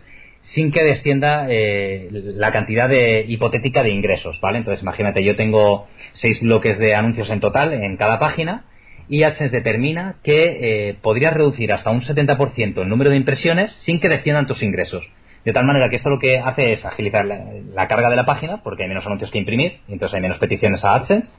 sin 0.54 0.72
que 0.72 0.82
descienda 0.82 1.46
eh, 1.48 2.08
la 2.10 2.52
cantidad 2.52 2.88
de 2.88 3.24
hipotética 3.26 3.82
de 3.82 3.90
ingresos, 3.90 4.38
¿vale? 4.40 4.58
Entonces 4.58 4.82
imagínate, 4.82 5.22
yo 5.22 5.36
tengo 5.36 5.86
seis 6.14 6.40
bloques 6.40 6.78
de 6.78 6.94
anuncios 6.94 7.28
en 7.30 7.40
total 7.40 7.72
en 7.72 7.96
cada 7.96 8.18
página 8.18 8.64
y 9.08 9.22
AdSense 9.22 9.56
determina 9.56 10.16
que 10.22 10.88
eh, 10.90 10.96
podrías 11.00 11.34
reducir 11.34 11.72
hasta 11.72 11.90
un 11.90 12.02
70% 12.02 12.82
el 12.82 12.88
número 12.88 13.10
de 13.10 13.16
impresiones 13.16 13.70
sin 13.84 14.00
que 14.00 14.08
desciendan 14.08 14.46
tus 14.46 14.62
ingresos. 14.62 15.06
De 15.48 15.54
tal 15.54 15.64
manera 15.64 15.88
que 15.88 15.96
esto 15.96 16.10
lo 16.10 16.18
que 16.18 16.36
hace 16.36 16.74
es 16.74 16.84
agilizar 16.84 17.24
la, 17.24 17.88
carga 17.88 18.10
de 18.10 18.16
la 18.16 18.26
página, 18.26 18.62
porque 18.62 18.82
hay 18.82 18.88
menos 18.90 19.06
anuncios 19.06 19.30
que 19.30 19.38
imprimir, 19.38 19.78
y 19.88 19.94
entonces 19.94 20.14
hay 20.14 20.20
menos 20.20 20.36
peticiones 20.36 20.84
a 20.84 20.94
AdSense. 20.94 21.32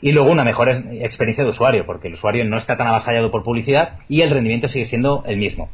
Y 0.00 0.12
luego 0.12 0.30
una 0.30 0.44
mejor 0.44 0.68
experiencia 0.68 1.42
de 1.42 1.50
usuario, 1.50 1.84
porque 1.84 2.06
el 2.06 2.14
usuario 2.14 2.44
no 2.44 2.58
está 2.58 2.76
tan 2.76 2.86
avasallado 2.86 3.32
por 3.32 3.42
publicidad 3.42 3.98
y 4.08 4.20
el 4.20 4.30
rendimiento 4.30 4.68
sigue 4.68 4.86
siendo 4.86 5.24
el 5.26 5.36
mismo. 5.36 5.68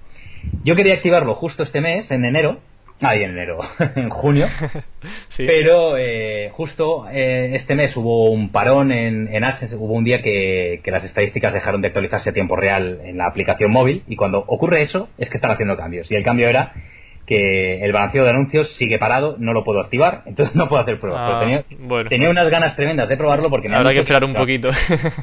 Yo 0.64 0.74
quería 0.74 0.94
activarlo 0.94 1.34
justo 1.34 1.64
este 1.64 1.82
mes, 1.82 2.10
en 2.10 2.24
enero, 2.24 2.60
Ah, 3.02 3.14
en 3.14 3.32
enero, 3.32 3.58
en 3.94 4.08
junio. 4.08 4.46
Pero 5.36 5.98
eh, 5.98 6.48
justo 6.52 7.06
eh, 7.10 7.56
este 7.56 7.74
mes 7.74 7.94
hubo 7.94 8.30
un 8.30 8.52
parón 8.52 8.90
en, 8.90 9.28
en 9.34 9.44
AdSense, 9.44 9.76
hubo 9.76 9.92
un 9.92 10.04
día 10.04 10.22
que, 10.22 10.80
que, 10.82 10.90
las 10.90 11.04
estadísticas 11.04 11.52
dejaron 11.52 11.82
de 11.82 11.88
actualizarse 11.88 12.30
a 12.30 12.32
tiempo 12.32 12.56
real 12.56 13.00
en 13.04 13.18
la 13.18 13.26
aplicación 13.26 13.70
móvil 13.70 14.02
y 14.08 14.16
cuando 14.16 14.38
ocurre 14.38 14.80
eso 14.80 15.10
es 15.18 15.28
que 15.28 15.36
están 15.36 15.50
haciendo 15.50 15.76
cambios. 15.76 16.10
Y 16.10 16.14
el 16.14 16.24
cambio 16.24 16.48
era 16.48 16.72
que 17.26 17.84
el 17.84 17.92
balanceo 17.92 18.24
de 18.24 18.30
anuncios 18.30 18.72
sigue 18.78 18.98
parado, 18.98 19.36
no 19.38 19.52
lo 19.52 19.64
puedo 19.64 19.80
activar, 19.80 20.22
entonces 20.26 20.54
no 20.54 20.68
puedo 20.68 20.82
hacer 20.82 20.98
pruebas. 20.98 21.32
Ah, 21.34 21.40
tenía, 21.40 21.62
tenía, 22.08 22.30
unas 22.30 22.48
ganas 22.48 22.76
tremendas 22.76 23.08
de 23.08 23.16
probarlo 23.16 23.50
porque 23.50 23.68
me 23.68 23.76
Habrá 23.76 23.92
que 23.92 23.98
esperar 23.98 24.24
un 24.24 24.34
poquito. 24.34 24.70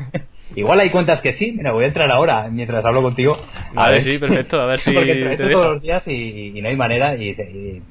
Igual 0.56 0.82
hay 0.82 0.90
cuentas 0.90 1.22
que 1.22 1.34
sí, 1.34 1.54
mira, 1.54 1.72
voy 1.72 1.86
a 1.86 1.88
entrar 1.88 2.12
ahora 2.12 2.48
mientras 2.50 2.86
hablo 2.86 3.02
contigo. 3.02 3.38
A, 3.76 3.90
ver, 3.90 4.02
sí, 4.02 4.20
perfecto, 4.20 4.62
a 4.62 4.68
ver 4.68 4.80
si 4.82 4.92
porque 4.92 5.36
te 5.36 5.50
todos 5.50 5.74
los 5.74 5.82
días 5.82 6.04
y, 6.08 6.60
no 6.62 6.70
hay 6.70 6.76
manera 6.76 7.16
y, 7.16 7.82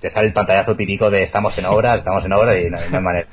te 0.00 0.10
sale 0.10 0.26
el 0.26 0.32
pantallazo 0.32 0.74
típico 0.74 1.08
de 1.10 1.22
estamos 1.22 1.56
en 1.58 1.64
obra, 1.66 1.94
estamos 1.94 2.24
en 2.24 2.32
obra 2.32 2.58
y 2.58 2.68
no, 2.68 2.76
hay 2.76 3.02
manera. 3.02 3.26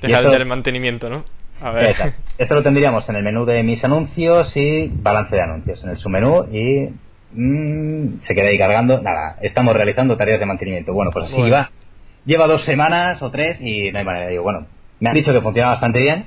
Te 0.00 0.08
sale 0.08 0.36
el 0.36 0.46
mantenimiento, 0.46 1.08
¿no? 1.08 1.24
A 1.62 1.70
ver. 1.70 1.94
Esto 2.36 2.54
lo 2.54 2.62
tendríamos 2.62 3.08
en 3.08 3.16
el 3.16 3.22
menú 3.22 3.44
de 3.46 3.62
mis 3.62 3.82
anuncios 3.82 4.50
y 4.56 4.88
balance 4.88 5.34
de 5.34 5.42
anuncios, 5.42 5.82
en 5.84 5.90
el 5.90 5.98
submenú 5.98 6.44
y 6.52 6.90
Mm, 7.32 8.20
se 8.26 8.34
queda 8.34 8.48
ahí 8.48 8.58
cargando. 8.58 9.00
Nada, 9.02 9.36
estamos 9.42 9.74
realizando 9.74 10.16
tareas 10.16 10.40
de 10.40 10.46
mantenimiento. 10.46 10.92
Bueno, 10.92 11.10
pues 11.12 11.26
así 11.26 11.50
va. 11.50 11.70
Lleva 12.24 12.46
dos 12.46 12.64
semanas 12.64 13.20
o 13.22 13.30
tres 13.30 13.60
y 13.60 13.90
no 13.92 13.98
hay 13.98 14.04
manera. 14.04 14.28
Digo, 14.28 14.42
bueno, 14.42 14.66
me 15.00 15.08
han 15.08 15.14
dicho 15.14 15.32
que 15.32 15.40
funciona 15.40 15.68
bastante 15.68 16.00
bien. 16.00 16.26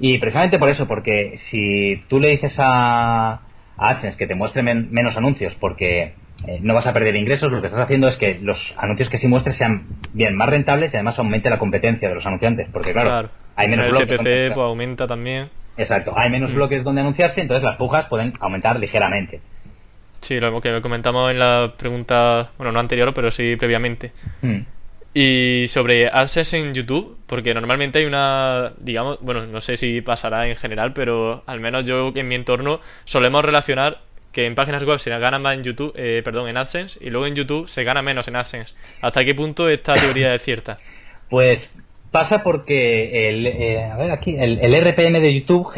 Y 0.00 0.18
precisamente 0.18 0.58
por 0.58 0.70
eso, 0.70 0.86
porque 0.86 1.38
si 1.50 2.00
tú 2.08 2.18
le 2.18 2.28
dices 2.30 2.54
a, 2.58 3.32
a 3.32 3.40
AdSense 3.76 4.16
que 4.16 4.26
te 4.26 4.34
muestre 4.34 4.62
menos 4.62 5.16
anuncios 5.18 5.54
porque 5.60 6.14
eh, 6.46 6.58
no 6.62 6.74
vas 6.74 6.86
a 6.86 6.92
perder 6.92 7.16
ingresos, 7.16 7.50
lo 7.50 7.60
que 7.60 7.66
estás 7.68 7.82
haciendo 7.82 8.08
es 8.08 8.16
que 8.16 8.38
los 8.40 8.74
anuncios 8.78 9.10
que 9.10 9.18
sí 9.18 9.26
muestres 9.26 9.56
sean 9.56 9.86
bien 10.12 10.34
más 10.34 10.48
rentables 10.48 10.92
y 10.92 10.96
además 10.96 11.18
aumente 11.18 11.50
la 11.50 11.58
competencia 11.58 12.08
de 12.08 12.14
los 12.14 12.24
anunciantes. 12.24 12.68
Porque 12.72 12.92
claro, 12.92 13.28
hay 13.54 13.68
menos 13.68 13.86
el 13.86 13.92
bloques. 13.92 14.20
CPC 14.20 14.54
pues, 14.54 14.58
aumenta 14.58 15.06
también. 15.06 15.48
Exacto, 15.76 16.12
hay 16.16 16.30
menos 16.30 16.54
bloques 16.54 16.82
donde 16.84 17.02
anunciarse, 17.02 17.40
entonces 17.42 17.62
las 17.62 17.76
pujas 17.76 18.06
pueden 18.06 18.32
aumentar 18.40 18.78
ligeramente. 18.78 19.40
Sí, 20.20 20.40
lo 20.40 20.60
que 20.60 20.80
comentamos 20.80 21.30
en 21.30 21.38
la 21.38 21.74
pregunta, 21.76 22.50
bueno, 22.58 22.72
no 22.72 22.80
anterior, 22.80 23.12
pero 23.14 23.30
sí 23.30 23.56
previamente. 23.56 24.12
Hmm. 24.42 24.60
Y 25.14 25.64
sobre 25.68 26.08
AdSense 26.08 26.58
en 26.58 26.74
YouTube, 26.74 27.16
porque 27.26 27.54
normalmente 27.54 28.00
hay 28.00 28.04
una, 28.04 28.72
digamos, 28.78 29.18
bueno, 29.22 29.46
no 29.46 29.60
sé 29.62 29.78
si 29.78 30.02
pasará 30.02 30.46
en 30.46 30.56
general, 30.56 30.92
pero 30.92 31.42
al 31.46 31.60
menos 31.60 31.84
yo 31.86 32.12
en 32.14 32.28
mi 32.28 32.34
entorno 32.34 32.80
solemos 33.04 33.42
relacionar 33.44 34.02
que 34.32 34.44
en 34.44 34.54
páginas 34.54 34.82
web 34.82 34.98
se 34.98 35.08
gana 35.18 35.38
más 35.38 35.54
en 35.54 35.64
YouTube, 35.64 35.94
eh, 35.96 36.20
perdón, 36.22 36.48
en 36.48 36.58
AdSense, 36.58 36.98
y 37.00 37.08
luego 37.08 37.26
en 37.26 37.34
YouTube 37.34 37.66
se 37.66 37.84
gana 37.84 38.02
menos 38.02 38.28
en 38.28 38.36
AdSense. 38.36 38.74
¿Hasta 39.00 39.24
qué 39.24 39.34
punto 39.34 39.70
esta 39.70 39.98
teoría 39.98 40.34
es 40.34 40.42
cierta? 40.42 40.78
Pues 41.30 41.66
Pasa 42.10 42.42
porque 42.42 43.28
el, 43.28 43.46
eh, 43.46 43.84
a 43.84 43.96
ver 43.96 44.10
aquí, 44.10 44.36
el, 44.38 44.58
RPM 44.58 45.20
de 45.20 45.34
YouTube, 45.34 45.68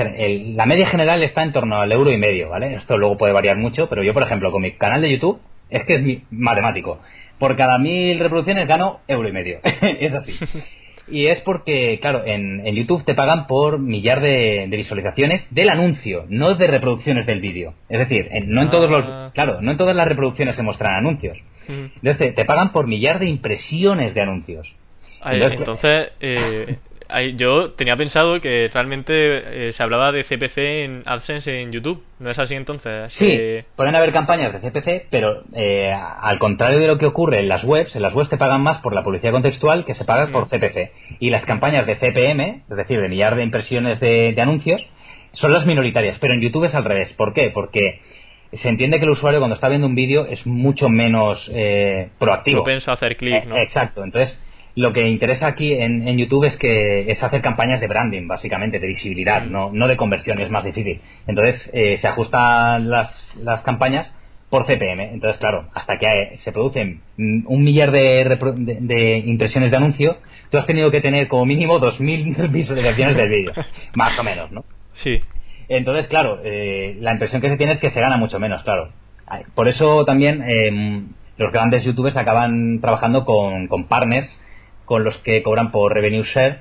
la 0.55 0.67
media 0.67 0.87
general 0.89 1.23
está 1.23 1.43
en 1.43 1.53
torno 1.53 1.81
al 1.81 1.91
euro 1.91 2.13
y 2.13 2.17
medio, 2.17 2.51
¿vale? 2.51 2.75
Esto 2.75 2.97
luego 2.97 3.17
puede 3.17 3.33
variar 3.33 3.57
mucho, 3.57 3.89
pero 3.89 4.03
yo, 4.03 4.15
por 4.15 4.23
ejemplo, 4.23 4.53
con 4.53 4.63
mi 4.63 4.73
canal 4.73 5.03
de 5.03 5.11
YouTube, 5.11 5.41
es 5.71 5.85
que 5.85 5.95
es 5.97 6.23
matemático. 6.31 7.01
Por 7.39 7.57
cada 7.57 7.79
mil 7.79 8.19
reproducciones 8.19 8.69
gano 8.69 9.01
euro 9.09 9.29
y 9.29 9.33
medio. 9.33 9.61
es 9.83 10.15
así. 10.15 10.61
Y 11.11 11.27
es 11.27 11.41
porque, 11.41 11.99
claro, 12.01 12.25
en, 12.27 12.65
YouTube 12.75 13.05
te 13.05 13.15
pagan 13.15 13.47
por 13.47 13.79
millar 13.79 14.21
de, 14.21 14.69
visualizaciones 14.71 15.43
del 15.51 15.71
anuncio, 15.71 16.27
no 16.29 16.55
de 16.55 16.67
reproducciones 16.67 17.27
del 17.27 17.41
vídeo. 17.41 17.75
Es 17.89 17.99
decir, 17.99 18.29
no 18.47 18.63
en 18.63 18.71
todos 18.71 18.91
los, 18.91 19.05
ah. 19.09 19.31
claro, 19.35 19.61
no 19.61 19.71
en 19.71 19.77
todas 19.77 19.97
las 19.97 20.07
reproducciones 20.07 20.57
se 20.57 20.63
muestran 20.63 20.95
anuncios. 20.95 21.39
Entonces 21.69 22.35
te, 22.35 22.45
pagan 22.45 22.73
por 22.73 22.87
millar 22.87 23.19
de 23.19 23.27
impresiones 23.27 24.15
de 24.15 24.21
anuncios. 24.23 24.75
Entonces, 25.25 26.13
eh, 26.21 26.79
yo 27.37 27.71
tenía 27.71 27.97
pensado 27.97 28.41
que 28.41 28.69
realmente 28.73 29.69
eh, 29.69 29.73
se 29.73 29.83
hablaba 29.83 30.13
de 30.13 30.25
CPC 30.25 30.59
en 30.59 31.03
AdSense 31.07 31.61
en 31.63 31.73
YouTube. 31.73 32.05
¿No 32.19 32.31
es 32.31 32.39
así 32.39 32.55
entonces? 32.55 33.13
Sí, 33.15 33.65
pueden 33.77 33.95
haber 33.95 34.13
campañas 34.13 34.53
de 34.53 34.61
CPC, 34.61 35.07
pero 35.11 35.43
eh, 35.55 35.93
al 35.93 36.39
contrario 36.39 36.79
de 36.79 36.87
lo 36.87 36.99
que 36.99 37.07
ocurre 37.07 37.41
en 37.41 37.49
las 37.49 37.65
webs, 37.65 37.95
en 37.97 38.03
las 38.03 38.15
webs 38.15 38.29
te 38.29 38.37
pagan 38.37 38.63
más 38.63 38.79
por 38.79 38.95
la 38.95 39.03
publicidad 39.03 39.33
contextual 39.33 39.85
que 39.85 39.95
se 39.95 40.05
paga 40.05 40.31
por 40.31 40.47
mm. 40.47 40.51
CPC. 40.51 40.93
Y 41.21 41.31
las 41.31 41.45
campañas 41.45 41.87
de 41.87 41.97
CPM, 41.97 42.63
es 42.69 42.77
decir, 42.77 43.01
de 43.01 43.09
millar 43.09 43.37
de 43.37 43.43
impresiones 43.43 44.01
de, 44.01 44.35
anuncios, 44.39 44.83
son 45.33 45.53
las 45.53 45.65
minoritarias. 45.67 46.19
Pero 46.21 46.35
en 46.35 46.43
YouTube 46.43 46.65
es 46.65 46.75
al 46.75 46.85
revés. 46.85 47.13
¿Por 47.15 47.33
qué? 47.33 47.51
Porque 47.51 48.01
se 48.53 48.69
entiende 48.69 48.99
que 48.99 49.05
el 49.05 49.11
usuario 49.11 49.41
cuando 49.41 49.55
está 49.55 49.69
viendo 49.69 49.87
un 49.87 49.95
vídeo 49.95 50.27
es 50.27 50.45
mucho 50.47 50.89
menos 50.89 51.39
eh, 51.53 52.11
proactivo. 52.19 52.63
Propenso 52.63 52.91
a 52.91 52.95
hacer 52.95 53.17
clic, 53.17 53.47
¿no? 53.47 53.57
exacto. 53.57 54.05
Entonces 54.05 54.39
lo 54.75 54.93
que 54.93 55.09
interesa 55.09 55.47
aquí 55.47 55.73
en, 55.73 56.17
YouTube 56.17 56.45
es 56.45 56.57
que 56.57 57.11
es 57.11 57.23
hacer 57.23 57.41
campañas 57.43 57.81
de 57.81 57.89
branding, 57.89 58.29
básicamente, 58.29 58.79
de 58.79 58.87
visibilidad, 58.87 59.45
mm. 59.45 59.53
no, 59.53 59.71
no 59.73 59.89
de 59.89 59.97
conversión, 59.97 60.41
es 60.41 60.51
más 60.51 60.65
difícil. 60.65 61.01
Entonces, 61.27 61.71
eh, 61.73 61.99
se 62.01 62.09
ajustan 62.09 62.89
las, 62.89 63.11
las 63.43 63.63
campañas 63.63 64.11
por 64.51 64.67
CPM. 64.67 65.13
Entonces, 65.13 65.39
claro, 65.39 65.69
hasta 65.75 65.99
que 65.99 66.39
se 66.43 66.53
producen 66.53 67.03
un 67.17 67.65
millar 67.65 67.91
de, 67.91 68.39
de, 68.81 69.19
impresiones 69.19 69.71
de 69.71 69.77
anuncio, 69.77 70.17
tú 70.51 70.59
has 70.59 70.67
tenido 70.67 70.91
que 70.91 71.01
tener 71.01 71.29
como 71.29 71.45
mínimo 71.45 71.79
2.000 71.81 72.49
visualizaciones 72.51 73.17
del 73.17 73.29
vídeo, 73.29 73.53
más 73.95 74.19
o 74.19 74.25
menos, 74.25 74.51
¿no? 74.51 74.65
Sí. 74.93 75.21
Entonces, 75.69 76.07
claro, 76.09 76.41
eh, 76.43 76.97
la 77.01 77.13
impresión 77.13 77.43
que 77.43 77.51
se 77.51 77.57
tiene 77.57 77.75
es 77.75 77.79
que 77.79 77.91
se 77.91 78.01
gana 78.01 78.17
mucho 78.17 78.39
menos, 78.39 78.63
claro. 78.63 78.91
Por 79.55 79.69
eso 79.69 80.07
también 80.07 80.43
eh, 80.47 81.03
los 81.37 81.53
grandes 81.53 81.85
youtubers 81.85 82.17
acaban 82.17 82.81
trabajando 82.81 83.27
con, 83.27 83.67
con 83.67 83.85
partners 83.85 84.29
con 84.89 85.05
los 85.05 85.17
que 85.19 85.43
cobran 85.43 85.71
por 85.71 85.93
revenue 85.93 86.25
share. 86.25 86.61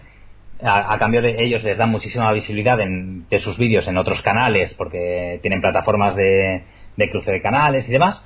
A, 0.62 0.98
cambio 1.00 1.22
de 1.22 1.44
ellos 1.44 1.64
les 1.64 1.78
dan 1.78 1.92
muchísima 1.92 2.32
visibilidad 2.34 2.80
en, 2.82 3.30
de 3.30 3.40
sus 3.40 3.58
vídeos 3.58 3.88
en 3.88 3.96
otros 3.96 4.22
canales 4.24 4.74
porque 4.74 5.40
tienen 5.42 5.62
plataformas 5.62 6.16
de, 6.16 6.64
cruce 7.12 7.32
de 7.32 7.42
canales 7.42 7.88
y 7.88 7.92
demás 7.92 8.22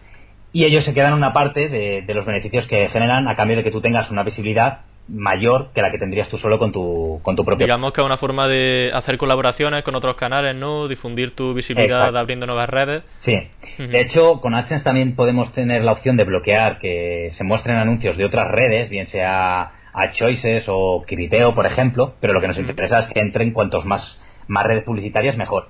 y 0.54 0.64
ellos 0.64 0.86
se 0.86 0.94
quedan 0.94 1.14
una 1.14 1.34
parte 1.34 1.68
de, 1.68 2.06
los 2.08 2.26
beneficios 2.26 2.66
que 2.68 2.88
generan 2.88 3.28
a 3.28 3.36
cambio 3.36 3.58
de 3.58 3.64
que 3.64 3.72
tú 3.72 3.82
tengas 3.82 4.10
una 4.12 4.24
visibilidad 4.24 4.80
mayor 5.10 5.72
que 5.74 5.82
la 5.82 5.92
que 5.92 5.98
tendrías 5.98 6.30
tú 6.30 6.38
solo 6.38 6.58
con 6.58 6.72
tu, 6.72 7.20
con 7.22 7.36
tu 7.36 7.44
propio. 7.44 7.66
Digamos 7.66 7.92
que 7.92 8.00
es 8.00 8.06
una 8.06 8.16
forma 8.16 8.48
de 8.48 8.92
hacer 8.94 9.18
colaboraciones 9.18 9.84
con 9.84 9.96
otros 9.96 10.16
canales, 10.16 10.56
¿no? 10.56 10.88
Difundir 10.88 11.36
tu 11.36 11.54
visibilidad 11.54 12.16
abriendo 12.16 12.46
nuevas 12.48 12.70
redes. 12.70 13.04
Sí. 13.26 13.38
De 13.78 14.02
hecho, 14.02 14.40
con 14.40 14.56
AdSense 14.56 14.86
también 14.86 15.16
podemos 15.18 15.52
tener 15.52 15.84
la 15.84 15.92
opción 15.92 16.16
de 16.16 16.24
bloquear 16.24 16.80
que 16.80 17.32
se 17.38 17.44
muestren 17.44 17.76
anuncios 17.76 18.16
de 18.16 18.24
otras 18.24 18.50
redes, 18.50 18.90
bien 18.90 19.08
sea 19.08 19.74
a 19.94 20.12
Choices 20.12 20.66
o 20.68 21.04
Kiriteo, 21.08 21.54
por 21.54 21.66
ejemplo, 21.66 22.16
pero 22.20 22.34
lo 22.34 22.42
que 22.42 22.48
nos 22.48 22.58
interesa 22.58 23.00
es 23.00 23.14
que 23.14 23.20
entren 23.20 23.52
cuantos 23.52 23.86
más, 23.86 24.20
más 24.48 24.66
redes 24.66 24.84
publicitarias 24.84 25.38
mejor. 25.38 25.68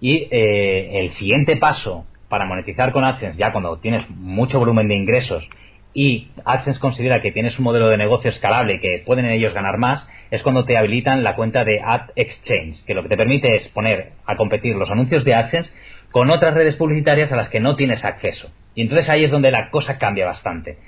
Y 0.00 0.28
eh, 0.30 1.00
el 1.00 1.10
siguiente 1.12 1.56
paso 1.56 2.06
para 2.28 2.46
monetizar 2.46 2.92
con 2.92 3.04
AdSense, 3.04 3.38
ya 3.38 3.52
cuando 3.52 3.78
tienes 3.78 4.08
mucho 4.08 4.58
volumen 4.58 4.88
de 4.88 4.94
ingresos 4.94 5.46
y 5.92 6.28
AdSense 6.44 6.80
considera 6.80 7.20
que 7.20 7.32
tienes 7.32 7.58
un 7.58 7.64
modelo 7.64 7.88
de 7.88 7.96
negocio 7.96 8.30
escalable 8.30 8.74
y 8.74 8.80
que 8.80 9.02
pueden 9.04 9.26
ellos 9.26 9.52
ganar 9.52 9.78
más, 9.78 10.06
es 10.30 10.42
cuando 10.42 10.64
te 10.64 10.76
habilitan 10.76 11.24
la 11.24 11.34
cuenta 11.34 11.64
de 11.64 11.80
Ad 11.80 12.10
Exchange, 12.14 12.84
que 12.86 12.94
lo 12.94 13.02
que 13.02 13.08
te 13.08 13.16
permite 13.16 13.56
es 13.56 13.68
poner 13.68 14.12
a 14.24 14.36
competir 14.36 14.76
los 14.76 14.90
anuncios 14.90 15.24
de 15.24 15.34
AdSense 15.34 15.72
con 16.12 16.30
otras 16.30 16.54
redes 16.54 16.76
publicitarias 16.76 17.32
a 17.32 17.36
las 17.36 17.48
que 17.48 17.60
no 17.60 17.74
tienes 17.74 18.04
acceso. 18.04 18.50
Y 18.74 18.82
entonces 18.82 19.08
ahí 19.08 19.24
es 19.24 19.30
donde 19.32 19.50
la 19.50 19.70
cosa 19.70 19.98
cambia 19.98 20.26
bastante 20.26 20.78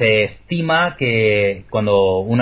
se 0.00 0.24
estima 0.24 0.96
que 0.96 1.64
cuando 1.68 2.20
un, 2.20 2.40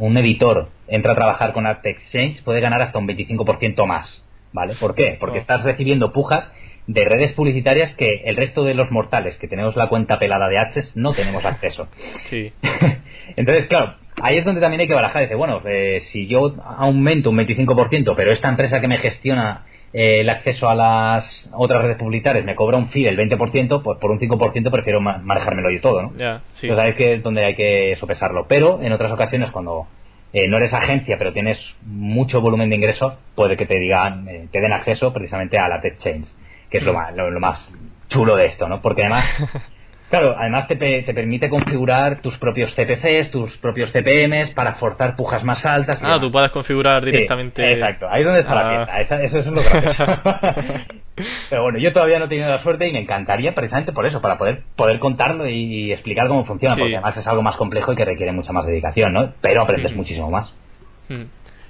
un, 0.00 0.16
editor 0.16 0.70
entra 0.88 1.12
a 1.12 1.14
trabajar 1.14 1.52
con 1.52 1.66
Ad 1.66 1.84
Exchange 1.84 2.42
puede 2.42 2.60
ganar 2.60 2.80
hasta 2.80 2.98
un 2.98 3.06
25% 3.06 3.86
más. 3.86 4.24
¿Vale? 4.54 4.72
¿Por 4.80 4.94
qué? 4.94 5.18
Porque 5.20 5.36
oh. 5.36 5.40
estás 5.42 5.64
recibiendo 5.64 6.10
pujas 6.10 6.50
de 6.86 7.04
redes 7.04 7.34
publicitarias 7.34 7.94
que 7.96 8.22
el 8.24 8.36
resto 8.36 8.64
de 8.64 8.72
los 8.72 8.90
mortales 8.90 9.36
que 9.36 9.48
tenemos 9.48 9.76
la 9.76 9.88
cuenta 9.88 10.18
pelada 10.18 10.48
de 10.48 10.56
Access 10.58 10.96
no 10.96 11.12
tenemos 11.12 11.44
acceso. 11.44 11.88
Sí. 12.24 12.52
Entonces, 13.36 13.66
claro, 13.66 13.96
ahí 14.22 14.38
es 14.38 14.46
donde 14.46 14.62
también 14.62 14.80
hay 14.80 14.88
que 14.88 14.94
barajar. 14.94 15.20
Dice, 15.20 15.34
bueno, 15.34 15.60
eh, 15.66 16.00
si 16.10 16.26
yo 16.26 16.54
aumento 16.64 17.28
un 17.28 17.36
25%, 17.36 18.14
pero 18.16 18.32
esta 18.32 18.48
empresa 18.48 18.80
que 18.80 18.88
me 18.88 18.96
gestiona 18.96 19.66
eh, 19.92 20.20
el 20.20 20.28
acceso 20.28 20.68
a 20.68 20.74
las 20.74 21.48
otras 21.52 21.82
redes 21.82 21.96
publicitarias 21.96 22.44
me 22.44 22.54
cobra 22.54 22.76
un 22.76 22.88
fee 22.88 23.04
del 23.04 23.16
20%, 23.16 23.82
pues 23.82 23.98
por 23.98 24.10
un 24.10 24.18
5% 24.18 24.70
prefiero 24.70 25.00
manejármelo 25.00 25.70
yo 25.70 25.80
todo, 25.80 26.02
¿no? 26.02 26.12
Ya, 26.16 26.42
sí. 26.52 26.66
Entonces 26.66 26.84
ahí 26.84 26.90
es 26.90 26.96
que 26.96 27.18
donde 27.18 27.44
hay 27.44 27.54
que 27.54 27.96
sopesarlo. 27.98 28.46
Pero 28.48 28.80
en 28.82 28.92
otras 28.92 29.12
ocasiones, 29.12 29.50
cuando 29.50 29.86
eh, 30.32 30.46
no 30.46 30.58
eres 30.58 30.74
agencia, 30.74 31.16
pero 31.16 31.32
tienes 31.32 31.58
mucho 31.82 32.40
volumen 32.40 32.68
de 32.68 32.76
ingresos, 32.76 33.14
puede 33.34 33.56
que 33.56 33.66
te 33.66 33.78
digan, 33.78 34.28
eh, 34.28 34.48
te 34.52 34.60
den 34.60 34.72
acceso 34.72 35.12
precisamente 35.12 35.58
a 35.58 35.68
la 35.68 35.80
Tech 35.80 35.98
Change, 35.98 36.28
que 36.70 36.78
es 36.78 36.84
lo, 36.84 36.92
más, 36.92 37.14
lo 37.14 37.40
más 37.40 37.66
chulo 38.08 38.36
de 38.36 38.46
esto, 38.46 38.68
¿no? 38.68 38.82
Porque 38.82 39.02
además 39.02 39.72
Claro, 40.10 40.34
además 40.38 40.66
te, 40.68 40.76
te, 40.76 41.14
permite 41.14 41.50
configurar 41.50 42.22
tus 42.22 42.36
propios 42.38 42.74
CPCs, 42.74 43.30
tus 43.30 43.56
propios 43.58 43.92
CPMs 43.92 44.50
para 44.54 44.74
forzar 44.74 45.16
pujas 45.16 45.44
más 45.44 45.64
altas. 45.66 46.00
Ah, 46.02 46.18
tú 46.18 46.32
puedes 46.32 46.50
configurar 46.50 47.04
directamente. 47.04 47.72
exacto, 47.72 48.08
ahí 48.08 48.20
es 48.20 48.24
donde 48.24 48.40
está 48.40 48.54
la 48.54 48.82
ah. 48.82 48.86
pieza. 48.86 49.22
eso 49.22 49.38
es 49.38 49.46
lo 49.46 49.52
gracioso. 49.52 50.20
Pero 51.50 51.62
bueno, 51.62 51.78
yo 51.78 51.92
todavía 51.92 52.18
no 52.18 52.24
he 52.24 52.28
tenido 52.28 52.48
la 52.48 52.62
suerte 52.62 52.88
y 52.88 52.92
me 52.92 53.00
encantaría 53.00 53.54
precisamente 53.54 53.92
por 53.92 54.06
eso, 54.06 54.20
para 54.22 54.38
poder 54.38 54.62
poder 54.76 54.98
contarlo 54.98 55.46
y, 55.48 55.92
explicar 55.92 56.28
cómo 56.28 56.44
funciona, 56.44 56.76
porque 56.76 56.96
además 56.96 57.16
es 57.16 57.26
algo 57.26 57.42
más 57.42 57.56
complejo 57.56 57.92
y 57.92 57.96
que 57.96 58.04
requiere 58.04 58.32
mucha 58.32 58.52
más 58.52 58.66
dedicación, 58.66 59.12
¿no? 59.12 59.32
Pero 59.40 59.62
aprendes 59.62 59.94
muchísimo 59.94 60.30
más. 60.30 60.52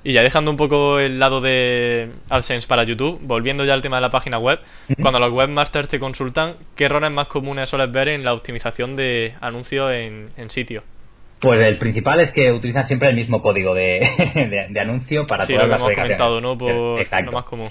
Y 0.05 0.13
ya 0.13 0.23
dejando 0.23 0.51
un 0.51 0.57
poco 0.57 1.01
el 1.01 1.19
lado 1.19 1.41
de 1.41 2.11
AdSense 2.29 2.69
para 2.69 2.85
YouTube, 2.85 3.19
volviendo 3.23 3.65
ya 3.65 3.75
al 3.75 3.83
tema 3.83 3.97
de 3.97 4.03
la 4.03 4.11
página 4.11 4.39
web, 4.39 4.61
cuando 5.01 5.19
los 5.19 5.33
webmasters 5.33 5.89
te 5.89 5.99
consultan, 5.99 6.55
¿qué 6.77 6.85
errores 6.85 7.11
más 7.11 7.27
comunes 7.27 7.69
sueles 7.69 7.91
ver 7.91 8.09
en 8.09 8.25
la 8.25 8.33
optimización 8.33 8.97
de 8.97 9.35
anuncios 9.41 9.93
en, 9.93 10.51
sitio? 10.51 10.83
Pues 11.41 11.61
el 11.61 11.79
principal 11.79 12.21
es 12.21 12.33
que 12.33 12.51
utilizan 12.53 12.89
siempre 12.89 13.09
el 13.11 13.15
mismo 13.15 13.43
código 13.43 13.75
de, 13.75 14.67
de, 14.71 14.81
anuncio 14.81 15.25
para 15.27 15.45
sí, 15.45 15.55
todas 15.55 15.69
lo 15.69 15.77
que 15.77 15.83
hemos 15.83 15.95
comentado, 15.95 16.41
¿no? 16.41 16.59
Por 16.59 16.73
lo 16.73 17.33
más 17.33 17.45
común. 17.45 17.71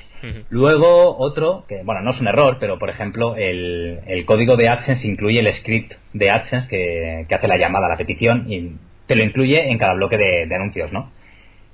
Luego, 0.49 1.17
otro, 1.17 1.65
que 1.67 1.81
bueno, 1.83 2.01
no 2.01 2.11
es 2.11 2.21
un 2.21 2.27
error, 2.27 2.57
pero 2.59 2.77
por 2.77 2.89
ejemplo, 2.89 3.35
el, 3.35 3.99
el 4.05 4.25
código 4.25 4.55
de 4.55 4.69
AdSense 4.69 5.07
incluye 5.07 5.39
el 5.39 5.53
script 5.55 5.93
de 6.13 6.29
AdSense 6.29 6.67
que, 6.69 7.25
que, 7.27 7.35
hace 7.35 7.47
la 7.47 7.57
llamada 7.57 7.89
la 7.89 7.97
petición 7.97 8.45
y 8.49 8.73
te 9.05 9.15
lo 9.15 9.23
incluye 9.23 9.69
en 9.69 9.77
cada 9.77 9.95
bloque 9.95 10.17
de 10.17 10.55
anuncios, 10.55 10.93
¿no? 10.93 11.11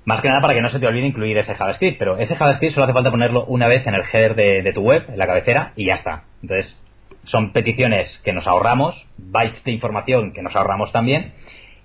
Más 0.05 0.21
que 0.21 0.27
nada 0.27 0.41
para 0.41 0.53
que 0.53 0.61
no 0.61 0.69
se 0.69 0.79
te 0.79 0.87
olvide 0.87 1.05
incluir 1.05 1.37
ese 1.37 1.55
JavaScript, 1.55 1.97
pero 1.97 2.17
ese 2.17 2.35
JavaScript 2.35 2.73
solo 2.73 2.85
hace 2.85 2.93
falta 2.93 3.11
ponerlo 3.11 3.45
una 3.45 3.67
vez 3.67 3.87
en 3.87 3.95
el 3.95 4.03
header 4.03 4.35
de, 4.35 4.73
tu 4.73 4.81
web, 4.81 5.05
en 5.07 5.17
la 5.17 5.27
cabecera, 5.27 5.71
y 5.75 5.85
ya 5.85 5.95
está. 5.95 6.23
Entonces, 6.41 6.77
son 7.23 7.53
peticiones 7.53 8.19
que 8.23 8.33
nos 8.33 8.45
ahorramos, 8.45 9.05
bytes 9.17 9.63
de 9.63 9.71
información 9.71 10.33
que 10.33 10.41
nos 10.41 10.55
ahorramos 10.55 10.91
también, 10.91 11.33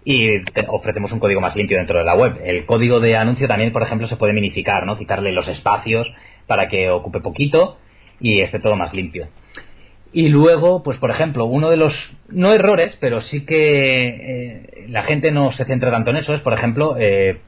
y 0.05 0.39
ofrecemos 0.69 1.13
un 1.13 1.21
código 1.21 1.41
más 1.41 1.55
limpio 1.55 1.79
dentro 1.79 1.99
de 1.99 2.05
la 2.05 2.15
web. 2.15 2.41
El 2.43 2.67
código 2.67 2.99
de 2.99 3.17
anuncio 3.17 3.47
también, 3.47 3.73
por 3.73 3.83
ejemplo, 3.83 4.09
se 4.09 4.17
puede 4.17 4.33
minificar, 4.33 4.85
¿no? 4.85 4.99
Quitarle 4.99 5.33
los 5.33 5.47
espacios 5.47 6.13
para 6.47 6.69
que 6.69 6.91
ocupe 6.91 7.21
poquito 7.21 7.79
y 8.19 8.41
esté 8.41 8.59
todo 8.59 8.75
más 8.75 8.95
limpio. 8.95 9.29
Y 10.13 10.29
luego, 10.29 10.83
pues 10.83 10.99
por 10.99 11.11
ejemplo, 11.11 11.45
uno 11.45 11.69
de 11.69 11.77
los, 11.77 11.93
no 12.31 12.55
errores, 12.55 12.97
pero 12.99 13.21
sí 13.21 13.45
que 13.45 14.09
eh, 14.09 14.87
la 14.89 15.03
gente 15.03 15.31
no 15.31 15.53
se 15.53 15.67
centra 15.67 15.91
tanto 15.91 16.11
en 16.11 16.17
eso, 16.17 16.33
es 16.33 16.41
por 16.41 16.55
ejemplo 16.55 16.97
eh, 16.99 17.39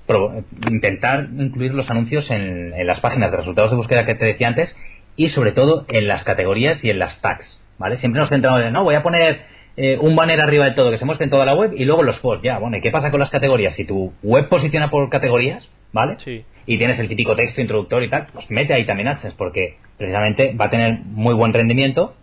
intentar 0.70 1.28
incluir 1.38 1.72
los 1.72 1.90
anuncios 1.90 2.30
en, 2.30 2.74
las 2.86 3.00
páginas 3.00 3.30
de 3.30 3.38
resultados 3.38 3.70
de 3.70 3.76
búsqueda 3.78 4.04
que 4.04 4.14
te 4.14 4.26
decía 4.26 4.48
antes 4.48 4.76
y 5.16 5.30
sobre 5.30 5.52
todo 5.52 5.86
en 5.88 6.06
las 6.06 6.22
categorías 6.24 6.84
y 6.84 6.90
en 6.90 6.98
las 6.98 7.18
tags, 7.22 7.64
¿vale? 7.78 7.96
Siempre 7.96 8.20
nos 8.20 8.28
centramos 8.28 8.62
en, 8.62 8.72
no, 8.74 8.84
voy 8.84 8.94
a 8.94 9.02
poner 9.02 9.40
eh, 9.78 9.96
un 9.98 10.14
banner 10.14 10.40
arriba 10.40 10.66
de 10.66 10.72
todo 10.72 10.90
que 10.90 10.98
se 10.98 11.06
muestre 11.06 11.24
en 11.24 11.30
toda 11.30 11.46
la 11.46 11.54
web 11.54 11.72
y 11.74 11.86
luego 11.86 12.02
los 12.02 12.18
posts, 12.20 12.44
ya, 12.44 12.58
bueno, 12.58 12.76
¿y 12.76 12.82
qué 12.82 12.90
pasa 12.90 13.11
con 13.11 13.20
las 13.20 13.30
categorías? 13.30 13.74
Si 13.74 13.86
tu 13.86 14.12
web 14.22 14.48
posiciona 14.50 14.90
por 14.90 15.08
categorías, 15.08 15.66
¿vale? 15.92 16.16
Sí. 16.16 16.44
Y 16.66 16.76
tienes 16.76 16.98
el 16.98 17.08
típico 17.08 17.34
texto 17.36 17.62
introductor 17.62 18.02
y 18.04 18.11
tal, 18.11 18.26
pues 18.34 18.50
mete 18.50 18.74
ahí 18.74 18.84
también 18.84 19.08
AdSense 19.08 19.36
porque 19.36 19.76
precisamente 19.96 20.54
va 20.54 20.66
a 20.66 20.70
tener 20.70 20.98
muy 21.04 21.32
buen 21.32 21.54
rendimiento 21.54 22.14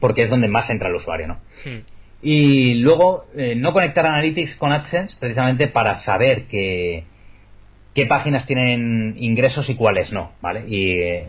porque 0.00 0.22
es 0.22 0.30
donde 0.30 0.48
más 0.48 0.68
entra 0.70 0.88
el 0.88 0.96
usuario, 0.96 1.28
¿no? 1.28 1.34
Hmm. 1.64 1.80
Y 2.22 2.74
luego, 2.76 3.26
eh, 3.36 3.54
no 3.54 3.72
conectar 3.72 4.06
Analytics 4.06 4.56
con 4.56 4.72
AdSense 4.72 5.16
precisamente 5.20 5.68
para 5.68 6.00
saber 6.04 6.44
que, 6.44 7.04
qué 7.94 8.06
páginas 8.06 8.46
tienen 8.46 9.14
ingresos 9.18 9.68
y 9.68 9.74
cuáles 9.74 10.10
no, 10.10 10.32
¿vale? 10.40 10.64
Y 10.66 10.92
eh, 11.00 11.28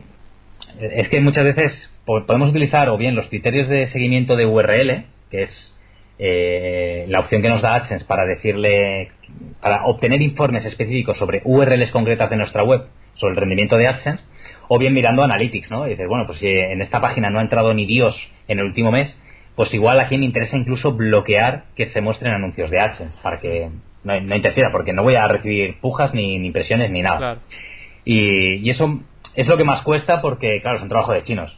es 0.80 1.10
que 1.10 1.20
muchas 1.22 1.44
veces 1.44 1.92
podemos 2.06 2.50
utilizar 2.50 2.90
o 2.90 2.98
bien 2.98 3.16
los 3.16 3.28
criterios 3.28 3.68
de 3.68 3.88
seguimiento 3.88 4.36
de 4.36 4.46
URL, 4.46 5.06
que 5.30 5.44
es 5.44 5.76
eh, 6.18 7.06
la 7.10 7.20
opción 7.20 7.42
que 7.42 7.50
nos 7.50 7.62
da 7.62 7.76
AdSense 7.76 8.06
para 8.06 8.26
decirle, 8.26 9.12
para 9.60 9.86
obtener 9.86 10.22
informes 10.22 10.64
específicos 10.66 11.18
sobre 11.18 11.42
URLs 11.44 11.92
concretas 11.92 12.30
de 12.30 12.38
nuestra 12.38 12.64
web, 12.64 12.86
sobre 13.16 13.34
el 13.34 13.40
rendimiento 13.40 13.78
de 13.78 13.88
AdSense, 13.88 14.24
o 14.68 14.80
bien 14.80 14.94
mirando 14.94 15.24
Analytics, 15.24 15.72
¿no? 15.72 15.88
Y 15.88 15.92
dices, 15.92 16.08
bueno, 16.08 16.26
pues 16.26 16.40
si 16.40 16.48
en 16.48 16.82
esta 16.82 17.02
página 17.02 17.30
no 17.30 17.40
ha 17.40 17.42
entrado 17.42 17.74
ni 17.74 17.86
Dios 17.86 18.16
en 18.48 18.60
el 18.60 18.66
último 18.66 18.92
mes, 18.92 19.18
pues 19.56 19.74
igual 19.74 20.00
aquí 20.00 20.18
me 20.18 20.26
interesa 20.26 20.58
incluso 20.58 20.94
bloquear 20.94 21.66
que 21.76 21.88
se 21.88 22.02
muestren 22.02 22.34
anuncios 22.34 22.70
de 22.70 22.80
AdSense 22.80 23.18
para 23.22 23.40
que 23.40 23.70
no, 24.04 24.36
interfiera, 24.36 24.72
porque 24.72 24.94
no 24.94 25.04
voy 25.04 25.16
a 25.16 25.28
recibir 25.28 25.80
pujas 25.80 26.14
ni, 26.14 26.36
impresiones 26.36 26.92
ni 26.92 27.02
nada. 27.02 27.40
Y, 28.04 28.70
eso 28.70 29.00
es 29.36 29.48
lo 29.48 29.58
que 29.58 29.64
más 29.64 29.82
cuesta 29.82 30.22
porque, 30.22 30.62
claro, 30.62 30.78
es 30.78 30.84
un 30.84 30.90
trabajo 30.90 31.14
de 31.14 31.24
chinos. 31.24 31.58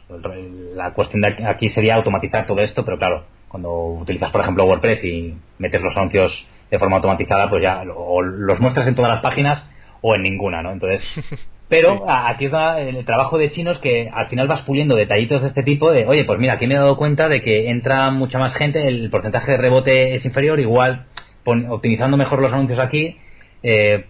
La 0.74 0.92
cuestión 0.94 1.20
de 1.20 1.46
aquí 1.46 1.70
sería 1.70 1.96
automatizar 1.96 2.46
todo 2.46 2.60
esto, 2.60 2.84
pero 2.84 2.98
claro, 2.98 3.24
cuando 3.48 3.72
utilizas, 3.72 4.30
por 4.30 4.40
ejemplo, 4.40 4.64
WordPress 4.64 5.04
y 5.04 5.34
metes 5.58 5.82
los 5.82 5.96
anuncios 5.96 6.32
de 6.70 6.78
forma 6.78 6.96
automatizada, 6.96 7.48
pues 7.50 7.62
ya 7.62 7.82
o 7.94 8.22
los 8.22 8.60
muestras 8.60 8.86
en 8.86 8.94
todas 8.94 9.10
las 9.10 9.22
páginas 9.22 9.64
o 10.00 10.14
en 10.14 10.22
ninguna, 10.22 10.62
¿no? 10.62 10.70
Entonces, 10.70 11.50
pero 11.68 12.04
aquí 12.08 12.46
está 12.46 12.80
el 12.80 13.04
trabajo 13.04 13.36
de 13.36 13.50
chinos 13.50 13.78
que 13.78 14.08
al 14.12 14.28
final 14.28 14.48
vas 14.48 14.62
puliendo 14.62 14.96
detallitos 14.96 15.42
de 15.42 15.48
este 15.48 15.62
tipo 15.62 15.92
de, 15.92 16.06
oye, 16.06 16.24
pues 16.24 16.38
mira, 16.38 16.54
aquí 16.54 16.66
me 16.66 16.74
he 16.74 16.78
dado 16.78 16.96
cuenta 16.96 17.28
de 17.28 17.42
que 17.42 17.68
entra 17.68 18.10
mucha 18.10 18.38
más 18.38 18.54
gente, 18.54 18.88
el 18.88 19.10
porcentaje 19.10 19.52
de 19.52 19.58
rebote 19.58 20.14
es 20.14 20.24
inferior, 20.24 20.60
igual 20.60 21.06
optimizando 21.44 22.16
mejor 22.16 22.40
los 22.40 22.52
anuncios 22.52 22.78
aquí, 22.78 23.18
eh, 23.62 24.06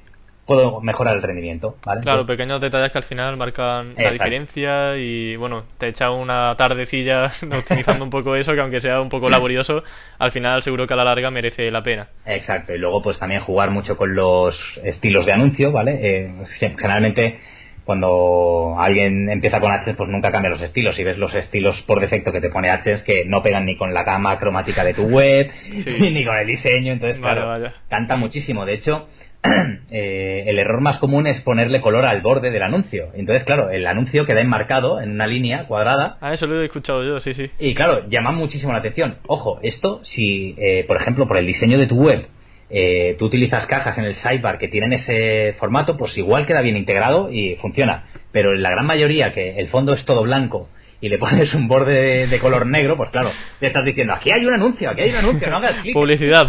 puedo 0.49 0.81
mejorar 0.81 1.15
el 1.15 1.23
rendimiento. 1.23 1.77
¿vale? 1.87 2.01
Claro, 2.01 2.25
pequeños 2.25 2.61
detalles 2.61 2.91
que 2.91 2.99
al 2.99 3.05
final 3.05 3.37
marcan 3.37 3.95
la 3.97 4.11
diferencia 4.11 4.97
y 4.97 5.37
bueno, 5.37 5.65
te 5.77 5.89
echa 5.89 6.11
una 6.11 6.57
tardecilla 6.57 7.27
optimizando 7.53 8.03
un 8.03 8.11
poco 8.11 8.35
eso, 8.35 8.55
que 8.55 8.61
aunque 8.61 8.81
sea 8.81 9.01
un 9.01 9.11
poco 9.11 9.29
laborioso, 9.29 9.85
al 10.19 10.33
final 10.33 10.63
seguro 10.63 10.87
que 10.87 10.95
a 10.95 10.97
la 10.97 11.05
larga 11.05 11.31
merece 11.31 11.71
la 11.71 11.83
pena. 11.83 12.09
Exacto, 12.25 12.75
y 12.75 12.79
luego 12.79 13.03
pues 13.03 13.19
también 13.19 13.43
jugar 13.43 13.71
mucho 13.71 13.97
con 13.97 14.15
los 14.15 14.57
estilos 14.83 15.27
de 15.27 15.33
anuncio, 15.33 15.71
¿vale? 15.71 15.99
Eh, 16.01 16.33
generalmente 16.59 17.39
cuando 17.85 18.77
alguien 18.79 19.31
empieza 19.31 19.61
con 19.61 19.73
H, 19.73 19.95
pues 19.95 20.11
nunca 20.11 20.31
cambia 20.31 20.51
los 20.51 20.61
estilos. 20.61 20.95
Si 20.95 21.05
ves 21.05 21.17
los 21.17 21.35
estilos 21.35 21.75
por 21.87 22.01
defecto 22.01 22.33
que 22.33 22.41
te 22.43 22.51
pone 22.51 22.69
H, 22.69 23.03
que 23.03 23.25
no 23.25 23.43
pegan 23.43 23.65
ni 23.65 23.77
con 23.77 23.95
la 23.95 24.03
gama 24.03 24.39
cromática 24.39 24.85
de 24.85 24.93
tu 24.93 25.03
web, 25.09 25.51
ni 25.71 26.25
con 26.25 26.37
el 26.37 26.47
diseño. 26.47 26.93
Entonces, 26.93 27.19
claro, 27.19 27.71
canta 27.89 28.17
muchísimo. 28.17 28.67
De 28.67 28.75
hecho, 28.75 29.09
eh, 29.91 30.45
el 30.47 30.59
error 30.59 30.81
más 30.81 30.99
común 30.99 31.27
es 31.27 31.41
ponerle 31.43 31.81
color 31.81 32.05
al 32.05 32.21
borde 32.21 32.51
del 32.51 32.63
anuncio. 32.63 33.09
Entonces, 33.15 33.45
claro, 33.45 33.71
el 33.71 33.87
anuncio 33.87 34.27
queda 34.27 34.41
enmarcado 34.41 35.01
en 35.01 35.13
una 35.13 35.27
línea 35.27 35.65
cuadrada. 35.65 36.19
Ah, 36.21 36.33
eso 36.33 36.47
lo 36.47 36.61
he 36.61 36.65
escuchado 36.65 37.05
yo, 37.05 37.21
sí, 37.21 37.35
sí. 37.35 37.51
Y 37.59 37.75
claro, 37.75 38.09
llama 38.09 38.33
muchísimo 38.33 38.73
la 38.73 38.79
atención. 38.79 39.19
Ojo, 39.27 39.61
esto, 39.63 40.03
si, 40.05 40.55
eh, 40.59 40.85
por 40.87 40.97
ejemplo, 40.97 41.27
por 41.29 41.37
el 41.37 41.47
diseño 41.47 41.79
de 41.79 41.87
tu 41.87 41.97
web, 41.97 42.27
eh, 42.71 43.17
tú 43.19 43.27
utilizas 43.27 43.67
cajas 43.67 43.97
en 43.99 44.05
el 44.05 44.17
sidebar 44.17 44.59
que 44.59 44.69
tienen 44.69 44.93
ese 44.93 45.55
formato, 45.59 45.97
pues 45.97 46.17
igual 46.19 46.47
queda 46.47 46.61
bien 46.61 46.77
integrado 46.77 47.31
y 47.31 47.57
funciona. 47.57 48.09
Pero 48.33 48.55
en 48.55 48.63
la 48.63 48.71
gran 48.71 48.87
mayoría, 48.87 49.33
que 49.33 49.59
el 49.59 49.69
fondo 49.69 49.95
es 49.95 50.05
todo 50.05 50.23
blanco 50.23 50.69
y 51.01 51.09
le 51.09 51.19
pones 51.19 51.53
un 51.55 51.69
borde 51.69 52.27
de, 52.27 52.39
color 52.39 52.67
negro, 52.67 52.97
pues 52.97 53.11
claro, 53.11 53.29
te 53.61 53.69
estás 53.69 53.85
diciendo, 53.85 54.15
aquí 54.15 54.31
hay 54.31 54.45
un 54.45 54.55
anuncio, 54.55 54.91
aquí 54.91 55.05
hay 55.05 55.11
un 55.11 55.17
anuncio, 55.17 55.51
no 55.51 55.57
hagas 55.59 55.75
clic. 55.81 55.95
Publicidad. 55.95 56.47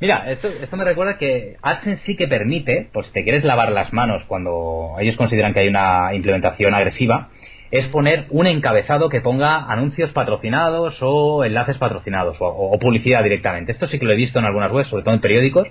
Mira, 0.00 0.24
esto, 0.28 0.48
esto 0.48 0.76
me 0.76 0.84
recuerda 0.84 1.16
que 1.16 1.56
AdSense 1.62 2.02
sí 2.04 2.16
que 2.16 2.28
permite, 2.28 2.88
pues 2.92 3.06
si 3.06 3.12
te 3.12 3.24
quieres 3.24 3.44
lavar 3.44 3.72
las 3.72 3.92
manos 3.92 4.24
cuando 4.24 4.96
ellos 4.98 5.16
consideran 5.16 5.54
que 5.54 5.60
hay 5.60 5.68
una 5.68 6.12
implementación 6.14 6.74
agresiva, 6.74 7.30
es 7.70 7.86
poner 7.88 8.26
un 8.30 8.46
encabezado 8.46 9.08
que 9.08 9.20
ponga 9.20 9.64
anuncios 9.64 10.12
patrocinados 10.12 10.96
o 11.00 11.44
enlaces 11.44 11.78
patrocinados 11.78 12.36
o, 12.38 12.78
publicidad 12.78 13.22
directamente. 13.22 13.72
Esto 13.72 13.88
sí 13.88 13.98
que 13.98 14.04
lo 14.04 14.12
he 14.12 14.16
visto 14.16 14.38
en 14.38 14.44
algunas 14.44 14.70
webs, 14.70 14.88
sobre 14.88 15.02
todo 15.02 15.14
en 15.14 15.20
periódicos, 15.20 15.68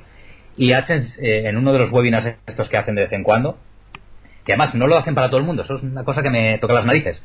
y 0.58 0.74
AdSense 0.74 1.20
eh, 1.22 1.48
en 1.48 1.58
uno 1.58 1.72
de 1.72 1.80
los 1.80 1.92
webinars 1.92 2.36
estos 2.46 2.68
que 2.70 2.78
hacen 2.78 2.96
de 2.96 3.04
vez 3.04 3.14
en 3.14 3.24
cuando, 3.24 3.58
que 4.46 4.54
además 4.54 4.76
no 4.76 4.88
lo 4.88 4.98
hacen 4.98 5.16
para 5.16 5.30
todo 5.30 5.40
el 5.40 5.46
mundo, 5.46 5.64
eso 5.64 5.78
es 5.78 5.84
una 5.84 6.04
cosa 6.04 6.22
que 6.22 6.30
me 6.30 6.58
toca 6.60 6.74
las 6.74 6.86
narices, 6.86 7.22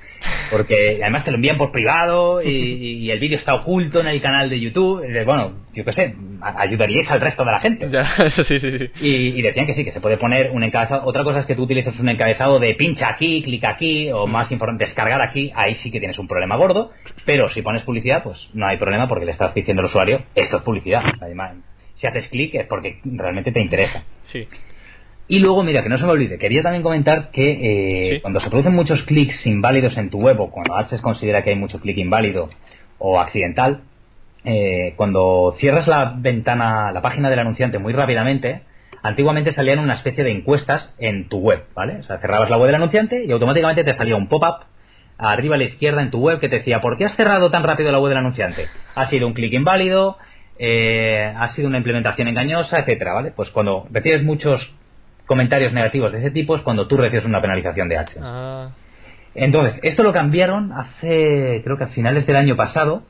porque 0.50 0.98
además 1.02 1.24
te 1.24 1.30
lo 1.30 1.36
envían 1.36 1.56
por 1.56 1.72
privado 1.72 2.40
y, 2.42 3.10
el 3.10 3.20
vídeo 3.20 3.38
está 3.38 3.54
oculto 3.54 4.00
en 4.00 4.08
el 4.08 4.20
canal 4.20 4.50
de 4.50 4.60
YouTube, 4.60 5.02
bueno, 5.24 5.52
yo 5.72 5.84
qué 5.84 5.92
sé, 5.92 6.14
ayudaríais 6.40 7.10
al 7.10 7.20
resto 7.20 7.44
de 7.44 7.50
la 7.50 7.60
gente. 7.60 7.88
sí, 8.30 8.58
sí, 8.58 8.70
sí. 8.70 8.90
Y, 9.00 9.42
decían 9.42 9.66
que 9.66 9.74
sí, 9.74 9.84
que 9.84 9.92
se 9.92 10.00
puede 10.00 10.16
poner 10.16 10.50
un 10.50 10.62
encabezado, 10.62 11.04
otra 11.04 11.24
cosa 11.24 11.40
es 11.40 11.46
que 11.46 11.54
tú 11.54 11.62
utilices 11.62 11.98
un 11.98 12.08
encabezado 12.08 12.58
de 12.58 12.74
pincha 12.74 13.08
aquí, 13.08 13.42
clica 13.42 13.70
aquí, 13.70 14.10
o 14.12 14.26
más 14.26 14.50
importante, 14.52 14.84
descargar 14.84 15.20
aquí, 15.20 15.52
ahí 15.54 15.74
sí 15.76 15.90
que 15.90 15.98
tienes 15.98 16.18
un 16.18 16.28
problema 16.28 16.56
gordo, 16.56 16.92
pero 17.24 17.50
si 17.52 17.62
pones 17.62 17.82
publicidad, 17.82 18.22
pues 18.22 18.38
no 18.52 18.66
hay 18.66 18.76
problema 18.76 19.08
porque 19.08 19.24
le 19.24 19.32
estás 19.32 19.54
diciendo 19.54 19.80
al 19.80 19.86
usuario, 19.86 20.22
esto 20.34 20.58
es 20.58 20.62
publicidad, 20.62 21.02
además 21.20 21.54
si 22.00 22.06
haces 22.06 22.28
clic 22.28 22.54
es 22.54 22.66
porque 22.66 23.00
realmente 23.04 23.52
te 23.52 23.60
interesa. 23.60 24.02
Sí. 24.22 24.46
Y 25.30 25.40
luego, 25.40 25.62
mira, 25.62 25.82
que 25.82 25.90
no 25.90 25.98
se 25.98 26.04
me 26.04 26.12
olvide, 26.12 26.38
quería 26.38 26.62
también 26.62 26.82
comentar 26.82 27.30
que 27.30 28.14
eh, 28.14 28.20
cuando 28.22 28.40
se 28.40 28.48
producen 28.48 28.74
muchos 28.74 29.02
clics 29.02 29.46
inválidos 29.46 29.96
en 29.98 30.08
tu 30.08 30.18
web 30.20 30.40
o 30.40 30.50
cuando 30.50 30.74
AdSense 30.74 31.02
considera 31.02 31.44
que 31.44 31.50
hay 31.50 31.56
mucho 31.56 31.80
clic 31.80 31.98
inválido 31.98 32.48
o 32.98 33.20
accidental, 33.20 33.82
eh, 34.44 34.94
cuando 34.96 35.54
cierras 35.58 35.86
la 35.86 36.14
ventana, 36.16 36.92
la 36.92 37.02
página 37.02 37.28
del 37.28 37.40
anunciante 37.40 37.78
muy 37.78 37.92
rápidamente, 37.92 38.62
antiguamente 39.02 39.52
salían 39.52 39.80
una 39.80 39.94
especie 39.94 40.24
de 40.24 40.32
encuestas 40.32 40.94
en 40.98 41.28
tu 41.28 41.40
web, 41.40 41.64
¿vale? 41.74 41.98
O 41.98 42.02
sea, 42.04 42.18
cerrabas 42.18 42.48
la 42.48 42.56
web 42.56 42.66
del 42.66 42.76
anunciante 42.76 43.24
y 43.26 43.30
automáticamente 43.30 43.84
te 43.84 43.94
salía 43.94 44.16
un 44.16 44.28
pop-up 44.28 44.64
arriba 45.18 45.56
a 45.56 45.58
la 45.58 45.64
izquierda 45.64 46.00
en 46.00 46.10
tu 46.10 46.20
web 46.20 46.40
que 46.40 46.48
te 46.48 46.60
decía, 46.60 46.80
¿por 46.80 46.96
qué 46.96 47.04
has 47.04 47.16
cerrado 47.16 47.50
tan 47.50 47.64
rápido 47.64 47.92
la 47.92 47.98
web 47.98 48.08
del 48.08 48.18
anunciante? 48.18 48.62
Ha 48.94 49.06
sido 49.06 49.26
un 49.26 49.34
clic 49.34 49.52
inválido, 49.52 50.16
eh, 50.58 51.34
ha 51.36 51.52
sido 51.52 51.68
una 51.68 51.78
implementación 51.78 52.28
engañosa, 52.28 52.78
etcétera, 52.78 53.12
¿vale? 53.12 53.32
Pues 53.36 53.50
cuando 53.50 53.86
recibes 53.90 54.22
muchos 54.22 54.72
comentarios 55.28 55.72
negativos 55.72 56.10
de 56.10 56.18
ese 56.18 56.32
tipo 56.32 56.56
es 56.56 56.62
cuando 56.62 56.88
tú 56.88 56.96
recibes 56.96 57.24
una 57.24 57.40
penalización 57.40 57.88
de 57.88 57.98
AdSense. 57.98 58.28
Ah. 58.28 58.70
Entonces, 59.34 59.78
esto 59.84 60.02
lo 60.02 60.12
cambiaron 60.12 60.72
hace, 60.72 61.60
creo 61.62 61.76
que 61.76 61.84
a 61.84 61.88
finales 61.88 62.26
del 62.26 62.34
año 62.34 62.56
pasado, 62.56 63.04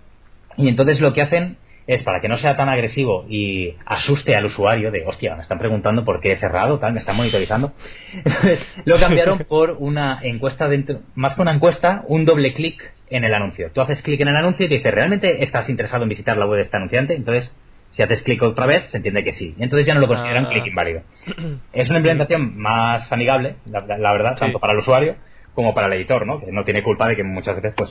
y 0.58 0.68
entonces 0.68 1.00
lo 1.00 1.14
que 1.14 1.22
hacen 1.22 1.56
es 1.86 2.02
para 2.02 2.20
que 2.20 2.28
no 2.28 2.36
sea 2.36 2.54
tan 2.54 2.68
agresivo 2.68 3.24
y 3.30 3.74
asuste 3.86 4.36
al 4.36 4.44
usuario 4.44 4.90
de, 4.90 5.06
hostia, 5.06 5.34
me 5.36 5.42
están 5.42 5.58
preguntando 5.58 6.04
por 6.04 6.20
qué 6.20 6.32
he 6.32 6.36
cerrado, 6.36 6.78
tal, 6.78 6.92
me 6.92 7.00
están 7.00 7.16
monitorizando. 7.16 7.72
Entonces, 8.12 8.82
lo 8.84 8.96
cambiaron 8.96 9.38
por 9.48 9.76
una 9.78 10.20
encuesta 10.22 10.68
dentro, 10.68 11.00
más 11.14 11.34
que 11.34 11.40
una 11.40 11.54
encuesta, 11.54 12.04
un 12.08 12.26
doble 12.26 12.52
clic 12.52 12.92
en 13.08 13.24
el 13.24 13.32
anuncio. 13.32 13.70
Tú 13.72 13.80
haces 13.80 14.02
clic 14.02 14.20
en 14.20 14.28
el 14.28 14.36
anuncio 14.36 14.66
y 14.66 14.68
te 14.68 14.74
dice, 14.74 14.90
¿realmente 14.90 15.42
estás 15.42 15.70
interesado 15.70 16.02
en 16.02 16.10
visitar 16.10 16.36
la 16.36 16.46
web 16.46 16.58
de 16.58 16.64
este 16.64 16.76
anunciante? 16.76 17.14
Entonces, 17.14 17.50
si 17.98 18.04
haces 18.04 18.22
clic 18.22 18.40
otra 18.44 18.64
vez, 18.64 18.88
se 18.92 18.98
entiende 18.98 19.24
que 19.24 19.32
sí. 19.32 19.56
Y 19.58 19.62
entonces 19.64 19.84
ya 19.84 19.92
no 19.92 19.98
lo 19.98 20.06
consideran 20.06 20.46
ah. 20.46 20.50
clic 20.50 20.64
inválido. 20.68 21.02
Es 21.72 21.88
una 21.88 21.98
implementación 21.98 22.56
más 22.56 23.10
amigable, 23.10 23.56
la, 23.66 24.12
verdad, 24.12 24.36
tanto 24.38 24.60
para 24.60 24.72
el 24.74 24.78
usuario 24.78 25.16
como 25.52 25.74
para 25.74 25.88
el 25.88 25.94
editor, 25.94 26.24
¿no? 26.24 26.38
Que 26.38 26.52
no 26.52 26.64
tiene 26.64 26.84
culpa 26.84 27.08
de 27.08 27.16
que 27.16 27.24
muchas 27.24 27.56
veces, 27.56 27.74
pues, 27.76 27.90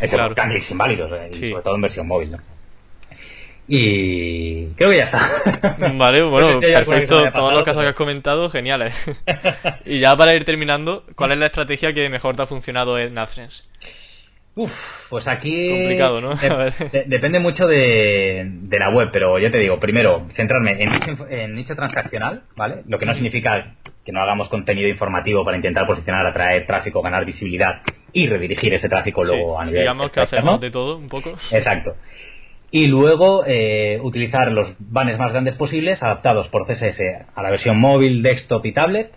es 0.00 0.08
claro. 0.08 0.36
clics 0.36 0.70
inválidos, 0.70 1.20
eh, 1.20 1.50
sobre 1.50 1.62
todo 1.64 1.74
en 1.74 1.80
versión 1.80 2.06
móvil, 2.06 2.30
¿no? 2.30 2.38
Y 3.66 4.66
creo 4.74 4.90
que 4.90 4.98
ya 4.98 5.04
está. 5.06 5.76
Vale, 5.94 6.22
bueno, 6.22 6.60
perfecto. 6.60 7.32
Todos 7.32 7.52
los 7.52 7.64
casos 7.64 7.82
que 7.82 7.88
has 7.88 7.94
comentado, 7.96 8.48
geniales. 8.50 9.12
y 9.84 9.98
ya 9.98 10.14
para 10.14 10.32
ir 10.36 10.44
terminando, 10.44 11.04
¿cuál 11.16 11.32
es 11.32 11.38
la 11.38 11.46
estrategia 11.46 11.92
que 11.92 12.08
mejor 12.08 12.36
te 12.36 12.42
ha 12.42 12.46
funcionado 12.46 13.00
en 13.00 13.18
AdSense? 13.18 13.64
Uf, 14.56 14.70
pues 15.08 15.26
aquí. 15.28 15.70
Complicado, 15.70 16.20
¿no? 16.20 16.30
depende 17.06 17.38
mucho 17.38 17.66
de, 17.66 18.60
la 18.70 18.90
web, 18.90 19.10
pero 19.12 19.38
yo 19.38 19.50
te 19.50 19.58
digo, 19.58 19.78
primero, 19.78 20.26
centrarme 20.34 20.76
en 20.82 21.54
nicho, 21.54 21.74
transaccional, 21.76 22.42
¿vale? 22.56 22.82
Lo 22.86 22.98
que 22.98 23.06
no 23.06 23.14
significa 23.14 23.74
que 24.04 24.12
no 24.12 24.20
hagamos 24.20 24.48
contenido 24.48 24.88
informativo 24.88 25.44
para 25.44 25.56
intentar 25.56 25.86
posicionar, 25.86 26.26
atraer 26.26 26.66
tráfico, 26.66 27.00
ganar 27.00 27.24
visibilidad 27.24 27.82
y 28.12 28.26
redirigir 28.26 28.74
ese 28.74 28.88
tráfico 28.88 29.22
luego 29.22 29.60
a 29.60 29.64
nivel. 29.64 29.82
Digamos 29.82 30.10
que 30.10 30.20
hacemos 30.20 30.60
de 30.60 30.70
todo 30.70 30.96
un 30.96 31.06
poco. 31.06 31.30
Exacto. 31.30 31.96
Y 32.72 32.86
luego 32.86 33.44
eh, 33.46 33.98
utilizar 34.00 34.50
los 34.52 34.74
banners 34.78 35.18
más 35.18 35.32
grandes 35.32 35.54
posibles, 35.56 36.02
adaptados 36.02 36.48
por 36.48 36.66
CSS 36.66 37.00
a 37.34 37.42
la 37.42 37.50
versión 37.50 37.78
móvil, 37.78 38.22
desktop 38.22 38.64
y 38.66 38.72
tablet, 38.72 39.12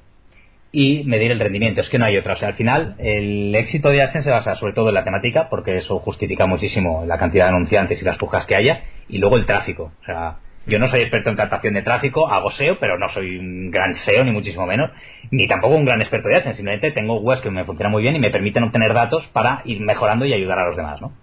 y 0.76 1.04
medir 1.06 1.32
el 1.32 1.40
rendimiento. 1.40 1.82
Es 1.82 1.90
que 1.90 2.00
no 2.00 2.06
hay 2.06 2.18
otra. 2.18 2.34
O 2.34 2.36
sea, 2.36 2.50
al 2.50 2.56
final, 2.56 2.96
el 2.98 3.56
éxito 3.56 3.90
de 3.90 4.02
AdSense 4.02 4.30
se 4.30 4.32
basa 4.32 4.56
sobre 4.56 4.74
todo 4.74 4.90
en 4.90 4.96
la 4.96 5.04
temática, 5.06 5.48
porque 5.50 5.78
eso 5.78 6.00
justifica 6.00 6.48
muchísimo 6.48 7.06
la 7.06 7.18
cantidad 7.18 7.46
de 7.46 7.50
anunciantes 7.50 8.02
y 8.02 8.06
las 8.06 8.18
pujas 8.18 8.46
que 8.48 8.56
haya, 8.56 8.82
y 9.08 9.20
luego 9.20 9.38
el 9.38 9.46
tráfico. 9.46 9.92
O 10.02 10.06
sea, 10.06 10.38
yo 10.66 10.80
no 10.80 10.90
soy 10.90 11.02
experto 11.02 11.30
en 11.30 11.36
captación 11.36 11.76
de 11.76 11.84
tráfico, 11.84 12.28
hago 12.28 12.50
SEO, 12.52 12.80
pero 12.80 12.98
no 12.98 13.08
soy 13.10 13.38
un 13.38 13.70
gran 13.70 13.94
SEO, 13.94 14.24
ni 14.24 14.32
muchísimo 14.32 14.66
menos, 14.66 14.90
ni 15.30 15.48
tampoco 15.48 15.76
un 15.76 15.86
gran 15.86 16.02
experto 16.02 16.28
de 16.28 16.38
AdSense. 16.38 16.58
Simplemente 16.58 16.92
tengo 16.92 17.20
webs 17.20 17.42
que 17.42 17.52
me 17.52 17.66
funcionan 17.66 17.92
muy 17.92 18.02
bien 18.02 18.16
y 18.16 18.20
me 18.20 18.32
permiten 18.32 18.64
obtener 18.64 18.96
datos 18.96 19.28
para 19.28 19.62
ir 19.66 19.80
mejorando 19.80 20.26
y 20.26 20.34
ayudar 20.34 20.58
a 20.58 20.66
los 20.66 20.76
demás, 20.76 21.00
¿no? 21.00 21.14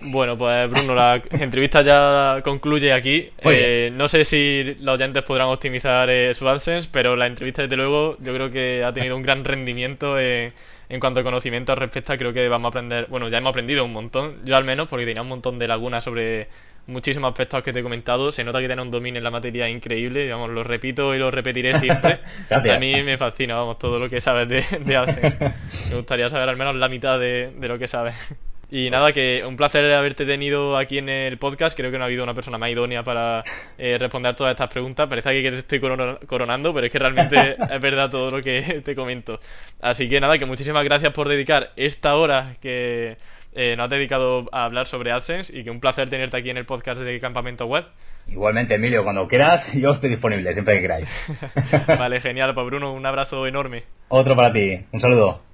Bueno, 0.00 0.38
pues 0.38 0.70
Bruno, 0.70 0.94
la 0.94 1.20
entrevista 1.30 1.82
ya 1.82 2.40
concluye 2.42 2.92
aquí. 2.92 3.30
Eh, 3.44 3.90
no 3.92 4.08
sé 4.08 4.24
si 4.24 4.76
los 4.80 4.94
oyentes 4.94 5.22
podrán 5.22 5.48
optimizar 5.48 6.08
eh, 6.10 6.34
su 6.34 6.48
AdSense, 6.48 6.88
pero 6.92 7.16
la 7.16 7.26
entrevista, 7.26 7.62
desde 7.62 7.76
luego, 7.76 8.16
yo 8.20 8.32
creo 8.34 8.50
que 8.50 8.84
ha 8.84 8.92
tenido 8.92 9.16
un 9.16 9.22
gran 9.22 9.44
rendimiento 9.44 10.18
en, 10.18 10.52
cuanto 11.00 11.20
a 11.20 11.22
conocimiento 11.22 11.74
respecto. 11.74 12.16
Creo 12.16 12.32
que 12.32 12.48
vamos 12.48 12.66
a 12.66 12.68
aprender, 12.68 13.06
bueno, 13.08 13.28
ya 13.28 13.38
hemos 13.38 13.50
aprendido 13.50 13.84
un 13.84 13.92
montón, 13.92 14.36
yo 14.44 14.56
al 14.56 14.64
menos, 14.64 14.88
porque 14.88 15.04
tenía 15.04 15.22
un 15.22 15.28
montón 15.28 15.58
de 15.58 15.68
lagunas 15.68 16.04
sobre 16.04 16.48
muchísimos 16.86 17.28
aspectos 17.28 17.62
que 17.62 17.72
te 17.72 17.80
he 17.80 17.82
comentado. 17.82 18.30
Se 18.30 18.44
nota 18.44 18.60
que 18.60 18.66
tiene 18.66 18.80
un 18.80 18.90
dominio 18.90 19.18
en 19.18 19.24
la 19.24 19.30
materia 19.30 19.68
increíble, 19.68 20.30
vamos, 20.30 20.50
lo 20.50 20.62
repito 20.62 21.14
y 21.14 21.18
lo 21.18 21.30
repetiré 21.30 21.78
siempre. 21.78 22.20
a 22.50 22.78
mí 22.78 23.02
me 23.02 23.18
fascina, 23.18 23.56
vamos, 23.56 23.78
todo 23.78 23.98
lo 23.98 24.08
que 24.08 24.20
sabes 24.20 24.48
de, 24.48 24.64
de 24.78 24.96
AdSense. 24.96 25.38
Me 25.88 25.96
gustaría 25.96 26.28
saber 26.28 26.48
al 26.50 26.56
menos 26.56 26.76
la 26.76 26.88
mitad 26.88 27.18
de, 27.18 27.50
de 27.56 27.68
lo 27.68 27.78
que 27.78 27.88
sabes. 27.88 28.34
Y 28.70 28.90
nada, 28.90 29.12
que 29.12 29.42
un 29.46 29.56
placer 29.56 29.90
haberte 29.92 30.26
tenido 30.26 30.76
aquí 30.76 30.98
en 30.98 31.08
el 31.08 31.38
podcast. 31.38 31.74
Creo 31.76 31.90
que 31.90 31.96
no 31.96 32.04
ha 32.04 32.06
habido 32.06 32.22
una 32.22 32.34
persona 32.34 32.58
más 32.58 32.70
idónea 32.70 33.02
para 33.02 33.42
eh, 33.78 33.96
responder 33.98 34.34
todas 34.34 34.50
estas 34.50 34.68
preguntas. 34.68 35.08
Parece 35.08 35.42
que 35.42 35.50
te 35.50 35.58
estoy 35.58 35.80
coronando, 35.80 36.74
pero 36.74 36.86
es 36.86 36.92
que 36.92 36.98
realmente 36.98 37.56
es 37.70 37.80
verdad 37.80 38.10
todo 38.10 38.30
lo 38.30 38.42
que 38.42 38.82
te 38.84 38.94
comento. 38.94 39.40
Así 39.80 40.08
que 40.08 40.20
nada, 40.20 40.38
que 40.38 40.44
muchísimas 40.44 40.84
gracias 40.84 41.12
por 41.12 41.28
dedicar 41.28 41.72
esta 41.76 42.16
hora 42.16 42.56
que 42.60 43.16
eh, 43.54 43.74
nos 43.76 43.84
has 43.84 43.90
dedicado 43.90 44.48
a 44.52 44.64
hablar 44.64 44.86
sobre 44.86 45.12
AdSense 45.12 45.56
y 45.56 45.64
que 45.64 45.70
un 45.70 45.80
placer 45.80 46.10
tenerte 46.10 46.36
aquí 46.36 46.50
en 46.50 46.58
el 46.58 46.66
podcast 46.66 47.00
de 47.00 47.18
Campamento 47.20 47.64
Web. 47.64 47.86
Igualmente, 48.26 48.74
Emilio, 48.74 49.02
cuando 49.02 49.26
quieras, 49.26 49.64
yo 49.72 49.92
estoy 49.92 50.10
disponible, 50.10 50.52
siempre 50.52 50.74
que 50.74 50.80
queráis. 50.82 51.86
vale, 51.86 52.20
genial. 52.20 52.52
Pues 52.52 52.66
Bruno, 52.66 52.92
un 52.92 53.06
abrazo 53.06 53.46
enorme. 53.46 53.84
Otro 54.08 54.36
para 54.36 54.52
ti. 54.52 54.78
Un 54.92 55.00
saludo. 55.00 55.47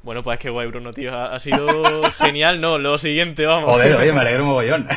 Bueno, 0.00 0.22
pues 0.22 0.38
qué 0.38 0.48
guay, 0.48 0.68
Bruno, 0.68 0.92
tío. 0.92 1.12
Ha, 1.12 1.38
sido 1.40 2.10
genial, 2.12 2.60
no, 2.60 2.78
lo 2.78 2.98
siguiente, 2.98 3.44
vamos. 3.46 3.74
Joder, 3.74 3.96
oye, 3.96 4.12
me 4.12 4.20
alegro 4.22 4.44
un 4.44 4.50
mogollón. 4.50 4.88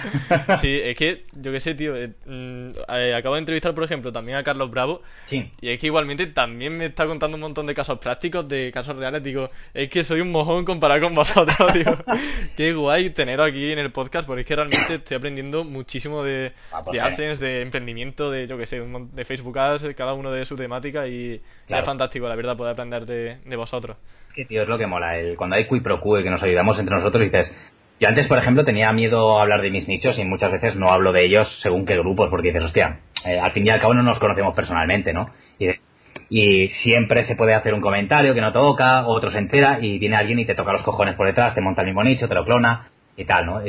sí, 0.60 0.80
es 0.84 0.95
que, 0.95 1.26
yo 1.34 1.52
qué 1.52 1.60
sé, 1.60 1.74
tío. 1.74 1.95
Eh, 1.95 2.12
mm, 2.28 2.68
eh, 2.95 3.16
acabo 3.16 3.34
de 3.36 3.39
entrevistar, 3.39 3.74
por 3.74 3.84
ejemplo, 3.84 4.12
también 4.12 4.38
a 4.38 4.43
Carlos 4.43 4.70
Bravo. 4.70 5.02
Sí. 5.28 5.49
Y 5.60 5.70
es 5.70 5.80
que 5.80 5.88
igualmente 5.88 6.28
también 6.28 6.78
me 6.78 6.86
está 6.86 7.08
contando 7.08 7.36
un 7.36 7.41
montón 7.41 7.66
de 7.66 7.74
casos 7.74 7.97
prácticos, 7.97 8.47
de 8.47 8.72
casos 8.72 8.95
reales. 8.95 9.24
Digo, 9.24 9.49
es 9.74 9.89
que 9.89 10.04
soy 10.04 10.22
un 10.22 10.32
mojón 10.32 10.66
comparado 10.66 11.02
con 11.02 11.16
vosotros, 11.16 11.58
tío. 11.74 11.97
qué 12.56 12.74
guay 12.74 13.10
teneros 13.10 13.47
aquí 13.47 13.72
en 13.72 13.80
el 13.80 13.91
podcast, 13.91 14.28
porque 14.28 14.41
es 14.41 14.47
que 14.47 14.56
realmente 14.56 14.95
estoy 14.95 15.18
aprendiendo 15.18 15.64
muchísimo 15.64 16.24
de, 16.24 16.54
ah, 16.72 16.82
pues 16.84 16.93
de 16.93 17.02
AdSense, 17.02 17.43
de 17.43 17.62
emprendimiento, 17.62 18.30
de, 18.30 18.45
yo 18.45 18.56
qué 18.56 18.68
sé, 18.68 18.80
de 18.80 19.26
Facebook 19.26 19.58
Ads, 19.58 19.95
cada 19.95 20.14
uno 20.14 20.32
de 20.32 20.45
su 20.45 20.56
temática. 20.56 21.08
Y 21.08 21.41
es 21.68 21.86
fantástico, 21.86 22.30
la 22.30 22.36
verdad, 22.36 22.56
poder 22.56 22.74
aprender 22.74 23.08
de, 23.08 23.38
de 23.43 23.56
vosotros. 23.56 23.97
Es 24.30 24.36
que, 24.36 24.45
tío, 24.45 24.62
es 24.62 24.68
lo 24.70 24.78
que 24.78 24.88
mola. 24.92 25.18
El, 25.18 25.36
cuando 25.36 25.56
hay 25.56 25.66
qui 25.68 25.80
pro 25.80 26.00
y 26.20 26.24
que 26.24 26.30
nos 26.30 26.44
ayudamos 26.44 26.78
entre 26.78 26.96
nosotros, 26.96 27.24
dices. 27.24 27.52
Yo 28.00 28.08
antes, 28.08 28.28
por 28.28 28.39
ejemplo, 28.39 28.66
tenía 28.66 28.92
miedo 28.94 29.38
a 29.38 29.44
hablar 29.44 29.62
de 29.62 29.70
mis 29.70 29.88
nichos 29.88 30.18
y 30.18 30.26
muchas 30.26 30.52
veces 30.52 30.76
no 30.76 30.89
hablo 30.89 31.12
de 31.12 31.24
ellos 31.24 31.48
según 31.62 31.86
qué 31.86 31.96
grupos, 31.98 32.30
porque 32.30 32.48
dices, 32.48 32.64
hostia, 32.64 33.00
eh, 33.24 33.39
al 33.39 33.52
fin 33.52 33.66
y 33.66 33.70
al 33.70 33.80
cabo 33.80 33.94
no 33.94 34.02
nos 34.02 34.18
conocemos 34.18 34.56
personalmente, 34.56 35.14
¿no? 35.14 35.30
Y, 36.30 36.68
siempre 36.82 37.26
se 37.26 37.36
puede 37.36 37.54
hacer 37.54 37.74
un 37.74 37.82
comentario 37.82 38.34
que 38.34 38.42
no 38.42 38.52
toca, 38.52 39.06
otro 39.06 39.32
se 39.32 39.38
entera 39.38 39.80
y 39.82 40.00
viene 40.00 40.16
alguien 40.16 40.39
y 40.39 40.46
te 40.46 40.56
toca 40.56 40.74
los 40.74 40.82
cojones 40.82 41.16
por 41.16 41.28
detrás, 41.28 41.54
te 41.54 41.62
monta 41.62 41.82
el 41.82 41.88
mismo 41.88 42.04
nicho, 42.04 42.28
te 42.28 42.34
lo 42.34 42.44
clona 42.44 42.89
y 43.16 43.26
tal, 43.26 43.46
¿no? 43.46 43.62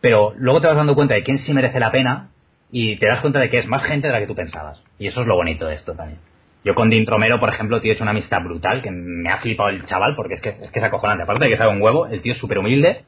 pero 0.00 0.34
luego 0.36 0.60
te 0.60 0.66
vas 0.66 0.76
dando 0.76 0.94
cuenta 0.94 1.14
de 1.14 1.22
quién 1.22 1.38
sí 1.38 1.54
merece 1.54 1.78
la 1.80 1.92
pena 1.92 2.28
y 2.72 2.96
te 2.96 3.06
das 3.06 3.20
cuenta 3.20 3.38
de 3.38 3.48
que 3.48 3.58
es 3.58 3.66
más 3.66 3.84
gente 3.84 4.08
de 4.08 4.12
la 4.12 4.20
que 4.20 4.26
tú 4.26 4.34
pensabas. 4.34 4.82
Y 4.98 5.06
eso 5.06 5.22
es 5.22 5.26
lo 5.26 5.36
bonito 5.36 5.66
de 5.66 5.76
esto 5.76 5.94
también. 5.94 6.18
Yo 6.64 6.74
con 6.74 6.90
Dean 6.90 7.06
Romero, 7.06 7.40
por 7.40 7.48
ejemplo, 7.48 7.80
tío, 7.80 7.90
he 7.90 7.94
hecho 7.94 8.04
una 8.04 8.12
amistad 8.12 8.42
brutal, 8.42 8.82
que 8.82 8.90
me 8.90 9.30
ha 9.30 9.38
flipado 9.38 9.70
el 9.70 9.84
chaval, 9.86 10.14
porque 10.14 10.34
es 10.34 10.40
que 10.40 10.50
es, 10.50 10.70
que 10.70 10.78
es 10.78 10.84
acojonante. 10.84 11.24
Aparte 11.24 11.44
de 11.44 11.50
que 11.50 11.56
sabe 11.56 11.72
un 11.72 11.82
huevo, 11.82 12.06
el 12.06 12.20
tío 12.20 12.32
es 12.32 12.38
súper 12.38 12.58
humilde 12.58 13.04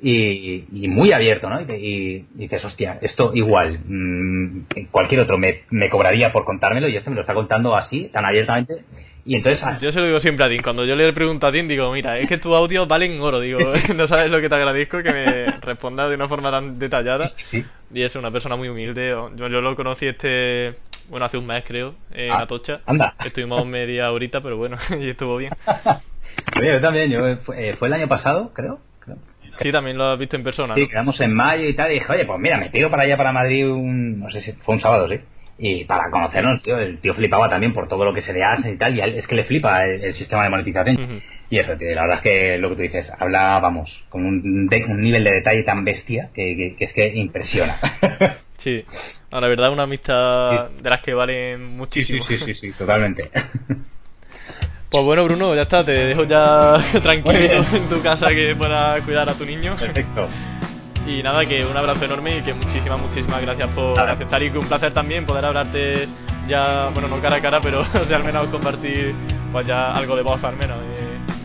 y, 0.00 0.88
muy 0.88 1.12
abierto, 1.12 1.48
¿no? 1.48 1.60
Y, 1.60 2.26
dices, 2.34 2.64
hostia, 2.64 2.98
esto 3.00 3.32
igual, 3.34 3.80
mmm, 3.84 4.60
cualquier 4.90 5.20
otro 5.20 5.38
me, 5.38 5.62
me, 5.70 5.88
cobraría 5.88 6.32
por 6.32 6.44
contármelo 6.44 6.88
y 6.88 6.96
este 6.96 7.10
me 7.10 7.16
lo 7.16 7.22
está 7.22 7.34
contando 7.34 7.74
así, 7.74 8.10
tan 8.12 8.24
abiertamente. 8.24 8.84
Y 9.26 9.36
entonces... 9.36 9.60
Ah, 9.64 9.78
yo 9.80 9.90
se 9.90 10.00
lo 10.00 10.06
digo 10.06 10.20
siempre 10.20 10.44
a 10.44 10.48
Dean, 10.48 10.62
cuando 10.62 10.84
yo 10.84 10.94
le 10.94 11.10
pregunto 11.12 11.46
a 11.46 11.50
Dean, 11.50 11.66
digo, 11.66 11.90
mira, 11.92 12.18
es 12.18 12.26
que 12.26 12.36
tu 12.36 12.54
audio 12.54 12.86
vale 12.86 13.06
en 13.06 13.20
oro, 13.20 13.40
digo, 13.40 13.60
no 13.96 14.06
sabes 14.06 14.30
lo 14.30 14.40
que 14.40 14.48
te 14.48 14.54
agradezco 14.54 15.02
que 15.02 15.12
me 15.12 15.46
responda 15.62 16.08
de 16.08 16.16
una 16.16 16.28
forma 16.28 16.50
tan 16.50 16.78
detallada. 16.78 17.30
Y 17.92 18.02
es 18.02 18.16
una 18.16 18.30
persona 18.30 18.56
muy 18.56 18.68
humilde. 18.68 19.10
Yo, 19.10 19.48
yo 19.48 19.60
lo 19.60 19.76
conocí 19.76 20.06
este 20.06 20.74
bueno, 21.08 21.26
hace 21.26 21.38
un 21.38 21.46
mes 21.46 21.64
creo, 21.66 21.94
en 22.12 22.30
ah, 22.30 22.40
Atocha. 22.40 22.80
Anda. 22.86 23.14
Estuvimos 23.24 23.66
media 23.66 24.10
horita, 24.12 24.40
pero 24.40 24.56
bueno, 24.56 24.76
y 25.00 25.08
estuvo 25.08 25.36
bien. 25.36 25.52
Oye, 26.58 26.72
yo 26.72 26.80
también, 26.80 27.10
yo, 27.10 27.26
eh, 27.26 27.36
fue, 27.78 27.88
el 27.88 27.92
año 27.92 28.08
pasado, 28.08 28.52
creo. 28.52 28.80
Sí, 29.58 29.70
también 29.70 29.96
lo 29.96 30.06
has 30.06 30.18
visto 30.18 30.36
en 30.36 30.42
persona. 30.42 30.74
Sí, 30.74 30.88
quedamos 30.88 31.20
en 31.20 31.32
mayo 31.32 31.68
y 31.68 31.76
tal, 31.76 31.92
y 31.92 31.94
dije, 31.94 32.12
oye, 32.12 32.24
pues 32.24 32.40
mira, 32.40 32.58
me 32.58 32.70
pido 32.70 32.90
para 32.90 33.04
allá, 33.04 33.16
para 33.16 33.32
Madrid, 33.32 33.68
un, 33.68 34.18
no 34.18 34.28
sé 34.30 34.40
si 34.40 34.52
fue 34.52 34.74
un 34.74 34.80
sábado, 34.80 35.08
sí. 35.08 35.20
Y 35.56 35.84
para 35.84 36.10
conocernos, 36.10 36.60
tío, 36.62 36.76
el 36.78 36.98
tío 36.98 37.14
flipaba 37.14 37.48
también 37.48 37.72
por 37.72 37.86
todo 37.86 38.04
lo 38.04 38.12
que 38.12 38.22
se 38.22 38.32
le 38.32 38.42
hace 38.42 38.72
y 38.72 38.76
tal, 38.76 38.96
y 38.96 39.00
es 39.00 39.26
que 39.28 39.36
le 39.36 39.44
flipa 39.44 39.84
el, 39.84 40.12
sistema 40.14 40.42
de 40.42 40.50
monetización. 40.50 41.22
Y 41.54 41.58
eso, 41.60 41.76
tío, 41.76 41.94
la 41.94 42.00
verdad 42.02 42.16
es 42.16 42.22
que 42.24 42.58
lo 42.58 42.70
que 42.70 42.74
tú 42.74 42.82
dices, 42.82 43.06
habla, 43.16 43.60
vamos, 43.60 43.88
con 44.08 44.26
un, 44.26 44.68
un 44.68 45.00
nivel 45.00 45.22
de 45.22 45.34
detalle 45.34 45.62
tan 45.62 45.84
bestia 45.84 46.28
que, 46.34 46.74
que 46.76 46.84
es 46.84 46.92
que 46.92 47.06
impresiona. 47.14 47.72
sí, 48.56 48.84
la 49.30 49.38
verdad, 49.38 49.70
una 49.72 49.84
amistad 49.84 50.68
de 50.70 50.90
las 50.90 51.00
que 51.00 51.14
valen 51.14 51.76
muchísimo. 51.76 52.26
Sí, 52.26 52.38
sí, 52.38 52.54
sí, 52.54 52.72
totalmente. 52.72 53.30
Pues 54.90 55.04
bueno, 55.04 55.24
Bruno, 55.24 55.56
ya 55.56 55.62
está, 55.62 55.84
te 55.84 55.90
dejo 55.90 56.22
ya 56.22 56.76
tranquilo 57.02 57.64
en 57.72 57.88
tu 57.88 58.00
casa 58.00 58.28
que 58.28 58.54
puedas 58.54 59.00
cuidar 59.02 59.28
a 59.28 59.34
tu 59.34 59.44
niño. 59.44 59.74
Perfecto. 59.74 60.28
Y 61.04 61.20
nada, 61.20 61.44
que 61.46 61.64
un 61.64 61.76
abrazo 61.76 62.04
enorme 62.04 62.38
y 62.38 62.42
que 62.42 62.54
muchísimas, 62.54 63.00
muchísimas 63.00 63.42
gracias 63.42 63.68
por 63.70 63.98
aceptar 63.98 64.40
y 64.44 64.50
que 64.50 64.58
un 64.58 64.68
placer 64.68 64.92
también 64.92 65.26
poder 65.26 65.46
hablarte 65.46 66.06
ya, 66.46 66.90
bueno, 66.90 67.08
no 67.08 67.20
cara 67.20 67.36
a 67.36 67.40
cara, 67.40 67.60
pero 67.60 67.80
o 67.80 68.04
sea, 68.04 68.18
al 68.18 68.24
menos 68.24 68.46
compartir 68.48 69.14
pues 69.50 69.66
ya 69.66 69.92
algo 69.92 70.14
de 70.14 70.22
voz 70.22 70.44
al 70.44 70.56
menos. 70.56 70.78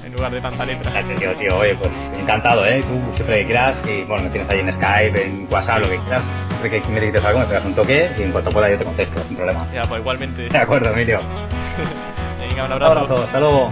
En 0.10 0.16
lugar 0.16 0.32
de 0.32 0.42
tanta 0.42 0.66
letra. 0.66 0.92
Tío, 1.18 1.32
tío, 1.36 1.58
oye, 1.58 1.76
pues 1.76 1.92
encantado, 2.20 2.66
¿eh? 2.66 2.84
Tú 2.84 3.16
siempre 3.16 3.40
que 3.40 3.46
quieras 3.46 3.78
y 3.88 4.04
bueno, 4.04 4.24
me 4.24 4.30
tienes 4.30 4.50
ahí 4.50 4.60
en 4.60 4.74
Skype, 4.74 5.26
en 5.26 5.48
WhatsApp, 5.52 5.80
lo 5.80 5.90
que 5.90 5.98
quieras 6.00 6.24
que 6.62 6.82
me 6.88 6.96
necesites 6.96 7.24
algo, 7.24 7.40
me 7.40 7.46
pegas 7.46 7.66
un 7.66 7.74
toque 7.74 8.12
y 8.18 8.24
en 8.24 8.32
cuanto 8.32 8.52
pueda 8.52 8.70
yo 8.70 8.78
te 8.78 8.84
contesto, 8.84 9.22
sin 9.24 9.38
problema. 9.38 9.66
Ya, 9.74 9.84
pues 9.84 10.02
igualmente. 10.02 10.50
De 10.50 10.58
acuerdo, 10.58 10.92
Emilio. 10.92 11.20
Venga, 12.40 12.66
un 12.66 12.72
abrazo. 12.74 12.92
Un 12.92 12.98
abrazo, 12.98 13.24
hasta 13.24 13.40
luego. 13.40 13.72